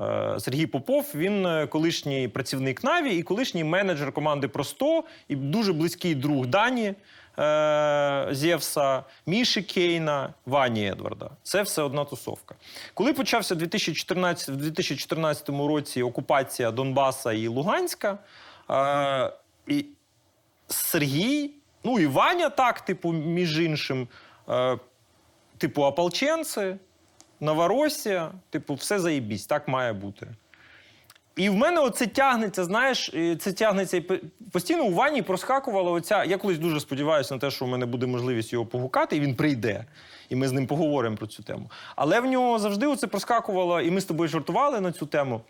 Е, 0.01 0.39
Сергій 0.39 0.65
Попов, 0.65 1.11
він 1.15 1.67
колишній 1.67 2.27
працівник 2.27 2.83
Наві 2.83 3.17
і 3.17 3.23
колишній 3.23 3.63
менеджер 3.63 4.11
команди 4.11 4.47
Просто 4.47 5.03
і 5.27 5.35
дуже 5.35 5.73
близький 5.73 6.15
друг 6.15 6.47
Дані 6.47 6.93
е, 7.39 8.27
Зєвса, 8.31 9.03
Міші 9.25 9.61
Кейна, 9.61 10.33
Вані 10.45 10.87
Едварда. 10.87 11.29
Це 11.43 11.61
все 11.61 11.81
одна 11.81 12.05
тусовка. 12.05 12.55
Коли 12.93 13.13
почався 13.13 13.55
2014, 13.55 14.49
в 14.49 14.55
2014 14.55 15.49
році 15.49 16.01
окупація 16.01 16.71
Донбаса 16.71 17.33
і 17.33 17.47
Луганська, 17.47 18.17
е, 18.69 19.33
і 19.67 19.85
Сергій, 20.67 21.51
ну 21.83 21.99
і 21.99 22.07
Ваня 22.07 22.49
так, 22.49 22.81
типу, 22.81 23.11
між 23.11 23.59
іншим, 23.59 24.07
е, 24.49 24.77
типу, 25.57 25.83
ополченці, 25.83 26.75
Новоросія, 27.39 28.31
типу, 28.49 28.73
все 28.73 28.99
заєбісь, 28.99 29.45
так 29.45 29.67
має 29.67 29.93
бути. 29.93 30.27
І 31.35 31.49
в 31.49 31.55
мене 31.55 31.79
оце 31.79 32.07
тягнеться, 32.07 32.63
знаєш, 32.63 33.11
це 33.39 33.51
тягнеться 33.51 33.97
і 33.97 34.01
постійно 34.51 34.83
у 34.83 34.93
Вані 34.93 35.21
проскакувала 35.21 35.91
оця. 35.91 36.23
Я 36.23 36.37
колись 36.37 36.57
дуже 36.57 36.79
сподіваюся 36.79 37.33
на 37.33 37.39
те, 37.39 37.51
що 37.51 37.65
у 37.65 37.67
мене 37.67 37.85
буде 37.85 38.05
можливість 38.05 38.53
його 38.53 38.65
погукати, 38.65 39.17
і 39.17 39.19
він 39.19 39.35
прийде. 39.35 39.85
І 40.29 40.35
ми 40.35 40.47
з 40.47 40.51
ним 40.51 40.67
поговоримо 40.67 41.17
про 41.17 41.27
цю 41.27 41.43
тему. 41.43 41.71
Але 41.95 42.19
в 42.19 42.25
нього 42.25 42.59
завжди 42.59 42.87
оце 42.87 43.07
проскакувало, 43.07 43.81
і 43.81 43.91
ми 43.91 44.01
з 44.01 44.05
тобою 44.05 44.29
жартували 44.29 44.81
на 44.81 44.91
цю 44.91 45.05
тему. 45.05 45.41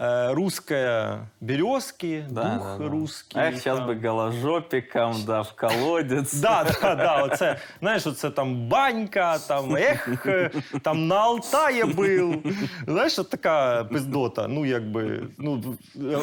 Е, 0.00 0.32
русське 0.34 1.12
березки, 1.40 2.24
Да, 2.30 2.42
дух 2.42 2.78
да, 2.78 2.78
да. 2.78 2.88
русський. 2.88 3.42
Ех, 3.42 3.62
зараз 3.62 3.80
би 3.80 4.08
голожопіком, 4.08 5.24
да, 5.26 5.40
в 5.40 5.52
колодець. 5.52 6.34
Да, 6.40 6.66
да, 6.82 6.94
да, 6.94 7.22
оце, 7.22 7.56
знаєш, 7.80 8.06
оце 8.06 8.30
там 8.30 8.68
банька, 8.68 9.38
там 9.38 9.76
ех, 9.76 10.08
там 10.82 11.06
на 11.06 11.16
Алтаї 11.16 11.84
був. 11.84 12.42
Знаєш, 12.86 13.18
от 13.18 13.30
така 13.30 13.84
пиздота, 13.84 14.48
ну 14.48 14.66
якби, 14.66 15.22
ну, 15.38 15.76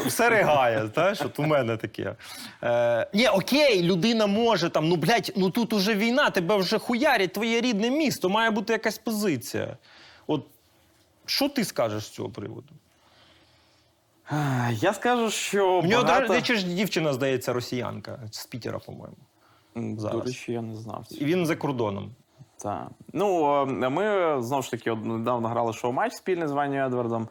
все 0.05 0.29
ригає, 0.29 0.87
знаєш, 0.93 1.21
от 1.21 1.39
у 1.39 1.43
мене 1.43 1.77
таке. 1.77 2.15
Е, 2.63 3.07
ні, 3.13 3.27
окей, 3.27 3.83
людина 3.83 4.27
може 4.27 4.69
там, 4.69 4.89
ну 4.89 4.95
блядь, 4.95 5.33
ну 5.35 5.49
тут 5.49 5.73
уже 5.73 5.95
війна, 5.95 6.29
тебе 6.29 6.55
вже 6.55 6.79
хуярять, 6.79 7.33
твоє 7.33 7.61
рідне 7.61 7.89
місто, 7.89 8.29
має 8.29 8.51
бути 8.51 8.73
якась 8.73 8.97
позиція. 8.97 9.77
От 10.27 10.45
що 11.25 11.49
ти 11.49 11.65
скажеш 11.65 12.03
з 12.03 12.09
цього 12.09 12.29
приводу? 12.29 12.73
Я 14.71 14.93
скажу, 14.93 15.29
що 15.29 15.79
У 15.79 15.85
нього, 15.85 16.03
багато... 16.03 16.27
до 16.27 16.33
речі, 16.33 16.55
ж 16.55 16.67
дівчина, 16.67 17.13
здається, 17.13 17.53
росіянка 17.53 18.19
з 18.31 18.45
Пітера, 18.45 18.79
по-моєму. 18.79 19.17
Зараз. 19.99 20.17
До 20.19 20.25
речі, 20.25 20.51
я 20.51 20.61
не 20.61 20.75
знав. 20.75 21.05
І 21.11 21.25
він 21.25 21.45
за 21.45 21.55
кордоном. 21.55 22.11
Так. 22.57 22.87
Ну, 23.13 23.65
ми 23.65 24.35
знову 24.41 24.63
ж 24.63 24.71
таки 24.71 24.95
недавно 24.95 25.47
грали 25.47 25.73
шоу-матч 25.73 26.13
спільний 26.13 26.47
з 26.47 26.51
Ванією 26.51 26.85
Едвардом. 26.85 27.27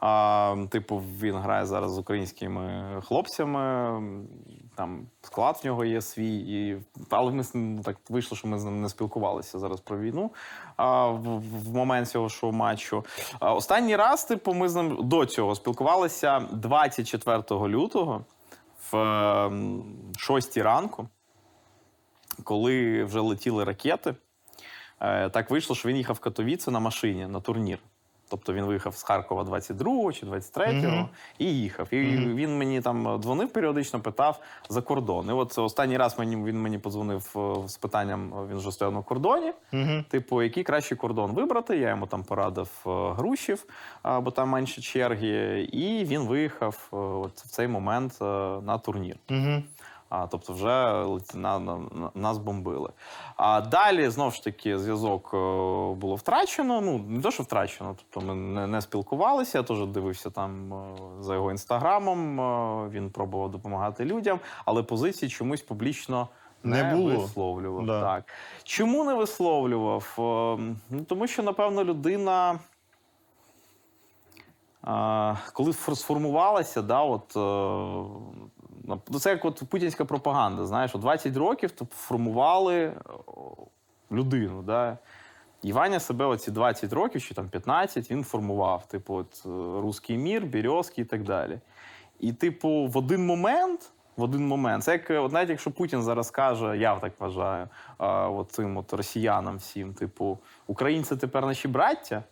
А, 0.00 0.56
типу, 0.70 1.02
він 1.20 1.34
грає 1.34 1.66
зараз 1.66 1.92
з 1.92 1.98
українськими 1.98 2.84
хлопцями. 3.04 4.00
Там 4.74 5.06
склад 5.22 5.60
в 5.62 5.66
нього 5.66 5.84
є 5.84 6.02
свій, 6.02 6.36
і... 6.36 6.82
але 7.10 7.32
ми 7.32 7.44
ну, 7.54 7.82
так 7.82 7.96
вийшло, 8.08 8.36
що 8.36 8.48
ми 8.48 8.58
з 8.58 8.64
ним 8.64 8.82
не 8.82 8.88
спілкувалися 8.88 9.58
зараз 9.58 9.80
про 9.80 9.98
війну 9.98 10.30
а, 10.76 11.06
в, 11.06 11.38
в 11.38 11.74
момент 11.74 12.08
цього 12.08 12.28
шоу-матчу. 12.28 13.04
А, 13.40 13.54
останній 13.54 13.96
раз, 13.96 14.24
типу, 14.24 14.54
ми 14.54 14.68
з 14.68 14.74
ним 14.74 14.98
до 15.00 15.26
цього 15.26 15.54
спілкувалися 15.54 16.40
24 16.40 17.42
лютого 17.50 18.24
в 18.90 18.96
е, 18.96 19.52
6 20.16 20.56
ранку 20.56 21.08
коли 22.42 23.04
вже 23.04 23.20
летіли 23.20 23.64
ракети, 23.64 24.14
е, 25.00 25.30
так 25.30 25.50
вийшло, 25.50 25.76
що 25.76 25.88
він 25.88 25.96
їхав 25.96 26.16
в 26.16 26.20
Катовіце 26.20 26.70
на 26.70 26.80
машині 26.80 27.26
на 27.26 27.40
турнір. 27.40 27.78
Тобто 28.34 28.52
він 28.52 28.64
виїхав 28.64 28.96
з 28.96 29.02
Харкова 29.02 29.42
22-го 29.42 30.12
чи 30.12 30.26
23-го 30.26 30.96
Мгм. 30.96 31.08
і 31.38 31.58
їхав. 31.58 31.94
І 31.94 32.00
він 32.16 32.58
мені 32.58 32.80
там 32.80 33.20
дзвонив 33.22 33.52
періодично, 33.52 34.00
питав 34.00 34.40
за 34.68 34.82
кордон. 34.82 35.28
І 35.28 35.32
от 35.32 35.58
останній 35.58 35.96
раз 35.96 36.18
мені 36.18 36.36
він 36.36 36.62
мені 36.62 36.78
подзвонив 36.78 37.34
е, 37.36 37.68
з 37.68 37.76
питанням: 37.76 38.32
він 38.50 38.56
вже 38.56 38.72
стояв 38.72 38.94
на 38.94 39.02
кордоні. 39.02 39.52
Угу. 39.72 40.04
Типу, 40.08 40.42
який 40.42 40.62
кращий 40.62 40.98
кордон 40.98 41.32
вибрати? 41.32 41.76
Я 41.76 41.88
йому 41.88 42.06
там 42.06 42.24
порадив 42.24 42.68
е, 42.86 42.90
Грушів, 42.90 43.64
бо 44.22 44.30
там 44.30 44.48
менше 44.48 44.82
черги. 44.82 45.68
І 45.72 46.04
він 46.04 46.20
виїхав 46.20 46.88
е, 46.92 46.96
от 46.96 47.40
в 47.40 47.48
цей 47.48 47.68
момент 47.68 48.18
е, 48.22 48.24
на 48.60 48.78
турнір. 48.78 49.16
Угу. 49.30 49.62
А, 50.16 50.26
тобто 50.26 50.52
вже 50.52 51.04
на, 51.34 51.58
на, 51.58 51.76
на- 51.78 52.10
нас 52.14 52.38
бомбили. 52.38 52.90
А 53.36 53.60
далі 53.60 54.08
знову 54.08 54.30
ж 54.30 54.44
таки 54.44 54.78
зв'язок 54.78 55.30
е, 55.34 55.36
було 55.94 56.14
втрачено. 56.14 56.80
Ну 56.80 56.98
не 56.98 57.20
то, 57.22 57.30
що 57.30 57.42
втрачено, 57.42 57.96
тобто 57.98 58.26
ми 58.26 58.34
не, 58.34 58.66
не 58.66 58.80
спілкувалися. 58.80 59.58
Я 59.58 59.64
теж 59.64 59.86
дивився 59.86 60.30
там 60.30 60.72
е, 60.74 60.96
за 61.20 61.34
його 61.34 61.50
інстаграмом. 61.50 62.40
е, 62.40 62.88
Він 62.88 63.10
пробував 63.10 63.50
допомагати 63.50 64.04
людям, 64.04 64.40
але 64.64 64.82
позиції 64.82 65.28
чомусь 65.30 65.62
публічно 65.62 66.28
Не 66.62 66.82
не, 66.82 66.94
було. 66.94 67.16
висловлював. 67.16 67.86
Да. 67.86 68.00
Так. 68.00 68.24
Чому 68.64 69.04
не 69.04 69.14
висловлював? 69.14 70.14
Ну, 70.90 71.04
тому 71.08 71.26
що, 71.26 71.42
напевно, 71.42 71.84
людина. 71.84 72.58
Коли 75.52 75.72
сформувалася, 75.72 76.82
да, 76.82 77.00
от, 77.02 77.36
це 79.20 79.30
як 79.30 79.44
от 79.44 79.62
путінська 79.70 80.04
пропаганда. 80.04 80.66
Знаєш, 80.66 80.94
от 80.94 81.00
20 81.00 81.36
років 81.36 81.70
то 81.70 81.86
формували 81.90 82.92
людину. 84.12 84.62
Да. 84.62 84.98
І 85.62 85.72
себе 86.00 86.24
оці 86.24 86.50
20 86.50 86.92
років 86.92 87.22
чи 87.22 87.34
там 87.34 87.48
15 87.48 88.10
він 88.10 88.24
формував. 88.24 88.86
Типу, 88.86 89.14
от, 89.14 89.42
е, 89.46 89.48
руський 89.80 90.18
мір, 90.18 90.46
Березкий 90.46 91.04
і 91.04 91.06
так 91.06 91.22
далі. 91.22 91.60
І, 92.20 92.32
типу, 92.32 92.86
в 92.86 92.96
один 92.96 93.26
момент. 93.26 93.90
В 94.16 94.22
один 94.22 94.46
момент, 94.46 94.84
це 94.84 94.92
як 94.92 95.10
е, 95.10 95.18
от 95.18 95.32
навіть 95.32 95.50
якщо 95.50 95.70
Путін 95.70 96.02
зараз 96.02 96.30
каже, 96.30 96.78
я 96.78 96.96
так 96.96 97.12
вважаю, 97.18 97.68
от 97.98 98.50
цим 98.52 98.76
от 98.76 98.92
росіянам 98.92 99.56
всім, 99.56 99.94
типу, 99.94 100.38
українці 100.66 101.16
тепер 101.16 101.46
наші 101.46 101.68
браття, 101.68 102.22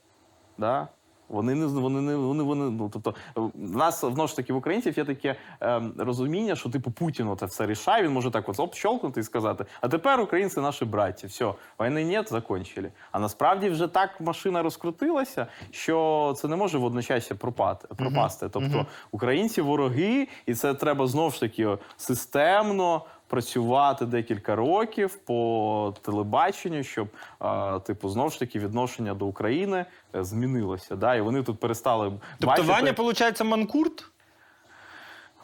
да? 0.58 0.88
Вони 1.32 1.54
не 1.54 1.66
вони 1.66 2.00
не 2.00 2.16
вони 2.16 2.42
вони. 2.42 2.70
Ну 2.70 2.90
тобто, 2.92 3.14
в 3.54 3.76
нас 3.76 4.02
вновь 4.02 4.28
ж 4.28 4.36
таки 4.36 4.52
в 4.52 4.56
українців 4.56 4.98
є 4.98 5.04
таке 5.04 5.36
е, 5.62 5.82
розуміння, 5.98 6.56
що 6.56 6.70
типу 6.70 6.90
Путін 6.90 7.36
це 7.38 7.46
все 7.46 7.66
рішає. 7.66 8.02
Він 8.02 8.12
може 8.12 8.30
так 8.30 8.48
от 8.48 8.60
оп, 8.60 8.74
щолкнути 8.74 9.20
і 9.20 9.22
сказати: 9.22 9.64
а 9.80 9.88
тепер 9.88 10.20
українці 10.20 10.60
наші 10.60 10.84
браті. 10.84 11.26
Все, 11.26 11.54
війни 11.80 12.04
нет, 12.04 12.28
закончили. 12.30 12.92
А 13.12 13.18
насправді 13.18 13.68
вже 13.68 13.88
так 13.88 14.20
машина 14.20 14.62
розкрутилася, 14.62 15.46
що 15.70 16.34
це 16.36 16.48
не 16.48 16.56
може 16.56 16.78
водночас 16.78 17.32
пропати, 17.38 17.88
пропасти. 17.96 18.48
Тобто 18.48 18.86
українці 19.10 19.60
вороги, 19.60 20.28
і 20.46 20.54
це 20.54 20.74
треба 20.74 21.06
знов 21.06 21.32
ж 21.32 21.40
таки 21.40 21.78
системно 21.96 23.02
працювати 23.32 24.06
декілька 24.06 24.56
років 24.56 25.16
по 25.16 25.94
телебаченню, 26.02 26.82
щоб 26.82 27.08
а, 27.38 27.78
типу 27.78 28.08
знов 28.08 28.32
ж 28.32 28.38
таки 28.38 28.58
відношення 28.58 29.14
до 29.14 29.26
України 29.26 29.86
е, 30.14 30.24
змінилося. 30.24 30.96
Да? 30.96 31.14
І 31.14 31.20
вони 31.20 31.42
тут 31.42 31.60
перестали 31.60 32.12
Тобто 32.38 32.46
бачити. 32.46 32.68
Ваня, 32.68 32.94
виходить, 32.98 33.40
манкурт? 33.40 34.04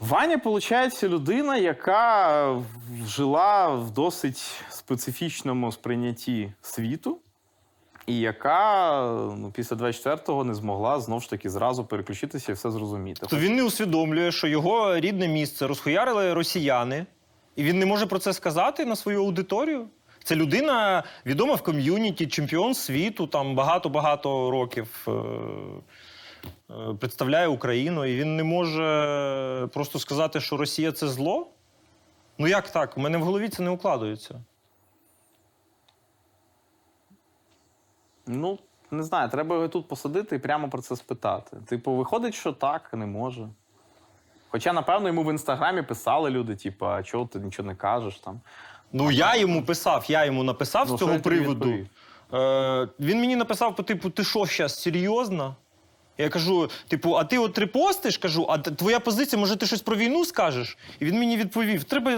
Ваня, 0.01 0.41
виходить, 0.45 1.03
людина, 1.03 1.57
яка 1.57 2.63
жила 3.07 3.69
в 3.69 3.91
досить 3.91 4.63
специфічному 4.71 5.73
сприйнятті 5.73 6.53
світу, 6.63 7.19
і 8.07 8.19
яка 8.19 9.03
ну, 9.39 9.53
після 9.55 9.77
24-го 9.77 10.45
не 10.45 10.55
змогла 10.55 11.01
знов 11.01 11.23
ж 11.23 11.31
таки 11.31 11.51
зразу 11.51 11.85
переключитися 11.85 12.53
і 12.53 12.55
все 12.55 12.71
зрозуміти. 12.71 13.27
То 13.27 13.37
він 13.37 13.57
не 13.57 13.63
усвідомлює, 13.63 14.33
що 14.33 14.47
його 14.47 14.97
рідне 14.97 15.29
місце 15.29 15.67
розхуярили 15.67 16.35
росіяни, 16.35 17.07
і 17.59 17.65
він 17.65 17.79
не 17.79 17.87
може 17.87 18.07
про 18.07 18.19
це 18.19 18.33
сказати 18.33 18.85
на 18.85 18.97
свою 18.97 19.21
аудиторію. 19.21 19.89
Це 20.25 20.37
людина 20.37 21.05
відома 21.27 21.55
в 21.55 21.63
ком'юніті, 21.63 22.27
чемпіон 22.27 22.75
світу, 22.75 23.27
там 23.27 23.55
багато-багато 23.55 24.51
років 24.51 25.07
е, 25.09 25.13
е, 26.71 26.95
представляє 27.01 27.49
Україну, 27.49 28.05
і 28.05 28.17
він 28.17 28.37
не 28.37 28.45
може 28.45 29.69
просто 29.73 29.99
сказати, 29.99 30.41
що 30.41 30.57
Росія 30.57 30.93
це 30.93 31.09
зло. 31.09 31.47
Ну 32.39 32.49
як 32.49 32.71
так? 32.71 32.99
У 32.99 33.01
мене 33.01 33.19
в 33.19 33.23
голові 33.23 33.49
це 33.49 33.63
не 33.63 33.71
укладується. 33.71 34.41
Ну, 38.27 38.59
не 38.91 39.03
знаю, 39.03 39.31
треба 39.31 39.55
його 39.55 39.69
тут 39.69 39.89
посадити 39.89 40.37
і 40.37 40.39
прямо 40.39 40.69
про 40.69 40.83
це 40.83 40.97
спитати. 40.97 41.57
Типу, 41.67 41.93
виходить, 41.93 42.35
що 42.35 42.53
так, 42.53 42.93
не 42.93 43.07
може. 43.07 43.49
Хоча, 44.49 44.73
напевно, 44.73 45.09
йому 45.09 45.25
в 45.25 45.31
інстаграмі 45.31 45.83
писали 45.83 46.31
люди, 46.31 46.57
типу, 46.57 46.87
а 46.87 47.03
чого 47.03 47.27
ти 47.27 47.39
нічого 47.39 47.67
не 47.67 47.75
кажеш 47.75 48.19
там. 48.19 48.41
Ну, 48.93 49.11
я 49.11 49.37
йому 49.37 49.63
писав, 49.63 50.05
я 50.09 50.25
йому 50.25 50.43
написав 50.43 50.87
Ну, 50.91 50.97
з 50.97 51.01
цього 51.01 51.21
приводу. 51.21 51.75
Е, 52.35 52.89
він 53.01 53.21
мені 53.21 53.37
написав 53.37 53.77
по 53.77 53.83
типу: 53.83 54.11
ти 54.11 54.25
що 54.25 54.45
зараз 54.45 54.81
серйозно? 54.81 55.57
Я 56.19 56.29
кажу: 56.29 56.71
типу, 56.89 57.15
а 57.15 57.25
ти 57.25 57.39
от 57.39 57.59
репостиш? 57.59 58.19
Кажу, 58.19 58.47
а 58.49 58.59
твоя 58.59 59.01
позиція, 59.01 59.41
може, 59.41 59.57
ти 59.57 59.67
щось 59.67 59.83
про 59.83 59.97
війну 59.97 60.25
скажеш? 60.25 60.79
І 61.01 61.05
він 61.05 61.19
мені 61.19 61.37
відповів: 61.37 61.85
треба, 61.85 62.13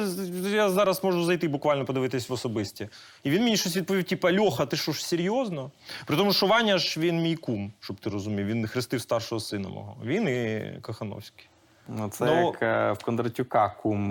я 0.51 0.71
зараз 0.71 1.05
можу 1.05 1.25
зайти 1.25 1.49
буквально 1.49 1.85
подивитись 1.85 2.29
в 2.29 2.33
особисті. 2.33 2.89
І 3.25 3.31
він 3.31 3.43
мені 3.43 3.57
щось 3.57 3.77
відповів: 3.77 4.05
типу, 4.05 4.29
Льоха, 4.29 4.67
ти 4.67 4.77
що 4.77 4.93
ж 4.93 5.07
серйозно? 5.07 5.71
При 6.07 6.17
тому, 6.17 6.33
що 6.33 6.47
Ваня 6.47 6.79
ж 6.79 7.01
він 7.01 7.23
мій 7.23 7.37
кум, 7.37 7.73
щоб 7.81 7.97
ти 8.01 8.11
розумів. 8.11 8.47
Він 8.47 8.67
хрестив 8.67 9.01
старшого 9.01 9.41
сина 9.41 9.69
мого. 9.69 9.97
Він 10.05 10.29
і 10.29 10.73
Кохановський. 10.83 11.47
Ну, 11.89 12.09
це 12.09 12.25
Ну- 12.25 12.47
як 12.47 12.63
е, 12.63 12.93
в 12.93 13.05
Кондратюка 13.05 13.69
кум 13.69 14.11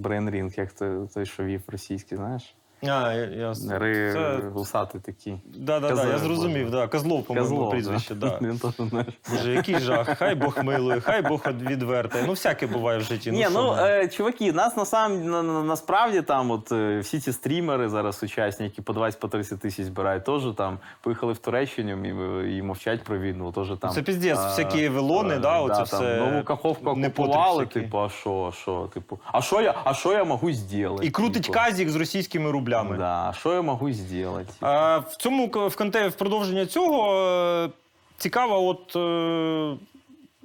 Брейн 0.00 0.30
Рінг, 0.30 0.52
як 0.56 0.72
той, 0.72 1.08
той, 1.14 1.26
що 1.26 1.44
вів 1.44 1.62
російський, 1.68 2.18
знаєш? 2.18 2.54
А, 2.82 3.12
я, 3.12 3.12
я... 3.12 3.78
Ри 3.78 4.12
Це... 4.12 4.40
гусатий 4.48 5.00
такий. 5.00 5.40
Да, 5.56 5.80
да, 5.80 5.94
да, 5.94 6.06
я 6.06 6.18
зрозумів, 6.18 6.70
да. 6.70 6.88
Козлов, 6.88 7.24
по-моєму, 7.24 7.50
Козлов, 7.50 7.70
прізвище, 7.70 8.14
да. 8.14 8.38
Він 8.42 8.58
теж, 8.58 8.88
знаєш. 8.88 9.14
Боже, 9.30 9.52
який 9.52 9.78
жах. 9.78 10.18
Хай 10.18 10.34
Бог 10.34 10.64
милує, 10.64 11.00
хай 11.00 11.22
Бог 11.22 11.42
відвертає. 11.60 12.24
Ну, 12.26 12.32
всяке 12.32 12.66
буває 12.66 12.98
в 12.98 13.02
житті. 13.02 13.30
Ні, 13.30 13.42
що 13.42 13.50
ну 13.50 13.74
е, 13.78 14.08
чуваки, 14.08 14.52
нас 14.52 14.76
на 14.76 14.84
сам 14.84 15.30
на, 15.30 15.42
на- 15.42 15.62
насправді 15.62 16.22
там, 16.22 16.50
от 16.50 16.72
е, 16.72 16.98
всі 16.98 17.20
ці 17.20 17.32
стрімери 17.32 17.88
зараз 17.88 18.18
сучасні, 18.18 18.66
які 18.66 18.82
по 18.82 18.92
20 18.92 19.20
по 19.20 19.28
30 19.28 19.60
тисяч 19.60 19.86
збирають, 19.86 20.24
теж 20.24 20.42
там 20.56 20.78
поїхали 21.00 21.32
в 21.32 21.38
Туреччину 21.38 22.06
і, 22.44 22.56
і 22.56 22.62
мовчать 22.62 23.04
про 23.04 23.18
війну. 23.18 23.52
Теж 23.52 23.68
там 23.80 23.90
Це 23.90 24.02
піздець, 24.02 24.38
е, 24.38 24.46
всякі 24.46 24.88
Вавилони, 24.88 25.34
е, 25.34 25.38
да, 25.38 25.60
оце 25.60 25.82
все 25.82 26.16
Нову 26.16 26.44
каховку 26.44 26.90
окупували, 26.90 27.66
типу, 27.66 27.98
а 27.98 28.08
що, 28.08 28.48
а 28.52 28.52
що, 28.52 28.90
типу, 28.94 29.18
а 29.32 29.42
що 29.42 29.60
я, 29.60 29.74
а 29.84 29.94
що 29.94 30.12
я 30.12 30.24
можу 30.24 30.52
зробити? 30.52 31.06
І 31.06 31.10
крутить 31.10 31.42
Типу, 31.42 31.52
казік 31.54 31.88
з 31.88 31.96
російськими 31.96 32.50
рублями. 32.50 32.69
Да, 32.98 33.32
що 33.38 33.54
я 33.54 33.62
можу 33.62 33.92
зробити? 33.92 34.52
А, 34.60 34.98
в 34.98 35.16
цьому 35.16 35.46
в 35.46 35.76
конте 35.76 36.08
в 36.08 36.14
продовження 36.14 36.66
цього 36.66 37.14
е, 37.14 37.70
цікаво, 38.18 38.68
от 38.68 38.96
е, 38.96 39.76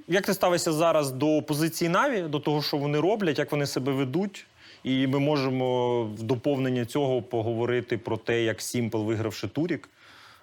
як 0.08 0.26
ти 0.26 0.34
ставишся 0.34 0.72
зараз 0.72 1.10
до 1.10 1.42
позиції 1.42 1.88
Наві, 1.88 2.22
до 2.22 2.40
того, 2.40 2.62
що 2.62 2.76
вони 2.76 3.00
роблять, 3.00 3.38
як 3.38 3.52
вони 3.52 3.66
себе 3.66 3.92
ведуть. 3.92 4.46
І 4.84 5.06
ми 5.06 5.18
можемо 5.18 6.02
в 6.04 6.22
доповнення 6.22 6.84
цього 6.84 7.22
поговорити 7.22 7.98
про 7.98 8.16
те, 8.16 8.42
як 8.42 8.62
Сімпл, 8.62 8.98
вигравши 8.98 9.48
Турік, 9.48 9.88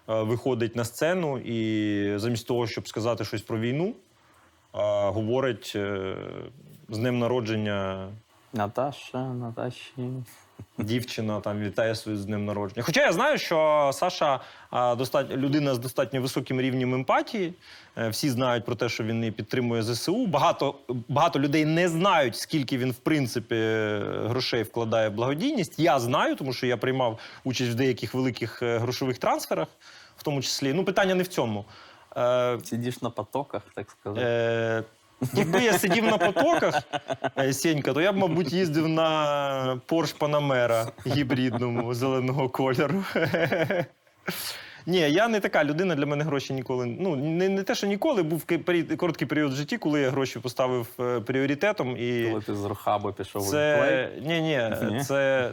е, 0.10 0.22
виходить 0.24 0.76
на 0.76 0.86
сцену 0.86 1.38
і 1.38 2.18
замість 2.20 2.48
того, 2.48 2.68
щоб 2.68 2.88
сказати 2.88 3.26
щось 3.26 3.42
про 3.42 3.60
війну, 3.60 3.94
говорить 5.12 5.78
з 6.90 6.98
днем 6.98 7.20
народження 7.20 8.10
Наташа, 8.54 9.34
Наташі. 9.34 9.94
Дівчина 10.78 11.40
там 11.40 11.60
вітає 11.60 11.96
свою 11.96 12.18
з 12.18 12.26
днем 12.26 12.46
народження. 12.46 12.84
Хоча 12.84 13.02
я 13.02 13.14
знаю, 13.14 13.38
що 13.38 13.90
Саша 13.94 14.40
а, 14.70 14.96
достать, 14.96 15.32
людина 15.32 15.76
з 15.76 15.80
достатньо 15.80 16.22
високим 16.22 16.62
рівнем 16.62 16.94
емпатії. 16.94 17.54
Е, 17.98 18.10
Всі 18.10 18.30
знають 18.30 18.66
про 18.66 18.76
те, 18.76 18.90
що 18.90 19.04
він 19.04 19.24
і 19.24 19.32
підтримує 19.32 19.84
ЗСУ. 19.84 20.26
Багато, 20.26 20.76
багато 21.08 21.40
людей 21.40 21.66
не 21.66 21.90
знають, 21.90 22.36
скільки 22.36 22.78
він 22.78 22.92
в 22.92 22.98
принципі 22.98 23.56
е, 23.56 24.02
грошей 24.28 24.64
вкладає 24.64 25.10
в 25.10 25.14
благодійність. 25.14 25.80
Я 25.80 26.00
знаю, 26.00 26.36
тому 26.36 26.54
що 26.54 26.68
я 26.68 26.78
приймав 26.78 27.20
участь 27.44 27.72
в 27.72 27.76
деяких 27.76 28.14
великих 28.14 28.64
е, 28.64 28.78
грошових 28.78 29.18
трансферах, 29.18 29.68
в 30.18 30.24
тому 30.24 30.42
числі. 30.42 30.74
Ну, 30.74 30.84
питання 30.84 31.16
не 31.16 31.24
в 31.24 31.28
цьому. 31.28 31.66
Сидиш 32.64 33.02
на 33.02 33.10
потоках, 33.10 33.62
так 33.76 33.92
сказати. 33.92 34.84
Якби 35.34 35.64
я 35.64 35.74
сидів 35.80 36.04
на 36.04 36.18
потоках, 36.18 36.82
е, 37.38 37.54
Сенька, 37.54 37.94
то 37.94 38.02
я 38.02 38.12
б, 38.12 38.18
мабуть, 38.18 38.54
їздив 38.54 38.88
на 38.88 39.80
Porsche 39.88 40.18
Panamera 40.18 40.88
гібридному 41.08 41.94
зеленого 41.94 42.50
кольору. 42.50 43.04
Ні, 44.86 45.00
я 45.00 45.28
не 45.28 45.40
така 45.40 45.64
людина, 45.64 45.96
для 45.96 46.06
мене 46.06 46.24
гроші 46.24 46.54
ніколи. 46.54 46.86
Ну, 46.86 47.16
не, 47.16 47.50
не 47.50 47.64
те, 47.64 47.76
що 47.76 47.88
ніколи, 47.88 48.24
був 48.24 48.46
короткий 48.98 49.28
період 49.28 49.54
в 49.54 49.56
житті, 49.56 49.78
коли 49.78 50.02
я 50.02 50.10
гроші 50.10 50.40
поставив 50.40 50.88
е, 51.00 51.20
пріоритетом. 51.20 51.98
І 51.98 52.28
Коли 52.30 52.42
ти 52.42 52.56
з 52.56 52.66
Рухаба 52.66 53.12
пішов 53.12 53.48
у 53.48 53.52
це. 53.52 54.10
Ні, 54.22 54.42
ні, 54.42 54.62
Ні? 54.92 55.04
це. 55.04 55.52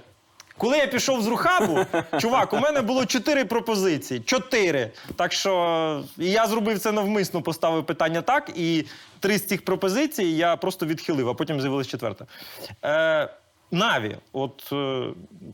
Коли 0.61 0.79
я 0.79 0.87
пішов 0.87 1.23
з 1.23 1.27
Рухабу, 1.27 1.79
чувак, 2.19 2.53
у 2.53 2.59
мене 2.59 2.81
було 2.83 3.07
чотири 3.07 3.45
пропозиції. 3.45 4.21
Чотири. 4.21 4.91
Так 5.17 5.33
що 5.33 6.03
і 6.19 6.31
я 6.31 6.47
зробив 6.47 6.79
це 6.79 6.93
навмисно, 6.93 7.43
поставив 7.43 7.87
питання 7.87 8.23
так, 8.23 8.53
і 8.57 8.85
три 9.21 9.39
з 9.39 9.47
цих 9.47 9.65
пропозицій 9.65 10.25
я 10.25 10.57
просто 10.57 10.87
відхилив, 10.87 11.29
а 11.29 11.35
потім 11.35 11.61
з'явилась 11.61 11.89
четверта. 11.89 12.27
Е, 12.85 13.29
Наві, 13.71 14.17
от 14.33 14.73
е, 14.73 15.05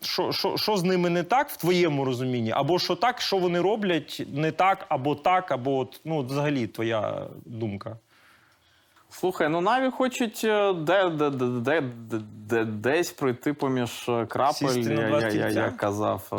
що, 0.02 0.32
що, 0.32 0.56
що 0.56 0.76
з 0.76 0.82
ними 0.82 1.10
не 1.10 1.22
так 1.22 1.50
в 1.50 1.56
твоєму 1.56 2.04
розумінні? 2.04 2.50
Або 2.50 2.78
що 2.78 2.94
так, 2.94 3.20
що 3.20 3.38
вони 3.38 3.60
роблять 3.60 4.22
не 4.32 4.52
так, 4.52 4.86
або 4.88 5.14
так, 5.14 5.52
або 5.52 5.78
от, 5.78 6.00
ну, 6.04 6.22
взагалі 6.22 6.66
твоя 6.66 7.26
думка. 7.44 7.96
Слухай, 9.20 9.48
ну 9.48 9.60
Наві 9.60 9.90
хочуть 9.90 10.40
е, 10.44 10.72
де, 10.72 11.10
де, 11.10 11.30
де, 11.30 11.46
де, 11.46 11.80
де, 11.80 12.20
де- 12.48 12.64
десь 12.64 13.12
пройти 13.12 13.52
поміж 13.52 14.08
е, 14.08 14.26
крапель, 14.26 14.66
я, 14.92 15.08
я, 15.08 15.18
я, 15.34 15.48
я, 15.48 15.48
як 15.64 15.76
казав 15.76 16.28
е, 16.32 16.36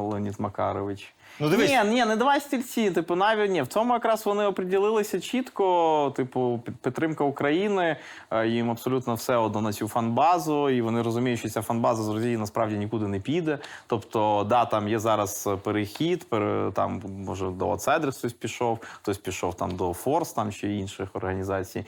Леонід 0.00 0.40
Макарович. 0.40 1.14
Ну, 1.40 1.48
дивись. 1.48 1.70
Ні, 1.70 1.90
ні, 1.90 2.04
не 2.04 2.16
два 2.16 2.40
стільці. 2.40 2.90
Типу, 2.90 3.14
NAVI, 3.14 3.48
ні, 3.48 3.62
в 3.62 3.66
цьому 3.66 3.94
якраз 3.94 4.26
вони 4.26 4.44
оприділилися 4.44 5.20
чітко. 5.20 6.12
Типу, 6.16 6.62
підтримка 6.82 7.24
України, 7.24 7.96
е, 8.30 8.48
їм 8.48 8.70
абсолютно 8.70 9.14
все 9.14 9.36
одно 9.36 9.60
на 9.60 9.72
цю 9.72 9.88
фанбазу, 9.88 10.70
і 10.70 10.82
вони 10.82 11.02
розуміють, 11.02 11.40
що 11.40 11.48
ця 11.48 11.62
фанбаза 11.62 12.02
з 12.02 12.08
Росії 12.08 12.36
насправді 12.36 12.76
нікуди 12.76 13.06
не 13.08 13.20
піде. 13.20 13.58
Тобто, 13.86 14.46
да, 14.48 14.64
там 14.64 14.88
є 14.88 14.98
зараз 14.98 15.48
перехід, 15.62 16.28
пере, 16.28 16.70
там 16.74 17.02
може 17.26 17.46
до 17.50 17.68
Outsiders 17.68 18.18
хтось 18.18 18.32
пішов, 18.32 18.78
хтось 19.02 19.18
пішов 19.18 19.54
там 19.54 19.70
до 19.76 19.92
forZe 19.92 20.32
там 20.32 20.52
чи 20.52 20.74
інших 20.74 21.08
організацій. 21.12 21.78
Е, 21.78 21.84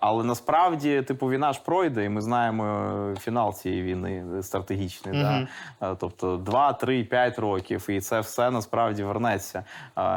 але 0.00 0.24
насправді, 0.24 1.02
типу, 1.02 1.26
війна 1.30 1.52
ж 1.52 1.60
пройде, 1.64 2.04
і 2.04 2.08
ми 2.08 2.20
знаємо 2.20 2.64
е, 2.64 3.20
фінал 3.20 3.54
цієї 3.54 3.82
війни 3.82 4.24
стратегічний. 4.42 5.22
Да? 5.22 5.48
Е, 5.82 5.96
Тобто 6.00 6.36
2, 6.36 6.72
3, 6.72 7.04
5 7.04 7.38
років, 7.38 7.86
і 7.88 8.00
це 8.00 8.20
все 8.20 8.50
насправді 8.58 9.02
вернеться. 9.04 9.64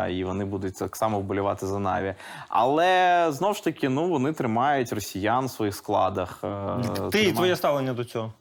І 0.09 0.23
вони 0.23 0.45
будуть 0.45 0.75
так 0.79 0.95
само 0.95 1.19
вболівати 1.19 1.65
за 1.67 1.79
Наві. 1.79 2.15
Але 2.49 3.25
знову 3.29 3.53
ж 3.53 3.63
таки, 3.63 3.89
ну 3.89 4.09
вони 4.09 4.33
тримають 4.33 4.93
росіян 4.93 5.45
в 5.45 5.49
своїх 5.51 5.75
складах. 5.75 6.39
е, 6.43 7.09
Ти 7.11 7.23
і 7.23 7.31
твоє 7.31 7.55
ставлення 7.55 7.93
до 7.93 8.03
цього. 8.05 8.33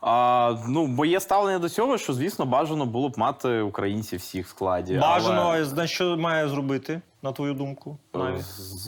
А, 0.00 0.54
ну, 0.68 0.86
моє 0.86 1.20
ставлення 1.20 1.58
до 1.58 1.68
цього, 1.68 1.98
що 1.98 2.12
звісно 2.12 2.46
бажано 2.46 2.86
було 2.86 3.08
б 3.08 3.18
мати 3.18 3.60
українців 3.60 4.18
всіх 4.20 4.46
в 4.46 4.50
складі. 4.50 4.98
Бажано, 4.98 5.40
але, 5.76 5.86
що 5.86 6.16
має 6.16 6.48
зробити, 6.48 7.00
на 7.22 7.32
твою 7.32 7.54
думку? 7.54 7.98
е, 8.14 8.18
Наві? 8.18 8.40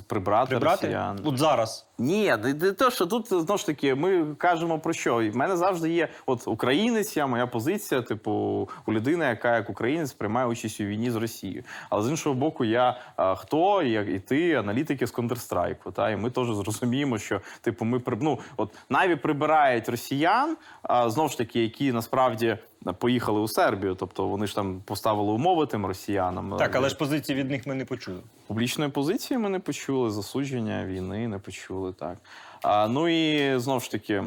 прибрати, 0.06 0.48
Прибрати? 0.50 0.86
росіян. 0.86 1.20
От 1.24 1.38
зараз. 1.38 1.86
Ні, 1.98 2.36
не, 2.42 2.54
не 2.54 2.72
те, 2.72 2.90
що 2.90 3.06
тут 3.06 3.26
знову 3.28 3.58
ж 3.58 3.66
таки 3.66 3.94
ми 3.94 4.34
кажемо 4.34 4.78
про 4.78 4.92
що. 4.92 5.22
І 5.22 5.30
в 5.30 5.36
мене 5.36 5.56
завжди 5.56 5.90
є 5.90 6.08
от 6.26 6.48
українець, 6.48 7.16
я 7.16 7.26
моя 7.26 7.46
позиція, 7.46 8.02
типу, 8.02 8.68
у 8.86 8.92
людини, 8.92 9.24
яка 9.24 9.56
як 9.56 9.70
українець 9.70 10.12
приймає 10.12 10.46
участь 10.46 10.80
у 10.80 10.84
війні 10.84 11.10
з 11.10 11.16
Росією. 11.16 11.64
Але 11.90 12.02
з 12.02 12.10
іншого 12.10 12.34
боку, 12.34 12.64
я 12.64 13.00
а, 13.16 13.34
хто 13.34 13.82
як 13.82 14.08
і 14.08 14.18
ти, 14.18 14.54
аналітики 14.54 15.06
з 15.06 15.14
Counter-Strike, 15.14 15.92
Та 15.92 16.10
і 16.10 16.16
ми 16.16 16.30
теж 16.30 16.46
зрозуміємо, 16.46 17.18
що 17.18 17.40
типу 17.60 17.84
ми 17.84 18.02
ну, 18.20 18.38
от 18.56 18.74
наві 18.90 19.16
прибирають 19.16 19.88
росіян, 19.88 20.56
а, 20.82 21.10
знову 21.10 21.28
ж 21.28 21.38
таки, 21.38 21.62
які 21.62 21.92
насправді. 21.92 22.58
Поїхали 22.98 23.40
у 23.40 23.48
Сербію, 23.48 23.94
тобто 23.94 24.28
вони 24.28 24.46
ж 24.46 24.54
там 24.54 24.80
поставили 24.84 25.32
умови 25.32 25.66
тим 25.66 25.86
росіянам. 25.86 26.56
Так, 26.58 26.76
але 26.76 26.88
ж 26.88 26.96
позиції 26.96 27.38
від 27.38 27.50
них 27.50 27.66
ми 27.66 27.74
не 27.74 27.84
почули. 27.84 28.18
Публічної 28.46 28.90
позиції 28.90 29.38
ми 29.38 29.48
не 29.48 29.58
почули, 29.58 30.10
засудження 30.10 30.84
війни 30.86 31.28
не 31.28 31.38
почули. 31.38 31.92
Так. 31.92 32.16
А, 32.62 32.88
ну 32.88 33.08
і 33.08 33.58
знову 33.58 33.80
ж 33.80 33.90
таки, 33.90 34.24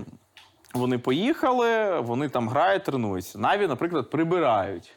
вони 0.74 0.98
поїхали, 0.98 2.00
вони 2.00 2.30
там 2.30 2.50
грають, 2.50 2.84
тренуються. 2.84 3.40
Наві, 3.40 3.68
наприклад, 3.68 4.10
прибирають. 4.10 4.92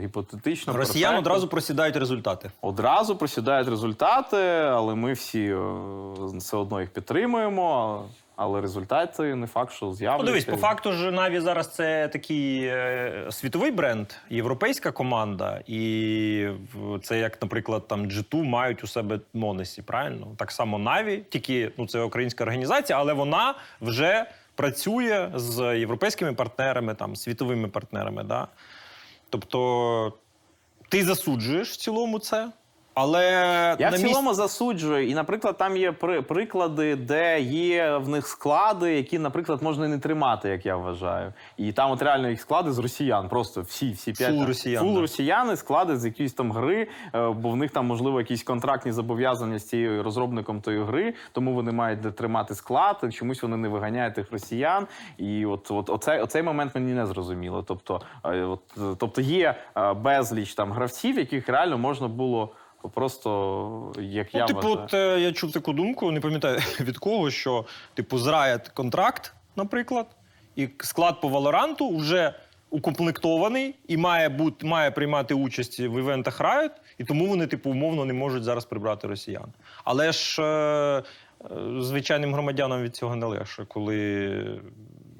Гіпотетично. 0.00 0.72
Росіян 0.72 1.10
перфектно. 1.10 1.18
одразу 1.18 1.48
просідають 1.48 1.96
результати. 1.96 2.50
Одразу 2.60 3.16
просідають 3.16 3.68
результати, 3.68 4.36
але 4.52 4.94
ми 4.94 5.12
всі 5.12 5.44
е, 5.44 5.58
все 6.34 6.56
одно 6.56 6.80
їх 6.80 6.90
підтримуємо. 6.90 8.04
Але 8.36 8.60
результати 8.60 9.34
не 9.34 9.46
факт, 9.46 9.72
що 9.72 9.86
Ну, 9.86 9.94
з'являться. 9.94 10.26
дивись, 10.26 10.44
по 10.44 10.56
факту 10.56 10.92
ж 10.92 11.10
Наві 11.10 11.40
зараз 11.40 11.74
це 11.74 12.08
такий 12.08 12.64
е, 12.64 13.26
світовий 13.30 13.70
бренд, 13.70 14.12
європейська 14.30 14.92
команда, 14.92 15.62
і 15.66 16.48
це 17.02 17.18
як, 17.18 17.42
наприклад, 17.42 17.88
там 17.88 18.06
G2 18.06 18.42
мають 18.42 18.84
у 18.84 18.86
себе 18.86 19.20
Монесі, 19.34 19.82
правильно? 19.82 20.26
Так 20.36 20.50
само 20.52 20.78
Наві, 20.78 21.22
тільки 21.28 21.70
ну 21.78 21.86
це 21.86 22.00
українська 22.00 22.44
організація, 22.44 22.98
але 22.98 23.12
вона 23.12 23.54
вже 23.80 24.26
працює 24.54 25.30
з 25.34 25.78
європейськими 25.78 26.32
партнерами, 26.32 26.94
там 26.94 27.16
світовими 27.16 27.68
партнерами. 27.68 28.24
Да? 28.24 28.48
Тобто 29.30 30.12
ти 30.88 31.04
засуджуєш 31.04 31.70
в 31.70 31.76
цілому 31.76 32.18
це, 32.18 32.48
але 32.96 33.76
Я 33.78 33.90
в 33.90 33.98
цілому 33.98 34.34
засуджую. 34.34 35.08
І, 35.08 35.14
наприклад, 35.14 35.56
там 35.58 35.76
є 35.76 35.92
при, 35.92 36.22
приклади, 36.22 36.96
де 36.96 37.40
є 37.40 37.96
в 37.96 38.08
них 38.08 38.26
склади, 38.26 38.94
які, 38.94 39.18
наприклад, 39.18 39.62
можна 39.62 39.88
не 39.88 39.98
тримати, 39.98 40.48
як 40.48 40.66
я 40.66 40.76
вважаю. 40.76 41.32
І 41.56 41.72
там 41.72 41.90
от 41.90 42.02
реально 42.02 42.28
їх 42.28 42.40
склади 42.40 42.72
з 42.72 42.78
росіян. 42.78 43.28
Просто 43.28 43.60
всі, 43.60 43.90
всі 43.90 44.12
п'ять 44.12 44.34
Full 44.34 44.44
росіян, 44.44 44.84
full 44.84 44.94
да. 44.94 45.00
росіяни, 45.00 45.56
склади 45.56 45.96
з 45.96 46.04
якоїсь 46.04 46.32
там 46.32 46.52
гри, 46.52 46.88
е, 47.14 47.28
бо 47.28 47.50
в 47.50 47.56
них 47.56 47.70
там 47.70 47.86
можливо 47.86 48.20
якісь 48.20 48.42
контрактні 48.42 48.92
зобов'язання 48.92 49.58
з 49.58 49.68
цією 49.68 50.02
розробником 50.02 50.60
тої 50.60 50.84
гри, 50.84 51.14
тому 51.32 51.54
вони 51.54 51.72
мають 51.72 52.00
де 52.00 52.10
тримати 52.10 52.54
склад. 52.54 53.00
і 53.08 53.12
Чомусь 53.12 53.42
вони 53.42 53.56
не 53.56 53.68
виганяють 53.68 54.14
тих 54.14 54.32
росіян. 54.32 54.86
І 55.18 55.46
от, 55.46 55.70
от 55.70 55.90
оцей, 55.90 56.20
оцей 56.20 56.42
момент 56.42 56.74
мені 56.74 56.92
не 56.92 57.06
зрозуміло. 57.06 57.64
Тобто, 57.68 58.00
е, 58.24 58.42
от, 58.42 58.60
е, 58.78 58.96
тобто 58.98 59.20
є 59.20 59.54
безліч 59.96 60.54
там 60.54 60.72
гравців, 60.72 61.18
яких 61.18 61.48
реально 61.48 61.78
можна 61.78 62.08
було. 62.08 62.52
Просто 62.94 63.92
як 64.00 64.26
Ну, 64.34 64.40
я 64.40 64.46
типу, 64.46 64.60
вважаю. 64.60 64.84
от, 64.84 64.94
е, 64.94 65.20
я 65.20 65.32
чув 65.32 65.52
таку 65.52 65.72
думку, 65.72 66.10
не 66.10 66.20
пам'ятаю 66.20 66.58
від 66.80 66.98
кого, 66.98 67.30
що 67.30 67.64
типу 67.94 68.18
з 68.18 68.58
контракт, 68.74 69.34
наприклад, 69.56 70.06
і 70.56 70.68
склад 70.78 71.20
по 71.20 71.28
Валоранту 71.28 71.96
вже 71.96 72.34
укомплектований 72.70 73.74
і 73.88 73.96
має 73.96 74.28
бути, 74.28 74.66
має 74.66 74.90
приймати 74.90 75.34
участь 75.34 75.80
в 75.80 75.98
івентах 75.98 76.40
Riot, 76.40 76.70
і 76.98 77.04
тому 77.04 77.26
вони, 77.26 77.46
типу, 77.46 77.70
умовно 77.70 78.04
не 78.04 78.12
можуть 78.12 78.44
зараз 78.44 78.64
прибрати 78.64 79.06
росіян. 79.06 79.52
Але 79.84 80.12
ж 80.12 80.42
е, 80.42 80.46
е, 80.46 81.02
звичайним 81.80 82.34
громадянам 82.34 82.82
від 82.82 82.96
цього 82.96 83.16
не 83.16 83.26
легше, 83.26 83.64
коли 83.68 84.60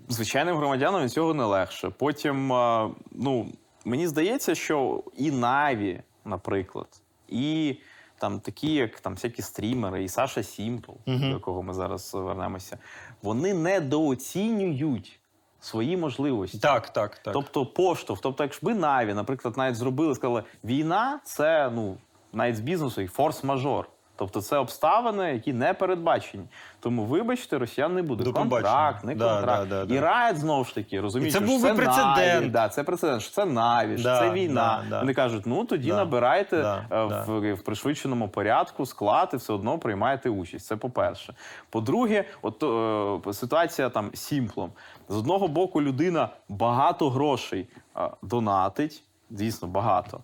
Звичайним 0.09 0.57
громадянам 0.57 1.03
від 1.03 1.13
цього 1.13 1.35
не 1.35 1.45
легше. 1.45 1.91
Потім, 1.99 2.53
а, 2.53 2.91
ну, 3.13 3.47
мені 3.85 4.07
здається, 4.07 4.55
що 4.55 5.03
і 5.17 5.31
Наві, 5.31 6.01
наприклад, 6.25 6.87
і 7.29 7.77
там 8.18 8.41
такі, 8.41 8.74
як 8.74 9.01
там 9.01 9.14
всякі 9.14 9.43
стрімери, 9.43 10.05
і 10.05 10.09
Саша 10.09 10.43
Сімпл, 10.43 10.93
до 11.07 11.27
якого 11.27 11.62
ми 11.62 11.74
зараз 11.74 12.14
вернемося, 12.14 12.79
вони 13.22 13.55
недооцінюють 13.55 15.20
свої 15.61 15.97
можливості. 15.97 16.59
так, 16.59 16.93
так, 16.93 17.18
так. 17.18 17.35
Тобто 17.35 17.66
поштовх. 17.66 18.20
Тобто, 18.20 18.45
якби 18.45 18.74
Наві, 18.74 19.14
наприклад, 19.14 19.57
навіть 19.57 19.77
зробили, 19.77 20.14
сказали, 20.14 20.43
війна 20.64 21.20
це 21.24 21.70
ну 21.74 21.99
навіть 22.33 22.57
з 22.57 22.61
бізнесу 22.61 23.01
і 23.01 23.07
форс-мажор. 23.09 23.85
Тобто 24.17 24.41
це 24.41 24.57
обставини, 24.59 25.33
які 25.33 25.53
не 25.53 25.75
передбачені. 25.75 26.45
Тому, 26.81 27.05
вибачте, 27.05 27.59
росіян 27.59 27.95
не 27.95 28.03
буде. 28.03 28.33
Контракт, 28.33 29.05
не 29.05 29.14
Да, 29.14 29.35
контракт. 29.37 29.69
да, 29.69 29.85
да, 29.85 29.95
і. 29.95 30.01
Riot, 30.01 30.37
знову 30.37 30.64
ж 30.64 30.75
таки, 30.75 31.01
розумієте, 31.01 31.39
це 31.39 31.45
що 31.45 31.53
був 31.55 31.62
це 31.62 31.75
прецедент. 31.75 32.17
Наві, 32.17 32.49
да, 32.49 32.69
це 32.69 32.83
прецедент, 32.85 33.23
що 33.23 33.31
це 33.33 33.45
Наві, 33.45 33.99
що 33.99 34.09
Да, 34.09 34.19
це 34.21 34.31
війна. 34.31 34.81
да, 34.85 34.91
да. 34.91 35.01
Вони 35.01 35.14
кажуть, 35.14 35.43
ну 35.47 35.64
тоді 35.64 35.89
Да, 35.91 35.97
набирайте 35.97 36.62
да, 36.62 36.77
е, 36.79 37.09
да. 37.09 37.25
в, 37.29 37.55
в 37.55 37.62
пришвидшеному 37.62 38.29
порядку 38.29 38.87
склад 38.87 39.31
і 39.33 39.37
все 39.37 39.53
одно 39.53 39.79
приймаєте 39.79 40.31
участь. 40.31 40.67
Це 40.67 40.77
по-перше. 40.77 41.35
По-друге, 41.71 42.25
от 42.43 42.62
е, 43.27 43.33
ситуація 43.33 43.89
там 43.89 44.11
Сімплом. 44.14 44.71
З 45.09 45.17
одного 45.17 45.49
боку, 45.49 45.83
людина 45.83 46.29
багато 46.49 47.11
грошей 47.11 47.67
е, 47.97 48.01
донатить, 48.23 49.03
звісно, 49.31 49.69
багато. 49.69 50.21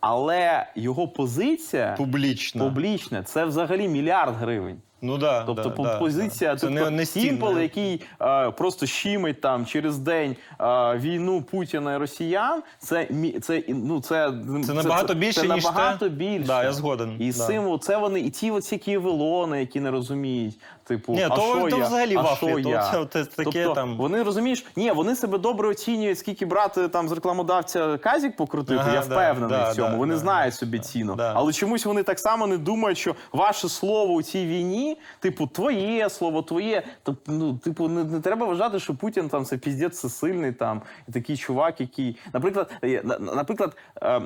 Але 0.00 0.66
його 0.74 1.08
позиція 1.08 1.94
Публічно. 1.98 2.64
публічна 2.64 3.22
це 3.22 3.44
взагалі 3.44 3.88
мільярд 3.88 4.34
гривень. 4.36 4.76
Ну 5.02 5.18
да, 5.18 5.42
Тобто 5.42 5.74
да, 5.78 5.98
позиція 5.98 6.54
да. 6.54 6.60
Тобто, 6.60 6.90
не, 6.90 7.06
Сімпл, 7.06 7.58
який 7.58 8.00
е, 8.22 8.50
просто 8.50 8.86
щимить 8.86 9.40
там 9.40 9.66
через 9.66 9.98
день 9.98 10.36
е, 10.60 10.64
війну 10.98 11.42
Путіна 11.42 11.94
і 11.94 11.98
росіян. 11.98 12.62
Це 12.78 13.08
це 13.42 13.62
ну 13.68 14.00
це 14.00 14.32
Це 14.66 14.74
набагато 14.74 15.14
більше, 15.14 15.40
це 15.40 15.54
ніж 15.54 15.64
набагато 15.64 16.08
те. 16.08 16.08
більше. 16.08 16.46
Да, 16.46 16.64
я 16.64 16.72
згоден, 16.72 17.16
І 17.18 17.26
да. 17.26 17.32
символ, 17.32 17.80
це 17.80 17.96
вони, 17.96 18.20
і 18.20 18.30
ті 18.30 18.50
оці 18.50 18.78
києвелони, 18.78 19.60
які 19.60 19.80
не 19.80 19.90
розуміють. 19.90 20.58
Типу, 20.90 21.12
Ні, 21.12 21.22
а 21.22 21.28
то- 21.28 21.40
що 21.40 21.70
то 21.70 21.76
я? 21.78 21.86
взагалі 21.86 22.16
а 22.16 22.24
що 22.36 22.46
то 22.46 22.58
я? 22.58 22.90
це- 22.92 23.04
це 23.06 23.24
таке 23.24 23.50
тобто, 23.64 23.74
там- 23.74 23.96
Вони 23.96 24.22
розумієш, 24.22 24.66
ні, 24.76 24.90
вони 24.90 25.16
себе 25.16 25.38
добре 25.38 25.68
оцінюють, 25.68 26.18
скільки 26.18 26.46
брати 26.46 26.88
там 26.88 27.08
з 27.08 27.12
рекламодавця 27.12 27.98
казік 27.98 28.36
покрутити. 28.36 28.80
Ага, 28.80 28.94
я 28.94 29.00
впевнений 29.00 29.48
да, 29.58 29.70
в 29.70 29.74
цьому. 29.74 29.88
да, 29.88 29.96
вони 29.96 30.14
да, 30.14 30.20
знають 30.20 30.54
собі 30.54 30.78
да, 30.78 30.84
ціну. 30.84 31.14
да. 31.14 31.32
Але 31.36 31.52
чомусь 31.52 31.86
вони 31.86 32.02
так 32.02 32.18
само 32.18 32.46
не 32.46 32.58
думають, 32.58 32.98
що 32.98 33.14
ваше 33.32 33.68
слово 33.68 34.12
у 34.14 34.22
цій 34.22 34.46
війні 34.46 34.98
типу, 35.20 35.46
твоє 35.46 36.10
слово, 36.10 36.42
твоє. 36.42 36.82
Тобто, 37.02 37.32
ну, 37.32 37.54
типу, 37.54 37.88
не, 37.88 38.04
не 38.04 38.20
треба 38.20 38.46
вважати, 38.46 38.78
що 38.80 38.94
Путін 38.94 39.28
там 39.28 39.44
це 39.44 39.56
піздець 39.58 39.92
всесильний 39.92 40.52
там 40.52 40.82
і 41.08 41.12
такий 41.12 41.36
чувак, 41.36 41.80
який, 41.80 42.16
наприклад, 42.32 42.70
е, 42.84 43.00
на- 43.04 43.18
на- 43.18 43.34
наприклад, 43.34 43.76
е, 44.02 44.20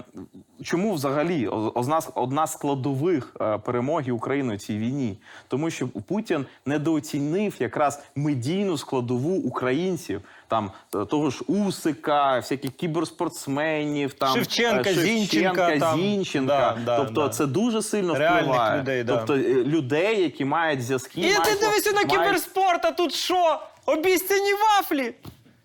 чому 0.63 0.93
взагалі 0.95 1.47
одна, 1.49 2.01
з- 2.01 2.13
складових 2.47 3.37
е, 3.41 3.59
перемоги 3.59 4.13
України 4.13 4.55
у 4.55 4.59
цій 4.59 4.79
війні? 4.79 5.19
Тому 5.49 5.71
що 5.71 5.89
Путін 5.89 6.47
недооцінив 6.67 7.55
якраз 7.59 8.03
медійну 8.15 8.79
складову 8.79 9.37
українців. 9.37 10.21
Там 10.49 10.71
е, 10.95 11.05
того 11.05 11.31
ж 11.31 11.41
Усика, 11.47 12.37
всяких 12.37 12.71
кіберспортсменів, 12.71 14.13
там 14.13 14.35
Шевченка, 14.35 14.91
е, 14.91 14.95
Зінченка, 14.95 15.79
там. 15.79 16.01
Зінченка. 16.01 16.79
Да, 16.85 16.97
тобто 16.97 17.23
да. 17.23 17.29
це 17.29 17.47
дуже 17.47 17.83
сильно 17.83 18.15
Реальних 18.15 18.43
впливає. 18.45 18.81
людей, 18.81 19.05
да. 19.05 19.17
тобто 19.17 19.35
е, 19.35 19.65
людей, 19.65 20.23
які 20.23 20.45
мають 20.45 20.83
зв'язки. 20.83 21.21
І 21.21 21.33
ти 21.33 21.39
мають- 21.39 21.61
дивишся 21.61 21.91
на 21.91 21.97
мають- 21.97 22.11
кіберспорт, 22.11 22.85
а 22.85 22.91
тут 22.91 23.15
що? 23.15 23.61
Обіцяні 23.87 24.53
вафлі. 24.53 25.15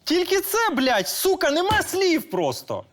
Тільки 0.04 0.42
це, 0.42 0.58
блядь, 0.76 1.08
сука, 1.08 1.52
нема 1.52 1.82
слів 1.82 2.30
просто. 2.30 2.84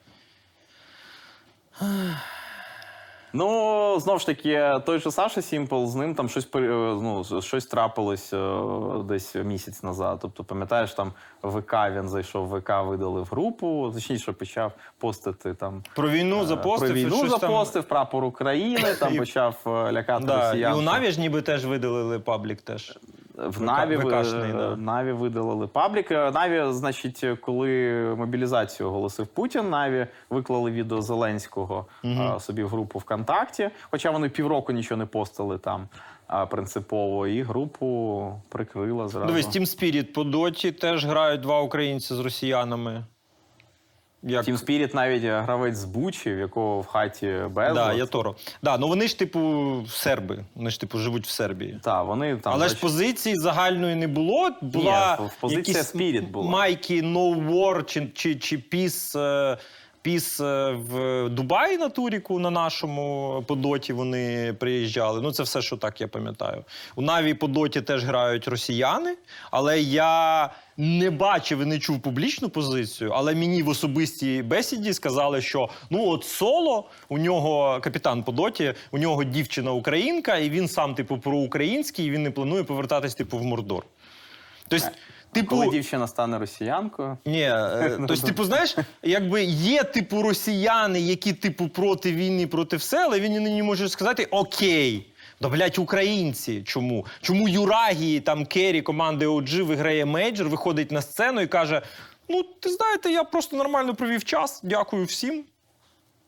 Ну, 3.36 4.00
знову 4.00 4.18
ж 4.18 4.26
таки, 4.26 4.80
той 4.86 4.98
же 4.98 5.10
Саша 5.10 5.42
s1mple, 5.42 5.86
з 5.86 5.94
ним 5.94 6.14
там 6.14 6.28
щось 6.28 6.48
е, 6.54 6.58
ну, 7.02 7.24
щось 7.40 7.66
трапилось 7.66 8.32
е, 8.32 8.60
десь 9.04 9.34
місяць 9.34 9.82
назад. 9.82 10.18
Тобто, 10.22 10.44
пам'ятаєш, 10.44 10.94
там 10.94 11.12
ВК 11.42 11.74
він 11.90 12.08
зайшов 12.08 12.58
ВК, 12.58 12.70
видалив 12.84 13.28
групу, 13.30 13.90
точніше 13.94 14.32
почав 14.32 14.72
постити 14.98 15.54
там. 15.54 15.82
Про 15.94 16.10
війну 16.10 16.42
е, 16.42 16.46
запостив. 16.46 16.88
Про 16.88 16.98
війну 16.98 17.16
щось 17.16 17.70
там- 17.72 17.82
прапор 17.82 18.24
України, 18.24 18.94
там 19.00 19.16
почав 19.16 19.56
лякати 19.66 20.26
Да, 20.26 20.54
і 20.54 20.58
у 20.58 20.60
навіж, 20.60 20.84
NAVI 20.84 21.10
ж 21.10 21.20
ніби 21.20 21.42
теж 21.42 21.64
видалили 21.66 22.18
паблік 22.18 22.62
теж. 22.62 22.98
В 23.36 23.62
NAVI, 23.62 23.96
да. 24.52 24.76
NAVI 24.76 25.12
видалили 25.12 25.66
паблік. 25.66 26.10
Е, 26.10 26.30
Наві, 26.30 26.72
значить, 26.72 27.24
коли 27.40 27.68
мобілізацію 28.18 28.88
оголосив 28.88 29.26
Путін, 29.26 29.70
NAVI 29.70 30.06
виклали 30.30 30.70
відео 30.70 31.02
Зеленського 31.02 31.86
а, 32.04 32.40
собі 32.40 32.62
в 32.62 32.68
групу 32.68 32.98
ВКонтакті. 32.98 33.70
Хоча 33.90 34.10
вони 34.10 34.28
півроку 34.28 34.72
нічого 34.72 34.98
не 34.98 35.06
постили 35.06 35.58
там 35.58 35.88
а, 36.26 36.46
принципово, 36.46 37.26
і 37.26 37.42
групу 37.42 38.32
прикрила 38.48 39.08
зразу. 39.08 39.26
Дивись, 39.26 39.46
Team 39.46 39.62
Spirit 39.62 40.12
по 40.12 40.24
доті 40.24 40.72
теж 40.72 41.06
грають 41.06 41.40
два 41.40 41.60
українці 41.60 42.14
з 42.14 42.18
росіянами. 42.18 43.04
Як... 44.28 44.44
Team 44.44 44.56
Spirit 44.58 44.94
навіть 44.94 45.24
е, 45.24 45.40
гравець 45.40 45.76
з 45.76 45.84
Бучі, 45.84 46.34
в 46.34 46.38
якого 46.38 46.80
в 46.80 46.86
хаті 46.86 47.26
безлад. 47.50 47.74
Да, 47.74 47.92
Yatoro. 47.92 48.34
Да, 48.62 48.78
ну 48.78 48.88
вони 48.88 49.08
ж, 49.08 49.18
типу, 49.18 49.40
серби. 49.88 50.44
Вони 50.54 50.70
ж, 50.70 50.80
типу, 50.80 50.98
живуть 50.98 51.26
в 51.26 51.30
Сербії. 51.30 51.80
Та, 51.82 52.02
вони 52.02 52.36
там. 52.36 52.52
Але 52.52 52.68
ж 52.68 52.76
позиції 52.80 53.34
загальної 53.36 53.94
не 53.94 54.08
було. 54.08 54.50
Була 54.62 55.14
в- 55.14 55.40
позиція 55.40 55.78
якісь 55.78 55.94
Spirit 55.94 56.30
була. 56.30 56.50
майки 56.50 57.02
No 57.02 57.50
War 57.50 57.84
чи, 57.84 58.08
чи, 58.14 58.34
чи 58.36 58.56
Peace, 58.56 59.56
е, 60.06 60.10
Peace 60.10 60.44
е, 60.44 60.72
в 60.72 61.28
Дубаї 61.28 61.78
на 61.78 61.88
Туріку 61.88 62.38
на 62.38 62.50
нашому 62.50 63.44
по 63.46 63.54
доті 63.54 63.92
вони 63.92 64.54
приїжджали. 64.58 65.20
Ну, 65.22 65.32
це 65.32 65.42
все, 65.42 65.62
що 65.62 65.76
так 65.76 66.00
я 66.00 66.08
пам'ятаю. 66.08 66.64
У 66.96 67.02
Наві 67.02 67.34
по 67.34 67.48
доті 67.48 67.80
теж 67.80 68.04
грають 68.04 68.48
росіяни, 68.48 69.16
але 69.50 69.80
я 69.80 70.50
не 70.76 71.10
бачив 71.10 71.60
і 71.60 71.64
не 71.64 71.78
чув 71.78 72.00
публічну 72.00 72.48
позицію. 72.48 73.10
Але 73.14 73.34
мені 73.34 73.62
в 73.62 73.68
особистій 73.68 74.42
бесіді 74.42 74.92
сказали, 74.92 75.40
що 75.40 75.68
ну 75.90 76.08
от 76.08 76.24
соло, 76.24 76.88
у 77.08 77.18
нього 77.18 77.80
капітан 77.80 78.22
по 78.22 78.32
доті, 78.32 78.74
у 78.90 78.98
нього 78.98 79.24
дівчина 79.24 79.72
українка, 79.72 80.36
і 80.36 80.50
він 80.50 80.68
сам, 80.68 80.94
типу, 80.94 81.18
проукраїнський, 81.18 82.06
і 82.06 82.10
він 82.10 82.22
не 82.22 82.30
планує 82.30 82.64
повертатись, 82.64 83.14
типу, 83.14 83.38
в 83.38 83.44
Мордор. 83.44 83.84
Тобто, 84.68 84.86
типу, 85.32 85.48
Коли 85.48 85.68
дівчина 85.68 86.08
стане 86.08 86.38
росіянкою. 86.38 87.18
ні, 87.26 87.42
е, 87.42 87.98
тобто, 88.08 88.26
типу, 88.26 88.44
знаєш, 88.44 88.76
якби 89.02 89.44
є 89.44 89.82
типу 89.82 90.22
росіяни, 90.22 91.00
які 91.00 91.32
типу 91.32 91.68
проти 91.68 92.12
війни, 92.12 92.46
проти 92.46 92.76
все, 92.76 93.04
але 93.04 93.20
він 93.20 93.42
не 93.42 93.62
може 93.62 93.88
сказати 93.88 94.24
окей. 94.24 95.12
Да, 95.40 95.48
блядь, 95.48 95.78
українці. 95.78 96.62
Чому? 96.62 97.06
Чому 97.20 97.48
Юрагії, 97.48 98.20
там 98.20 98.46
Керрі, 98.46 98.82
команди 98.82 99.26
OG 99.26 99.62
виграє 99.62 100.04
мейджор, 100.04 100.48
виходить 100.48 100.90
на 100.92 101.02
сцену 101.02 101.40
і 101.40 101.46
каже: 101.46 101.82
Ну, 102.28 102.42
ти 102.42 102.70
знаєте, 102.70 103.10
я 103.10 103.24
просто 103.24 103.56
нормально 103.56 103.94
провів 103.94 104.24
час, 104.24 104.60
дякую 104.62 105.04
всім. 105.04 105.44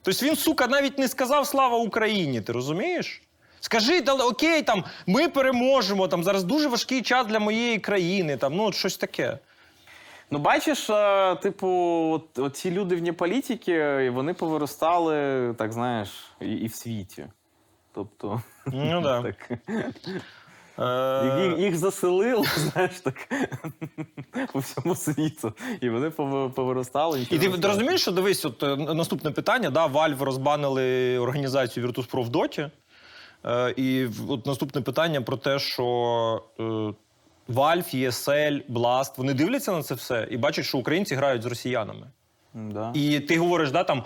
Тобто 0.03 0.27
він, 0.27 0.37
сука, 0.37 0.67
навіть 0.67 0.99
не 0.99 1.09
сказав 1.09 1.47
слава 1.47 1.79
Україні, 1.79 2.41
ти 2.41 2.53
розумієш? 2.53 3.23
Скажи, 3.61 4.01
та, 4.01 4.15
окей, 4.15 4.63
там, 4.63 4.85
ми 5.07 5.29
переможемо, 5.29 6.09
там 6.09 6.25
зараз 6.25 6.45
дуже 6.45 6.69
важкий 6.69 7.03
час 7.03 7.27
для 7.27 7.39
моєї 7.39 7.79
країни, 7.79 8.37
там, 8.37 8.57
ну, 8.57 8.65
от 8.65 8.75
щось 8.75 8.97
таке. 8.97 9.39
Ну, 10.31 10.39
бачиш, 10.39 10.91
е, 10.91 11.37
типу, 11.37 11.69
от, 12.13 12.39
от 12.39 12.57
ці 12.57 12.71
люди 12.71 12.97
вне 12.97 13.13
політики, 13.13 14.05
і 14.07 14.11
вони 14.11 14.35
повиростали, 14.35 15.55
так 15.59 15.73
знаєш, 15.73 16.09
і, 16.41 16.53
і 16.53 16.67
в 16.67 16.75
світі. 16.75 17.27
Тобто, 17.95 18.43
Ну, 18.67 19.01
да. 19.03 19.23
так, 19.23 19.59
Е, 20.79 21.43
їх, 21.45 21.59
їх 21.59 21.77
заселили, 21.77 22.47
знаєш, 22.57 23.01
так 23.01 23.15
по 24.53 24.59
всьому 24.59 24.95
світу. 24.95 25.53
І 25.81 25.89
вони 25.89 26.11
повиростали. 26.51 27.27
І 27.31 27.39
ти 27.39 27.49
розумієш, 27.49 28.01
що 28.01 28.13
дивись, 28.13 28.45
от 28.45 28.63
е, 28.63 28.77
наступне 28.77 29.31
питання: 29.31 29.71
да, 29.71 29.87
Valve 29.87 30.23
розбанили 30.23 31.19
організацію 31.19 31.87
Virtus.pro 31.87 32.23
в 32.23 32.29
Доті. 32.29 32.71
Е, 33.45 33.75
і 33.77 34.07
от 34.29 34.47
наступне 34.47 34.81
питання 34.81 35.21
про 35.21 35.37
те, 35.37 35.59
що 35.59 35.85
е, 36.61 36.63
Valve, 37.49 37.97
ESL, 37.97 38.63
Blast, 38.73 39.13
вони 39.17 39.35
дивляться 39.35 39.73
на 39.73 39.83
це 39.83 39.95
все 39.95 40.29
і 40.31 40.37
бачать, 40.37 40.65
що 40.65 40.79
українці 40.79 41.15
грають 41.15 41.43
з 41.43 41.47
росіянами. 41.47 42.07
Да. 42.55 42.93
І 42.95 43.21
ти 43.21 43.39
говориш, 43.39 43.71
да, 43.71 43.85
там 43.85 44.05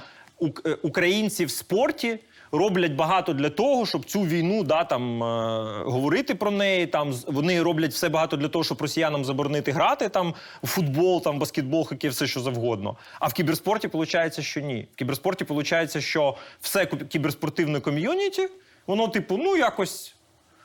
е, 0.66 0.76
українці 0.82 1.44
в 1.44 1.50
спорті 1.50 2.18
роблять 2.52 2.92
багато 2.92 3.32
для 3.32 3.50
того, 3.50 3.86
щоб 3.86 4.04
цю 4.04 4.20
війну 4.20 4.64
да, 4.64 4.84
там, 4.84 5.22
е, 5.22 5.82
говорити 5.84 6.34
про 6.34 6.50
неї. 6.50 6.86
Там, 6.86 7.14
вони 7.26 7.62
роблять 7.62 7.92
все 7.92 8.08
багато 8.08 8.36
для 8.36 8.48
того, 8.48 8.64
щоб 8.64 8.82
росіянам 8.82 9.24
заборонити 9.24 9.72
грати 9.72 10.08
там, 10.08 10.34
в 10.62 10.66
футбол, 10.66 11.22
там, 11.22 11.38
баскетбол, 11.38 11.86
хокей, 11.86 12.10
все 12.10 12.26
що 12.26 12.40
завгодно. 12.40 12.96
А 13.20 13.26
в 13.26 13.32
кіберспорті 13.32 13.86
виходить, 13.92 14.40
що 14.40 14.60
ні. 14.60 14.88
В 14.92 14.96
кіберспорті 14.96 15.44
виходить, 15.44 16.02
що 16.02 16.36
все 16.60 16.86
кіберспортивне 16.86 17.80
ком'юніті, 17.80 18.48
воно, 18.86 19.08
типу, 19.08 19.36
ну 19.36 19.56
якось, 19.56 20.14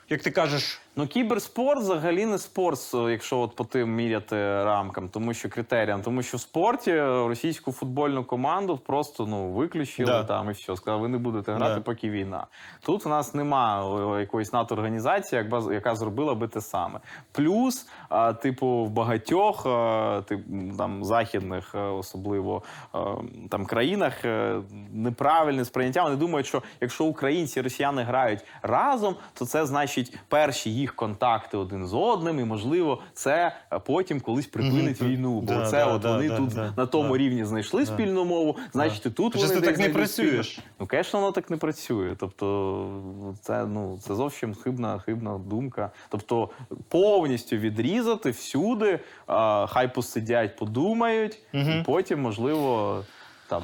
як 0.09 0.21
ти 0.23 0.31
кажеш, 0.31 0.79
Ну, 0.99 1.07
кіберспорт 1.07 1.81
взагалі 1.81 2.25
не 2.25 2.37
спорт, 2.37 2.79
якщо 2.93 3.39
от 3.39 3.55
по 3.55 3.63
тим 3.63 3.95
міряти 3.95 4.35
рамкам, 4.63 5.09
тому 5.09 5.33
що 5.33 5.49
критеріям, 5.49 6.01
тому 6.01 6.23
що 6.23 6.37
в 6.37 6.39
спорті 6.39 6.99
російську 7.01 7.71
футбольну 7.71 8.23
команду 8.23 8.77
просто 8.77 9.25
ну 9.25 9.49
виключили 9.49 10.11
Да. 10.11 10.23
там 10.23 10.49
і 10.49 10.53
все. 10.53 10.75
Сказали, 10.75 11.01
ви 11.01 11.07
не 11.07 11.17
будете 11.17 11.53
грати, 11.53 11.75
Да. 11.75 11.81
поки 11.81 12.09
війна. 12.09 12.47
Тут 12.81 13.05
у 13.05 13.09
нас 13.09 13.33
нема 13.33 13.85
о, 13.85 14.19
якоїсь 14.19 14.53
НАТО 14.53 14.75
організації, 14.75 15.45
яка, 15.71 15.95
зробила 15.95 16.35
би 16.35 16.47
те 16.47 16.61
саме. 16.61 16.99
Плюс, 17.31 17.87
а, 18.09 18.33
типу, 18.33 18.67
в 18.67 18.89
багатьох 18.89 19.65
а, 19.65 20.21
тип, 20.27 20.41
там 20.77 21.03
західних, 21.03 21.75
особливо 21.75 22.63
а, 22.93 23.15
там 23.49 23.65
країнах, 23.65 24.25
е, 24.25 24.55
неправильне 24.93 25.65
сприйняття. 25.65 26.03
Вони 26.03 26.15
думають, 26.15 26.47
що 26.47 26.63
якщо 26.81 27.05
українці 27.05 27.59
і 27.59 27.63
росіяни 27.63 28.03
грають 28.03 28.39
разом, 28.61 29.15
то 29.33 29.45
це 29.45 29.65
значить 29.65 30.17
перші 30.27 30.73
їх 30.73 30.86
контакти 30.95 31.57
один 31.57 31.87
з 31.87 31.93
одним, 31.93 32.39
і 32.39 32.43
можливо, 32.43 33.01
це 33.13 33.55
е, 33.73 33.79
потім 33.79 34.19
колись 34.21 34.47
припинить 34.47 35.01
війну. 35.01 35.41
Бо 35.41 35.53
Да, 35.53 35.65
це 35.65 35.77
да, 35.77 35.85
от 35.93 36.01
да, 36.01 36.15
вони 36.15 36.29
да, 36.29 36.37
тут 36.37 36.49
да, 36.49 36.73
на 36.77 36.85
тому 36.85 37.11
да. 37.11 37.17
рівні 37.17 37.45
знайшли 37.45 37.85
спільну 37.85 38.25
мову, 38.25 38.55
значить, 38.71 39.05
і 39.05 39.09
тут 39.09 39.37
Щось 39.37 39.49
вони 39.49 39.61
ти 39.61 39.65
так 39.67 39.77
не 39.77 39.83
знайдуть 39.83 40.11
спільну. 40.11 40.29
працюєш. 40.31 40.59
Ну, 40.79 40.87
звісно, 40.91 41.19
воно 41.19 41.31
так 41.31 41.49
не 41.49 41.57
працює. 41.57 42.15
Тобто, 42.19 42.87
це 43.41 43.65
ну 43.65 43.99
це 44.01 44.15
зовсім 44.15 44.53
хибна, 44.55 44.99
хибна 44.99 45.37
думка. 45.37 45.91
Тобто, 46.09 46.49
повністю 46.89 47.55
відрізати 47.57 48.29
всюди, 48.29 48.99
а, 49.27 49.65
хай 49.69 49.93
посидять, 49.93 50.55
подумають, 50.55 51.39
і 51.53 51.83
потім, 51.85 52.21
можливо, 52.21 53.03
там 53.49 53.63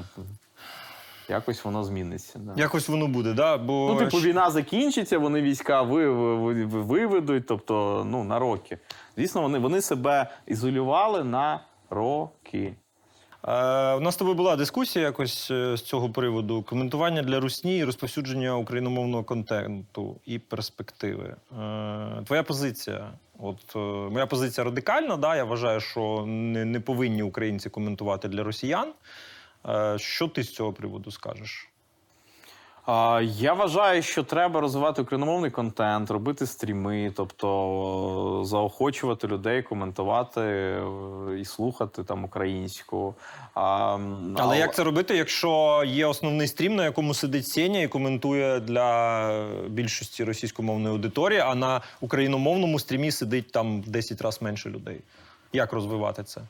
якось 1.30 1.66
воно 1.66 1.84
зміниться. 1.84 2.40
Да. 2.40 2.62
якось 2.62 2.90
воно 2.90 3.08
буде, 3.08 3.34
да? 3.34 3.58
Бо 3.58 3.90
Ну, 3.94 4.00
типу, 4.00 4.18
війна 4.18 4.50
закінчиться, 4.52 5.18
вони 5.18 5.42
війська 5.42 5.82
ви, 5.82 6.10
ви, 6.10 6.36
ви- 6.36 6.66
ви- 6.66 6.82
виведуть, 6.82 7.48
тобто, 7.48 8.04
ну, 8.10 8.24
на 8.24 8.40
роки. 8.40 8.78
Звісно, 9.18 9.42
вони, 9.42 9.60
вони 9.60 9.82
себе 9.82 10.32
ізолювали 10.48 11.24
на 11.24 11.60
роки. 11.90 12.74
Е, 13.48 13.94
у 13.94 14.00
нас 14.00 14.14
з 14.14 14.18
тобою 14.18 14.38
була 14.38 14.56
дискусія 14.56 15.06
якось 15.06 15.52
е, 15.52 15.78
з 15.78 15.82
цього 15.82 16.10
приводу. 16.10 16.64
Коментування 16.64 17.22
для 17.22 17.40
русні 17.40 17.78
і 17.78 17.84
розповсюдження 17.84 18.58
україномовного 18.58 19.24
контенту 19.24 20.16
і 20.26 20.40
перспективи. 20.40 21.36
Е, 21.52 22.22
твоя 22.26 22.44
позиція. 22.44 23.12
От 23.40 23.76
е, 23.76 23.80
моя 24.14 24.26
позиція 24.26 24.66
радикальна. 24.66 25.18
Да? 25.18 25.36
Я 25.36 25.44
вважаю, 25.44 25.80
що 25.80 26.24
не, 26.28 26.66
не 26.66 26.80
повинні 26.80 27.24
українці 27.24 27.70
коментувати 27.70 28.28
для 28.28 28.44
росіян. 28.44 28.88
Е, 29.70 30.00
що 30.00 30.28
ти 30.28 30.44
з 30.44 30.54
цього 30.54 30.74
приводу 30.74 31.12
скажеш? 31.12 31.70
Я 33.22 33.54
вважаю, 33.54 34.02
що 34.02 34.24
треба 34.24 34.62
розвивати 34.62 35.02
україномовний 35.02 35.52
контент, 35.52 36.12
робити 36.12 36.48
стріми, 36.48 37.12
тобто 37.16 38.42
е, 38.42 38.46
заохочувати 38.46 39.28
людей, 39.28 39.62
коментувати 39.64 40.42
е, 40.42 40.84
і 41.40 41.46
слухати 41.46 42.04
там 42.04 42.24
українську. 42.24 43.16
А, 43.54 43.96
м, 43.96 44.36
Але 44.40 44.58
як 44.58 44.76
це 44.76 44.84
робити, 44.84 45.18
якщо 45.18 45.84
є 45.88 46.06
основний 46.06 46.48
стрім, 46.48 46.76
на 46.76 46.84
якому 46.84 47.14
сидить 47.14 47.48
Сеня 47.48 47.82
і 47.82 47.88
коментує 47.88 48.60
для 48.60 49.48
більшості 49.70 50.24
російськомовної 50.24 50.96
аудиторії, 50.96 51.40
а 51.40 51.56
на 51.56 51.82
україномовному 52.02 52.80
стрімі 52.80 53.12
сидить 53.12 53.52
там 53.52 53.82
в 53.82 53.90
10 53.90 54.22
разів 54.22 54.44
менше 54.44 54.70
людей? 54.70 55.02
Як 55.54 55.74
розвивати 55.74 56.24
це? 56.24 56.42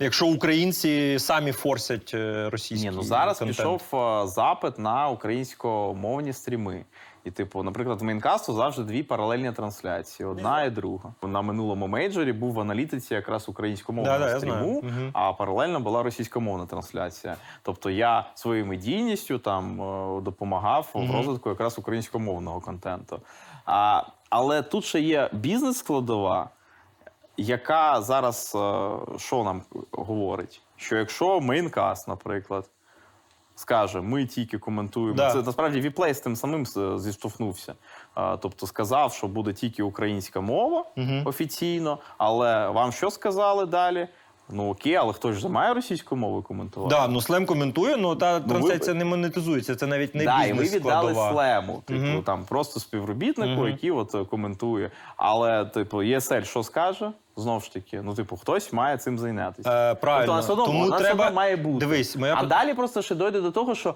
Якщо 0.00 0.26
українці 0.26 1.18
самі 1.18 1.52
форсять 1.52 2.10
е, 2.14 2.50
російський 2.50 2.90
Ні, 2.90 2.96
ну 2.96 3.02
зараз 3.02 3.38
контент. 3.38 3.56
пішов 3.56 4.00
е, 4.00 4.26
запит 4.26 4.78
на 4.78 5.08
українськомовні 5.08 6.32
стріми. 6.32 6.84
І, 7.24 7.30
типу, 7.30 7.62
наприклад, 7.62 8.00
в 8.00 8.04
мейнкасту 8.04 8.52
завжди 8.52 8.84
дві 8.84 9.02
паралельні 9.02 9.52
трансляції: 9.52 10.28
одна 10.28 10.64
і 10.64 10.70
друга. 10.70 11.14
На 11.22 11.42
минулому 11.42 11.86
мейджорі 11.86 12.32
був 12.32 12.52
в 12.52 12.60
аналітиці 12.60 13.14
якраз 13.14 13.48
українськомовного 13.48 14.28
я 14.28 14.36
стріму, 14.36 14.84
а 15.12 15.32
паралельно 15.32 15.80
була 15.80 16.02
російськомовна 16.02 16.66
трансляція. 16.66 17.36
Тобто 17.62 17.90
я 17.90 18.26
своєю 18.34 18.66
медійністю 18.66 19.38
там 19.38 19.82
е, 19.82 20.20
допомагав 20.20 20.90
в 20.94 21.12
розвитку 21.12 21.48
якраз 21.48 21.78
українськомовного 21.78 22.60
контенту. 22.60 23.20
А, 23.66 24.02
але 24.30 24.62
тут 24.62 24.84
ще 24.84 25.00
є 25.00 25.30
бізнес-складова, 25.32 26.50
яка 27.38 28.02
зараз 28.02 28.52
е, 28.56 28.90
що 29.18 29.44
нам 29.44 29.62
говорить? 29.92 30.62
Що 30.76 30.96
якщо 30.96 31.40
Maincast, 31.40 32.08
наприклад, 32.08 32.70
скаже, 33.54 34.00
ми 34.00 34.26
тільки 34.26 34.58
коментуємо. 34.58 35.16
Да. 35.16 35.32
Це 35.32 35.42
насправді 35.42 35.80
WePlay 35.80 36.14
з 36.14 36.20
тим 36.20 36.36
самим 36.36 36.66
зіштовхнувся. 36.98 37.74
Тобто 38.14 38.66
сказав, 38.66 39.12
що 39.12 39.26
буде 39.28 39.52
тільки 39.52 39.82
українська 39.82 40.40
мова 40.40 40.84
офіційно, 41.24 41.98
але 42.18 42.68
вам 42.68 42.92
що 42.92 43.10
сказали 43.10 43.66
далі? 43.66 44.08
Ну 44.50 44.70
окей, 44.70 44.94
але 44.94 45.12
хтось 45.12 45.36
же 45.36 45.48
має 45.48 45.74
російську 45.74 46.16
мову 46.16 46.42
коментувати. 46.42 46.94
Да, 46.94 47.08
ну 47.08 47.20
слем 47.20 47.46
коментує, 47.46 47.96
ну 47.96 48.16
та 48.16 48.40
трансляція 48.40 48.94
не 48.94 49.04
монетизується. 49.04 49.76
Це 49.76 49.86
навіть 49.86 50.14
не 50.14 50.24
да, 50.24 50.44
і 50.44 50.54
ми 50.54 50.62
віддали 50.62 51.12
складова. 51.12 51.32
слему, 51.32 51.82
типу 51.86 52.00
Мгм. 52.00 52.22
там 52.22 52.44
просто 52.44 52.80
співробітнику, 52.80 53.60
Мгм. 53.60 53.68
який 53.68 53.90
от 53.90 54.14
е, 54.14 54.24
коментує. 54.24 54.90
Але, 55.16 55.64
типу, 55.64 56.02
ЄСЛ 56.02 56.40
що 56.42 56.62
скаже? 56.62 57.12
Знову 57.38 57.60
ж 57.60 57.72
таки, 57.72 58.02
ну, 58.02 58.14
типу, 58.14 58.36
хтось 58.36 58.72
має 58.72 58.96
цим 58.98 59.18
зайнятися. 59.18 59.90
Е, 59.90 59.94
правильно. 59.94 60.44
Тобто, 60.46 60.64
вона 60.64 60.86
Тому 60.86 60.98
треба- 60.98 61.30
має 61.30 61.56
бути. 61.56 61.78
Дивись, 61.78 62.16
моя 62.16 62.34
а 62.38 62.44
далі 62.46 62.74
просто 62.74 63.02
ще 63.02 63.14
дойде 63.14 63.40
до 63.40 63.50
того, 63.50 63.74
що 63.74 63.94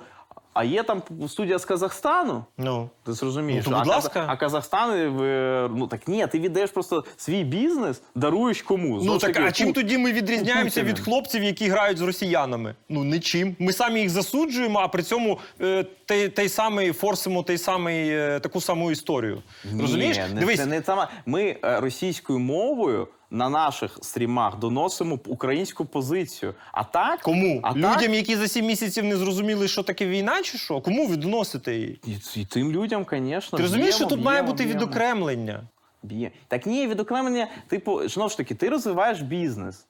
а 0.55 0.64
є 0.64 0.82
там 0.82 1.03
студія 1.28 1.59
з 1.59 1.64
Казахстану. 1.64 2.45
Ну. 2.59 2.90
Ти 3.07 3.12
зрозумієш, 3.12 3.64
Ну, 3.66 3.72
то, 3.72 3.78
будь 3.78 3.88
а, 3.88 3.90
ласка. 3.90 4.24
а 4.26 4.36
Казахстан, 4.36 4.90
е, 5.20 5.68
ну 5.74 5.86
так 5.86 6.09
ні, 6.09 6.26
ти 6.26 6.38
віддаєш 6.38 6.70
просто 6.70 7.05
свій 7.16 7.45
бізнес, 7.45 8.03
даруєш 8.14 8.62
кому. 8.62 9.01
Ну 9.03 9.18
так, 9.18 9.32
таки, 9.32 9.47
а 9.49 9.53
чим 9.53 9.68
Пу- 9.68 9.72
тоді 9.72 9.99
ми 9.99 10.12
відрізняємося 10.12 10.82
від 10.82 11.01
хлопців, 11.01 11.43
які 11.43 11.68
грають 11.68 11.99
з 11.99 12.01
росіянами? 12.01 12.74
Ну 12.88 13.05
нічим. 13.05 13.57
Ми 13.59 13.72
самі 13.72 14.01
їх 14.01 14.11
засуджуємо, 14.11 14.78
а 14.78 14.88
при 14.88 15.03
цьому 15.03 15.38
е, 15.61 15.84
той, 16.05 16.28
той 16.28 16.49
самий 16.49 16.93
форсимо 16.93 17.43
той 17.43 17.59
самий, 17.59 18.09
е, 18.11 18.40
таку 18.40 18.61
саму 18.61 18.90
історію. 18.90 19.43
Розумієш? 19.80 20.16
Не, 20.16 20.40
Дивись, 20.40 20.61
це 20.61 20.66
не 20.66 20.82
сама. 20.82 21.09
Ми 21.26 21.57
російською 21.62 22.38
мовою 22.38 23.09
на 23.33 23.49
наших 23.49 23.99
стрімах 24.03 24.59
доносимо 24.59 25.18
українську 25.26 25.85
позицію. 25.85 26.55
А 26.72 26.85
так 26.85 27.20
кому? 27.20 27.61
А 27.62 27.70
Людям, 27.74 27.95
так, 27.95 28.03
які 28.03 28.37
за 28.37 28.49
сім 28.49 28.66
місяців 28.66 29.05
не 29.05 29.16
зрозуміли, 29.16 29.68
що 29.68 29.83
таке 29.83 30.07
війна, 30.07 30.43
чи 30.43 30.59
що? 30.59 30.80
Кому 30.80 31.07
ви 31.07 31.16
доносите 31.16 31.74
її? 31.74 32.01
і, 32.07 32.41
і 32.41 32.45
тим 32.45 32.72
людям, 32.72 33.07
звісно. 33.11 33.57
Ти 33.57 33.62
розумієш, 33.62 33.95
що 33.95 34.05
б'ємо, 34.05 34.16
тут 34.16 34.24
має 34.24 34.43
бути 34.43 34.64
б'ємо. 34.64 34.80
відокремлення? 34.80 35.62
Б'є. 36.03 36.30
Так 36.49 36.66
ні, 36.66 36.87
відокремлення, 36.87 37.49
типу, 37.68 38.09
знову 38.09 38.30
ж 38.30 38.37
таки, 38.37 38.55
ти 38.55 38.68
розвиваєш 38.68 39.20
бізнес. 39.20 39.87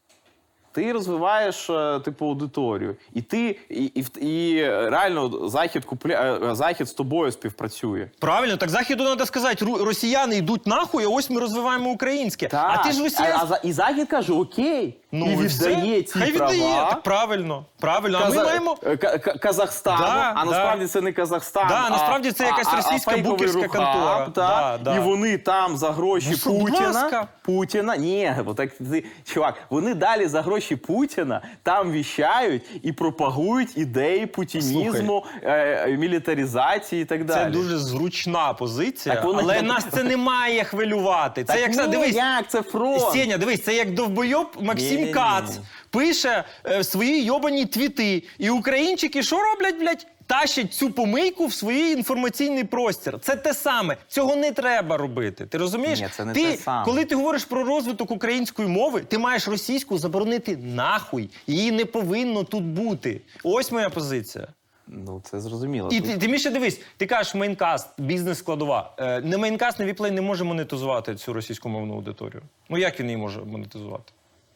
Ти 0.72 0.92
розвиваєш 0.92 1.70
е, 1.70 2.00
типу 2.04 2.26
аудиторію, 2.26 2.96
і 3.14 3.22
ти 3.22 3.58
і, 3.68 3.84
і, 3.84 4.04
і 4.20 4.64
реально 4.64 5.48
захід 5.48 5.84
купля 5.84 6.40
е, 6.42 6.54
захід 6.54 6.88
з 6.88 6.92
тобою 6.92 7.32
співпрацює. 7.32 8.08
Правильно, 8.18 8.56
так 8.56 8.68
західу 8.70 9.04
треба 9.04 9.26
сказати, 9.26 9.64
росіяни 9.64 10.36
йдуть 10.36 10.66
нахуй, 10.66 11.04
а 11.04 11.08
ось 11.08 11.30
ми 11.30 11.40
розвиваємо 11.40 11.90
українське. 11.90 12.48
А 12.52 12.84
ти 12.84 12.92
ж 12.92 13.02
росіян... 13.02 13.32
а, 13.40 13.54
а, 13.54 13.56
і 13.56 13.72
захід 13.72 14.08
каже: 14.08 14.32
Окей, 14.32 15.01
Ну, 15.14 15.32
і 15.32 15.36
віддає 15.36 16.02
ці 16.02 16.18
Хай 16.18 16.32
права. 16.32 16.52
віддає. 16.52 16.74
Так, 16.90 17.02
правильно, 17.02 17.64
правильно. 17.80 18.20
А 18.24 18.28
ми 18.28 18.34
маємо. 18.36 18.76
е, 18.82 18.96
Ка- 18.96 19.18
Ка- 19.18 19.38
Казахстану, 19.38 19.98
Да, 20.00 20.32
а 20.36 20.44
да. 20.44 20.50
насправді 20.50 20.86
це 20.86 21.00
не 21.00 21.12
Казахстан. 21.12 21.66
Да, 21.68 21.82
а, 21.86 21.90
насправді 21.90 22.32
це 22.32 22.44
якась 22.44 22.68
а- 22.72 22.76
російська 22.76 23.10
а 23.14 23.18
букерська 23.18 23.56
Рухаб, 23.62 23.70
контора. 23.72 24.26
та, 24.26 24.30
Да, 24.32 24.78
да. 24.84 24.96
І 24.96 25.00
вони 25.00 25.38
там 25.38 25.76
за 25.76 25.90
гроші 25.90 26.26
Ну 26.30 26.36
що, 26.36 26.50
Путіна. 26.50 26.80
ласка. 26.90 27.26
Путіна. 27.42 27.96
Ні, 27.96 28.32
бо 28.44 28.54
так 28.54 28.70
ти, 28.90 29.04
чувак, 29.24 29.54
вони 29.70 29.94
далі 29.94 30.26
за 30.26 30.42
гроші 30.42 30.76
Путіна 30.76 31.40
там 31.62 31.92
віщають 31.92 32.62
і 32.82 32.92
пропагують 32.92 33.76
ідеї 33.76 34.26
путінізму, 34.26 35.24
е, 35.42 35.96
мілітаризації 35.98 37.02
і 37.02 37.04
так 37.04 37.24
далі. 37.24 37.44
Це 37.44 37.50
дуже 37.50 37.78
зручна 37.78 38.52
позиція, 38.52 39.14
Так 39.14 39.24
вони- 39.24 39.42
але 39.42 39.62
нас 39.62 39.86
це 39.92 40.02
не 40.02 40.16
має 40.16 40.64
хвилювати. 40.64 41.44
Це 41.44 41.52
Так 41.52 41.62
як 41.62 41.86
ні, 41.86 41.92
дивись, 41.92 42.14
як 42.16 42.48
це 42.50 42.62
фронт? 42.62 43.00
Сеня, 43.12 43.38
дивись, 43.38 43.64
це 43.64 43.74
як 43.74 43.94
довбойоб 43.94 44.46
Максим 44.60 45.01
Ні-ні-ні. 45.04 45.14
Кац 45.14 45.58
пише 45.90 46.44
е, 46.66 46.84
свої 46.84 47.24
йобані 47.24 47.66
твіти. 47.66 48.22
І 48.38 48.50
українчики 48.50 49.22
що 49.22 49.38
роблять, 49.42 49.78
блядь? 49.80 50.06
Тащать 50.26 50.74
цю 50.74 50.90
помийку 50.90 51.46
в 51.46 51.52
свій 51.52 51.90
інформаційний 51.90 52.64
простір. 52.64 53.18
Це 53.20 53.36
те 53.36 53.54
саме. 53.54 53.96
Цього 54.08 54.36
не 54.36 54.52
треба 54.52 54.96
робити. 54.96 55.46
Ти 55.46 55.58
розумієш? 55.58 56.00
Ні, 56.00 56.08
це 56.16 56.24
не 56.24 56.32
ти, 56.32 56.44
те 56.44 56.56
саме. 56.56 56.84
Коли 56.84 57.04
ти 57.04 57.14
говориш 57.14 57.44
про 57.44 57.64
розвиток 57.64 58.10
української 58.10 58.68
мови, 58.68 59.00
ти 59.00 59.18
маєш 59.18 59.48
російську 59.48 59.98
заборонити 59.98 60.56
нахуй. 60.56 61.30
Її 61.46 61.72
не 61.72 61.84
повинно 61.84 62.44
тут 62.44 62.64
бути. 62.64 63.20
Ось 63.44 63.72
моя 63.72 63.90
позиція. 63.90 64.46
Ну 64.86 65.22
це 65.30 65.40
зрозуміло. 65.40 65.88
І 65.92 66.00
Тут- 66.00 66.10
ти, 66.10 66.18
ти 66.18 66.28
Міша, 66.28 66.50
дивись, 66.50 66.80
ти 66.96 67.06
кажеш 67.06 67.34
Maincast, 67.34 67.88
бізнес 67.98 68.38
складова. 68.38 68.94
Е, 68.98 69.20
не 69.20 69.38
Maincast, 69.38 69.78
не 69.78 69.84
WePlay 69.84 70.10
не 70.10 70.20
може 70.20 70.44
монетизувати 70.44 71.14
цю 71.14 71.32
російськомовну 71.32 71.94
аудиторію. 71.94 72.42
Ну 72.68 72.78
як 72.78 73.00
він 73.00 73.06
її 73.06 73.16
може 73.16 73.40
монетизувати? 73.40 74.12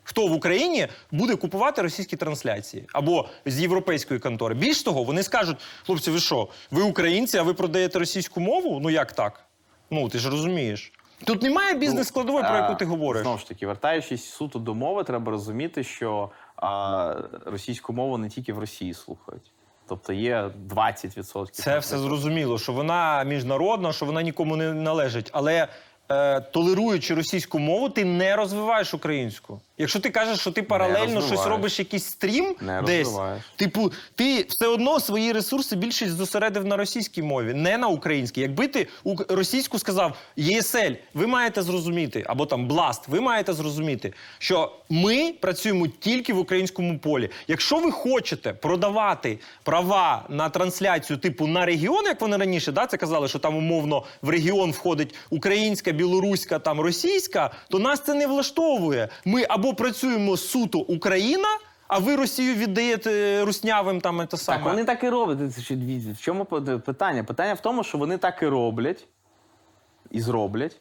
Хто 0.09 0.27
в 0.27 0.33
Україні 0.33 0.87
буде 1.11 1.37
купувати 1.37 1.83
російські 1.83 2.17
трансляції 2.17 2.87
або 2.93 3.29
з 3.47 3.61
європейської 3.61 4.21
контори? 4.21 4.55
Більш 4.55 4.83
того, 4.83 5.03
вони 5.03 5.23
скажуть: 5.23 5.57
хлопці, 5.87 6.11
ви 6.11 6.21
що? 6.21 6.49
Ви 6.71 6.83
українці, 6.83 7.39
а 7.39 7.43
ви 7.43 7.55
продаєте 7.55 7.99
російську 7.99 8.41
мову? 8.41 8.81
Ну 8.81 8.91
як 8.91 9.13
так? 9.13 9.41
Ну 9.91 10.09
ти 10.09 10.19
ж 10.19 10.31
розумієш. 10.31 10.93
Тут 11.25 11.43
немає 11.43 11.75
бізнес 11.75 12.09
складової, 12.09 12.45
про 12.45 12.57
яку 12.57 12.75
ти 12.75 12.85
говориш. 12.85 13.23
Знову 13.23 13.39
ж 13.39 13.49
таки, 13.49 13.67
вертаючись 13.67 14.25
суто 14.25 14.59
до 14.59 14.75
мови, 14.75 15.05
треба 15.05 15.33
розуміти, 15.33 15.85
що 15.85 16.31
а, 16.57 17.15
російську 17.47 17.93
мову 17.93 18.19
не 18.19 18.29
тільки 18.29 18.53
в 18.53 18.59
Росії 18.59 18.95
слухають. 18.95 19.53
Тобто 19.89 20.13
є 20.13 20.51
20%. 20.69 21.51
Це 21.51 21.79
все 21.79 21.99
зрозуміло, 21.99 22.59
що 22.59 22.73
вона 22.73 23.25
міжнародна, 23.25 23.93
що 23.93 24.07
вона 24.07 24.23
нікому 24.23 24.57
не 24.57 24.73
належить. 24.73 25.31
Але 25.33 25.69
е, 26.11 26.41
толеруючи 26.41 27.15
російську 27.15 27.59
мову, 27.59 27.89
ти 27.89 28.05
не 28.05 28.37
розвиваєш 28.37 28.95
українську. 28.95 29.61
Якщо 29.79 30.01
ти 30.01 30.11
кажеш, 30.11 30.41
що 30.41 30.51
ти 30.51 30.63
паралельно 30.63 31.23
щось 31.23 31.47
робиш, 31.47 31.79
якийсь 31.79 32.05
стрім 32.05 32.55
Не 32.61 32.83
десь, 32.83 33.17
типу, 33.57 33.93
ти 34.15 34.47
все 34.49 34.67
одно 34.67 35.01
свої 35.01 35.33
ресурси 35.33 35.77
більшість 35.77 36.13
зосередив 36.13 36.65
на 36.65 36.77
російській 36.77 37.23
мові, 37.23 37.55
не 37.55 37.79
на 37.79 37.89
українській. 37.89 38.41
Якби 38.41 38.69
ти 38.69 38.87
російську 39.29 39.79
сказав 39.79 40.17
ЄСЛ, 40.37 40.93
ви 41.15 41.27
маєте 41.27 41.63
зрозуміти, 41.63 42.25
або 42.27 42.47
там 42.47 42.67
Бласт, 42.67 43.09
ви 43.09 43.21
маєте 43.21 43.53
зрозуміти, 43.53 44.13
що 44.39 44.73
ми 44.91 45.33
працюємо 45.41 45.87
тільки 45.87 46.33
в 46.33 46.39
українському 46.39 46.99
полі. 46.99 47.31
Якщо 47.49 47.77
ви 47.79 47.93
хочете 47.93 48.53
продавати 48.53 49.39
права 49.63 50.25
на 50.29 50.49
трансляцію, 50.49 51.17
типу 51.17 51.47
на 51.47 51.67
регіон, 51.67 52.05
як 52.05 52.21
вони 52.21 52.37
раніше 52.37 52.73
да, 52.73 52.87
це 52.87 52.97
казали, 52.97 53.29
що 53.29 53.39
там 53.39 53.57
умовно 53.57 54.05
в 54.23 54.29
регіон 54.29 54.71
входить 54.71 55.15
українська, 55.31 55.93
білоруська, 55.93 56.59
там 56.59 56.81
російська, 56.81 57.51
то 57.71 57.79
нас 57.79 58.01
це 58.01 58.15
не 58.15 58.27
влаштовує. 58.27 59.09
Ми 59.25 59.47
або 59.49 59.66
працюємо 59.75 60.37
суто 60.37 60.79
Україна. 60.79 61.49
А 61.89 61.99
ви 61.99 62.17
Росію 62.17 62.55
віддаєте 62.55 63.45
руснявим 63.45 64.01
там 64.01 64.27
те 64.27 64.37
саме. 64.37 64.59
Так, 64.59 64.67
вони 64.67 64.85
так 64.85 65.05
і 65.05 65.09
роблять. 65.09 65.55
Це 65.55 65.61
ще 65.61 65.75
дві- 65.75 66.13
В 66.13 66.21
чому 66.21 66.45
питання? 66.45 67.25
Питання 67.25 67.55
в 67.55 67.61
тому, 67.61 67.85
що 67.85 67.99
вони 67.99 68.19
так 68.19 68.43
і 68.43 68.47
роблять 68.47 69.09
і 70.11 70.21
зроблять. 70.21 70.81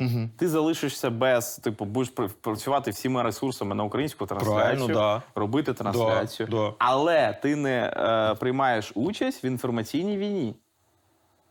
Угу. 0.00 0.28
Ти 0.36 0.48
залишишся 0.48 1.10
без, 1.10 1.56
типу, 1.56 1.84
будеш 1.84 2.12
працювати 2.40 2.90
всіма 2.90 3.22
ресурсами 3.22 3.74
на 3.74 3.84
українську 3.84 4.26
трансляцію, 4.26 4.94
да. 4.94 5.22
робити 5.34 5.74
трансляцію, 5.74 6.48
да. 6.50 6.72
але 6.78 7.38
ти 7.42 7.56
не 7.56 7.94
е, 7.96 8.34
приймаєш 8.34 8.92
участь 8.94 9.44
в 9.44 9.46
інформаційній 9.46 10.16
війні. 10.16 10.54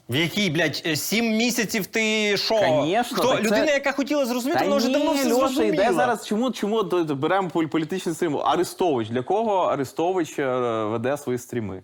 В 0.10 0.16
якій, 0.16 0.50
блядь, 0.50 0.82
е, 0.86 0.96
сім 0.96 1.26
місяців 1.38 1.86
ти 1.86 2.38
що? 2.38 2.56
Конечно, 2.60 3.18
Хто? 3.18 3.28
так 3.28 3.38
це- 3.38 3.44
Людина, 3.44 3.72
яка 3.72 3.92
хотіла 3.92 4.26
зрозуміти, 4.26 4.64
вона 4.64 4.76
вже 4.76 4.92
давно 4.92 5.14
все 5.14 5.24
Льоша, 5.26 5.36
зрозуміла. 5.36 5.74
йде 5.74 5.94
зараз. 5.94 6.26
Чому, 6.28 6.52
чому 6.52 6.84
д- 6.84 7.04
д- 7.04 7.14
беремо 7.14 7.50
полі- 7.50 7.68
політичний 7.68 8.16
стрім? 8.16 8.38
Арестович. 8.38 9.10
Для 9.10 9.22
кого 9.22 9.58
Арестович 9.58 10.40
е, 10.40 10.46
веде 10.84 11.18
свої 11.18 11.40
стріми? 11.40 11.84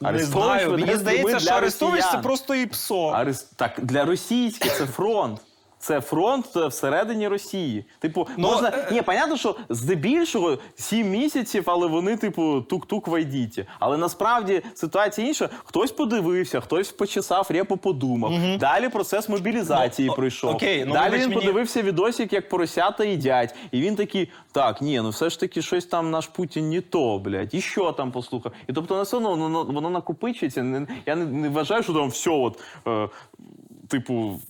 Не 0.00 0.08
Арестович 0.08 0.44
знаю. 0.46 0.70
веде 0.70 0.70
Мені 0.70 0.82
стріми 0.86 0.98
здається, 1.00 1.38
що 1.38 1.48
для 1.50 1.56
Арестович 1.56 2.00
це 2.00 2.06
росіян. 2.06 2.22
просто 2.22 2.54
і 2.54 2.66
псо. 2.66 3.08
Арес- 3.10 3.46
Так, 3.56 3.72
для 3.82 4.04
російських 4.04 4.76
це 4.78 4.86
фронт. 4.86 5.40
Це 5.78 6.00
фронт 6.00 6.46
е, 6.56 6.66
всередині 6.66 7.28
Росії. 7.28 7.84
Типу, 7.98 8.26
Ну, 8.36 8.48
можна. 8.48 8.68
е, 8.68 8.88
Ні, 8.92 9.02
понятно, 9.02 9.36
що 9.36 9.56
здебільшого 9.68 10.58
7 10.74 11.10
місяців, 11.10 11.62
але 11.66 11.86
вони, 11.86 12.16
типу, 12.16 12.60
тук-тук 12.60 13.08
в 13.08 13.14
айдіті. 13.14 13.66
Але 13.78 13.96
насправді 13.96 14.62
ситуація 14.74 15.26
інша. 15.26 15.48
Хтось 15.64 15.92
подивився, 15.92 16.60
хтось 16.60 16.92
почесав 16.92 17.46
репу, 17.50 17.76
подумав. 17.76 18.32
Далі 18.58 18.88
процес 18.88 19.28
мобілізації 19.28 20.08
Ну, 20.08 20.14
пройшов. 20.14 20.50
окей, 20.54 20.84
ну, 20.86 20.92
Далі 20.94 21.14
він 21.14 21.20
мені- 21.20 21.34
подивився 21.34 21.82
відосик, 21.82 22.32
як 22.32 22.48
поросята 22.48 23.04
їдять. 23.04 23.54
І 23.72 23.80
він 23.80 23.96
такий: 23.96 24.28
так, 24.52 24.82
ні, 24.82 25.00
ну 25.00 25.08
все 25.10 25.30
ж 25.30 25.40
таки 25.40 25.62
щось 25.62 25.86
там 25.86 26.10
наш 26.10 26.26
Путін 26.26 26.70
не 26.70 26.80
то, 26.80 27.18
блядь. 27.18 27.54
І 27.54 27.60
що 27.60 27.92
там 27.92 28.12
послухав? 28.12 28.52
І 28.68 28.72
тобто 28.72 28.94
воно 28.94 29.04
все 29.04 29.16
одно 29.16 29.30
воно, 29.36 29.64
воно 29.64 29.90
накопичується. 29.90 30.62
Не- 30.62 30.86
Я 31.06 31.16
не, 31.16 31.24
не 31.24 31.48
вважаю, 31.48 31.82
що 31.82 31.92
там 31.92 32.08
все, 32.08 32.30
от, 32.30 32.60
е, 32.86 33.08
типу. 33.88 34.40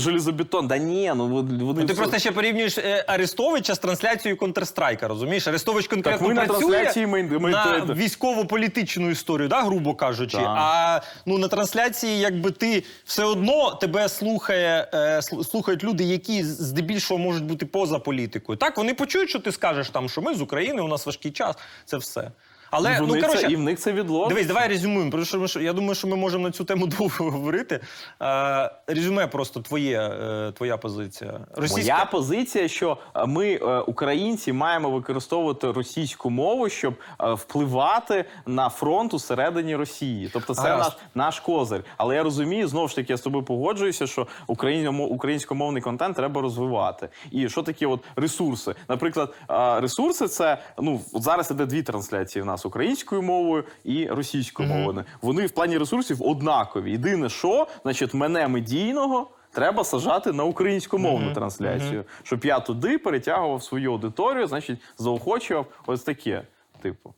Железобетон, 0.00 0.66
да 0.68 0.78
ні, 0.78 1.12
ну 1.16 1.28
вони, 1.28 1.64
вони 1.64 1.80
Ну, 1.80 1.86
ти 1.86 1.92
все- 1.92 2.02
просто 2.02 2.18
ще 2.18 2.32
порівнюєш 2.32 2.78
е, 2.78 3.04
Арестовича 3.06 3.74
з 3.74 3.78
трансляцією 3.78 4.40
Counter-Strike, 4.40 5.08
розумієш? 5.08 5.46
Арестович 5.46 5.86
конкретно 5.88 6.28
ми 6.28 6.34
на 6.34 6.44
працює 6.44 6.70
трансляції 6.70 7.06
ми- 7.06 7.22
ми- 7.22 7.50
на 7.50 7.84
ми- 7.84 7.94
військово-політичну 7.94 9.10
історію, 9.10 9.48
да, 9.48 9.62
грубо 9.62 9.94
кажучи. 9.94 10.36
Так. 10.36 10.46
А 10.58 11.00
ну, 11.26 11.38
на 11.38 11.48
трансляції, 11.48 12.18
якби 12.18 12.50
ти 12.50 12.84
все 13.04 13.24
одно 13.24 13.74
тебе 13.74 14.08
слухає, 14.08 14.88
е, 14.94 15.16
сл- 15.16 15.44
слухають 15.44 15.84
люди, 15.84 16.04
які 16.04 16.42
здебільшого 16.44 17.18
можуть 17.18 17.44
бути 17.44 17.66
поза 17.66 17.98
політикою. 17.98 18.58
Так, 18.58 18.76
вони 18.76 18.94
почують, 18.94 19.28
що 19.30 19.38
ти 19.38 19.52
скажеш 19.52 19.88
там, 19.90 20.08
що 20.08 20.22
ми 20.22 20.34
з 20.34 20.40
України, 20.40 20.82
у 20.82 20.88
нас 20.88 21.06
важкий 21.06 21.30
час, 21.30 21.56
це 21.84 21.96
все. 21.96 22.30
Але, 22.76 23.00
вони 23.00 23.14
ну, 23.14 23.20
коротше, 23.20 23.46
це, 23.46 23.52
і 23.52 23.56
в 23.56 23.60
них 23.60 23.78
це 23.78 23.92
відлог. 23.92 24.28
Дивись, 24.28 24.46
давай 24.46 24.68
резюмуємо. 24.68 25.10
Тому 25.10 25.24
що 25.24 25.38
ми 25.38 25.64
я 25.64 25.72
думаю, 25.72 25.94
що 25.94 26.08
ми 26.08 26.16
можемо 26.16 26.44
на 26.44 26.50
цю 26.50 26.64
тему 26.64 26.86
довго 26.98 27.30
говорити. 27.30 27.80
Е, 28.22 28.70
резюме 28.86 29.26
просто 29.26 29.60
твоє, 29.60 30.00
е, 30.00 30.52
твоя 30.52 30.76
позиція. 30.76 31.40
Моя 31.70 32.08
позиція, 32.10 32.68
що 32.68 32.98
е, 33.14 33.26
ми, 33.26 33.52
е, 33.52 33.78
українці, 33.78 34.52
маємо 34.52 34.90
використовувати 34.90 35.72
російську 35.72 36.30
мову, 36.30 36.68
щоб 36.68 36.94
е, 37.20 37.32
впливати 37.32 38.24
на 38.46 38.68
фронт 38.68 39.14
усередині 39.14 39.76
Росії. 39.76 40.30
Тобто, 40.32 40.54
це 40.54 40.62
Гаразд. 40.62 40.80
наш, 40.80 40.98
наш 41.14 41.40
козир. 41.40 41.84
Але 41.96 42.14
я 42.14 42.22
розумію, 42.22 42.68
знову 42.68 42.88
ж 42.88 42.96
таки, 42.96 43.12
я 43.12 43.16
з 43.16 43.20
тобою 43.20 43.44
погоджуюся, 43.44 44.06
що 44.06 44.26
українськомо- 44.48 45.06
українськомовний 45.06 45.82
контент 45.82 46.16
треба 46.16 46.40
розвивати. 46.40 47.08
І 47.30 47.48
що 47.48 47.62
такі 47.62 47.86
от 47.86 48.00
ресурси? 48.16 48.74
Наприклад, 48.88 49.34
е, 49.50 49.80
ресурси 49.80 50.28
це 50.28 50.58
ну 50.78 51.00
зараз 51.14 51.50
іде 51.50 51.66
дві 51.66 51.82
трансляції 51.82 52.42
в 52.42 52.46
нас 52.46 52.63
українською 52.66 53.22
мовою 53.22 53.64
і 53.84 54.06
російською 54.06 54.68
мовою. 54.68 55.04
Вони 55.22 55.46
в 55.46 55.50
плані 55.50 55.78
ресурсів 55.78 56.22
однакові. 56.22 56.90
Єдине, 56.90 57.28
що 57.28 57.66
значить, 57.82 58.14
мене 58.14 58.48
медійного. 58.48 59.30
Треба 59.52 59.84
сажати 59.84 60.32
на 60.32 60.44
українськомовну 60.44 61.32
трансляцію, 61.32 62.04
щоб 62.22 62.44
я 62.44 62.60
туди 62.60 62.98
перетягував 62.98 63.62
свою 63.62 63.92
аудиторію, 63.92 64.46
значить, 64.46 64.78
заохочував 64.98 65.66
ось 65.86 66.02
таке. 66.02 66.42
Типу. 66.82 67.14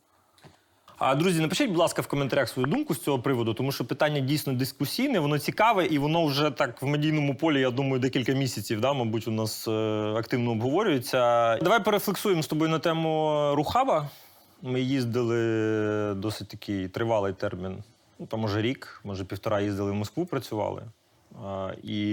А 0.99 1.15
друзі, 1.15 1.41
напишіть, 1.41 1.69
будь 1.69 1.77
ласка, 1.77 2.01
в 2.01 2.07
коментарях 2.07 2.49
свою 2.49 2.67
думку 2.67 2.93
з 2.95 2.99
цього 2.99 3.19
приводу, 3.19 3.53
тому 3.53 3.71
що 3.71 3.85
питання 3.85 4.19
дійсно 4.19 4.53
дискусійне, 4.53 5.19
воно 5.19 5.39
цікаве, 5.39 5.85
і 5.85 5.97
воно 5.97 6.25
вже 6.25 6.51
так 6.51 6.81
в 6.81 6.85
медійному 6.85 7.35
полі, 7.35 7.61
я 7.61 7.71
думаю, 7.71 7.99
декілька 7.99 8.33
місяців, 8.33 8.81
да, 8.81 8.93
мабуть, 8.93 9.27
у 9.27 9.31
нас 9.31 9.67
е, 9.67 9.71
активно 10.17 10.51
обговорюється. 10.51 11.17
Давай 11.57 11.83
перефлексуємо 11.83 12.43
з 12.43 12.47
тобою 12.47 12.71
на 12.71 12.79
тему 12.79 13.51
Рухаба. 13.55 14.09
Ми 14.61 14.81
їздили 14.81 16.15
досить 16.15 16.47
такий 16.47 16.87
тривалий 16.87 17.33
термін. 17.33 17.83
Ну, 18.19 18.25
там, 18.25 18.39
може, 18.39 18.61
рік, 18.61 19.01
може, 19.03 19.25
півтора 19.25 19.61
їздили 19.61 19.91
в 19.91 19.95
Москву, 19.95 20.25
працювали. 20.25 20.83
А, 21.43 21.71
і, 21.83 22.03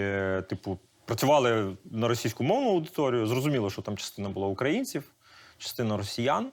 е, 0.00 0.42
типу, 0.48 0.78
працювали 1.04 1.76
на 1.84 2.08
російськомовну 2.08 2.70
аудиторію. 2.70 3.26
Зрозуміло, 3.26 3.70
що 3.70 3.82
там 3.82 3.96
частина 3.96 4.28
була 4.28 4.46
українців, 4.46 5.04
частина 5.58 5.96
росіян. 5.96 6.52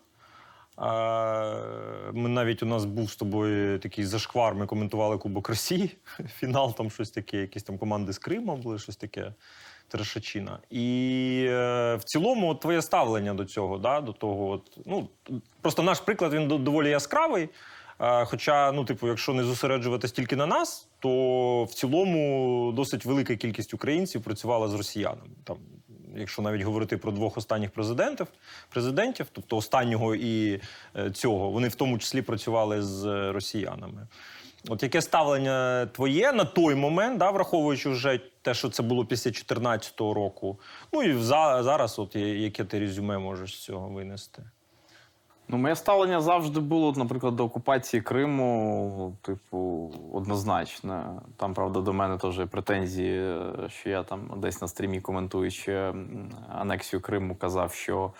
Ми 2.13 2.29
навіть 2.29 2.63
у 2.63 2.65
нас 2.65 2.85
був 2.85 3.11
з 3.11 3.15
тобою 3.15 3.79
такий 3.79 4.05
зашквар. 4.05 4.55
Ми 4.55 4.65
коментували 4.65 5.17
Кубок 5.17 5.49
Росії. 5.49 5.97
Фінал 6.39 6.75
там 6.75 6.91
щось 6.91 7.11
таке, 7.11 7.37
якісь 7.37 7.63
там 7.63 7.77
команди 7.77 8.13
з 8.13 8.17
Криму 8.17 8.55
були, 8.55 8.79
щось 8.79 8.97
таке. 8.97 9.33
Трешачина. 9.91 10.59
І 10.69 11.45
е, 11.49 11.95
в 11.95 12.03
цілому, 12.03 12.49
от 12.49 12.59
твоє 12.59 12.81
ставлення 12.81 13.33
до 13.33 13.45
цього, 13.45 13.77
да, 13.77 14.01
до 14.01 14.13
того, 14.13 14.49
от, 14.49 14.77
ну, 14.85 15.07
просто 15.61 15.83
наш 15.83 15.99
приклад 15.99 16.33
він 16.33 16.47
доволі 16.47 16.89
яскравий. 16.89 17.49
Е, 17.99 18.25
Хоча, 18.25 18.71
ну, 18.71 18.85
типу, 18.85 19.07
якщо 19.07 19.33
не 19.33 19.43
зосереджуватись 19.43 20.11
тільки 20.11 20.35
на 20.35 20.45
нас, 20.45 20.87
то 20.99 21.63
в 21.63 21.73
цілому 21.73 22.71
досить 22.75 23.05
велика 23.05 23.35
кількість 23.35 23.73
українців 23.73 24.21
працювала 24.21 24.67
з 24.67 24.73
росіянами. 24.73 25.29
Там, 25.43 25.57
якщо 26.15 26.41
навіть 26.41 26.61
говорити 26.61 26.97
про 26.97 27.11
двох 27.11 27.37
останніх 27.37 27.71
президентів, 27.71 28.27
президентів, 28.69 29.27
тобто 29.31 29.57
останнього 29.57 30.15
і 30.15 30.61
е, 30.97 31.11
цього, 31.11 31.49
вони 31.49 31.67
в 31.67 31.75
тому 31.75 31.97
числі 31.97 32.21
працювали 32.21 32.81
з 32.81 33.05
е, 33.05 33.31
росіянами. 33.31 34.07
От 34.69 34.83
яке 34.83 35.01
ставлення 35.01 35.85
твоє 35.85 36.31
на 36.31 36.45
той 36.45 36.75
момент, 36.75 37.17
да, 37.17 37.31
враховуючи 37.31 37.89
вже 37.89 38.19
те, 38.41 38.53
що 38.53 38.69
це 38.69 38.83
було 38.83 39.05
після 39.05 39.31
2014 39.31 39.99
року, 39.99 40.59
ну 40.93 41.03
і 41.03 41.13
за, 41.13 41.63
зараз, 41.63 41.99
от 41.99 42.15
яке 42.15 42.63
ти 42.63 42.79
резюме 42.79 43.17
можеш 43.17 43.55
з 43.55 43.63
цього 43.63 43.89
винести? 43.89 44.43
Ну, 45.51 45.57
моє 45.57 45.75
ставлення 45.75 46.21
завжди 46.21 46.59
було, 46.59 46.93
наприклад, 46.97 47.35
до 47.35 47.45
окупації 47.45 48.01
Криму, 48.01 49.17
типу, 49.21 49.91
однозначне. 50.13 51.03
Там, 51.37 51.53
правда, 51.53 51.81
до 51.81 51.93
мене 51.93 52.17
теж 52.17 52.41
претензії, 52.51 53.19
е, 53.19 53.69
що 53.69 53.89
я 53.89 54.03
там 54.03 54.31
десь 54.37 54.61
на 54.61 54.67
стрімі, 54.67 55.01
коментуючи 55.01 55.93
анексію 56.49 57.01
Криму, 57.01 57.35
казав, 57.35 57.73
що 57.73 58.11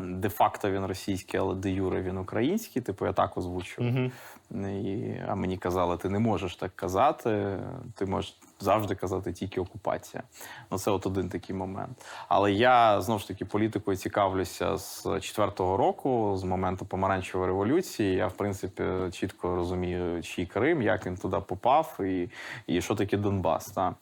де-факто 0.00 0.70
він 0.70 0.86
російський, 0.86 1.40
але 1.40 1.54
де 1.54 1.70
юре 1.70 2.02
він 2.02 2.18
український. 2.18 2.82
Типу, 2.82 3.06
я 3.06 3.12
так 3.12 3.36
озвучив. 3.36 4.10
І, 4.54 5.14
а 5.28 5.34
мені 5.34 5.56
казали, 5.56 5.96
ти 5.96 6.08
не 6.08 6.18
можеш 6.18 6.56
так 6.56 6.76
казати, 6.76 7.58
ти 7.94 8.06
можеш 8.06 8.38
завжди 8.60 8.94
казати 8.94 9.32
тільки 9.32 9.60
окупація. 9.60 10.22
Ну, 10.70 10.78
це 10.78 10.90
от 10.90 11.06
один 11.06 11.28
такий 11.28 11.56
момент. 11.56 12.04
Але 12.28 12.52
я 12.52 13.00
знову 13.00 13.20
ж 13.20 13.28
таки 13.28 13.44
політикою 13.44 13.96
цікавлюся 13.96 14.76
з 14.76 15.06
четвертого 15.20 15.76
року, 15.76 16.34
з 16.36 16.44
моменту 16.44 16.86
помаранчевої 16.86 17.46
революції. 17.46 18.14
Я, 18.14 18.26
в 18.26 18.32
принципі, 18.32 18.84
чітко 19.12 19.54
розумію, 19.54 20.22
чий 20.22 20.46
Крим, 20.46 20.82
як 20.82 21.06
він 21.06 21.16
туди 21.16 21.36
попав, 21.46 21.96
і, 22.00 22.30
і 22.66 22.82
що 22.82 22.94
таке 22.94 23.16
Донбас. 23.16 23.66
Та. 23.66 23.94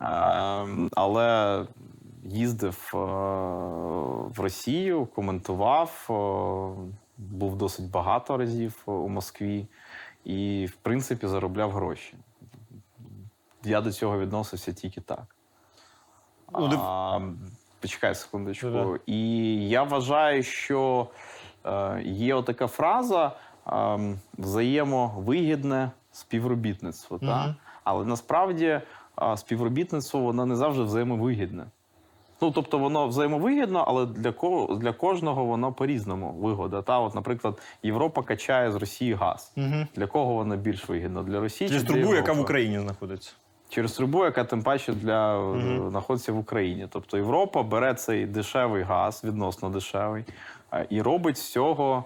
Е, 0.00 0.88
але 0.94 1.64
їздив 2.28 2.92
е, 2.94 2.96
в 4.28 4.40
Росію, 4.40 5.06
коментував, 5.06 6.06
е, 6.10 6.14
був 7.18 7.56
досить 7.56 7.90
багато 7.90 8.36
разів 8.36 8.82
у 8.86 9.08
Москві 9.08 9.66
і, 10.24 10.66
в 10.66 10.74
принципі, 10.74 11.26
заробляв 11.26 11.70
гроші. 11.70 12.14
Я 13.64 13.80
до 13.80 13.92
цього 13.92 14.18
відносився 14.18 14.72
тільки 14.72 15.00
так. 15.00 15.36
Ну, 16.52 16.80
А, 16.82 17.20
почекай 17.80 18.14
секундочку. 18.14 18.70
Да-да. 18.70 18.98
І 19.06 19.68
я 19.68 19.82
вважаю, 19.82 20.42
що 20.42 21.06
е, 21.64 22.02
є 22.04 22.34
отака 22.34 22.66
фраза 22.66 23.32
е, 23.66 23.98
взаємовигідне 24.38 25.90
співробітництво. 26.12 27.18
Та? 27.18 27.54
Але 27.84 28.04
насправді 28.04 28.66
е, 29.22 29.36
співробітництво 29.36 30.20
воно 30.20 30.46
не 30.46 30.56
завжди 30.56 30.82
взаємовигідне. 30.82 31.66
Ну, 32.40 32.50
тобто 32.50 32.78
воно 32.78 33.08
взаємовигідно, 33.08 33.84
але 33.88 34.06
для 34.06 34.32
кого 34.32 34.74
для 34.74 34.92
кожного 34.92 35.44
воно 35.44 35.72
по-різному 35.72 36.32
вигода. 36.32 36.82
Та, 36.82 36.98
от, 36.98 37.14
наприклад, 37.14 37.60
Європа 37.82 38.22
качає 38.22 38.72
з 38.72 38.74
Росії 38.74 39.14
газ. 39.14 39.52
Для 39.96 40.06
кого 40.06 40.34
воно 40.34 40.56
більш 40.56 40.88
вигідно? 40.88 41.22
Для 41.22 41.40
Росії 41.40 41.70
Через 41.70 41.82
чи 41.82 41.88
для 41.88 41.94
трубу, 41.94 42.14
яка 42.14 42.32
в 42.32 42.40
Україні 42.40 42.80
знаходиться. 42.80 43.32
Через 43.68 43.92
трубу, 43.92 44.24
яка 44.24 44.44
тим 44.44 44.62
паче 44.62 44.92
для 44.92 45.38
е, 45.54 45.90
знаходиться 45.90 46.32
в 46.32 46.38
Україні. 46.38 46.86
Тобто 46.90 47.16
Європа 47.16 47.62
бере 47.62 47.94
цей 47.94 48.26
дешевий 48.26 48.82
газ, 48.82 49.22
відносно 49.24 49.68
дешевий, 49.68 50.24
е, 50.72 50.86
і 50.90 51.02
робить 51.02 51.38
з 51.38 51.50
цього 51.52 52.04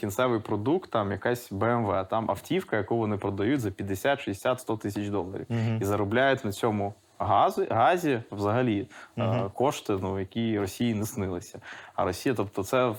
кінцевий 0.00 0.40
продукт, 0.40 0.90
там 0.90 1.12
якась 1.12 1.52
BMW, 1.52 2.08
там 2.08 2.30
автівка, 2.30 2.76
яку 2.76 2.96
вони 2.96 3.16
продають 3.16 3.60
за 3.60 3.70
50, 3.70 4.20
60, 4.20 4.60
100 4.60 4.76
тисяч 4.76 5.08
доларів. 5.08 5.46
І 5.80 5.84
заробляють 5.84 6.44
на 6.44 6.52
цьому 6.52 6.94
газі, 7.24 7.66
газі 7.70 8.20
взагалі 8.30 8.86
е, 9.18 9.44
кошти, 9.54 9.98
ну, 10.02 10.20
які 10.20 10.58
Росії 10.58 10.94
не 10.94 11.06
снилися. 11.06 11.60
А 11.94 12.04
Росія, 12.04 12.34
тобто, 12.34 12.64
це 12.64 12.94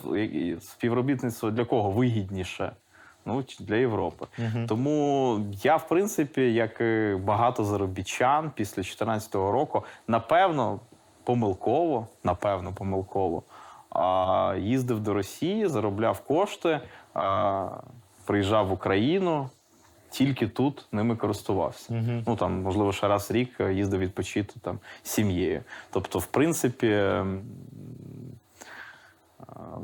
співробітництво 0.62 1.52
для 1.52 1.66
кого 1.66 1.92
вигідніше? 1.92 2.72
Ну, 3.26 3.44
для 3.60 3.76
Європи. 3.76 4.26
Тому 4.68 5.40
я, 5.64 5.76
в 5.76 5.88
принципі, 5.88 6.54
як 6.54 6.82
і 6.82 7.16
багато 7.24 7.64
заробітчан 7.64 8.52
після 8.56 8.76
2014 8.76 9.36
року, 9.36 9.84
напевно, 10.08 10.80
помилково, 11.24 12.08
напевно, 12.24 12.74
помилково, 12.74 13.44
а, 13.90 14.56
їздив 14.60 15.00
до 15.00 15.14
Росії, 15.14 15.68
заробляв 15.68 16.20
кошти. 16.20 16.80
А, 17.14 17.70
приїжджав 18.26 18.68
в 18.68 18.72
Україну, 18.72 19.50
тільки 20.14 20.48
тут 20.48 20.86
ними 20.92 21.16
користувався. 21.16 21.94
Ну 22.28 22.36
там, 22.36 22.62
можливо, 22.62 22.94
ще 22.94 23.08
раз 23.08 23.32
рік 23.32 23.50
е, 23.60 23.74
їздив 23.74 24.00
відпочити 24.00 24.54
там 24.62 24.80
сім'єю. 25.04 25.64
Тобто, 25.92 26.20
в 26.20 26.26
принципі, 26.26 27.12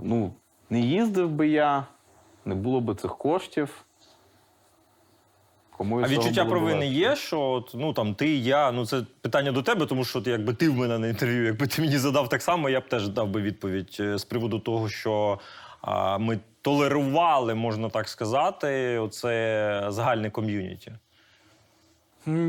ну, 0.04 0.34
не 0.70 0.80
їздив 0.80 1.30
би 1.30 1.48
я, 1.48 1.86
не 2.46 2.56
було 2.56 2.82
би 2.82 2.96
цих 2.96 3.18
коштів. 3.18 3.86
Кому 5.78 6.00
А 6.00 6.08
відчуття 6.08 6.46
провини 6.46 6.88
є, 6.88 7.16
що 7.16 7.42
от, 7.42 7.72
ну 7.74 7.94
там 7.94 8.16
ти, 8.16 8.36
я, 8.36 8.72
ну 8.72 8.86
це 8.86 9.04
питання 9.22 9.52
до 9.52 9.64
тебе, 9.64 9.86
тому 9.86 10.06
що 10.06 10.22
ти 10.22 10.32
якби 10.32 10.54
ти 10.54 10.70
в 10.70 10.74
мене 10.78 11.00
на 11.00 11.08
інтерв'ю. 11.08 11.46
Якби 11.46 11.68
ти 11.68 11.82
мені 11.82 11.98
задав 11.98 12.30
так 12.30 12.42
само, 12.42 12.70
я 12.70 12.80
б 12.80 12.88
теж 12.88 13.08
дав 13.08 13.30
би 13.30 13.42
відповідь 13.42 13.98
е, 14.00 14.18
з 14.18 14.24
приводу 14.24 14.60
того, 14.60 14.90
що 14.90 15.40
ми 16.20 16.40
толерували, 16.62 17.56
можна 17.56 17.90
так 17.90 18.10
сказати, 18.10 18.98
оце 18.98 19.86
загальне 19.90 20.30
ком'юніті. 20.30 20.92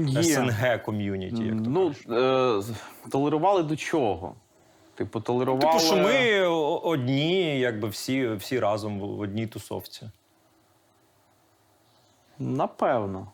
Є. 0.07 0.23
СНГ 0.23 0.83
ком'юніті. 0.83 1.43
Як 1.43 1.55
то 1.65 1.71
Ну, 1.71 1.89
кажуть. 1.89 2.07
е, 2.11 3.09
толерували 3.11 3.63
до 3.63 3.77
чого? 3.77 4.35
Типу, 4.95 5.21
толерували. 5.21 5.61
Типу, 5.73 5.79
що 5.79 5.97
ми 5.97 6.41
одні, 6.83 7.59
якби 7.61 7.89
всі, 7.89 8.29
всі 8.29 8.61
разом 8.61 9.01
в 9.01 9.21
одній 9.21 9.47
тусовці. 9.47 10.11
Напевно. 12.39 13.27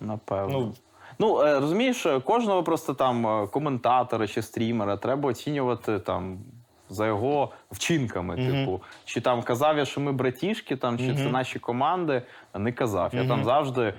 Напевно. 0.00 0.58
Ну, 0.60 0.72
Ну, 1.18 1.40
е, 1.42 1.60
розумієш, 1.60 2.06
кожного 2.24 2.62
просто 2.62 2.94
там 2.94 3.26
е, 3.26 3.46
коментатора 3.46 4.26
чи 4.26 4.42
стрімера 4.42 4.96
треба 4.96 5.28
оцінювати 5.30 5.98
там. 5.98 6.38
За 6.88 7.06
його 7.06 7.50
вчинками, 7.70 8.36
типу, 8.36 8.80
чи 9.04 9.20
там 9.20 9.42
казав 9.42 9.78
я, 9.78 9.84
що 9.84 10.00
ми 10.00 10.12
братішки, 10.12 10.76
там 10.76 10.98
чи 10.98 11.14
це 11.14 11.24
наші 11.24 11.58
команди, 11.58 12.22
не 12.54 12.72
казав. 12.72 13.14
Я 13.14 13.28
там 13.28 13.44
завжди, 13.44 13.82
е, 13.82 13.94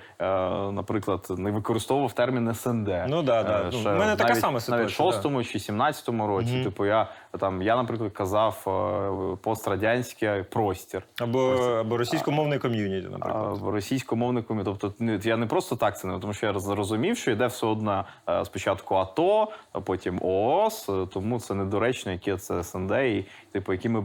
наприклад, 0.72 1.26
не 1.38 1.50
використовував 1.50 2.12
термін 2.12 2.54
СНД. 2.54 2.88
Ну, 3.08 3.22
да, 3.22 3.42
да. 3.42 3.60
Е, 3.60 3.70
Ну, 3.72 3.80
ще 3.80 3.90
в 3.90 3.98
мене 3.98 4.16
така 4.16 4.28
навіть, 4.28 4.40
сама 4.40 4.52
навіть 4.52 4.64
ситуація, 4.64 4.86
в 4.86 4.90
шостому 4.90 5.44
чи 5.44 5.58
сімнадцятому 5.58 6.26
році. 6.26 6.64
Типу, 6.64 6.86
я 6.86 7.08
там, 7.40 7.62
я, 7.62 7.76
наприклад, 7.76 8.12
казав 8.12 8.64
е, 8.66 9.36
пострадянський 9.42 10.42
простір. 10.42 11.02
Або, 11.20 11.40
або 11.80 11.96
російськомовне 11.96 12.58
ком'юніті, 12.58 13.08
наприклад. 13.08 13.58
в 13.58 13.68
російськомовниками. 13.68 14.64
Тобто, 14.64 14.92
ну, 14.98 15.18
я 15.22 15.36
не 15.36 15.46
просто 15.46 15.76
так 15.76 15.98
це 15.98 16.08
не 16.08 16.18
тому, 16.18 16.32
що 16.32 16.46
я 16.46 16.58
зрозумів, 16.58 17.16
що 17.16 17.30
йде 17.30 17.46
все 17.46 17.66
одно 17.66 18.04
е, 18.28 18.44
спочатку 18.44 18.94
АТО, 18.94 19.48
а 19.72 19.80
потім 19.80 20.18
ООС, 20.22 20.90
тому 21.12 21.40
це 21.40 21.54
недоречно, 21.54 22.12
яке 22.12 22.36
це 22.36 22.64
СНД, 22.64 22.92
і 22.92 23.24
типу, 23.52 23.72
які 23.72 23.88
ми 23.88 24.00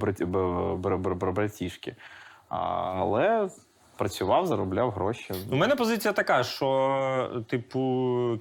братішки. 1.26 1.96
Але 2.50 3.50
працював, 3.98 4.48
заробляв 4.48 4.92
гроші. 4.92 5.34
У 5.52 5.56
мене 5.56 5.76
позиція 5.76 6.14
така, 6.14 6.44
що, 6.44 7.44
типу, 7.48 7.80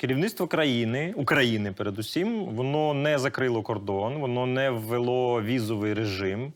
керівництво 0.01 0.47
країни, 0.47 1.15
України 1.17 1.73
передусім, 1.73 2.45
воно 2.45 2.95
не 2.95 3.19
закрило 3.19 3.63
кордон, 3.63 4.19
воно 4.19 4.47
не 4.47 4.71
ввело 4.71 5.43
візовий 5.43 5.95
режим. 5.95 6.53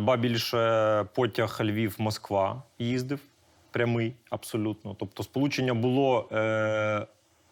Ба 0.00 0.16
більше 0.16 1.04
потяг 1.14 1.58
Львів-Москва 1.60 2.62
їздив 2.78 3.20
прямий, 3.70 4.14
абсолютно. 4.30 4.96
Тобто, 4.98 5.22
сполучення 5.22 5.74
було 5.74 6.28
е, 6.32 7.06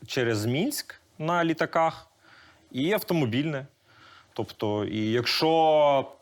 через 0.06 0.46
Мінськ 0.46 1.00
на 1.18 1.44
літаках 1.44 2.06
і 2.70 2.92
автомобільне. 2.92 3.66
Тобто, 4.32 4.84
і 4.84 5.10
якщо 5.10 6.12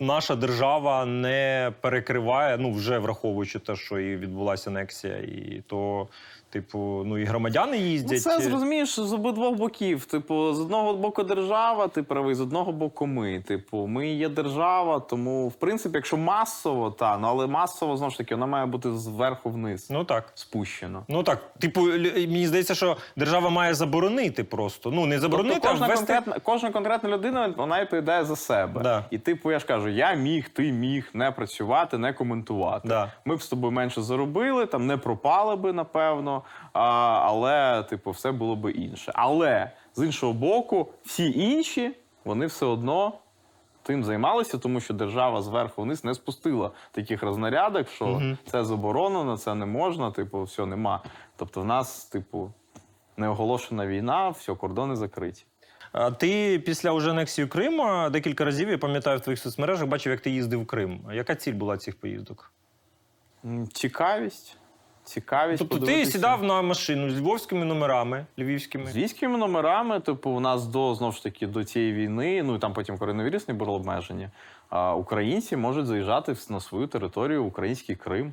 наша 0.00 0.36
держава 0.36 1.04
не 1.04 1.72
перекриває, 1.80 2.58
ну 2.58 2.72
вже 2.72 2.98
враховуючи 2.98 3.58
те, 3.58 3.76
що 3.76 3.98
і 3.98 4.16
відбулася 4.16 4.70
анексія, 4.70 5.16
і 5.16 5.62
то, 5.66 6.08
типу, 6.50 7.02
ну 7.06 7.18
і 7.18 7.24
громадяни 7.24 7.78
Ну, 7.78 7.84
їздять. 7.84 8.22
це 8.22 8.40
зрозумієш 8.40 9.00
з 9.00 9.12
обидвох 9.12 9.56
боків. 9.56 10.04
Типу, 10.04 10.54
з 10.54 10.60
одного 10.60 10.94
боку 10.94 11.22
держава, 11.22 11.88
ти 11.88 12.02
правий, 12.02 12.34
з 12.34 12.40
одного 12.40 12.72
боку 12.72 13.06
ми. 13.06 13.40
Типу, 13.40 13.86
ми 13.86 14.08
є 14.08 14.28
держава, 14.28 15.00
тому 15.00 15.48
в 15.48 15.54
принципі, 15.54 15.96
якщо 15.96 16.16
масово, 16.16 16.90
та 16.90 17.18
ну 17.18 17.28
але 17.28 17.46
масово 17.46 17.96
знову 17.96 18.10
ж 18.10 18.18
таки 18.18 18.34
вона 18.34 18.46
має 18.46 18.66
бути 18.66 18.92
зверху 18.92 19.50
вниз 19.50 19.90
Ну 19.90 20.04
так. 20.04 20.32
спущена. 20.34 21.02
Ну 21.08 21.22
так, 21.22 21.54
типу, 21.58 21.80
мені 21.80 22.46
здається, 22.46 22.74
що 22.74 22.96
держава 23.16 23.50
має 23.50 23.74
заборонити 23.74 24.44
просто. 24.44 24.90
Ну, 24.90 25.06
не 25.06 25.18
заборонити, 25.18 25.54
тобто, 25.54 25.68
кожна, 25.70 25.86
а 25.86 25.88
ввести... 25.88 26.06
конкретна, 26.06 26.40
кожна 26.42 26.70
конкретна 26.70 27.10
людина 27.10 27.54
вона 27.56 27.80
відповідає 27.80 28.24
за 28.24 28.36
себе. 28.36 28.80
Да. 28.82 29.04
І 29.10 29.18
типу, 29.18 29.52
я 29.52 29.58
ж 29.58 29.66
кажу, 29.66 29.88
я 29.88 30.14
міг, 30.14 30.48
ти 30.48 30.72
міг 30.72 31.10
не 31.14 31.30
працювати, 31.30 31.98
не 31.98 32.12
коментувати. 32.12 32.88
Да. 32.88 33.12
Ми 33.24 33.36
б 33.36 33.42
з 33.42 33.48
тобою 33.48 33.72
менше 33.72 34.02
заробили, 34.02 34.66
там 34.66 34.86
не 34.86 34.96
пропали 34.96 35.56
би, 35.56 35.72
напевно. 35.72 36.39
А, 36.72 36.80
але, 37.24 37.82
типу, 37.82 38.10
все 38.10 38.32
було 38.32 38.56
би 38.56 38.70
інше. 38.70 39.12
Але 39.14 39.70
з 39.94 40.04
іншого 40.04 40.32
боку, 40.32 40.88
всі 41.04 41.32
інші 41.40 41.92
вони 42.24 42.46
все 42.46 42.66
одно. 42.66 43.12
Тим 43.82 44.04
займалися, 44.04 44.58
тому 44.58 44.80
що 44.80 44.94
держава 44.94 45.42
зверху 45.42 45.82
вниз 45.82 46.04
не 46.04 46.14
спустила 46.14 46.70
таких 46.92 47.22
рознарядок, 47.22 47.88
що 47.88 48.22
це 48.46 48.64
заборонено, 48.64 49.36
це 49.36 49.54
не 49.54 49.66
можна, 49.66 50.10
типу, 50.10 50.42
все 50.42 50.66
нема. 50.66 51.02
Тобто, 51.36 51.60
в 51.60 51.64
нас, 51.64 52.04
типу, 52.04 52.52
не 53.16 53.28
оголошена 53.28 53.86
війна, 53.86 54.28
все, 54.28 54.54
кордони 54.54 54.96
закриті. 54.96 55.44
А 55.92 56.10
ти 56.10 56.58
після 56.58 56.92
уже 56.92 57.10
анексії 57.10 57.46
Криму 57.46 58.10
декілька 58.10 58.44
разів, 58.44 58.68
я 58.68 58.78
пам'ятаю, 58.78 59.18
в 59.18 59.20
твоїх 59.20 59.40
соцмережах 59.40 59.88
бачив, 59.88 60.10
як 60.10 60.20
ти 60.20 60.30
їздив 60.30 60.62
в 60.62 60.66
Крим. 60.66 61.00
Яка 61.12 61.34
ціль 61.34 61.52
була 61.54 61.76
цих 61.76 62.00
поїздок? 62.00 62.52
Цікавість. 63.72 64.56
Цікавість. 65.10 65.58
Тобто 65.58 65.86
ти 65.86 66.06
сідав 66.06 66.42
на 66.42 66.62
машину 66.62 67.10
з 67.10 67.20
львовськими 67.20 67.64
номерами, 67.64 68.26
львівськими. 68.38 68.86
З 68.86 68.96
військовими 68.96 69.38
номерами, 69.38 70.00
типу, 70.00 70.30
у 70.30 70.40
нас 70.40 70.66
до 70.66 70.94
знову 70.94 71.12
ж 71.12 71.22
таки 71.22 71.46
до 71.46 71.64
цієї 71.64 71.92
війни, 71.92 72.42
ну 72.42 72.56
і 72.56 72.58
там 72.58 72.72
потім 72.72 72.98
коронавірус 72.98 73.48
не 73.48 73.54
було 73.54 73.74
обмеження. 73.74 74.30
А 74.68 74.94
українці 74.94 75.56
можуть 75.56 75.86
заїжджати 75.86 76.36
на 76.50 76.60
свою 76.60 76.86
територію, 76.86 77.44
український 77.44 77.96
Крим. 77.96 78.32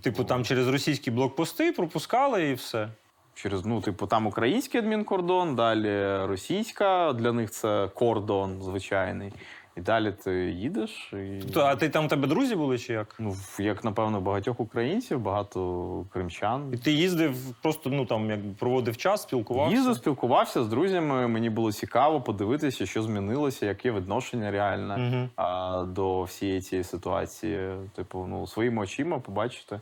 Типу, 0.00 0.24
там 0.24 0.44
через 0.44 0.68
російські 0.68 1.10
блокпости 1.10 1.72
пропускали 1.72 2.48
і 2.50 2.54
все. 2.54 2.88
Через 3.34 3.64
ну, 3.66 3.80
типу, 3.80 4.06
там 4.06 4.26
український 4.26 4.80
адмінкордон, 4.80 5.56
далі 5.56 6.26
російська. 6.26 7.12
Для 7.12 7.32
них 7.32 7.50
це 7.50 7.88
кордон 7.94 8.62
звичайний. 8.62 9.32
І 9.76 9.80
далі 9.80 10.12
ти 10.24 10.34
їдеш. 10.50 11.12
І, 11.12 11.58
а 11.58 11.76
ти 11.76 11.88
там 11.88 12.06
в 12.06 12.08
тебе 12.08 12.28
друзі 12.28 12.56
були 12.56 12.78
чи 12.78 12.92
як? 12.92 13.16
ну, 13.18 13.36
як 13.58 13.84
напевно, 13.84 14.20
багатьох 14.20 14.60
українців, 14.60 15.20
багато 15.20 16.04
кримчан. 16.12 16.70
І 16.72 16.76
ти 16.76 16.92
їздив 16.92 17.36
просто 17.62 17.90
ну 17.90 18.06
там 18.06 18.30
як 18.30 18.40
проводив 18.58 18.96
час, 18.96 19.22
спілкувався. 19.22 19.76
Їздив, 19.76 19.94
спілкувався 19.96 20.64
з 20.64 20.68
друзями. 20.68 21.28
Мені 21.28 21.50
було 21.50 21.72
цікаво 21.72 22.20
подивитися, 22.20 22.86
що 22.86 23.02
змінилося, 23.02 23.66
яке 23.66 23.90
відношення 23.92 24.50
реальне 24.50 24.96
Мгм. 24.96 25.30
а, 25.36 25.82
до 25.88 26.22
всієї 26.22 26.60
цієї 26.60 26.84
ситуації. 26.84 27.70
Типу, 27.96 28.26
ну 28.30 28.46
своїми 28.46 28.82
очима 28.82 29.18
побачити, 29.18 29.80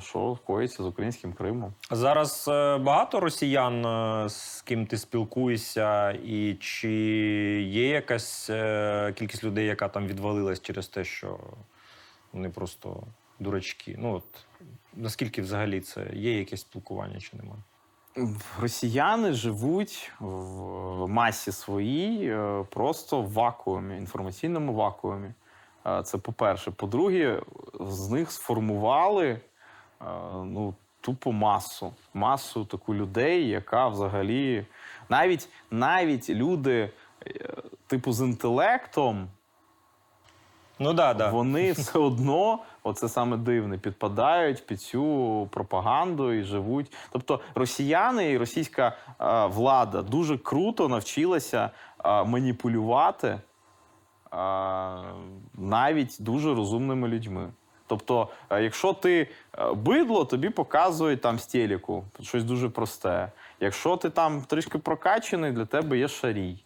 що 0.00 0.38
коїться 0.46 0.82
з 0.82 0.86
українським 0.86 1.32
Кримом. 1.32 1.74
Зараз 1.90 2.48
е, 2.48 2.78
багато 2.78 3.20
росіян, 3.20 3.86
е, 3.86 4.28
з 4.28 4.62
ким 4.62 4.86
ти 4.86 4.98
спілкуєшся, 4.98 6.10
і 6.10 6.54
чи 6.54 6.90
є 7.62 7.88
якась 7.88 8.50
е, 8.50 9.12
кількість 9.16 9.44
людей, 9.44 9.66
яка 9.66 9.88
там 9.88 10.06
відвалилась 10.06 10.62
через 10.62 10.88
те, 10.88 11.04
що 11.04 11.38
вони 12.32 12.48
просто 12.48 13.02
дурачки? 13.40 13.96
Ну 13.98 14.14
от 14.14 14.24
наскільки 14.94 15.42
взагалі 15.42 15.80
це 15.80 16.06
є 16.12 16.38
якесь 16.38 16.60
спілкування 16.60 17.20
чи 17.20 17.36
немає? 17.36 17.62
Росіяни 18.60 19.32
живуть 19.32 20.12
в 20.20 21.06
масі 21.06 21.52
своїй 21.52 22.36
просто 22.70 23.22
в 23.22 23.32
вакуумі, 23.32 23.96
інформаційному 23.96 24.74
вакуумі. 24.74 25.32
Це 26.04 26.18
по-перше. 26.18 26.70
По-друге, 26.70 27.42
з 27.80 28.10
них 28.10 28.32
сформували 28.32 29.40
ну, 30.44 30.74
тупо 31.00 31.32
масу. 31.32 31.92
Масу 32.14 32.64
таку 32.64 32.94
людей, 32.94 33.48
яка 33.48 33.88
взагалі 33.88 34.66
навіть, 35.08 35.48
навіть 35.70 36.30
люди, 36.30 36.90
е, 37.26 37.54
типу, 37.86 38.12
з 38.12 38.20
інтелектом. 38.20 39.28
Ну 40.78 40.92
да, 40.92 41.14
да. 41.14 41.30
Вони 41.30 41.72
все 41.78 41.98
одно, 41.98 42.58
оце 42.82 43.08
саме 43.08 43.36
дивне, 43.36 43.78
підпадають 43.78 44.66
під 44.66 44.80
цю 44.80 45.48
пропаганду 45.52 46.32
і 46.32 46.42
живуть. 46.42 46.92
Тобто 47.10 47.40
росіяни 47.54 48.30
і 48.30 48.38
російська 48.38 48.96
е, 49.20 49.46
влада 49.46 50.02
дуже 50.02 50.38
круто 50.38 50.88
навчилася 50.88 51.70
е, 52.04 52.24
маніпулювати 52.24 53.28
е, 53.28 53.40
навіть 55.54 56.16
дуже 56.20 56.54
розумними 56.54 57.08
людьми. 57.08 57.48
Тобто, 57.90 58.28
е, 58.50 58.62
якщо 58.62 58.92
ти 58.92 59.28
е, 59.58 59.72
бидло, 59.74 60.24
тобі 60.24 60.50
показують 60.50 61.20
там 61.20 61.38
стіліку, 61.38 62.04
щось 62.22 62.44
дуже 62.44 62.68
просте. 62.68 63.32
Якщо 63.60 63.96
ти 63.96 64.10
там 64.10 64.42
трішки 64.42 64.78
прокачаний, 64.78 65.52
для 65.52 65.64
тебе 65.64 65.98
є 65.98 66.08
шарій. 66.08 66.56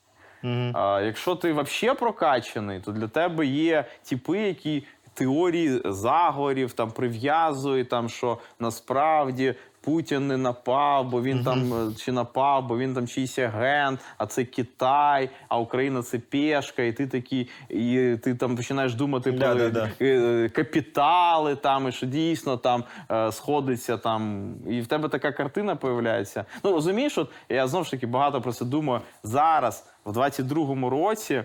Мгм. 0.42 0.76
А 0.76 1.00
якщо 1.00 1.34
ти 1.34 1.52
взагалі 1.52 1.98
прокачаний, 1.98 2.80
то 2.80 2.92
для 2.92 3.08
тебе 3.08 3.46
є 3.46 3.84
типи, 4.02 4.38
які 4.38 4.84
теорії 5.14 5.80
заговорів 5.84 6.72
там 6.72 6.90
прив'язує, 6.90 7.84
там 7.84 8.08
що 8.08 8.38
насправді. 8.58 9.54
Путін 9.84 10.28
не 10.28 10.36
напав, 10.36 11.10
бо 11.10 11.22
він 11.22 11.44
там 11.44 11.88
е, 11.88 11.94
чи 11.96 12.12
напав, 12.12 12.66
бо 12.66 12.78
він 12.78 12.94
там 12.94 13.08
чийсь 13.08 13.38
агент, 13.38 14.00
а 14.18 14.26
це 14.26 14.44
Китай, 14.44 15.30
а 15.48 15.58
Україна 15.58 16.02
це 16.02 16.18
пешка, 16.18 16.82
і 16.82 16.92
ти 16.92 17.06
такий, 17.06 17.48
і 17.68 18.16
ти 18.22 18.34
там 18.34 18.56
починаєш 18.56 18.94
думати 18.94 19.32
про 19.32 19.54
Да-да-да. 19.54 19.90
е, 20.00 20.48
капітали, 20.48 21.56
там, 21.56 21.88
і 21.88 21.92
що 21.92 22.06
дійсно 22.06 22.56
там 22.56 22.84
е, 23.10 23.32
сходиться 23.32 23.96
там, 23.96 24.54
і 24.68 24.80
в 24.80 24.86
тебе 24.86 25.08
така 25.08 25.32
картина 25.32 25.76
появляється. 25.76 26.44
Ну 26.64 26.72
розумієш, 26.72 27.18
от 27.18 27.30
я 27.48 27.66
знову 27.66 27.84
ж 27.84 27.90
таки 27.90 28.06
багато 28.06 28.40
про 28.40 28.52
це 28.52 28.64
думаю. 28.64 29.00
Зараз, 29.22 29.86
в 30.04 30.18
22-му 30.18 30.90
році, 30.90 31.42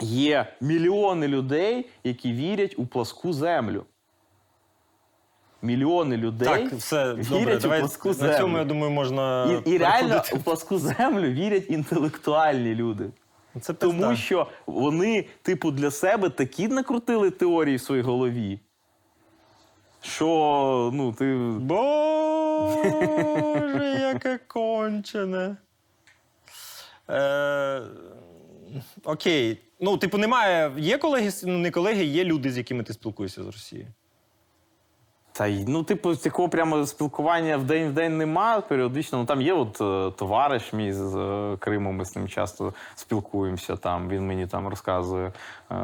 є 0.00 0.46
мільйони 0.60 1.28
людей, 1.28 1.90
які 2.04 2.32
вірять 2.32 2.74
у 2.78 2.86
пласку 2.86 3.32
землю. 3.32 3.84
Мільйони 5.62 6.16
людей 6.16 6.48
Так, 6.48 6.72
все 6.72 7.14
вірять 7.14 7.28
добре. 7.28 7.56
у 7.56 7.60
Давай 7.60 7.80
пласку 7.80 8.08
на 8.08 8.38
цьому 8.38 8.58
я 8.58 8.64
думаю, 8.64 8.90
можна 8.92 9.52
і, 9.66 9.70
і 9.70 9.78
реально 9.78 10.22
у 10.32 10.38
пласку 10.38 10.78
землю 10.78 11.30
вірять 11.30 11.70
інтелектуальні 11.70 12.74
люди. 12.74 13.10
Це 13.60 13.72
Тому 13.72 13.92
пизда. 13.92 14.16
що 14.16 14.46
вони, 14.66 15.24
типу, 15.42 15.70
для 15.70 15.90
себе 15.90 16.28
такі 16.28 16.68
накрутили 16.68 17.30
теорії 17.30 17.76
в 17.76 17.80
своїй 17.80 18.02
голові, 18.02 18.60
що 20.02 20.90
ну, 20.94 21.12
ти. 21.12 21.34
Боже, 21.60 22.88
яке 24.12 24.38
кончене. 24.46 25.56
Е, 27.10 27.82
окей. 29.04 29.58
Ну, 29.80 29.96
типу, 29.96 30.18
немає. 30.18 30.72
Є 30.76 30.98
колеги, 30.98 31.30
ну 31.44 31.58
не 31.58 31.70
колеги, 31.70 32.04
є 32.04 32.24
люди, 32.24 32.50
з 32.50 32.56
якими 32.56 32.82
ти 32.82 32.92
спілкуєшся 32.92 33.42
з 33.42 33.46
Росії. 33.46 33.88
Та 35.36 35.46
й 35.46 35.64
ну, 35.68 35.82
типу, 35.82 36.16
такого 36.16 36.48
прямо 36.48 36.86
спілкування 36.86 37.56
в 37.56 37.64
день 37.64 37.88
в 37.88 37.92
день 37.92 38.18
нема 38.18 38.60
періодично. 38.60 39.18
Ну 39.18 39.24
там 39.24 39.42
є 39.42 39.52
от 39.52 39.80
е, 39.80 40.16
товариш 40.16 40.72
мій 40.72 40.92
з 40.92 41.16
е, 41.16 41.56
Криму, 41.58 41.92
ми 41.92 42.04
з 42.04 42.16
ним 42.16 42.28
часто 42.28 42.72
спілкуємося. 42.94 43.76
Там 43.76 44.08
він 44.08 44.26
мені 44.26 44.46
там 44.46 44.68
розказує 44.68 45.32
е, 45.70 45.74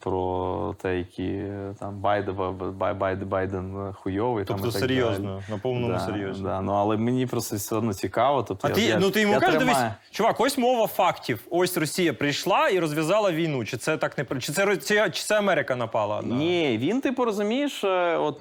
про 0.00 0.74
те, 0.82 0.98
які 0.98 1.24
е, 1.24 1.74
там 1.80 1.96
Байден, 2.00 2.34
Бай- 2.78 2.94
Байден, 2.94 3.28
Байден 3.28 3.92
хуйовий. 3.92 4.44
там, 4.44 4.56
Тобто 4.56 4.68
і 4.68 4.72
так 4.72 4.88
серйозно, 4.88 5.30
далі. 5.30 5.42
на 5.48 5.58
повному 5.58 5.92
да, 5.92 6.00
серйозі. 6.00 6.42
Да, 6.42 6.60
ну, 6.60 6.72
але 6.72 6.96
мені 6.96 7.26
просто 7.26 7.56
все 7.56 7.76
одно 7.76 7.94
цікаво. 7.94 8.42
Тобто, 8.42 8.66
А 8.66 8.70
я, 8.70 8.74
ти, 8.74 8.82
я, 8.82 8.98
ну, 8.98 9.10
ти 9.10 9.20
йому 9.20 9.40
кажеш, 9.40 9.58
дивись, 9.58 9.78
чувак, 10.10 10.40
ось 10.40 10.58
мова 10.58 10.86
фактів. 10.86 11.40
Ось 11.50 11.76
Росія 11.76 12.12
прийшла 12.12 12.68
і 12.68 12.78
розв'язала 12.78 13.32
війну. 13.32 13.64
Чи 13.64 13.76
це 13.76 13.96
так 13.96 14.18
не 14.18 14.40
чи 14.40 14.52
це, 14.52 15.10
чи 15.10 15.22
це 15.22 15.38
Америка 15.38 15.76
напала? 15.76 16.22
Ні, 16.24 16.78
він, 16.82 17.00
типу, 17.00 17.24
розумієш, 17.24 17.84
от 18.18 18.40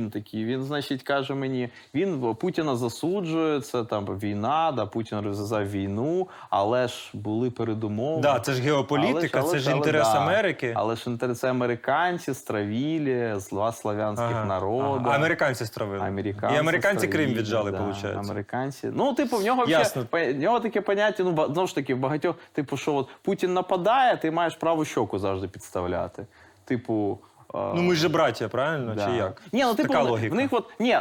він 0.00 0.10
такий, 0.10 0.44
він, 0.44 0.64
значить, 0.64 1.02
каже 1.02 1.34
мені, 1.34 1.68
він 1.94 2.34
Путіна 2.34 2.76
засуджує, 2.76 3.60
це 3.60 3.84
там 3.84 4.04
війна, 4.04 4.72
да, 4.76 4.86
Путін 4.86 5.20
розв'язав 5.20 5.70
війну, 5.70 6.28
але 6.50 6.88
ж 6.88 7.10
були 7.12 7.50
передумови. 7.50 8.22
Да, 8.22 8.40
це 8.40 8.52
ж 8.52 8.62
геополітика, 8.62 9.40
Але 9.40 9.50
це 9.50 9.58
ж 9.58 9.70
але 9.70 9.78
інтерес 9.78 10.06
Америки. 10.06 10.72
Але 10.76 10.96
ж 10.96 11.10
інтерес 11.10 11.44
американці 11.44 12.34
стравілі, 12.34 13.34
зла 13.36 13.72
славянських 13.72 14.28
Ага, 14.30 14.44
народів. 14.44 15.06
ага. 15.06 15.16
Американці 15.16 15.66
стравили. 15.66 16.06
Американці 16.06 16.56
І 16.56 16.58
американці 16.58 17.08
Крим 17.08 17.30
віджали, 17.30 17.70
да, 17.70 17.78
виходить. 17.80 18.16
Американці. 18.16 18.90
Ну, 18.94 19.14
типу, 19.14 19.36
в 19.36 19.44
нього 19.44 19.64
Ясно. 19.66 20.06
Ще, 20.12 20.32
в 20.32 20.38
нього 20.38 20.60
таке 20.60 20.80
поняття, 20.80 21.22
ну, 21.24 21.46
знову 21.52 21.66
ж 21.66 21.74
таки, 21.74 21.94
в 21.94 21.98
багатьох, 21.98 22.36
типу, 22.52 22.76
що 22.76 22.94
от 22.94 23.08
Путін 23.22 23.52
нападає, 23.52 24.16
ти 24.16 24.30
маєш 24.30 24.54
праву 24.54 24.84
щоку 24.84 25.18
завжди 25.18 25.48
підставляти. 25.48 26.26
Типу. 26.64 27.18
Ну 27.54 27.82
ми 27.82 27.94
ж 27.94 28.08
браття, 28.08 28.48
правильно? 28.48 28.94
Да. 28.94 29.06
Чи 29.06 29.16
як? 29.16 29.42
Ні, 29.52 29.62
ну 29.64 29.74
типу, 29.74 29.88
така 29.88 30.02
в- 30.02 30.10
логіка. 30.10 30.34
в 30.34 30.36
них 30.36 30.52
от 30.52 30.64
ні. 30.78 30.98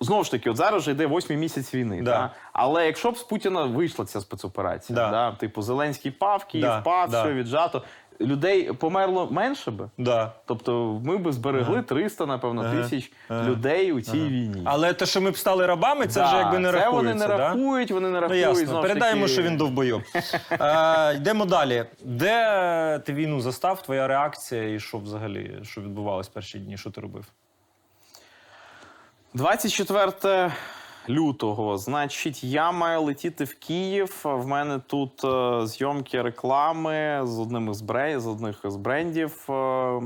Знову 0.00 0.24
ж 0.24 0.30
таки, 0.30 0.50
от 0.50 0.56
зараз 0.56 0.82
вже 0.82 0.90
йде 0.90 1.06
восьмий 1.06 1.38
місяць 1.38 1.74
війни. 1.74 2.02
Да. 2.02 2.10
Да. 2.10 2.30
Але 2.52 2.86
якщо 2.86 3.10
б 3.10 3.16
з 3.18 3.22
Путіна 3.22 3.64
вийшла 3.64 4.04
ця 4.04 4.20
спецоперація, 4.20 4.96
Да. 4.96 5.10
да. 5.10 5.32
типу 5.32 5.62
Зеленський 5.62 6.10
пав, 6.10 6.44
Київ 6.44 6.66
Да, 6.66 6.80
пав, 6.80 7.10
да. 7.10 7.22
все 7.22 7.32
віджато, 7.32 7.82
людей 8.20 8.72
померло 8.72 9.28
менше 9.30 9.70
би. 9.70 9.90
Да. 9.98 10.32
Тобто 10.46 11.00
ми 11.04 11.16
б 11.16 11.32
зберегли 11.32 11.82
300, 11.82 12.26
напевно, 12.26 12.62
Ага. 12.62 12.82
тисяч 12.82 13.12
Ага. 13.28 13.48
людей 13.48 13.92
у 13.92 14.00
цій 14.00 14.20
війні. 14.20 14.62
Але 14.64 14.92
те, 14.92 15.06
що 15.06 15.20
ми 15.20 15.30
б 15.30 15.36
стали 15.36 15.66
рабами, 15.66 16.06
це 16.06 16.20
Да, 16.20 16.26
вже 16.26 16.36
якби 16.36 16.58
не 16.58 16.68
це 16.68 16.72
рахується. 16.78 16.96
вони 16.96 17.14
не 17.14 17.26
да? 17.26 17.36
рахують, 17.36 17.90
вони 17.90 18.08
не 18.08 18.14
Ну, 18.14 18.20
рахують. 18.20 18.40
ясно. 18.42 18.64
знову 18.66 18.82
ж 18.82 18.88
Передаємо, 18.88 19.20
таки. 19.20 19.32
що 19.32 19.42
він 19.42 19.56
довбойоб. 19.56 20.02
е, 20.50 21.14
йдемо 21.14 21.44
далі. 21.44 21.84
Де 22.04 23.00
ти 23.06 23.12
війну 23.12 23.40
застав? 23.40 23.82
Твоя 23.82 24.06
реакція 24.08 24.74
і 24.74 24.80
що 24.80 24.98
взагалі 24.98 25.58
що 25.62 25.80
відбувалось 25.80 26.28
перші 26.28 26.58
дні? 26.58 26.76
Що 26.78 26.90
ти 26.90 27.00
робив? 27.00 27.24
24 29.34 30.52
лютого. 31.08 31.78
Значить, 31.78 32.44
я 32.44 32.72
маю 32.72 33.02
летіти 33.02 33.44
в 33.44 33.54
Київ. 33.54 34.20
В 34.24 34.46
мене 34.46 34.80
тут 34.86 35.24
е, 35.24 35.66
зйомки 35.66 36.22
реклами 36.22 37.20
з 37.24 37.38
одним 37.38 37.70
із 37.70 37.80
брендів, 37.80 38.20
з 38.20 38.26
одних 38.26 38.60
із 38.64 38.76
брендів. 38.76 39.46
Е, 39.48 39.52
е, 39.52 40.00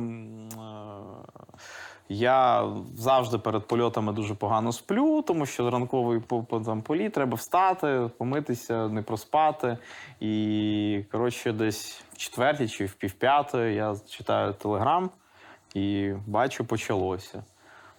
я 2.08 2.68
завжди 2.94 3.38
перед 3.38 3.66
польотами 3.66 4.12
дуже 4.12 4.34
погано 4.34 4.72
сплю, 4.72 5.22
тому 5.22 5.46
що 5.46 5.70
ранковий 5.70 6.20
там, 6.64 6.82
політ 6.82 7.12
треба 7.12 7.34
встати, 7.34 8.10
помитися, 8.18 8.88
не 8.88 9.02
проспати. 9.02 9.78
І 10.20 11.04
коротше, 11.12 11.52
десь 11.52 12.02
в 12.12 12.16
четвертій 12.16 12.68
чи 12.68 12.86
в 12.86 12.92
півп'ятої 12.94 13.74
я 13.74 13.96
читаю 14.08 14.52
телеграм 14.52 15.10
і 15.74 16.12
бачу, 16.26 16.64
почалося. 16.64 17.42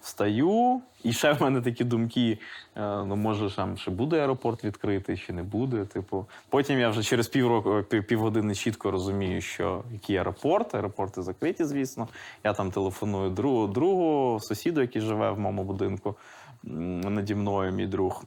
Встаю, 0.02 0.82
і 1.04 1.14
ще 1.14 1.34
в 1.34 1.42
мене 1.42 1.62
такі 1.62 1.84
думки: 1.84 2.40
е, 2.76 2.82
ну 2.82 3.16
може 3.16 3.56
там 3.56 3.78
ще 3.78 3.92
буде 3.92 4.20
аеропорт 4.20 4.64
відкритий, 4.64 5.18
чи 5.18 5.34
не 5.34 5.44
буде. 5.44 5.86
Типу, 5.86 6.26
потім 6.50 6.80
я 6.80 6.90
вже 6.90 7.04
через 7.04 7.28
півроку, 7.28 7.84
півгодини 7.84 8.56
чітко 8.56 8.92
розумію, 8.92 9.42
що 9.42 9.84
який 9.94 10.18
аеропорт, 10.18 10.76
аеропорти 10.76 11.22
закриті, 11.22 11.64
звісно. 11.64 12.08
Я 12.44 12.54
там 12.54 12.72
телефоную 12.72 13.30
другу, 13.30 13.68
другу 13.68 14.40
сусіду, 14.40 14.82
який 14.82 15.02
живе 15.02 15.32
в 15.32 15.40
моєму 15.40 15.64
будинку 15.64 16.16
наді 16.64 17.36
мною, 17.36 17.72
мій 17.72 17.88
друг. 17.88 18.24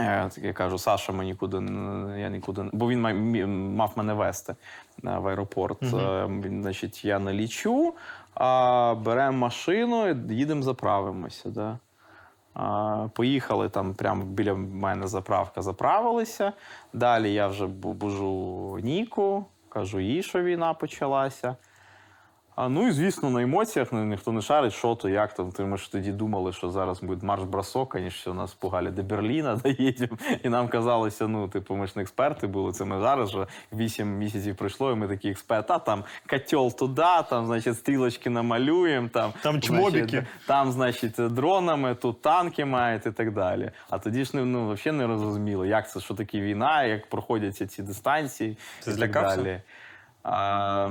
Е, 0.00 0.30
Я 0.42 0.52
кажу, 0.52 0.78
Саша, 0.78 1.12
ми 1.12 1.24
нікуди 1.24 1.56
я 2.18 2.28
нікуди 2.28 2.64
бо 2.72 2.88
він 2.88 3.00
мав, 3.76 3.92
мене 3.96 4.14
вести 4.14 4.52
е, 4.52 5.18
в 5.18 5.28
аеропорт. 5.28 5.82
Він, 5.82 6.62
Значить, 6.62 7.04
я 7.04 7.18
не 7.18 7.32
лічу, 7.32 7.94
а 8.34 8.94
беремо 8.94 9.38
машину, 9.38 10.08
їдемо 10.30 10.62
заправимося. 10.62 11.50
Да? 11.50 11.78
А, 12.54 13.08
Поїхали 13.14 13.68
там 13.68 13.94
прямо 13.94 14.24
біля 14.24 14.54
мене 14.54 15.06
заправка, 15.06 15.62
заправилися. 15.62 16.52
Далі 16.92 17.32
я 17.32 17.46
вже 17.46 17.66
бужу 17.66 18.78
Ніку, 18.82 19.44
кажу 19.68 20.00
їй, 20.00 20.22
що 20.22 20.42
війна 20.42 20.74
почалася. 20.74 21.56
А, 22.54 22.68
ну 22.68 22.88
і 22.88 22.90
звісно, 22.90 23.30
на 23.30 23.42
емоціях 23.42 23.92
ні- 23.92 24.04
ніхто 24.04 24.32
не 24.32 24.42
шарить, 24.42 24.72
що 24.72 24.94
то, 24.94 25.08
як 25.08 25.34
там. 25.34 25.52
Ти 25.52 25.64
ми 25.64 25.76
ж 25.76 25.92
тоді 25.92 26.12
думали, 26.12 26.52
що 26.52 26.70
зараз 26.70 27.02
буде 27.02 27.26
марш-бросок, 27.26 27.96
аніж 27.96 28.14
що 28.14 28.34
нас 28.34 28.54
пугали 28.54 28.90
до 28.90 29.02
Берліна 29.02 29.56
доїдемо. 29.64 30.18
І 30.42 30.48
нам 30.48 30.68
казалося, 30.68 31.28
ну, 31.28 31.48
типу, 31.48 31.74
ми 31.76 31.86
ж 31.86 31.92
не 31.96 32.02
експерти 32.02 32.46
були. 32.46 32.72
Це 32.72 32.84
ми 32.84 33.00
зараз 33.00 33.28
вже 33.28 33.46
8 33.72 34.18
місяців 34.18 34.56
пройшло, 34.56 34.92
і 34.92 34.94
ми 34.94 35.08
такі 35.08 35.28
експерти. 35.30 35.72
А 35.72 35.78
там 35.78 36.04
котел 36.30 36.72
туди, 36.72 37.02
там, 37.30 37.46
значить, 37.46 37.78
стрілочки 37.78 38.30
намалюємо. 38.30 39.08
Там, 39.08 39.32
Там 39.42 39.60
чмобіки. 39.60 40.08
значить, 40.08 40.28
там, 40.46 40.72
значить, 40.72 41.14
дронами, 41.34 41.94
тут 41.94 42.22
танки 42.22 42.64
мають 42.64 43.06
і 43.06 43.10
так 43.10 43.34
далі. 43.34 43.70
А 43.90 43.98
тоді 43.98 44.24
ж 44.24 44.36
не, 44.36 44.44
ну, 44.44 44.70
взагалі 44.70 44.98
не 44.98 45.06
розуміло, 45.06 45.66
як 45.66 45.90
це, 45.90 46.00
що 46.00 46.14
таке 46.14 46.40
війна, 46.40 46.84
як 46.84 47.06
проходяться 47.06 47.66
ці 47.66 47.82
дистанції 47.82 48.56
Ти 48.84 48.90
і 48.90 48.96
так 48.96 49.12
далі. 49.12 49.60
А, 50.22 50.90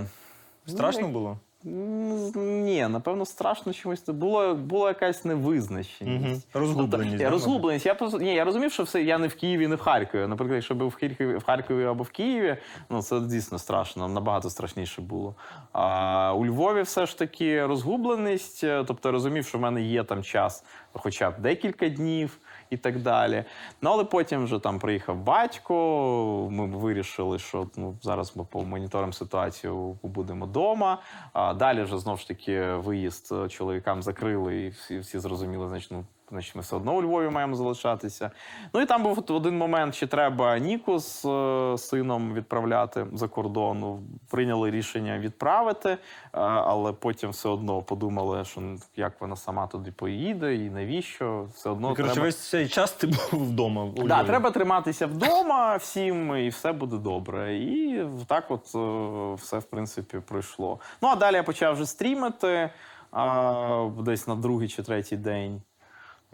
Страшно 0.66 1.02
ну, 1.02 1.08
було? 1.08 1.38
Ні, 1.64 2.88
напевно, 2.90 3.26
страшно 3.26 3.74
чомусь 3.74 4.04
було. 4.10 4.56
Була 4.56 4.88
якась 4.88 5.26
невизначеність. 5.26 6.02
Мгм. 6.26 6.42
Розгубленість, 6.54 7.24
Ну, 7.24 7.30
розгубленість. 7.30 7.86
Я 7.86 7.96
просто 7.96 8.20
ні, 8.20 8.34
я 8.36 8.44
розумів, 8.44 8.72
що 8.72 8.84
все 8.84 9.04
я 9.04 9.18
не 9.18 9.28
в 9.28 9.36
Києві, 9.36 9.68
не 9.68 9.76
в 9.76 9.80
Харкові. 9.82 10.28
Наприклад, 10.28 10.56
якщо 10.56 10.76
був 10.76 10.88
в 10.88 10.96
Харкові, 11.00 11.36
в 11.38 11.44
Харкові 11.44 11.86
або 11.86 12.04
в 12.04 12.10
Києві, 12.10 12.58
ну 12.90 13.02
це 13.02 13.20
дійсно 13.20 13.60
страшно, 13.60 14.08
набагато 14.08 14.50
страшніше 14.50 15.02
було. 15.02 15.36
А 15.72 16.34
у 16.34 16.46
Львові 16.46 16.82
все 16.82 17.06
ж 17.06 17.18
таки 17.18 17.66
розгубленість. 17.66 18.64
е, 18.64 18.84
Тобто 18.88 19.10
я 19.10 19.14
розумів, 19.14 19.46
що 19.46 19.58
в 19.58 19.62
мене 19.62 19.82
є 19.82 20.04
там 20.04 20.24
час, 20.24 20.64
хоча 20.94 21.32
б 21.32 21.34
декілька 21.40 21.90
днів. 21.90 22.38
І 22.70 22.78
так 22.78 23.02
далі. 23.02 23.44
Ну, 23.82 23.90
але 23.90 24.04
потім 24.04 24.44
вже 24.44 24.60
там 24.60 24.80
приїхав 24.80 25.18
батько. 25.18 26.48
Ми 26.52 26.66
вирішили, 26.66 27.40
що 27.40 27.68
ну, 27.76 27.98
зараз 28.02 28.38
ми 28.38 28.44
помоніторимо 28.44 29.14
ситуацію, 29.14 29.98
будемо 30.04 30.46
вдома. 30.46 31.02
А 31.34 31.54
далі 31.54 31.84
вже 31.84 31.98
знову 31.98 32.18
ж 32.18 32.28
таки 32.28 32.62
виїзд 32.72 33.32
е, 33.32 33.50
чоловікам 33.50 34.04
закрили, 34.04 34.62
і 34.62 34.70
всі, 34.70 35.00
всі 35.00 35.20
зрозуміли, 35.20 35.68
значить, 35.68 35.92
ну, 35.92 36.06
значить, 36.32 36.56
ми 36.56 36.62
все 36.62 36.76
одно 36.76 36.96
у 36.96 37.02
Львові 37.02 37.30
маємо 37.30 37.56
залишатися. 37.56 38.32
Ну 38.74 38.82
і 38.82 38.86
там 38.86 39.04
був 39.04 39.24
один 39.30 39.58
момент, 39.58 39.96
чи 39.96 40.08
треба 40.08 40.60
Ніку 40.60 41.00
з 41.00 41.26
е, 41.26 41.78
сином 41.78 42.34
відправляти 42.34 43.08
за 43.14 43.28
кордон. 43.28 43.80
Ну, 43.80 44.00
Прийняли 44.30 44.72
рішення 44.72 45.20
відправити, 45.20 45.90
е, 45.90 45.98
але 46.42 46.94
потім 46.94 47.30
все 47.30 47.50
одно 47.50 47.82
подумали, 47.82 48.46
що 48.46 48.62
ну, 48.62 48.80
як 48.96 49.22
вона 49.22 49.36
сама 49.36 49.68
туди 49.68 49.92
поїде 49.92 50.56
і 50.56 50.70
навіщо. 50.70 51.48
Все 51.56 51.70
одно 51.70 51.88
Коротше, 51.96 52.14
треба... 52.14 52.26
весь 52.26 52.50
цей 52.50 52.68
час 52.68 52.92
ти 52.92 53.08
був 53.08 53.48
вдома. 53.48 53.84
у 53.84 54.04
Да, 54.04 54.24
треба 54.24 54.52
триматися 54.52 55.08
вдома 55.08 55.76
всім, 55.76 56.38
і 56.38 56.50
все 56.50 56.72
буде 56.72 56.98
добре. 56.98 57.56
І 57.56 58.06
так 58.28 58.52
от 58.52 58.76
е, 58.76 59.36
все, 59.36 59.60
в 59.60 59.64
принципі, 59.64 60.20
пройшло. 60.28 60.80
Ну, 61.02 61.10
а 61.10 61.16
далі 61.16 61.36
я 61.36 61.44
почав 61.44 61.74
вже 61.74 61.86
стрімити 61.86 62.70
а, 63.12 63.90
десь 64.00 64.28
на 64.28 64.36
другий 64.36 64.68
чи 64.68 64.84
третій 64.84 65.18
день. 65.18 65.62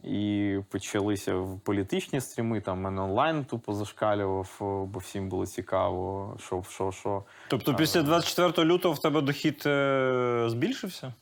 І 0.05 0.57
почалися 0.69 1.45
політичні 1.63 2.21
стріми, 2.21 2.61
там 2.61 2.81
мене 2.81 3.01
онлайн 3.01 3.45
тупо 3.45 3.73
зашкалював, 3.73 4.55
бо 4.59 4.99
всім 4.99 5.29
було 5.29 5.45
цікаво, 5.45 6.35
що, 6.39 6.63
що, 6.69 6.91
що. 6.91 7.23
Тобто 7.47 7.75
після 7.75 8.03
24 8.03 8.67
лютого 8.67 8.93
в 8.93 8.99
тебе 8.99 9.21
дохід 9.21 9.63
е, 9.65 10.45
збільшився? 10.47 11.13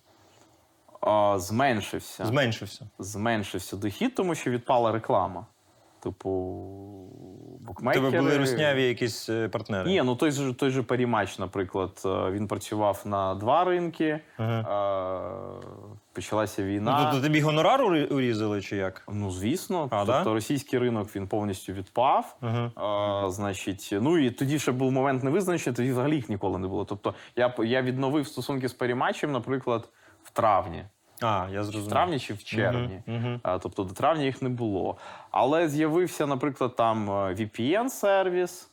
А, 1.01 1.39
зменшився. 1.39 2.25
Зменшився. 2.25 2.89
зменшився 2.99 3.77
дохід, 3.77 4.15
тому 4.15 4.35
що 4.35 4.51
відпала 4.51 4.91
реклама. 4.91 5.45
Типу, 6.03 6.29
букмекери... 7.61 8.05
тебе 8.05 8.21
були 8.21 8.37
русняві 8.37 8.83
якісь 8.83 9.29
е, 9.29 9.47
партнери? 9.49 9.89
Ні, 9.89 10.01
ну 10.03 10.15
той 10.15 10.31
же 10.31 10.53
той 10.53 10.69
же 10.69 10.83
Парімач, 10.83 11.39
наприклад, 11.39 12.01
е, 12.05 12.31
він 12.31 12.47
працював 12.47 13.01
на 13.05 13.35
два 13.35 13.63
ринки. 13.63 14.19
Ага. 14.37 15.59
е, 15.61 15.93
Почалася 16.13 16.61
Ну, 16.61 16.67
війна. 16.67 17.03
тобто 17.03 17.27
тобі 17.27 17.41
гонорар 17.41 17.83
урізали 17.83 18.61
чи 18.61 18.75
як? 18.75 19.03
Ну, 19.11 19.31
звісно, 19.31 19.87
А, 19.91 20.05
тобто 20.05 20.23
да? 20.23 20.33
російський 20.33 20.79
ринок 20.79 21.15
він 21.15 21.27
повністю 21.27 21.73
відпав. 21.73 22.37
Ага. 22.41 22.71
А, 22.75 23.29
значить, 23.31 23.89
ну 24.01 24.17
і 24.17 24.31
тоді 24.31 24.59
ще 24.59 24.71
був 24.71 24.91
момент 24.91 25.23
невизначений, 25.23 25.75
тоді 25.75 25.91
взагалі 25.91 26.15
їх 26.15 26.29
ніколи 26.29 26.59
не 26.59 26.67
було. 26.67 26.85
Тобто 26.85 27.13
я, 27.35 27.53
я 27.59 27.81
відновив 27.81 28.27
стосунки 28.27 28.69
з 28.69 28.73
Парімачем, 28.73 29.31
наприклад, 29.31 29.89
в 30.23 30.31
травні. 30.31 30.83
А, 31.23 31.47
я 31.51 31.63
зрозумів. 31.63 31.87
В 31.87 31.89
травні 31.89 32.19
чи 32.19 32.33
в 32.33 32.43
червні. 32.43 33.01
Мгм. 33.07 33.39
А, 33.43 33.57
Тобто 33.59 33.83
до 33.83 33.93
травня 33.93 34.23
їх 34.23 34.41
не 34.41 34.49
було. 34.49 34.97
Але 35.31 35.67
з'явився, 35.69 36.27
наприклад, 36.27 36.75
там 36.75 37.09
е, 37.09 37.13
VPN-сервіс. 37.13 38.67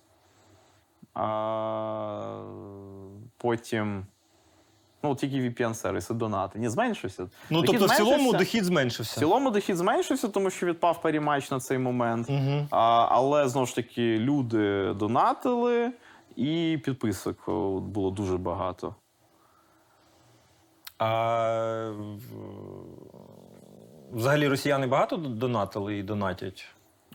А, 1.15 2.43
потім. 3.37 4.07
Ну, 5.03 5.15
тільки 5.15 5.37
VPN-сервіси, 5.37 6.15
донати. 6.15 6.59
Ні, 6.59 6.69
зменшився. 6.69 7.29
Ну, 7.51 7.61
Дохід 7.63 7.79
тобто, 7.81 7.95
в 7.95 7.97
цілому 7.97 8.15
зменшився. 8.17 8.39
дохід 8.39 8.63
В 8.63 8.65
зменшився. 8.65 9.21
цілому 9.21 9.51
дохід 9.51 9.77
зменшився, 9.77 10.29
тому 10.29 10.51
що 10.51 10.67
відпав 10.67 11.03
парімач 11.03 11.51
на 11.51 11.61
цей 11.61 11.79
момент. 11.79 12.31
Угу. 12.31 12.67
А, 12.71 13.07
але 13.11 13.49
знову 13.49 13.67
ж 13.67 13.75
таки 13.75 14.19
люди 14.19 14.95
донатили, 14.95 15.93
і 16.37 16.79
підписок 16.85 17.37
було 17.81 18.11
дуже 18.11 18.37
багато. 18.39 18.95
А 21.01 21.93
взагалі 24.13 24.49
росіяни 24.49 24.87
багато 24.87 25.17
донатили 25.17 25.99
і 25.99 26.03
донатять? 26.03 26.67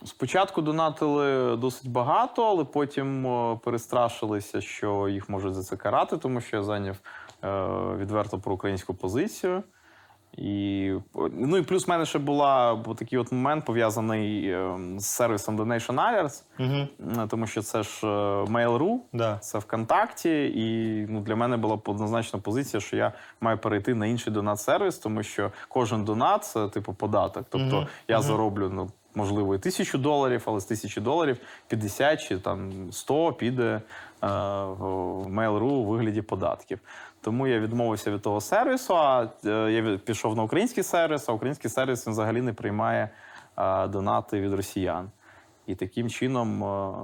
Спочатку 0.04 0.62
донатили 0.62 1.56
досить 1.56 1.90
багато, 1.90 2.46
але 2.46 2.64
потім 2.64 3.26
перестрашилися, 3.64 4.60
що 4.60 5.08
їх 5.08 5.28
можуть 5.28 5.54
за 5.54 5.62
це 5.62 5.76
карати, 5.76 6.16
тому 6.16 6.40
що 6.40 6.56
я 6.56 6.62
зайняв 6.62 6.96
е, 7.44 7.66
відверто 7.96 8.38
проукраїнську 8.38 8.94
позицію. 8.94 9.62
І, 10.36 10.92
ну 11.32 11.56
і 11.56 11.62
плюс 11.62 11.86
в 11.86 11.90
мене 11.90 12.06
ще 12.06 12.18
була 12.18 12.74
бо 12.74 12.94
такий 12.94 13.18
от 13.18 13.32
момент 13.32 13.64
пов'язаний 13.64 14.48
е, 14.50 14.78
з 14.98 15.04
сервісом 15.06 15.60
Donation 15.60 15.94
Alerts, 15.94 16.42
Угу. 16.58 17.26
тому 17.28 17.46
що 17.46 17.62
це 17.62 17.82
ж 17.82 18.06
е, 18.06 18.08
Mail.ru, 18.44 18.96
Да. 19.12 19.38
це 19.38 19.58
ВКонтакті, 19.58 20.52
і 20.56 20.96
ну, 21.08 21.20
для 21.20 21.36
мене 21.36 21.56
була 21.56 21.78
однозначна 21.86 22.38
позиція, 22.40 22.80
що 22.80 22.96
я 22.96 23.12
маю 23.40 23.58
перейти 23.58 23.94
на 23.94 24.06
інший 24.06 24.32
донат-сервіс, 24.32 24.98
тому 25.02 25.22
що 25.22 25.50
кожен 25.68 26.04
донат 26.04 26.44
це 26.44 26.68
типу 26.68 26.94
податок. 26.94 27.46
Тобто 27.50 27.76
Мгм. 27.76 27.86
я 28.08 28.18
Мгм. 28.18 28.26
зароблю 28.26 28.70
ну, 28.74 28.90
можливо 29.14 29.54
і 29.54 29.58
тисячу 29.58 29.98
доларів, 29.98 30.42
але 30.46 30.60
з 30.60 30.64
тисячі 30.64 31.00
доларів 31.00 31.36
50 31.68 32.20
чи 32.28 32.38
там 32.38 32.72
100 32.92 33.32
піде 33.32 33.64
е, 33.64 33.80
в 34.78 35.26
Mail.ru 35.28 35.62
у 35.64 35.84
вигляді 35.84 36.22
податків. 36.22 36.78
Тому 37.26 37.46
я 37.46 37.60
відмовився 37.60 38.10
від 38.10 38.22
того 38.22 38.40
сервісу. 38.40 38.96
А 38.96 39.28
е, 39.44 39.72
я 39.72 39.98
пішов 39.98 40.36
на 40.36 40.42
український 40.42 40.84
сервіс, 40.84 41.28
а 41.28 41.32
український 41.32 41.70
сервіс 41.70 42.06
він 42.06 42.12
взагалі 42.12 42.42
не 42.42 42.52
приймає 42.52 43.10
донати 43.88 44.40
від 44.40 44.52
росіян. 44.54 45.10
І 45.66 45.74
таким 45.74 46.10
чином 46.10 46.64
е, 46.64 46.94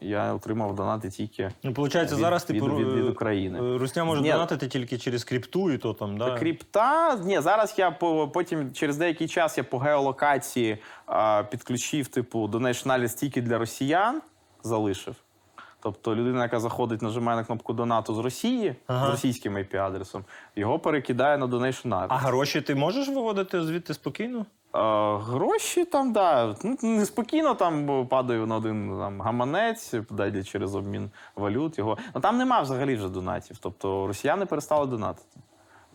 я 0.00 0.34
отримав 0.34 0.74
донати 0.74 1.10
тільки 1.10 1.50
Ну, 1.62 1.70
виходить, 1.70 2.12
від- 2.12 2.18
зараз 2.18 2.44
типу, 2.44 2.66
від- 2.66 2.86
від- 2.86 2.92
від 2.94 3.06
е, 3.06 3.10
України. 3.10 3.58
е, 3.74 3.78
Русня 3.78 4.04
може 4.04 4.20
Ні. 4.22 4.32
донатити 4.32 4.68
тільки 4.68 4.98
через 4.98 5.24
крипту, 5.24 5.70
і 5.70 5.78
то 5.78 5.94
там, 5.94 6.18
да? 6.18 6.38
Кріпта. 6.38 7.16
Ні, 7.24 7.40
зараз 7.40 7.74
я 7.78 7.90
по 7.90 8.28
потім 8.28 8.72
через 8.72 8.96
деякий 8.96 9.28
час 9.28 9.58
я 9.58 9.64
по 9.64 9.78
геолокації 9.78 10.78
а, 11.06 11.42
підключив, 11.50 12.08
типу, 12.08 12.48
Donation 12.48 12.86
Alerts 12.86 13.18
тільки 13.18 13.42
для 13.42 13.58
росіян 13.58 14.22
залишив. 14.62 15.14
Тобто 15.82 16.16
людина, 16.16 16.42
яка 16.42 16.60
заходить, 16.60 17.02
нажимає 17.02 17.38
на 17.38 17.44
кнопку 17.44 17.72
донату 17.72 18.14
з 18.14 18.18
Росії 18.18 18.74
Ага. 18.86 19.06
з 19.06 19.10
російським 19.10 19.58
IP-адресом, 19.58 20.22
його 20.56 20.78
перекидає 20.78 21.38
на 21.38 21.46
Donation 21.46 21.88
Alerts. 21.88 22.06
А 22.08 22.16
гроші 22.16 22.60
ти 22.60 22.74
можеш 22.74 23.08
виводити 23.08 23.62
звідти 23.62 23.94
спокійно? 23.94 24.46
А, 24.72 25.16
гроші 25.16 25.84
там, 25.84 26.12
да, 26.12 26.54
ну, 26.64 26.76
неспокійно 26.82 27.54
там 27.54 27.86
бо 27.86 28.06
падаю 28.06 28.46
на 28.46 28.56
один 28.56 28.98
там, 28.98 29.20
гаманець, 29.20 29.94
далі 30.10 30.44
через 30.44 30.74
обмін 30.74 31.10
валют 31.36 31.78
його. 31.78 31.98
Ну 32.14 32.20
там 32.20 32.38
нема 32.38 32.60
взагалі 32.60 32.96
вже 32.96 33.08
донатів. 33.08 33.58
Тобто 33.60 34.06
росіяни 34.06 34.46
перестали 34.46 34.86
донатити. 34.86 35.40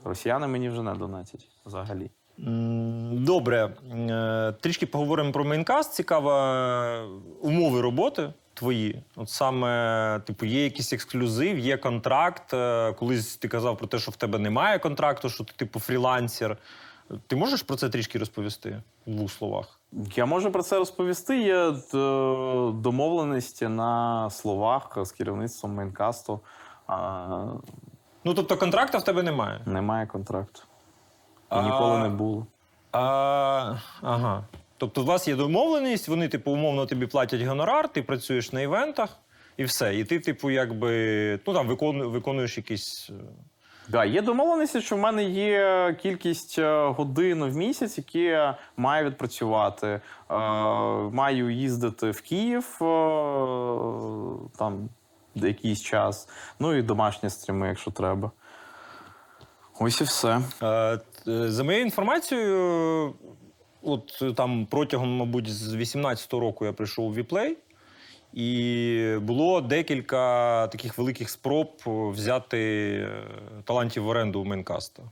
Росіяни 0.04 0.48
мені 0.48 0.70
вже 0.70 0.84
не 0.84 0.94
донатять 0.96 1.48
взагалі. 1.66 2.12
Добре, 3.12 3.70
Е, 4.10 4.54
трішки 4.62 4.86
поговоримо 4.86 5.32
про 5.32 5.44
Maincast. 5.46 5.94
Цікаво 5.94 6.32
е, 6.32 7.06
умови 7.42 7.82
роботи 7.82 8.34
твої. 8.62 9.04
От 9.16 9.30
саме, 9.30 10.20
типу, 10.26 10.46
є 10.46 10.64
якийсь 10.64 10.94
ексклюзив, 10.94 11.60
є 11.60 11.78
контракт. 11.78 12.54
Е, 12.54 12.94
Колись 12.94 13.36
ти 13.38 13.48
казав 13.48 13.78
про 13.78 13.88
те, 13.88 14.00
що 14.00 14.12
в 14.12 14.16
тебе 14.16 14.40
немає 14.40 14.80
контракту, 14.80 15.30
що 15.30 15.44
ти 15.44 15.54
типу 15.56 15.80
фрілансер. 15.80 16.58
Ти 17.28 17.36
можеш 17.36 17.62
про 17.64 17.76
це 17.76 17.90
трішки 17.90 18.20
розповісти 18.20 18.82
в 19.08 19.16
двох 19.16 19.32
словах? 19.32 19.80
Я 20.16 20.26
можу 20.26 20.52
про 20.52 20.64
це 20.64 20.78
розповісти. 20.78 21.38
Є 21.42 21.56
е, 21.58 21.74
домовленості 22.74 23.68
на 23.68 24.30
словах 24.30 24.98
з 25.02 25.12
керівництвом 25.12 25.74
мейнкасту. 25.74 26.40
Ну 28.24 28.34
тобто 28.34 28.58
контракту 28.58 28.98
в 28.98 29.04
тебе 29.04 29.24
немає. 29.24 29.62
немає 29.66 30.06
контракту. 30.08 30.62
І 31.40 31.46
А- 31.50 31.62
ніколи 31.62 31.98
не 31.98 32.10
було. 32.10 32.48
А, 32.92 33.76
ага. 34.02 34.44
Тобто, 34.78 35.02
у 35.02 35.06
вас 35.06 35.28
є 35.28 35.36
домовленість, 35.36 36.08
вони, 36.08 36.28
типу, 36.28 36.52
умовно 36.52 36.86
тобі 36.86 37.08
платять 37.08 37.42
гонорар, 37.42 37.90
ти 37.90 38.02
працюєш 38.04 38.52
на 38.52 38.62
івентах 38.62 39.18
і 39.58 39.64
все. 39.64 39.96
І 40.00 40.04
ти, 40.04 40.20
типу, 40.20 40.50
якби 40.50 41.40
ну 41.48 41.54
там 41.54 41.68
виконуєш 42.12 42.58
якісь. 42.58 43.10
е, 43.10 43.14
Да, 43.90 44.06
є 44.06 44.22
домовленості, 44.22 44.82
що 44.82 44.96
в 44.96 45.00
мене 45.00 45.24
є 45.24 45.96
кількість 46.02 46.60
е, 46.60 46.88
годин 46.88 47.44
в 47.44 47.56
місяць, 47.56 47.98
які 47.98 48.20
я 48.20 48.58
маю 48.78 49.06
відпрацювати. 49.06 49.88
Е, 49.88 50.02
маю 51.12 51.50
їздити 51.50 52.12
в 52.12 52.22
Київ 52.22 52.78
е, 52.82 52.86
там 54.58 54.90
якийсь 55.36 55.82
час. 55.82 56.30
Ну 56.60 56.74
і 56.76 56.82
домашні 56.82 57.30
стріми, 57.30 57.68
якщо 57.68 57.92
треба. 57.92 58.32
Ось 59.80 60.02
і 60.02 60.04
все. 60.04 60.42
Е, 60.64 61.00
За 61.50 61.64
моєю 61.64 61.84
інформацією, 61.86 63.14
от 63.88 64.20
е, 64.22 64.34
там 64.34 64.66
протягом, 64.66 65.10
мабуть, 65.18 65.48
з 65.54 65.76
18-го 65.76 66.40
року 66.40 66.66
я 66.66 66.74
прийшов 66.74 67.06
у 67.06 67.14
WePlay, 67.14 67.58
і 68.34 69.14
було 69.22 69.62
декілька 69.62 70.68
таких 70.68 70.98
великих 70.98 71.30
спроб 71.30 71.72
взяти 71.86 72.60
е, 73.02 73.10
талантів 73.64 74.04
в 74.04 74.08
оренду 74.08 74.42
у 74.42 74.46
Maincast 74.46 74.92
а. 74.92 75.04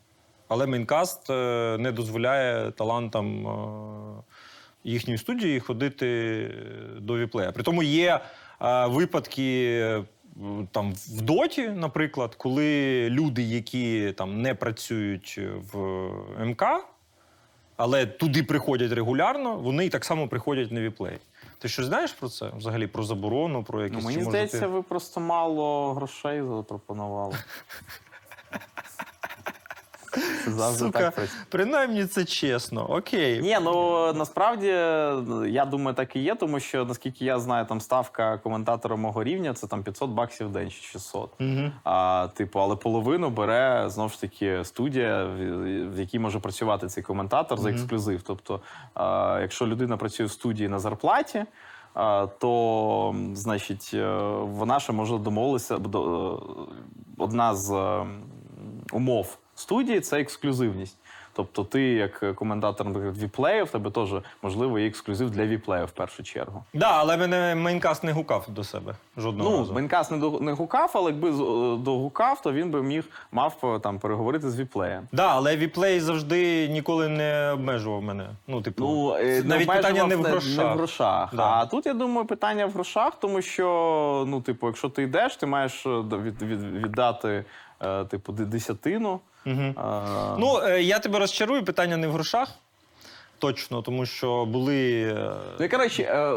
Але 0.47 0.67
Maincast 0.67 1.29
е, 1.29 1.77
не 1.79 1.91
дозволяє 1.91 2.71
талантам 2.71 3.47
е, 3.47 4.23
їхньої 4.83 5.17
студії 5.17 5.59
ходити 5.59 6.07
е, 6.07 6.99
до 6.99 7.17
WePlay 7.17 7.40
я. 7.40 7.51
При 7.51 7.63
тому 7.63 7.83
є 7.83 8.19
е, 8.61 8.85
випадки. 8.87 9.77
е, 9.81 10.03
Там 10.71 10.93
в 10.93 11.21
доті, 11.21 11.67
наприклад, 11.69 12.35
коли 12.35 13.09
люди, 13.09 13.41
які 13.43 14.11
там 14.17 14.41
не 14.41 14.55
працюють 14.55 15.39
в 15.71 15.77
МК, 16.45 16.63
але 17.77 18.05
туди 18.05 18.43
приходять 18.43 18.91
регулярно, 18.91 19.55
вони 19.55 19.85
і 19.85 19.89
так 19.89 20.05
само 20.05 20.27
приходять 20.27 20.71
на 20.71 20.81
WePlay. 20.81 21.17
Ти 21.59 21.67
щось 21.67 21.85
знаєш 21.85 22.11
про 22.11 22.29
це? 22.29 22.51
Взагалі 22.57 22.87
про 22.87 23.03
заборону, 23.03 23.63
про 23.63 23.83
якісь 23.83 23.99
Ну, 24.03 24.05
мені 24.09 24.23
здається, 24.23 24.59
ти- 24.59 24.67
ви 24.67 24.81
просто 24.81 25.19
мало 25.19 25.93
грошей 25.93 26.41
запропонували. 26.41 27.35
Це 30.45 30.51
завжди 30.51 30.85
Сука, 30.85 30.99
так 30.99 31.15
працює. 31.15 31.35
принаймні 31.49 32.05
це 32.05 32.25
чесно. 32.25 32.89
Окей. 32.91 33.41
Ні, 33.41 33.57
ну 33.63 34.13
насправді 34.13 34.67
я 35.47 35.65
думаю, 35.71 35.95
так 35.95 36.15
і 36.15 36.19
є, 36.19 36.35
тому 36.35 36.59
що 36.59 36.85
наскільки 36.85 37.25
я 37.25 37.39
знаю, 37.39 37.65
там 37.65 37.81
ставка 37.81 38.37
коментатора 38.37 38.95
мого 38.95 39.23
рівня 39.23 39.53
це 39.53 39.67
там 39.67 39.83
500 39.83 40.09
баксів 40.09 40.47
в 40.47 40.51
день 40.51 40.71
чи 40.71 40.81
600. 40.81 41.29
А, 41.83 42.27
типу, 42.33 42.59
але 42.59 42.75
половину 42.75 43.29
бере 43.29 43.85
знову 43.89 44.09
ж 44.09 44.21
таки 44.21 44.63
студія, 44.63 45.25
в- 45.25 45.99
якій 45.99 46.19
може 46.19 46.39
працювати 46.39 46.87
цей 46.87 47.03
коментатор 47.03 47.59
за 47.59 47.69
ексклюзив. 47.69 48.21
Тобто, 48.21 48.59
а, 48.93 49.37
якщо 49.41 49.67
людина 49.67 49.97
працює 49.97 50.25
в 50.25 50.31
студії 50.31 50.69
на 50.69 50.79
зарплаті. 50.79 51.45
То, 52.39 53.15
значить, 53.33 53.91
е, 53.93 54.17
вона 54.41 54.79
ще 54.79 54.93
може 54.93 55.17
домовитися. 55.17 55.77
до- 55.77 56.41
е, 56.69 56.75
Одна 57.17 57.55
з 57.55 57.99
умов 58.93 59.37
студії 59.55 59.99
це 59.99 60.19
ексклюзивність. 60.21 60.97
Тобто, 61.37 61.63
ти, 61.63 61.81
як 61.83 62.35
коментатор, 62.35 62.87
наприклад, 62.87 63.17
WePlay 63.17 63.49
ю, 63.49 63.65
в 63.65 63.69
тебе 63.69 63.91
теж 63.91 64.09
можливо 64.41 64.79
є 64.79 64.87
ексклюзив 64.87 65.29
для 65.31 65.45
WePlay 65.45 65.75
ю 65.75 65.85
в 65.85 65.91
першу 65.91 66.23
чергу. 66.23 66.63
Да, 66.73 66.91
але 66.91 67.17
мене 67.17 67.55
Maincast 67.55 68.03
не 68.03 68.11
гукав 68.11 68.45
до 68.49 68.63
себе 68.63 68.95
жодного 69.17 69.49
Ну, 69.49 69.57
разу. 69.57 70.11
Не, 70.11 70.17
до- 70.17 70.39
не 70.39 70.51
гукав, 70.51 70.91
але 70.93 71.11
якби 71.11 71.29
е, 71.29 71.77
догукав, 71.77 72.41
то 72.41 72.53
він 72.53 72.71
би 72.71 72.83
міг 72.83 73.03
мав 73.31 73.55
е, 73.63 73.79
там 73.79 73.99
переговорити 73.99 74.49
з 74.49 74.59
WePlay 74.59 74.88
єм. 74.88 75.07
Да, 75.11 75.27
але 75.27 75.57
віплей 75.57 75.99
завжди 75.99 76.67
ніколи 76.69 77.09
не 77.09 77.51
обмежував 77.53 78.01
мене. 78.03 78.29
Ну, 78.47 78.61
типу, 78.61 78.83
Ну, 78.83 79.15
е, 79.15 79.43
навіть 79.45 79.67
питання 79.67 80.03
не 80.05 80.15
в 80.15 80.21
Не 80.21 80.29
грошах. 80.29 80.73
в 80.75 80.77
грошах. 80.77 81.35
Да. 81.35 81.43
А 81.43 81.65
тут 81.65 81.85
я 81.85 81.93
думаю, 81.93 82.27
питання 82.27 82.65
в 82.65 82.71
грошах, 82.71 83.13
тому 83.19 83.41
що, 83.41 84.25
ну, 84.27 84.41
типу, 84.41 84.67
якщо 84.67 84.89
ти 84.89 85.03
йдеш, 85.03 85.35
ти 85.35 85.45
маєш 85.45 85.83
до- 85.83 86.19
від, 86.19 86.41
від, 86.41 86.61
віддати 86.61 87.45
е, 87.81 88.05
типу 88.05 88.31
ди- 88.31 88.45
десятину. 89.45 89.73
А... 89.77 90.35
Ну, 90.39 90.61
е, 90.63 90.81
я 90.81 90.99
тебе 90.99 91.19
розчарую, 91.19 91.65
питання 91.65 91.97
не 91.97 92.07
в 92.07 92.11
грошах. 92.11 92.49
Точно, 93.45 93.81
тому 93.81 94.05
що 94.05 94.45
були. 94.45 95.01
е, 95.17 95.31
Ну 95.59 95.65
і 95.65 95.69
коротше, 95.69 96.03
е, 96.03 96.35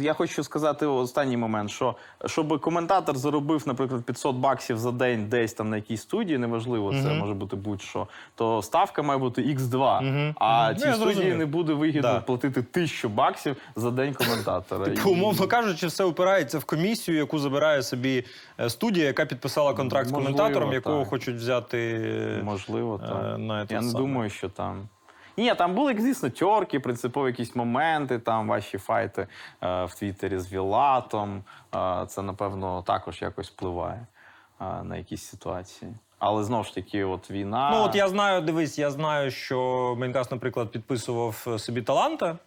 я 0.00 0.12
хочу 0.14 0.44
сказати 0.44 0.86
останній 0.86 1.36
момент, 1.36 1.70
що 1.70 1.94
щоб 2.26 2.60
коментатор 2.60 3.16
заробив, 3.16 3.62
наприклад, 3.66 4.02
500 4.04 4.36
баксів 4.36 4.78
за 4.78 4.92
день 4.92 5.26
десь 5.28 5.52
там 5.52 5.70
на 5.70 5.76
якійсь 5.76 6.02
студії, 6.02 6.38
неважливо, 6.38 6.92
це 7.02 7.12
може 7.12 7.34
бути 7.34 7.56
будь-що, 7.56 8.06
то 8.34 8.62
ставка 8.62 9.02
має 9.02 9.18
бути 9.20 9.42
X2. 9.42 10.00
Мгм. 10.02 10.34
А 10.38 10.66
Мгм. 10.70 10.76
цій 10.76 10.86
Ну, 10.88 10.94
студії 10.94 11.14
зрозумів. 11.14 11.38
не 11.38 11.46
буде 11.46 11.72
вигідно 11.72 12.02
Да. 12.02 12.20
платити 12.20 12.62
тисячу 12.62 13.08
баксів 13.08 13.56
за 13.76 13.90
день 13.90 14.14
коментатора. 14.14 14.84
Типу, 14.84 15.10
І- 15.10 15.12
умовно 15.12 15.46
кажучи, 15.46 15.86
все 15.86 16.04
опирається 16.04 16.58
в 16.58 16.64
комісію, 16.64 17.16
яку 17.18 17.38
забирає 17.38 17.82
собі 17.82 18.24
е, 18.60 18.70
студія, 18.70 19.06
яка 19.06 19.24
підписала 19.26 19.74
контракт 19.74 20.08
з 20.08 20.12
коментатором, 20.12 20.72
якого 20.72 20.98
так. 21.00 21.08
хочуть 21.08 21.36
взяти. 21.36 21.80
Можливо, 22.44 22.98
так. 22.98 23.38
на 23.38 23.66
Я 23.70 23.80
не 23.80 23.88
саме. 23.90 24.04
думаю, 24.04 24.30
що 24.30 24.48
там. 24.48 24.88
Ні, 25.36 25.54
там 25.54 25.74
були, 25.74 25.96
звісно, 25.98 26.30
тьорки, 26.30 26.80
принципові 26.80 27.26
якісь 27.26 27.56
моменти, 27.56 28.18
там 28.18 28.48
ваші 28.48 28.78
файти 28.78 29.26
е, 29.62 29.84
в 29.84 29.94
Твіттері 29.94 30.38
з 30.38 30.52
Вілатом. 30.52 31.44
Е, 31.74 32.06
це, 32.06 32.22
напевно, 32.22 32.82
також 32.82 33.22
якось 33.22 33.50
впливає 33.50 34.06
е, 34.60 34.64
на 34.82 34.96
якісь 34.96 35.22
ситуації. 35.22 35.94
Але 36.20 36.44
знову 36.44 36.64
ж 36.64 36.74
таки, 36.74 37.04
от 37.04 37.30
війна. 37.30 37.70
Ну, 37.70 37.82
от 37.82 37.94
я 37.94 38.08
знаю, 38.08 38.40
дивись, 38.40 38.78
я 38.78 38.90
знаю, 38.90 39.30
що 39.30 39.94
Maincast, 39.98 40.30
наприклад, 40.30 40.70
підписував 40.70 41.44
е, 41.46 41.58
собі 41.58 41.82
таланта, 41.82 42.38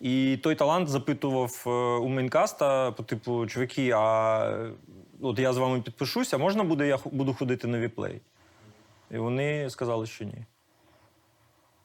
і 0.00 0.36
той 0.42 0.54
талант 0.54 0.88
запитував 0.88 1.64
е, 1.66 1.70
у 1.98 2.08
Maincast 2.08 2.75
а, 2.75 2.92
по 2.92 3.02
типу, 3.02 3.46
чуваки, 3.46 3.90
а 3.90 4.38
е, 4.50 4.70
от 5.20 5.38
я 5.38 5.52
з 5.52 5.56
вами 5.56 5.80
підпишуся, 5.80 6.38
можна 6.38 6.64
буде, 6.64 6.86
я 6.86 6.98
буду 7.04 7.34
ходити 7.34 7.68
на 7.68 7.78
WePlay? 7.78 8.20
І 9.10 9.18
вони 9.18 9.70
сказали, 9.70 10.06
що 10.06 10.24
ні. 10.24 10.44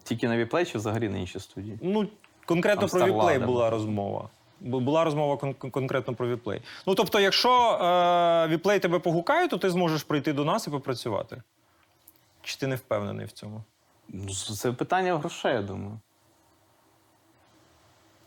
Тільки 0.03 0.28
на 0.28 0.38
WePlay 0.38 0.65
чи 0.65 0.78
взагалі 0.78 1.10
на 1.10 1.18
інші 1.18 1.40
студії. 1.40 1.80
Ну, 1.82 2.07
конкретно 2.45 2.88
Там 2.88 2.99
про 2.99 3.07
WePlay 3.07 3.38
Starladder. 3.38 3.45
була 3.45 3.69
розмова. 3.69 4.30
Бу- 4.60 4.80
Була 4.80 5.03
розмова 5.03 5.36
кон- 5.36 5.56
кон- 5.56 5.72
конкретно 5.72 6.14
про 6.15 6.28
WePlay. 6.27 6.61
Ну, 6.88 6.95
тобто, 6.95 7.19
якщо 7.19 7.72
е, 7.73 8.48
WePlay 8.47 8.80
тебе 8.80 8.99
погукає, 8.99 9.48
то 9.48 9.57
ти 9.57 9.69
зможеш 9.69 10.03
прийти 10.03 10.34
до 10.34 10.45
нас 10.45 10.68
і 10.68 10.69
попрацювати. 10.69 11.41
Чи 12.41 12.57
ти 12.57 12.68
не 12.68 12.76
впевнений 12.76 13.26
в 13.26 13.32
цьому? 13.32 13.64
Ну, 14.10 14.34
Це 14.34 14.72
питання 14.72 15.18
грошей, 15.18 15.53
я 15.53 15.61
думаю. 15.61 15.99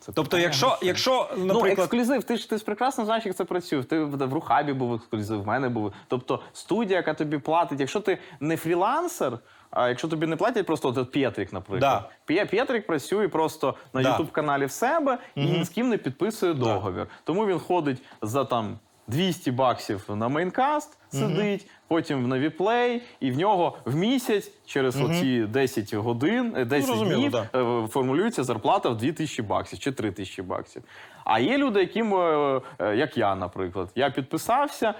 Це 0.04 0.12
Тобто, 0.12 0.38
якщо, 0.38 0.78
якщо, 0.82 1.12
наприклад... 1.12 1.48
якщо 1.48 1.76
Ну, 1.76 1.82
ексклюзив, 1.84 2.24
ти 2.24 2.36
ж 2.36 2.50
ти 2.50 2.56
ж 2.56 2.64
прекрасно 2.64 3.04
знаєш, 3.04 3.26
як 3.26 3.36
це 3.36 3.44
працює. 3.44 3.82
Ти 3.82 4.00
в, 4.00 4.26
в 4.26 4.32
RuHub 4.32 4.66
і 4.66 4.72
був 4.72 4.94
ексклюзив, 4.94 5.42
в 5.42 5.46
мене 5.46 5.68
був. 5.68 5.92
Тобто 6.08 6.40
студія, 6.52 6.96
яка 6.96 7.14
тобі 7.14 7.38
платить, 7.38 7.80
якщо 7.80 8.00
ти 8.00 8.18
не 8.40 8.56
фрілансер, 8.56 9.38
а 9.70 9.88
якщо 9.88 10.08
тобі 10.08 10.26
не 10.26 10.36
платять 10.36 10.66
просто 10.66 10.88
от 10.96 11.10
П'єтрік, 11.12 11.52
наприклад. 11.52 12.10
Пє- 12.28 12.50
П'єтрік 12.50 12.86
працює 12.86 13.28
просто 13.28 13.74
на 13.92 14.02
Да. 14.02 14.10
Ютуб 14.10 14.30
каналі 14.32 14.66
в 14.66 14.70
себе 14.70 15.18
і 15.34 15.44
ні 15.44 15.64
з 15.64 15.68
ким 15.68 15.88
не 15.88 15.96
підписує 15.98 16.54
договір. 16.54 17.06
Тому 17.24 17.46
він 17.46 17.58
ходить 17.58 18.02
за 18.22 18.44
там 18.44 18.78
200 19.06 19.50
баксів 19.50 20.04
на 20.08 20.28
Maincast, 20.28 20.98
сидить, 21.10 21.66
потім 21.88 22.28
на 22.28 22.38
WePlay, 22.38 23.02
і 23.20 23.30
в 23.30 23.38
нього 23.38 23.78
в 23.84 23.96
місяць 23.96 24.50
через 24.66 25.00
оці 25.00 25.40
10 25.40 25.94
годин, 25.94 26.54
е, 26.56 26.64
10 26.64 26.86
зрозуміло, 26.86 27.20
днів 27.20 27.30
да. 27.30 27.48
е, 27.54 27.88
формулюється 27.88 28.44
зарплата 28.44 28.88
в 28.88 28.96
2000 28.96 29.42
баксів 29.42 29.78
чи 29.78 29.92
3000 29.92 30.42
баксів. 30.42 30.82
А 31.24 31.40
є 31.40 31.58
люди, 31.58 31.80
яким, 31.80 32.14
е, 32.14 32.60
е, 32.78 32.96
як 32.96 33.16
я, 33.16 33.34
наприклад, 33.34 33.88
я 33.94 34.10
підписався, 34.10 34.88
е, 34.88 34.94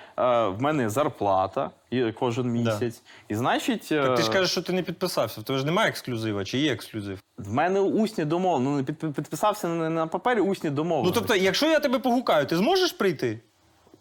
в 0.46 0.62
мене 0.62 0.88
зарплата 0.88 1.70
кожен 2.18 2.46
місяць. 2.46 3.02
І 3.28 3.34
значить, 3.34 3.88
е, 3.92 4.02
так 4.02 4.16
ти 4.16 4.22
ж 4.22 4.32
кажеш, 4.32 4.50
що 4.50 4.62
ти 4.62 4.72
не 4.72 4.82
підписався. 4.82 5.40
В 5.40 5.44
тебе 5.44 5.58
ж 5.58 5.66
немає 5.66 5.88
ексклюзива, 5.88 6.44
чи 6.44 6.58
є 6.58 6.72
ексклюзив? 6.72 7.18
в 7.38 7.52
мене 7.52 7.80
усні 7.80 8.24
домовлення. 8.24 8.84
Ну, 9.02 9.12
підписався 9.12 9.68
не 9.68 9.90
на 9.90 10.06
папері 10.06 10.40
усні 10.40 10.70
Ну 10.70 11.10
тобто, 11.14 11.34
якщо 11.34 11.66
я 11.66 11.80
тебе 11.80 11.98
погукаю, 11.98 12.46
ти 12.46 12.56
зможеш 12.56 12.92
прийти? 12.92 13.40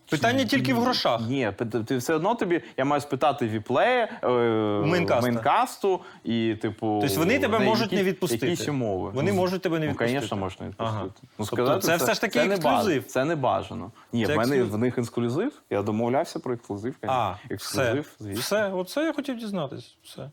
Питання 0.10 0.46
тільки 0.46 0.74
в 0.74 0.80
грошах. 0.82 1.22
Ні, 1.30 1.52
пи- 1.58 1.66
ти 1.66 1.98
все 1.98 2.14
одно 2.14 2.36
тобі, 2.36 2.62
я 2.78 2.86
маю 2.86 3.02
спитати 3.02 3.48
віплея, 3.48 4.10
е, 4.24 4.28
мейнкасту, 5.22 6.00
і, 6.24 6.56
типу. 6.62 7.00
Тобто 7.02 7.20
вони 7.20 7.40
тебе 7.40 7.60
на 7.60 7.66
можуть 7.66 7.92
не 7.92 8.04
відпустити? 8.04 8.50
Якісь 8.50 8.68
умови. 8.68 9.10
Вони 9.14 9.32
Ну, 9.32 9.38
можуть 9.38 9.62
тебе 9.62 9.80
не 9.80 9.88
відпустити? 9.88 10.14
Ну, 10.14 10.20
звісно, 10.22 10.38
можуть 10.38 10.62
не 10.62 10.68
відпустити. 10.68 10.98
Ага. 10.98 11.06
Ну, 11.06 11.12
Тобто 11.38 11.46
сказати, 11.56 11.80
це 11.88 11.96
все 11.96 12.14
ж 12.14 12.22
таки 12.22 12.44
не 12.44 12.56
ексклюзив? 12.56 13.02
баж- 13.04 13.08
Це 13.08 13.26
не 13.26 13.36
бажано. 13.36 13.92
Ні, 14.14 14.26
Це 14.26 14.34
в, 14.34 14.38
мене, 14.38 14.56
ексклюзив? 14.56 14.74
в 14.74 14.78
них 14.78 14.98
ексклюзив. 14.98 15.52
Я 15.70 15.82
домовлявся 15.82 16.40
про 16.40 16.54
ексклюзив. 16.54 16.96
А, 17.02 17.06
конечно. 17.08 17.56
ексклюзив, 17.56 18.02
все, 18.04 18.24
звісно. 18.24 18.42
все, 18.42 18.70
оце 18.72 19.04
я 19.04 19.14
хотів 19.14 19.38
дізнатись. 19.38 19.98
Все. 20.04 20.30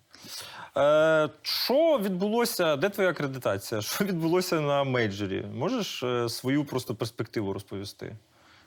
Е, 0.76 1.28
що 1.42 1.98
відбулося? 1.98 2.76
Де 2.76 2.88
твоя 2.88 3.10
акредитація? 3.10 3.80
Що 3.80 4.04
відбулося 4.04 4.60
на 4.60 4.84
мейджорі? 4.84 5.44
Можеш 5.54 6.02
е, 6.02 6.28
свою 6.28 6.64
просто 6.64 6.94
перспективу 6.94 7.52
розповісти 7.52 8.16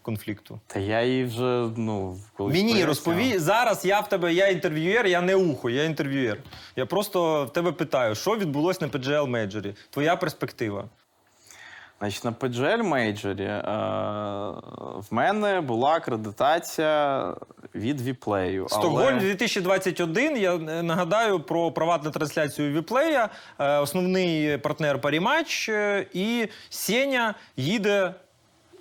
конфлікту? 0.03 0.59
Та 0.67 0.79
я 0.79 1.01
її 1.01 1.25
вже, 1.25 1.69
ну, 1.77 2.17
колись 2.37 2.55
Мені 2.57 2.73
пояснював. 2.85 3.39
Зараз 3.39 3.85
я 3.85 3.99
в 3.99 4.09
тебе, 4.09 4.33
я 4.33 4.47
інтерв'юєр, 4.47 5.07
я 5.07 5.21
не 5.21 5.35
ухо, 5.35 5.69
я 5.69 5.83
інтерв'юєр. 5.83 6.37
Я 6.75 6.85
просто 6.85 7.45
в 7.45 7.53
тебе 7.53 7.71
питаю, 7.71 8.15
що 8.15 8.35
відбулося 8.37 8.79
на 8.81 8.87
PGL 8.87 9.27
мейджорі? 9.27 9.75
Твоя 9.89 10.15
перспектива. 10.15 10.85
Значить, 11.99 12.23
на 12.23 12.31
PGL 12.31 12.81
Major 12.81 13.41
е, 13.41 13.61
в 14.99 15.05
мене 15.11 15.61
була 15.61 15.91
акредитація 15.91 17.33
від 17.75 18.01
WePlay 18.01 18.45
ю. 18.45 18.67
Стокгольм 18.69 19.19
2021. 19.19 20.37
Я 20.37 20.55
е, 20.55 20.83
нагадаю 20.83 21.39
про 21.39 21.71
права 21.71 21.99
на 22.03 22.09
трансляцію 22.11 22.73
WePlay 22.73 23.11
я. 23.11 23.29
Е, 23.59 23.77
Основний 23.77 24.57
партнер 24.57 25.01
Parimatch. 25.01 25.69
е, 25.69 26.05
І 26.13 26.47
Сеня 26.69 27.35
їде 27.57 28.13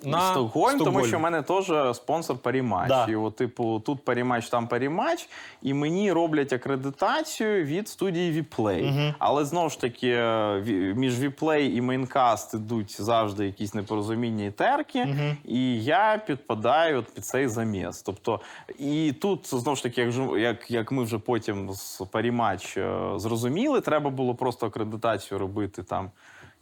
на 0.05 0.31
Стокгольм, 0.31 0.79
тому 0.79 1.05
що 1.05 1.17
в 1.17 1.21
мене 1.21 1.41
теж 1.41 1.95
спонсор 1.95 2.37
Parimatch. 2.37 2.89
Да. 2.89 3.07
І 3.09 3.15
от, 3.15 3.35
типу, 3.35 3.81
тут 3.85 4.05
Parimatch, 4.05 4.49
там 4.49 4.67
Parimatch, 4.67 5.29
і 5.61 5.73
мені 5.73 6.11
роблять 6.11 6.53
акредитацію 6.53 7.65
від 7.65 7.87
студії 7.87 8.31
WePlay. 8.31 9.13
Але 9.19 9.45
знову 9.45 9.69
ж 9.69 9.81
таки, 9.81 10.09
е, 10.09 10.93
між 10.95 11.19
WePlay 11.19 11.77
і 11.77 11.81
Maincast 11.81 12.53
ідуть 12.53 13.01
завжди 13.01 13.45
якісь 13.45 13.73
непорозуміння 13.73 14.45
і 14.45 14.51
терки, 14.51 15.15
і 15.45 15.83
я 15.83 16.21
підпадаю 16.27 16.99
от 16.99 17.05
під 17.13 17.25
цей 17.25 17.47
заміс. 17.47 18.01
Тобто, 18.01 18.39
і 18.79 19.13
тут 19.21 19.49
знову 19.49 19.75
ж 19.75 19.83
таки, 19.83 20.01
як, 20.01 20.13
як, 20.37 20.71
як 20.71 20.91
ми 20.91 21.03
вже 21.03 21.17
потім 21.17 21.73
з 21.73 22.01
Parimatch 22.11 22.77
е, 22.77 22.99
зрозуміли, 23.15 23.81
треба 23.81 24.09
було 24.09 24.35
просто 24.35 24.67
акредитацію 24.67 25.39
робити 25.39 25.83
там 25.83 26.11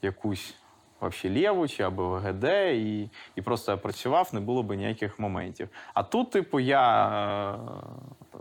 якусь 0.02 0.54
вообще 1.02 1.30
ліву 1.30 1.68
чи 1.68 1.84
або 1.84 2.10
ВГД, 2.10 2.44
і, 2.74 3.10
і 3.36 3.42
просто 3.42 3.72
я 3.72 3.78
працював, 3.78 4.30
не 4.34 4.40
було 4.40 4.64
би 4.64 4.76
ніяких 4.76 5.20
моментів. 5.20 5.70
А 5.94 6.04
тут, 6.04 6.32
типу, 6.32 6.60
я 6.60 7.08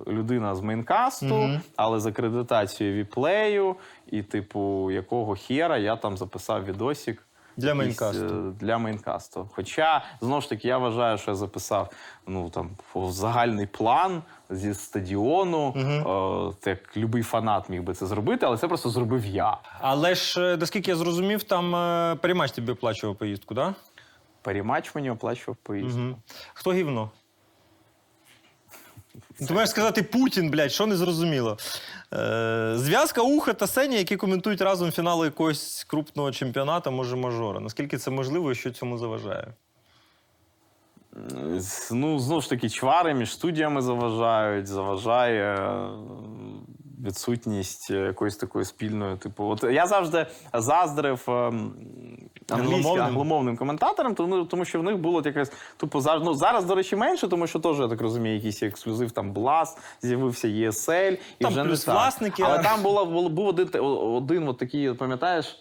е, 0.07 0.12
людина 0.12 0.55
з 0.55 0.61
мейнкасту, 0.61 1.51
але 1.77 2.01
з 2.01 2.07
акредитацією 2.07 2.97
віплею, 2.97 3.77
і, 4.07 4.23
типу, 4.23 4.91
якого 4.91 5.35
хера 5.35 5.78
я 5.78 5.97
там 5.97 6.16
записав 6.16 6.65
відосик. 6.65 7.27
Для 7.61 7.74
мейнкасту. 7.74 8.24
е, 8.24 8.53
Для 8.61 8.78
мейнкасту. 8.78 9.49
Хоча, 9.55 10.05
знову 10.20 10.41
ж 10.41 10.49
таки, 10.49 10.69
я 10.69 10.78
вважаю, 10.78 11.19
що 11.19 11.31
я 11.31 11.35
записав 11.35 11.91
ну, 12.27 12.51
там, 12.51 12.70
загальний 13.11 13.66
план 13.66 14.23
зі 14.51 14.74
стадіону, 14.74 15.74
е, 15.77 16.55
так 16.61 16.78
як 16.95 17.07
будь-який 17.07 17.23
фанат 17.23 17.69
міг 17.69 17.82
би 17.82 17.95
це 17.95 18.07
зробити, 18.07 18.47
але 18.47 18.57
це 18.57 18.69
просто 18.69 18.91
зробив 18.91 19.27
я. 19.27 19.57
Але 19.81 20.15
ж, 20.15 20.41
е, 20.53 20.57
наскільки 20.57 20.91
я 20.91 20.97
зрозумів, 20.97 21.43
там 21.43 21.74
е, 21.77 22.16
Паріматч 22.20 22.52
тобі 22.53 22.73
оплачував 22.73 23.16
поїздку, 23.16 23.55
так? 23.55 23.74
Перемач 24.43 24.95
мені 24.95 25.11
оплачував 25.11 25.57
поїздку. 25.62 26.01
Угу. 26.01 26.16
Хто 26.55 26.73
гівно? 26.73 27.11
Ти 29.48 29.55
маєш 29.55 29.70
сказати 29.70 30.02
Путін, 30.02 30.51
блядь, 30.51 30.72
що 30.72 30.86
не 30.86 30.97
зрозуміло. 30.97 31.59
Е, 32.14 32.72
зв'язка 32.76 33.22
Уха 33.22 33.52
та 33.52 33.66
Сені, 33.66 33.97
які 33.97 34.16
коментують 34.16 34.60
разом 34.60 34.92
фінали 34.92 35.26
якогось 35.26 35.84
крупного 35.88 36.32
чемпіонату, 36.32 36.90
може 36.90 37.16
мажора. 37.16 37.60
Наскільки 37.60 37.98
це 37.98 38.10
можливо 38.10 38.52
і 38.52 38.55
що 38.55 38.70
цьому 38.70 38.98
заважає? 38.98 39.47
Ну, 41.90 42.18
знову 42.18 42.40
ж 42.40 42.48
таки, 42.51 42.70
чвари 42.70 43.14
між 43.14 43.32
студіями 43.32 43.82
заважають, 43.82 44.66
заважає 44.66 45.78
відсутність 47.06 47.90
якоїсь 47.90 48.36
такої 48.36 48.64
спільної. 48.64 49.16
Типу, 49.16 49.44
от 49.44 49.64
я 49.64 49.86
завжди 49.86 50.27
заздрив 50.55 51.24
ем, 51.28 51.72
Англомовним? 52.48 53.05
англомовним 53.05 53.56
коментаторам, 53.56 54.14
тому, 54.14 54.44
тому 54.44 54.64
що 54.64 54.81
в 54.81 54.82
них 54.82 54.98
було 54.98 55.22
якесь 55.24 55.52
типу, 55.77 56.01
зараз, 56.01 56.22
ну, 56.24 56.35
зараз, 56.35 56.64
до 56.64 56.74
речі, 56.74 56.97
менше, 56.97 57.28
тому 57.28 57.47
що 57.47 57.59
теж, 57.59 57.78
я 57.81 57.89
так 57.89 58.01
розумію, 58.01 58.35
якийсь 58.35 58.62
ексклюзив, 58.62 59.10
там 59.10 59.32
Blast, 59.35 59.78
з'явився 60.02 60.48
ESL, 60.48 61.18
і 61.39 61.44
Там 61.44 61.52
вже 61.52 61.64
плюс 61.64 61.86
не 61.86 61.86
так. 61.86 61.94
власники, 61.94 62.43
Але 62.43 62.59
там 62.59 62.82
була, 62.82 63.05
був 63.05 63.47
один, 63.47 63.68
один 64.16 64.48
от 64.48 64.59
такий, 64.59 64.94
пам'ятаєш, 64.94 65.59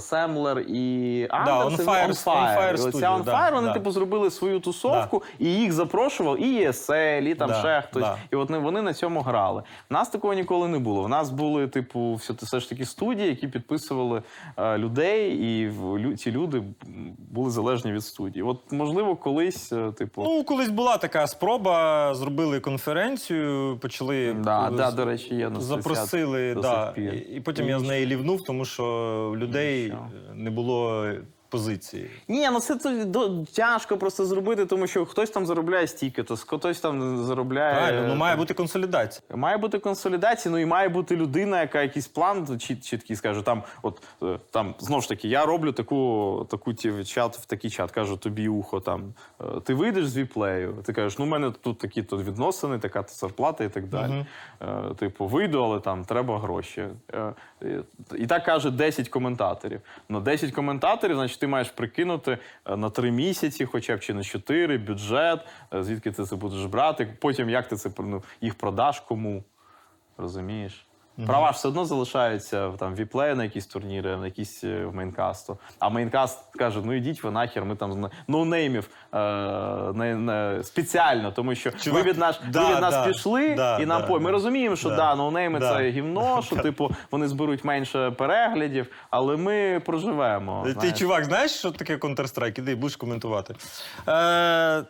Семлер 0.00 0.58
і 0.60 1.26
Андерсен, 1.30 1.86
On 1.86 1.90
Fire- 1.90 2.08
On 2.08 2.10
On 2.10 2.24
Fire. 2.24 2.58
Fire 2.76 2.88
оця 2.88 3.10
On 3.16 3.24
да, 3.24 3.32
Fire, 3.32 3.54
вони 3.54 3.66
да. 3.68 3.72
типу 3.74 3.90
зробили 3.90 4.30
свою 4.30 4.60
тусовку, 4.60 5.22
і 5.38 5.44
їх 5.54 5.72
запрошував 5.72 6.42
і 6.42 6.48
ЄСЛ, 6.48 6.92
і 7.26 7.34
там 7.34 7.48
Да, 7.48 7.54
ще 7.58 7.82
хтось. 7.88 8.02
да. 8.02 8.16
І 8.32 8.36
от 8.36 8.50
вони- 8.50 8.62
вони 8.62 8.82
на 8.82 8.94
цьому 8.94 9.20
грали. 9.20 9.62
У 9.90 9.94
нас 9.94 10.08
такого 10.08 10.34
ніколи 10.34 10.68
не 10.68 10.78
було. 10.78 11.02
У 11.02 11.08
нас 11.08 11.30
були, 11.30 11.68
типу, 11.68 12.14
все, 12.14 12.32
все 12.32 12.60
ж 12.60 12.68
таки 12.68 12.84
студії, 12.86 13.28
які 13.28 13.48
підписували 13.48 14.22
е, 14.58 14.78
людей, 14.78 15.30
і 15.36 15.68
в- 15.68 15.84
лю- 15.98 16.16
ці 16.16 16.30
люди 16.32 16.62
були 17.30 17.50
залежні 17.50 17.92
від 17.92 18.04
студії. 18.04 18.42
От, 18.42 18.72
можливо, 18.72 19.16
колись, 19.16 19.72
е, 19.72 19.92
типу. 19.92 20.22
Ну, 20.24 20.44
колись 20.44 20.68
була 20.68 20.96
така 20.96 21.26
спроба, 21.26 22.14
зробили 22.14 22.60
конференцію, 22.60 23.78
почали 23.82 24.32
да, 24.32 24.68
е, 24.68 24.70
да, 24.70 24.90
до 24.90 25.04
речі, 25.04 25.34
є 25.34 25.50
запросили. 25.58 26.54
Да. 26.54 26.92
І, 26.96 27.00
і 27.36 27.40
потім 27.40 27.68
я 27.68 27.78
з 27.78 27.82
неї 27.82 28.06
лівнув, 28.06 28.42
тому 28.44 28.64
що 28.64 28.84
в 28.84 29.05
людей 29.36 29.92
не 30.34 30.50
було 30.50 31.06
позиції. 31.48 32.10
Ні, 32.28 32.48
ну 32.52 32.60
це 32.60 32.76
тяжко 33.56 33.96
просто 33.98 34.24
зробити, 34.26 34.66
тому 34.66 34.86
що 34.86 35.06
хтось 35.06 35.30
там 35.30 35.46
заробляє 35.46 35.86
стільки, 35.86 36.22
то 36.22 36.36
хтось 36.36 36.80
там 36.80 37.24
заробляє. 37.24 37.74
Правильно, 37.74 38.08
ну 38.08 38.14
має 38.14 38.36
бути 38.36 38.54
консолідація. 38.54 39.36
Має 39.36 39.56
бути 39.56 39.78
консолідація, 39.78 40.52
ну 40.52 40.58
і 40.58 40.66
має 40.66 40.88
бути 40.88 41.16
людина, 41.16 41.60
яка 41.60 41.82
якийсь 41.82 42.08
план 42.08 42.44
чіт- 42.46 42.80
чіткий 42.80 43.16
скаже. 43.16 43.42
Там, 43.42 43.62
от 43.82 44.02
е, 44.22 44.38
там 44.50 44.74
знову 44.78 45.02
ж 45.02 45.08
таки, 45.08 45.28
я 45.28 45.46
роблю 45.46 45.72
таку, 45.72 46.46
таку 46.50 46.72
ті- 46.72 47.04
чат 47.04 47.36
в 47.36 47.44
такий 47.46 47.70
чат, 47.70 47.90
кажу 47.90 48.16
тобі 48.16 48.48
ухо. 48.48 48.80
Там 48.80 49.14
е, 49.40 49.44
ти 49.64 49.74
вийдеш 49.74 50.08
з 50.08 50.16
віплею. 50.16 50.74
Ти 50.84 50.92
кажеш, 50.92 51.18
ну 51.18 51.24
в 51.24 51.28
мене 51.28 51.50
тут 51.62 51.78
такі 51.78 52.02
то 52.02 52.16
відносини, 52.18 52.78
така 52.78 53.02
то 53.02 53.12
зарплата 53.12 53.64
і 53.64 53.68
так 53.68 53.86
далі. 53.88 54.26
Е, 54.62 54.66
Типу, 54.98 55.26
вийду, 55.26 55.62
але 55.64 55.80
там 55.80 56.04
треба 56.04 56.38
гроші. 56.38 56.84
Е, 57.14 57.34
е, 57.62 57.82
І 58.18 58.26
так 58.26 58.44
каже 58.44 58.70
10 58.70 59.08
коментаторів. 59.08 59.80
Ну, 60.08 60.20
10 60.20 60.50
коментаторів, 60.52 61.16
значить, 61.16 61.35
ти 61.36 61.46
маєш 61.46 61.70
прикинути 61.70 62.38
е, 62.66 62.76
на 62.76 62.90
три 62.90 63.10
місяці, 63.10 63.64
хоча 63.64 63.96
б 63.96 64.00
чи 64.00 64.14
на 64.14 64.24
чотири, 64.24 64.78
бюджет, 64.78 65.40
е, 65.74 65.82
звідки 65.82 66.12
ти 66.12 66.24
це 66.24 66.36
будеш 66.36 66.64
брати. 66.64 67.16
Потім 67.20 67.50
як 67.50 67.68
ти 67.68 67.76
це 67.76 67.90
ну, 67.98 68.22
їх 68.40 68.54
продаш 68.54 69.00
кому. 69.00 69.44
Розумієш? 70.18 70.85
Права 71.26 71.52
ж 71.52 71.58
все 71.58 71.68
одно 71.68 71.84
залишаються 71.84 72.68
в 72.68 72.76
там 72.76 72.94
віплеї 72.94 73.34
на 73.34 73.44
якісь 73.44 73.66
турніри, 73.66 74.16
на 74.16 74.26
якісь 74.26 74.64
е, 74.64 74.84
в 74.84 74.94
мейнкасту. 74.94 75.58
А 75.78 75.88
мейнкаст 75.88 76.56
каже: 76.56 76.80
ну 76.84 76.92
йдіть 76.92 77.22
ви 77.22 77.30
нахер, 77.30 77.64
ми 77.64 77.76
там 77.76 78.10
ноунеймів 78.28 78.88
е, 79.14 79.18
не, 79.94 80.16
не, 80.16 80.60
спеціально, 80.64 81.32
тому 81.32 81.54
що 81.54 81.70
Чувак, 81.70 82.04
ви 82.04 82.10
від 82.10 82.18
нас, 82.18 82.40
да, 82.50 82.68
ви 82.68 82.74
від 82.74 82.80
нас 82.80 82.94
да, 82.94 83.06
пішли 83.06 83.54
да, 83.54 83.78
і 83.78 83.86
нам 83.86 84.00
да, 84.00 84.06
по. 84.06 84.20
Ми 84.20 84.30
розуміємо, 84.30 84.76
що 84.76 84.88
Да. 84.88 84.96
да, 84.96 85.14
ноунейми 85.14 85.58
Да. 85.58 85.74
це 85.74 85.90
гівно, 85.90 86.42
що 86.42 86.56
типу 86.62 86.90
вони 87.10 87.28
зберуть 87.28 87.64
менше 87.64 88.10
переглядів, 88.10 88.86
але 89.10 89.36
ми 89.36 89.82
проживемо. 89.86 90.62
Ти, 90.64 90.72
знаєш. 90.72 90.98
чувак, 90.98 91.24
знаєш, 91.24 91.50
що 91.50 91.70
таке 91.70 91.96
Counter-Strike? 91.96 92.58
Іди, 92.58 92.74
будеш 92.74 92.96
коментувати. 92.96 93.54
Е, 94.08 94.82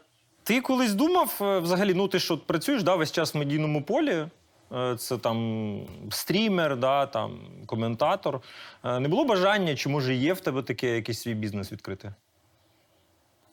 ти 0.44 0.60
колись 0.60 0.94
думав, 0.94 1.38
е, 1.40 1.58
взагалі, 1.58 1.94
ну 1.94 2.08
ти 2.08 2.18
що 2.18 2.38
працюєш 2.38 2.82
да, 2.82 2.94
весь 2.94 3.12
час 3.12 3.34
в 3.34 3.38
медійному 3.38 3.82
полі? 3.82 4.26
Е, 4.72 4.96
Це 4.96 5.18
там 5.18 5.80
стрімер, 6.10 6.76
да, 6.76 7.06
там, 7.06 7.38
коментатор. 7.66 8.40
Е, 8.84 9.00
Не 9.00 9.08
було 9.08 9.24
бажання, 9.24 9.76
чи 9.76 9.88
може 9.88 10.14
є 10.14 10.32
в 10.32 10.40
тебе 10.40 10.62
таке 10.62 10.94
якийсь 10.96 11.20
свій 11.20 11.34
бізнес 11.34 11.72
відкрити? 11.72 12.12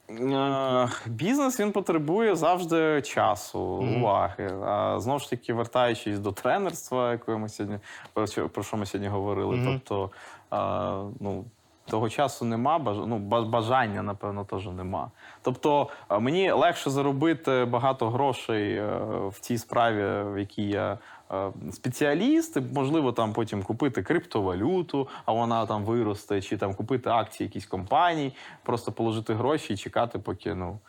Е, 0.10 0.90
Бізнес 1.08 1.60
він 1.60 1.72
потребує 1.72 2.36
завжди 2.36 3.02
часу, 3.02 3.60
уваги. 3.60 4.52
А 4.66 5.00
знову 5.00 5.20
ж 5.20 5.30
таки, 5.30 5.54
вертаючись 5.54 6.20
до 6.20 6.32
тренерства, 6.32 7.12
якого 7.12 7.40
ми 7.40 7.50
сьогодні 7.50 7.80
про 8.14 8.28
що- 8.64 8.78
ми 8.78 8.86
сьогодні 8.86 9.08
говорили. 9.08 9.56
Тобто, 9.66 10.10
е, 10.54 11.14
ну. 11.20 11.46
Того 11.86 12.10
часу 12.10 12.46
нема, 12.46 12.80
ну, 12.80 13.20
бажання, 13.46 14.04
напевно, 14.04 14.46
теж 14.46 14.68
нема. 14.68 15.12
Тобто 15.42 15.90
е, 16.10 16.20
мені 16.20 16.52
легше 16.52 16.90
заробити 16.90 17.66
багато 17.66 18.10
грошей 18.10 18.76
е, 18.76 18.88
в 19.30 19.40
тій 19.40 19.58
справі, 19.58 20.34
в 20.34 20.40
якій 20.40 20.68
я 20.68 20.98
е, 21.32 21.52
спеціаліст, 21.72 22.58
можливо, 22.74 23.12
там 23.12 23.34
потім 23.34 23.64
купити 23.64 24.04
криптовалюту, 24.04 25.08
а 25.26 25.32
вона 25.32 25.66
там 25.66 25.84
виросте, 25.84 26.42
чи 26.42 26.58
там 26.58 26.74
купити 26.74 27.10
акції 27.10 27.48
якісь 27.48 27.66
компаній, 27.66 28.34
просто 28.64 28.92
положити 28.92 29.34
гроші 29.34 29.74
і 29.74 29.78
чекати, 29.78 30.20
поки 30.20 30.56
ну, 30.56 30.80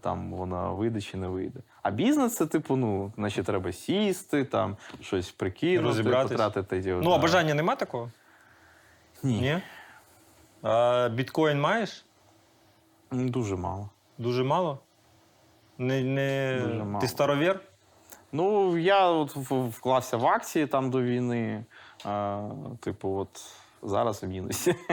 там 0.00 0.32
вона 0.32 0.68
вийде 0.68 1.00
чи 1.00 1.16
не 1.16 1.28
вийде. 1.28 1.60
А 1.82 1.90
бізнес 1.90 2.36
це, 2.36 2.46
типу, 2.46 2.76
ну, 2.76 3.12
значить, 3.16 3.46
треба 3.46 3.72
сісти, 3.72 4.44
там 4.44 4.76
щось 5.00 5.30
прикинути, 5.30 6.02
потратити. 6.02 7.00
Ну, 7.02 7.10
а 7.10 7.18
бажання 7.18 7.54
нема 7.54 7.76
такого? 7.76 8.10
Ні. 9.22 9.40
Ні? 9.40 9.60
А 10.64 11.08
біткоін 11.08 11.60
маєш? 11.60 12.04
Дуже 13.12 13.56
мало. 13.56 13.90
Дуже 14.18 14.44
мало? 14.44 14.78
Не, 15.78 16.02
не... 16.02 16.60
Дуже 16.62 16.84
мало. 16.84 17.00
Ти 17.00 17.08
старовір? 17.08 17.60
Ну, 18.32 18.78
я 18.78 19.08
от 19.08 19.36
вклався 19.50 20.16
в 20.16 20.26
акції 20.26 20.66
там 20.66 20.90
до 20.90 21.02
війни. 21.02 21.64
Е, 22.06 22.38
типу, 22.80 23.16
от 23.18 23.28
зараз 23.82 24.22
в 24.22 24.26
мінусі. 24.26 24.74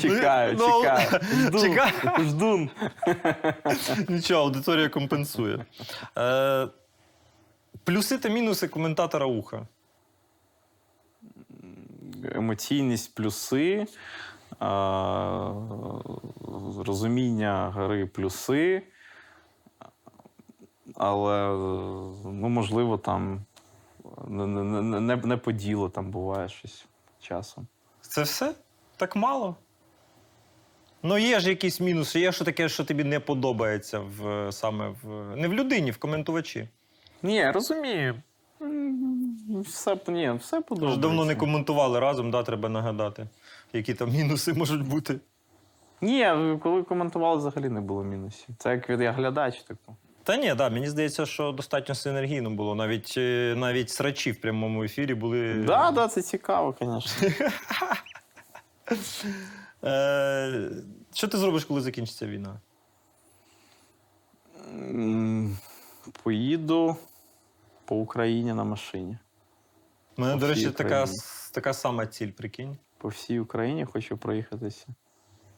Чекаю, 0.00 0.56
Ну, 0.58 0.82
чекаю. 0.82 1.20
Жду, 1.22 1.60
чекаю. 1.60 2.24
Ждун. 2.24 2.70
Нічого, 4.08 4.42
аудиторія 4.42 4.88
компенсує. 4.88 5.64
Е, 6.18 6.68
плюси 7.84 8.18
та 8.18 8.28
мінуси 8.28 8.68
коментатора 8.68 9.26
уха. 9.26 9.66
Емоційність 12.34 13.14
плюси, 13.14 13.86
розуміння 16.86 17.72
гри 17.74 18.06
плюси. 18.06 18.82
Але, 20.94 21.48
ну, 22.24 22.48
можливо, 22.48 22.98
там 22.98 23.44
не, 24.28 24.46
не, 24.46 25.00
не, 25.00 25.16
не 25.16 25.36
по 25.36 25.52
ділу 25.52 25.88
там 25.88 26.10
буває 26.10 26.48
щось 26.48 26.86
часом. 27.20 27.66
Це 28.00 28.22
все? 28.22 28.54
Так 28.96 29.16
мало? 29.16 29.56
Ну, 31.02 31.18
є 31.18 31.40
ж 31.40 31.48
якісь 31.48 31.80
мінуси, 31.80 32.20
є 32.20 32.32
що 32.32 32.44
таке, 32.44 32.68
що 32.68 32.84
тобі 32.84 33.04
не 33.04 33.20
подобається 33.20 33.98
в, 33.98 34.52
саме 34.52 34.94
в. 35.02 35.36
Не 35.36 35.48
в 35.48 35.54
людині, 35.54 35.90
в 35.90 35.98
коментувачі. 35.98 36.68
Ні, 37.22 37.50
розумію. 37.50 38.22
Все, 39.62 39.96
ні, 40.08 40.32
все 40.40 40.60
подобається. 40.60 41.00
давно 41.00 41.24
не 41.24 41.34
коментували 41.34 42.00
разом, 42.00 42.30
да, 42.30 42.42
треба 42.42 42.68
нагадати, 42.68 43.28
які 43.72 43.94
там 43.94 44.10
мінуси 44.10 44.52
можуть 44.52 44.88
бути. 44.88 45.20
Ні, 46.00 46.26
коли 46.62 46.82
коментували, 46.82 47.36
взагалі 47.36 47.68
не 47.68 47.80
було 47.80 48.04
мінусів. 48.04 48.54
Це 48.58 48.70
як 48.70 48.90
від 48.90 49.00
я 49.00 49.12
глядач, 49.12 49.62
типу. 49.62 49.96
Та 50.24 50.36
ні, 50.36 50.54
да, 50.54 50.70
мені 50.70 50.88
здається, 50.88 51.26
що 51.26 51.52
достатньо 51.52 51.94
синергійно 51.94 52.50
було. 52.50 52.74
Навіть, 52.74 53.14
е, 53.16 53.54
навіть 53.56 53.90
срачі 53.90 54.32
в 54.32 54.40
прямому 54.40 54.84
ефірі 54.84 55.14
були. 55.14 55.54
Так, 55.54 55.64
да, 55.64 55.90
да, 55.90 56.08
це 56.08 56.22
цікаво, 56.22 56.74
звісно. 56.80 57.28
Е, 59.84 60.70
що 61.14 61.28
ти 61.28 61.38
зробиш, 61.38 61.64
коли 61.64 61.80
закінчиться 61.80 62.26
війна? 62.26 62.60
Поїду 66.22 66.96
по 67.84 67.96
Україні 67.96 68.52
на 68.52 68.64
машині. 68.64 69.18
У 70.18 70.20
мене, 70.20 70.36
до 70.36 70.46
речі, 70.48 70.70
така, 70.70 71.06
така 71.52 71.74
сама 71.74 72.06
ціль, 72.06 72.30
прикинь. 72.30 72.76
по 72.98 73.08
всій 73.08 73.40
Україні 73.40 73.84
хочу 73.84 74.16
проїхатися 74.16 74.86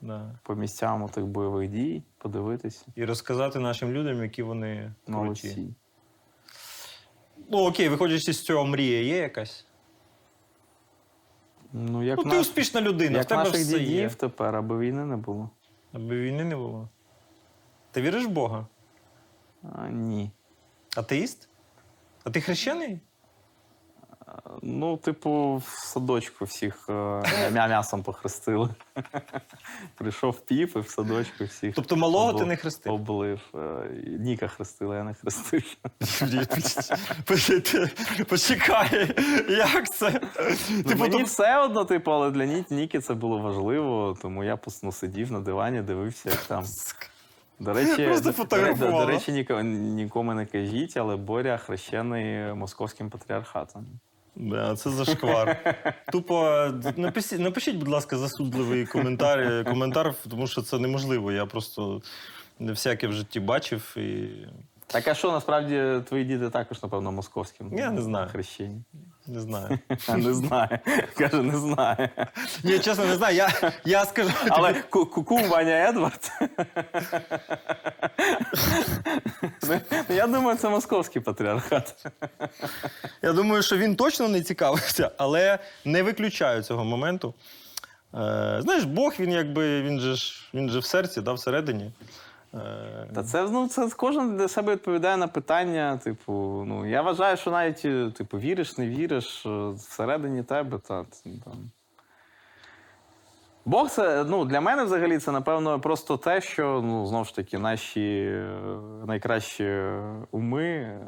Да. 0.00 0.38
по 0.42 0.54
місцям 0.54 1.08
тих 1.08 1.26
бойових 1.26 1.70
дій, 1.70 2.02
подивитися. 2.18 2.84
І 2.94 3.04
розказати 3.04 3.58
нашим 3.58 3.90
людям, 3.92 4.22
які 4.22 4.42
вони 4.42 4.92
круті. 5.06 5.18
Молодці. 5.18 5.74
Ну 7.50 7.58
окей, 7.66 7.88
виходячи 7.88 8.32
з 8.32 8.42
цього, 8.42 8.64
мрія 8.66 9.02
є 9.02 9.16
якась? 9.16 9.66
Ну, 11.72 12.02
як, 12.02 12.16
ну, 12.16 12.22
ти 12.22 12.28
наш- 12.28 12.40
успішна 12.40 12.80
людина, 12.80 13.10
в 13.10 13.16
як 13.16 13.26
тебе 13.26 13.44
наших 13.44 13.60
все 13.60 13.78
є. 13.82 14.10
тепер, 14.10 14.56
аби 14.56 14.78
війни 14.78 15.04
не 15.04 15.16
було. 15.16 15.50
Аби 15.92 16.20
війни 16.20 16.44
не 16.44 16.56
було. 16.56 16.88
Ти 17.90 18.02
віриш 18.02 18.24
в 18.24 18.28
Бога? 18.28 18.66
А, 19.74 19.88
ні. 19.88 20.30
Атеїст? 20.96 21.48
А 22.24 22.30
ти 22.30 22.40
хрещений? 22.40 23.00
Ну, 24.62 24.96
типу, 24.96 25.62
в 25.66 25.68
садочку 25.68 26.44
всіх 26.44 26.86
е, 26.88 27.50
м'ясом 27.50 28.02
похрестили. 28.02 28.68
Прийшов 29.94 30.40
піп 30.40 30.76
і 30.76 30.80
в 30.80 30.88
садочку 30.88 31.44
всіх. 31.44 31.74
Тобто 31.74 31.96
малого 31.96 32.32
ти 32.32 32.44
не 32.44 32.56
хрестив? 32.56 32.92
Облив. 32.92 33.40
Е, 33.54 33.90
Ніка 34.18 34.48
хрестила, 34.48 34.96
я 34.96 35.04
не 35.04 35.14
хрестив. 35.14 35.76
Почекай, 38.28 39.14
як 39.48 39.94
це? 39.94 40.20
Ну, 40.70 40.82
Типу, 40.82 41.00
мені 41.00 41.22
все 41.22 41.58
одно, 41.58 41.84
типу, 41.84 42.12
але 42.12 42.30
для 42.30 42.64
Ніки 42.70 43.00
це 43.00 43.14
було 43.14 43.38
важливо, 43.38 44.16
тому 44.22 44.44
я 44.44 44.58
ну, 44.82 44.92
сидів 44.92 45.32
на 45.32 45.40
дивані, 45.40 45.82
дивився, 45.82 46.30
як 46.30 46.38
там. 46.38 46.64
До 47.58 47.72
речі, 47.72 48.06
Просто 48.06 48.44
до, 48.44 48.74
до, 48.74 48.90
до 48.90 49.06
речі, 49.06 49.32
ніко- 49.32 49.62
нікому 49.62 50.34
не 50.34 50.46
кажіть, 50.46 50.96
але 50.96 51.16
Боря 51.16 51.56
хрещений 51.56 52.54
московським 52.54 53.10
патріархатом. 53.10 53.86
Да, 54.36 54.76
це 54.76 54.90
зашквар. 54.90 55.76
Тупо 56.12 56.68
напишіть, 56.96 57.40
напишіть, 57.40 57.76
будь 57.76 57.88
ласка, 57.88 58.16
засудливий 58.16 58.86
коментар, 58.86 59.64
коментар, 59.64 60.14
тому 60.30 60.46
що 60.46 60.62
це 60.62 60.78
неможливо. 60.78 61.32
Я 61.32 61.46
просто 61.46 62.02
не 62.58 62.72
всяке 62.72 63.06
в 63.06 63.12
житті 63.12 63.40
бачив 63.40 63.94
і 63.96 64.28
Так, 64.86 65.08
а 65.08 65.14
що 65.14 65.32
насправді 65.32 66.02
твої 66.08 66.24
діти 66.24 66.50
також, 66.50 66.82
напевно, 66.82 67.12
московським? 67.12 67.78
Я 67.78 67.90
не 67.90 68.02
знаю. 68.02 68.28
Хрещені. 68.32 68.82
Не 69.26 69.40
знаю. 69.40 69.78
Не 70.16 70.34
знає. 70.34 70.80
Каже, 71.18 71.42
не 71.42 71.58
знає. 71.58 72.08
Ні, 72.64 72.78
чесно, 72.78 73.04
не 73.04 73.16
знаю. 73.16 73.36
Я, 73.36 73.72
я 73.84 74.04
скажу. 74.04 74.30
Але 74.48 74.74
ку- 74.74 75.06
куку 75.06 75.36
Ваня 75.48 75.88
Едвард. 75.88 76.30
Я 80.08 80.26
думаю, 80.26 80.58
це 80.58 80.68
московський 80.68 81.22
патріархат. 81.22 82.06
Я 83.22 83.32
думаю, 83.32 83.62
що 83.62 83.76
він 83.76 83.96
точно 83.96 84.28
не 84.28 84.42
цікавився, 84.42 85.10
але 85.18 85.58
не 85.84 86.02
виключаю 86.02 86.62
цього 86.62 86.84
моменту. 86.84 87.34
Е, 88.14 88.58
знаєш, 88.62 88.84
Бог, 88.84 89.14
він 89.20 89.32
якби 89.32 89.82
він 89.82 90.00
же 90.00 90.14
ж 90.14 90.48
він 90.54 90.70
же 90.70 90.78
в 90.78 90.84
серці, 90.84 91.20
да, 91.20 91.32
всередині. 91.32 91.92
Та 93.14 93.22
це 93.22 93.48
ну 93.50 93.68
це 93.68 93.88
кожен 93.96 94.36
для 94.36 94.48
себе 94.48 94.72
відповідає 94.72 95.16
на 95.16 95.28
питання. 95.28 95.96
Типу, 95.96 96.32
ну 96.66 96.86
я 96.86 97.02
вважаю, 97.02 97.36
що 97.36 97.50
навіть 97.50 97.84
е, 97.84 98.10
типу, 98.10 98.38
віриш, 98.38 98.78
не 98.78 98.88
віриш, 98.88 99.46
е, 99.46 99.70
всередині 99.70 100.42
тебе 100.42 100.78
та 100.78 101.04
там. 101.24 101.70
Бог 103.64 103.90
це 103.90 104.24
ну 104.24 104.44
для 104.44 104.60
мене 104.60 104.84
взагалі 104.84 105.18
це 105.18 105.32
напевно 105.32 105.80
просто 105.80 106.16
те, 106.16 106.40
що 106.40 106.82
ну 106.84 107.06
знову 107.06 107.24
ж 107.24 107.34
таки 107.36 107.58
наші 107.58 108.24
е, 108.32 108.58
найкращі 109.06 109.82
уми, 110.30 110.98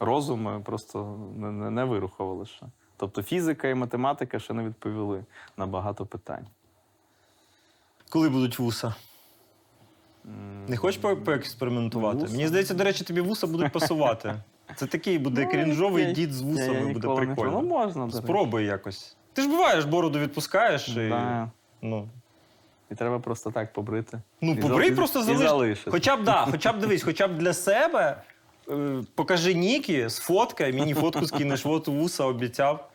розуми 0.00 0.60
просто 0.60 1.18
не, 1.36 1.50
не, 1.50 1.70
не 1.70 1.84
вирухували 1.84 2.46
ще. 2.46 2.66
Тобто 2.96 3.22
фізика 3.22 3.68
і 3.68 3.74
математика 3.74 4.38
ще 4.38 4.54
не 4.54 4.64
відповіли 4.64 5.24
на 5.56 5.66
багато 5.66 6.06
питань. 6.06 6.46
коли 8.08 8.28
будуть 8.28 8.58
вуса? 8.58 8.94
Не 10.68 10.76
хочеш 10.76 11.00
поекспериментувати? 11.24 12.18
Вуса? 12.18 12.32
Мені 12.32 12.48
здається, 12.48 12.74
до 12.74 12.84
речі, 12.84 13.04
тобі 13.04 13.20
вуса 13.20 13.46
будуть 13.46 13.72
пасувати. 13.72 14.34
Це 14.76 14.86
такий 14.86 15.18
буде 15.18 15.46
крінжовий 15.46 16.04
я- 16.04 16.12
дід 16.12 16.32
з 16.32 16.42
я- 16.42 16.48
я 16.48 16.52
вусами, 16.70 16.92
буде 16.92 17.08
прикольно. 17.16 17.50
Ну, 17.62 17.68
можна. 17.68 18.10
Спробуй 18.10 18.64
якось. 18.64 19.16
Ти 19.32 19.42
ж 19.42 19.48
буваєш, 19.48 19.84
бороду 19.84 20.18
відпускаєш 20.18 20.88
і. 20.88 21.08
Да. 21.08 21.50
Ну, 21.82 22.08
І 22.90 22.94
треба 22.94 23.18
просто 23.18 23.50
так 23.50 23.72
побрити. 23.72 24.20
ну 24.40 24.56
побрий 24.56 24.92
просто 24.92 25.18
і 25.20 25.22
залиш. 25.22 25.40
залишити. 25.48 25.90
Хоча 25.90 26.16
б 26.16 26.24
да, 26.24 26.46
хоча 26.50 26.72
б 26.72 26.78
дивись, 26.78 27.02
хоча 27.02 27.28
б 27.28 27.38
для 27.38 27.52
себе. 27.52 28.22
е, 28.70 29.02
Покажи 29.14 29.54
Нікі, 29.54 30.10
сфоткай, 30.10 30.72
мені 30.72 30.94
фотку 30.94 31.26
скинеш, 31.26 31.66
от 31.66 31.88
вуса 31.88 32.24
обіцяв. 32.24 32.91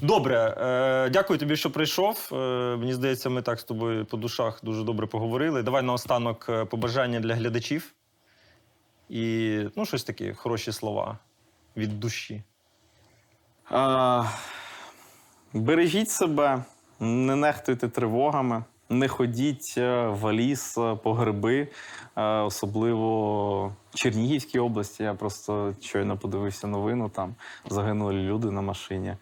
Добре, 0.00 0.54
е, 0.58 1.10
дякую 1.10 1.38
тобі, 1.38 1.56
що 1.56 1.70
прийшов. 1.70 2.28
Е, 2.32 2.36
мені 2.76 2.94
здається, 2.94 3.30
ми 3.30 3.42
так 3.42 3.60
з 3.60 3.64
тобою 3.64 4.04
по 4.04 4.16
душах 4.16 4.60
дуже 4.62 4.84
добре 4.84 5.06
поговорили. 5.06 5.62
Давай 5.62 5.82
наостанок 5.82 6.46
е, 6.48 6.64
побажання 6.64 7.20
для 7.20 7.34
глядачів. 7.34 7.94
І 9.08 9.58
ну, 9.76 9.86
щось 9.86 10.04
таке, 10.04 10.34
хороші 10.34 10.72
слова 10.72 11.18
від 11.76 12.00
душі. 12.00 12.42
А, 13.70 14.24
бережіть 15.52 16.10
себе, 16.10 16.64
не 17.00 17.36
нехтуйте 17.36 17.88
тривогами, 17.88 18.64
не 18.88 19.08
ходіть 19.08 19.74
е, 19.78 20.06
в 20.06 20.32
ліс 20.32 20.78
е, 20.78 20.94
по 20.94 21.14
гриби, 21.14 21.68
особливо 22.16 23.66
в 23.90 23.94
Чернігівській 23.94 24.58
області. 24.58 25.02
Я 25.02 25.14
просто 25.14 25.74
щойно 25.80 26.18
подивився 26.18 26.66
новину, 26.66 27.08
там 27.08 27.34
загинули 27.68 28.12
люди 28.12 28.50
на 28.50 28.60
машині. 28.60 29.16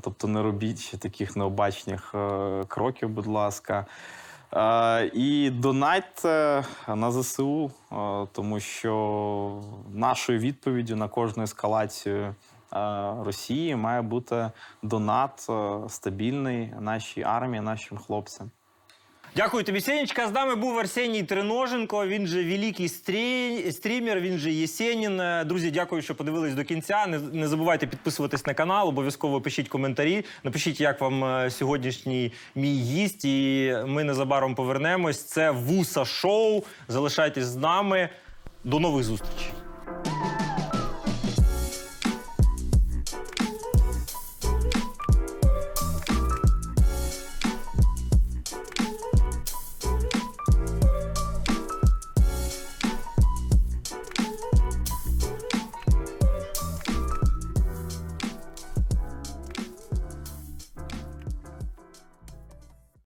Тобто 0.00 0.28
не 0.28 0.42
робіть 0.42 0.94
таких 0.98 1.36
необачних 1.36 2.14
е, 2.14 2.64
кроків, 2.68 3.08
будь 3.08 3.26
ласка. 3.26 3.86
І 5.12 5.50
донатьте 5.50 6.64
на 6.88 7.12
ЗСУ, 7.12 7.70
е, 7.92 8.26
тому 8.32 8.60
що 8.60 9.62
нашою 9.92 10.38
відповіддю 10.38 10.96
на 10.96 11.08
кожну 11.08 11.42
ескалацію 11.42 12.22
е, 12.24 12.34
Росії 13.24 13.76
має 13.76 14.02
бути 14.02 14.50
донат 14.82 15.48
стабільний 15.88 16.72
нашій 16.80 17.22
армії, 17.22 17.60
нашим 17.60 17.98
хлопцям. 17.98 18.50
Дякую 19.36 19.64
тобі, 19.64 19.80
Сенечка. 19.80 20.28
З 20.28 20.32
нами 20.32 20.54
був 20.54 20.78
Арсеній 20.78 21.22
Триноженко. 21.22 22.06
Він 22.06 22.26
же 22.26 22.44
великий 22.44 22.88
стрі... 22.88 23.72
стрімер, 23.72 24.20
він 24.20 24.38
же 24.38 24.52
Єсенін. 24.52 25.20
Е, 25.20 25.44
Друзі, 25.44 25.70
дякую, 25.70 26.02
що 26.02 26.14
подивились 26.14 26.54
до 26.54 26.64
кінця. 26.64 27.06
Не, 27.06 27.18
не 27.18 27.48
забувайте 27.48 27.86
підписуватись 27.86 28.46
на 28.46 28.54
канал, 28.54 28.88
обов'язково 28.88 29.40
пишіть 29.40 29.68
коментарі. 29.68 30.24
Напишіть, 30.44 30.80
як 30.80 31.00
вам 31.00 31.24
е, 31.24 31.50
сьогоднішній 31.50 32.32
мій 32.54 32.78
гість. 32.78 33.24
І 33.24 33.74
ми 33.86 34.04
незабаром 34.04 34.54
повернемось. 34.54 35.22
Це 35.22 35.50
Вуса 35.50 36.04
Шоу. 36.04 36.62
Залишайтесь 36.88 37.44
з 37.44 37.56
нами. 37.56 38.08
До 38.64 38.80
нових 38.80 39.04
зустрічей. 39.04 39.65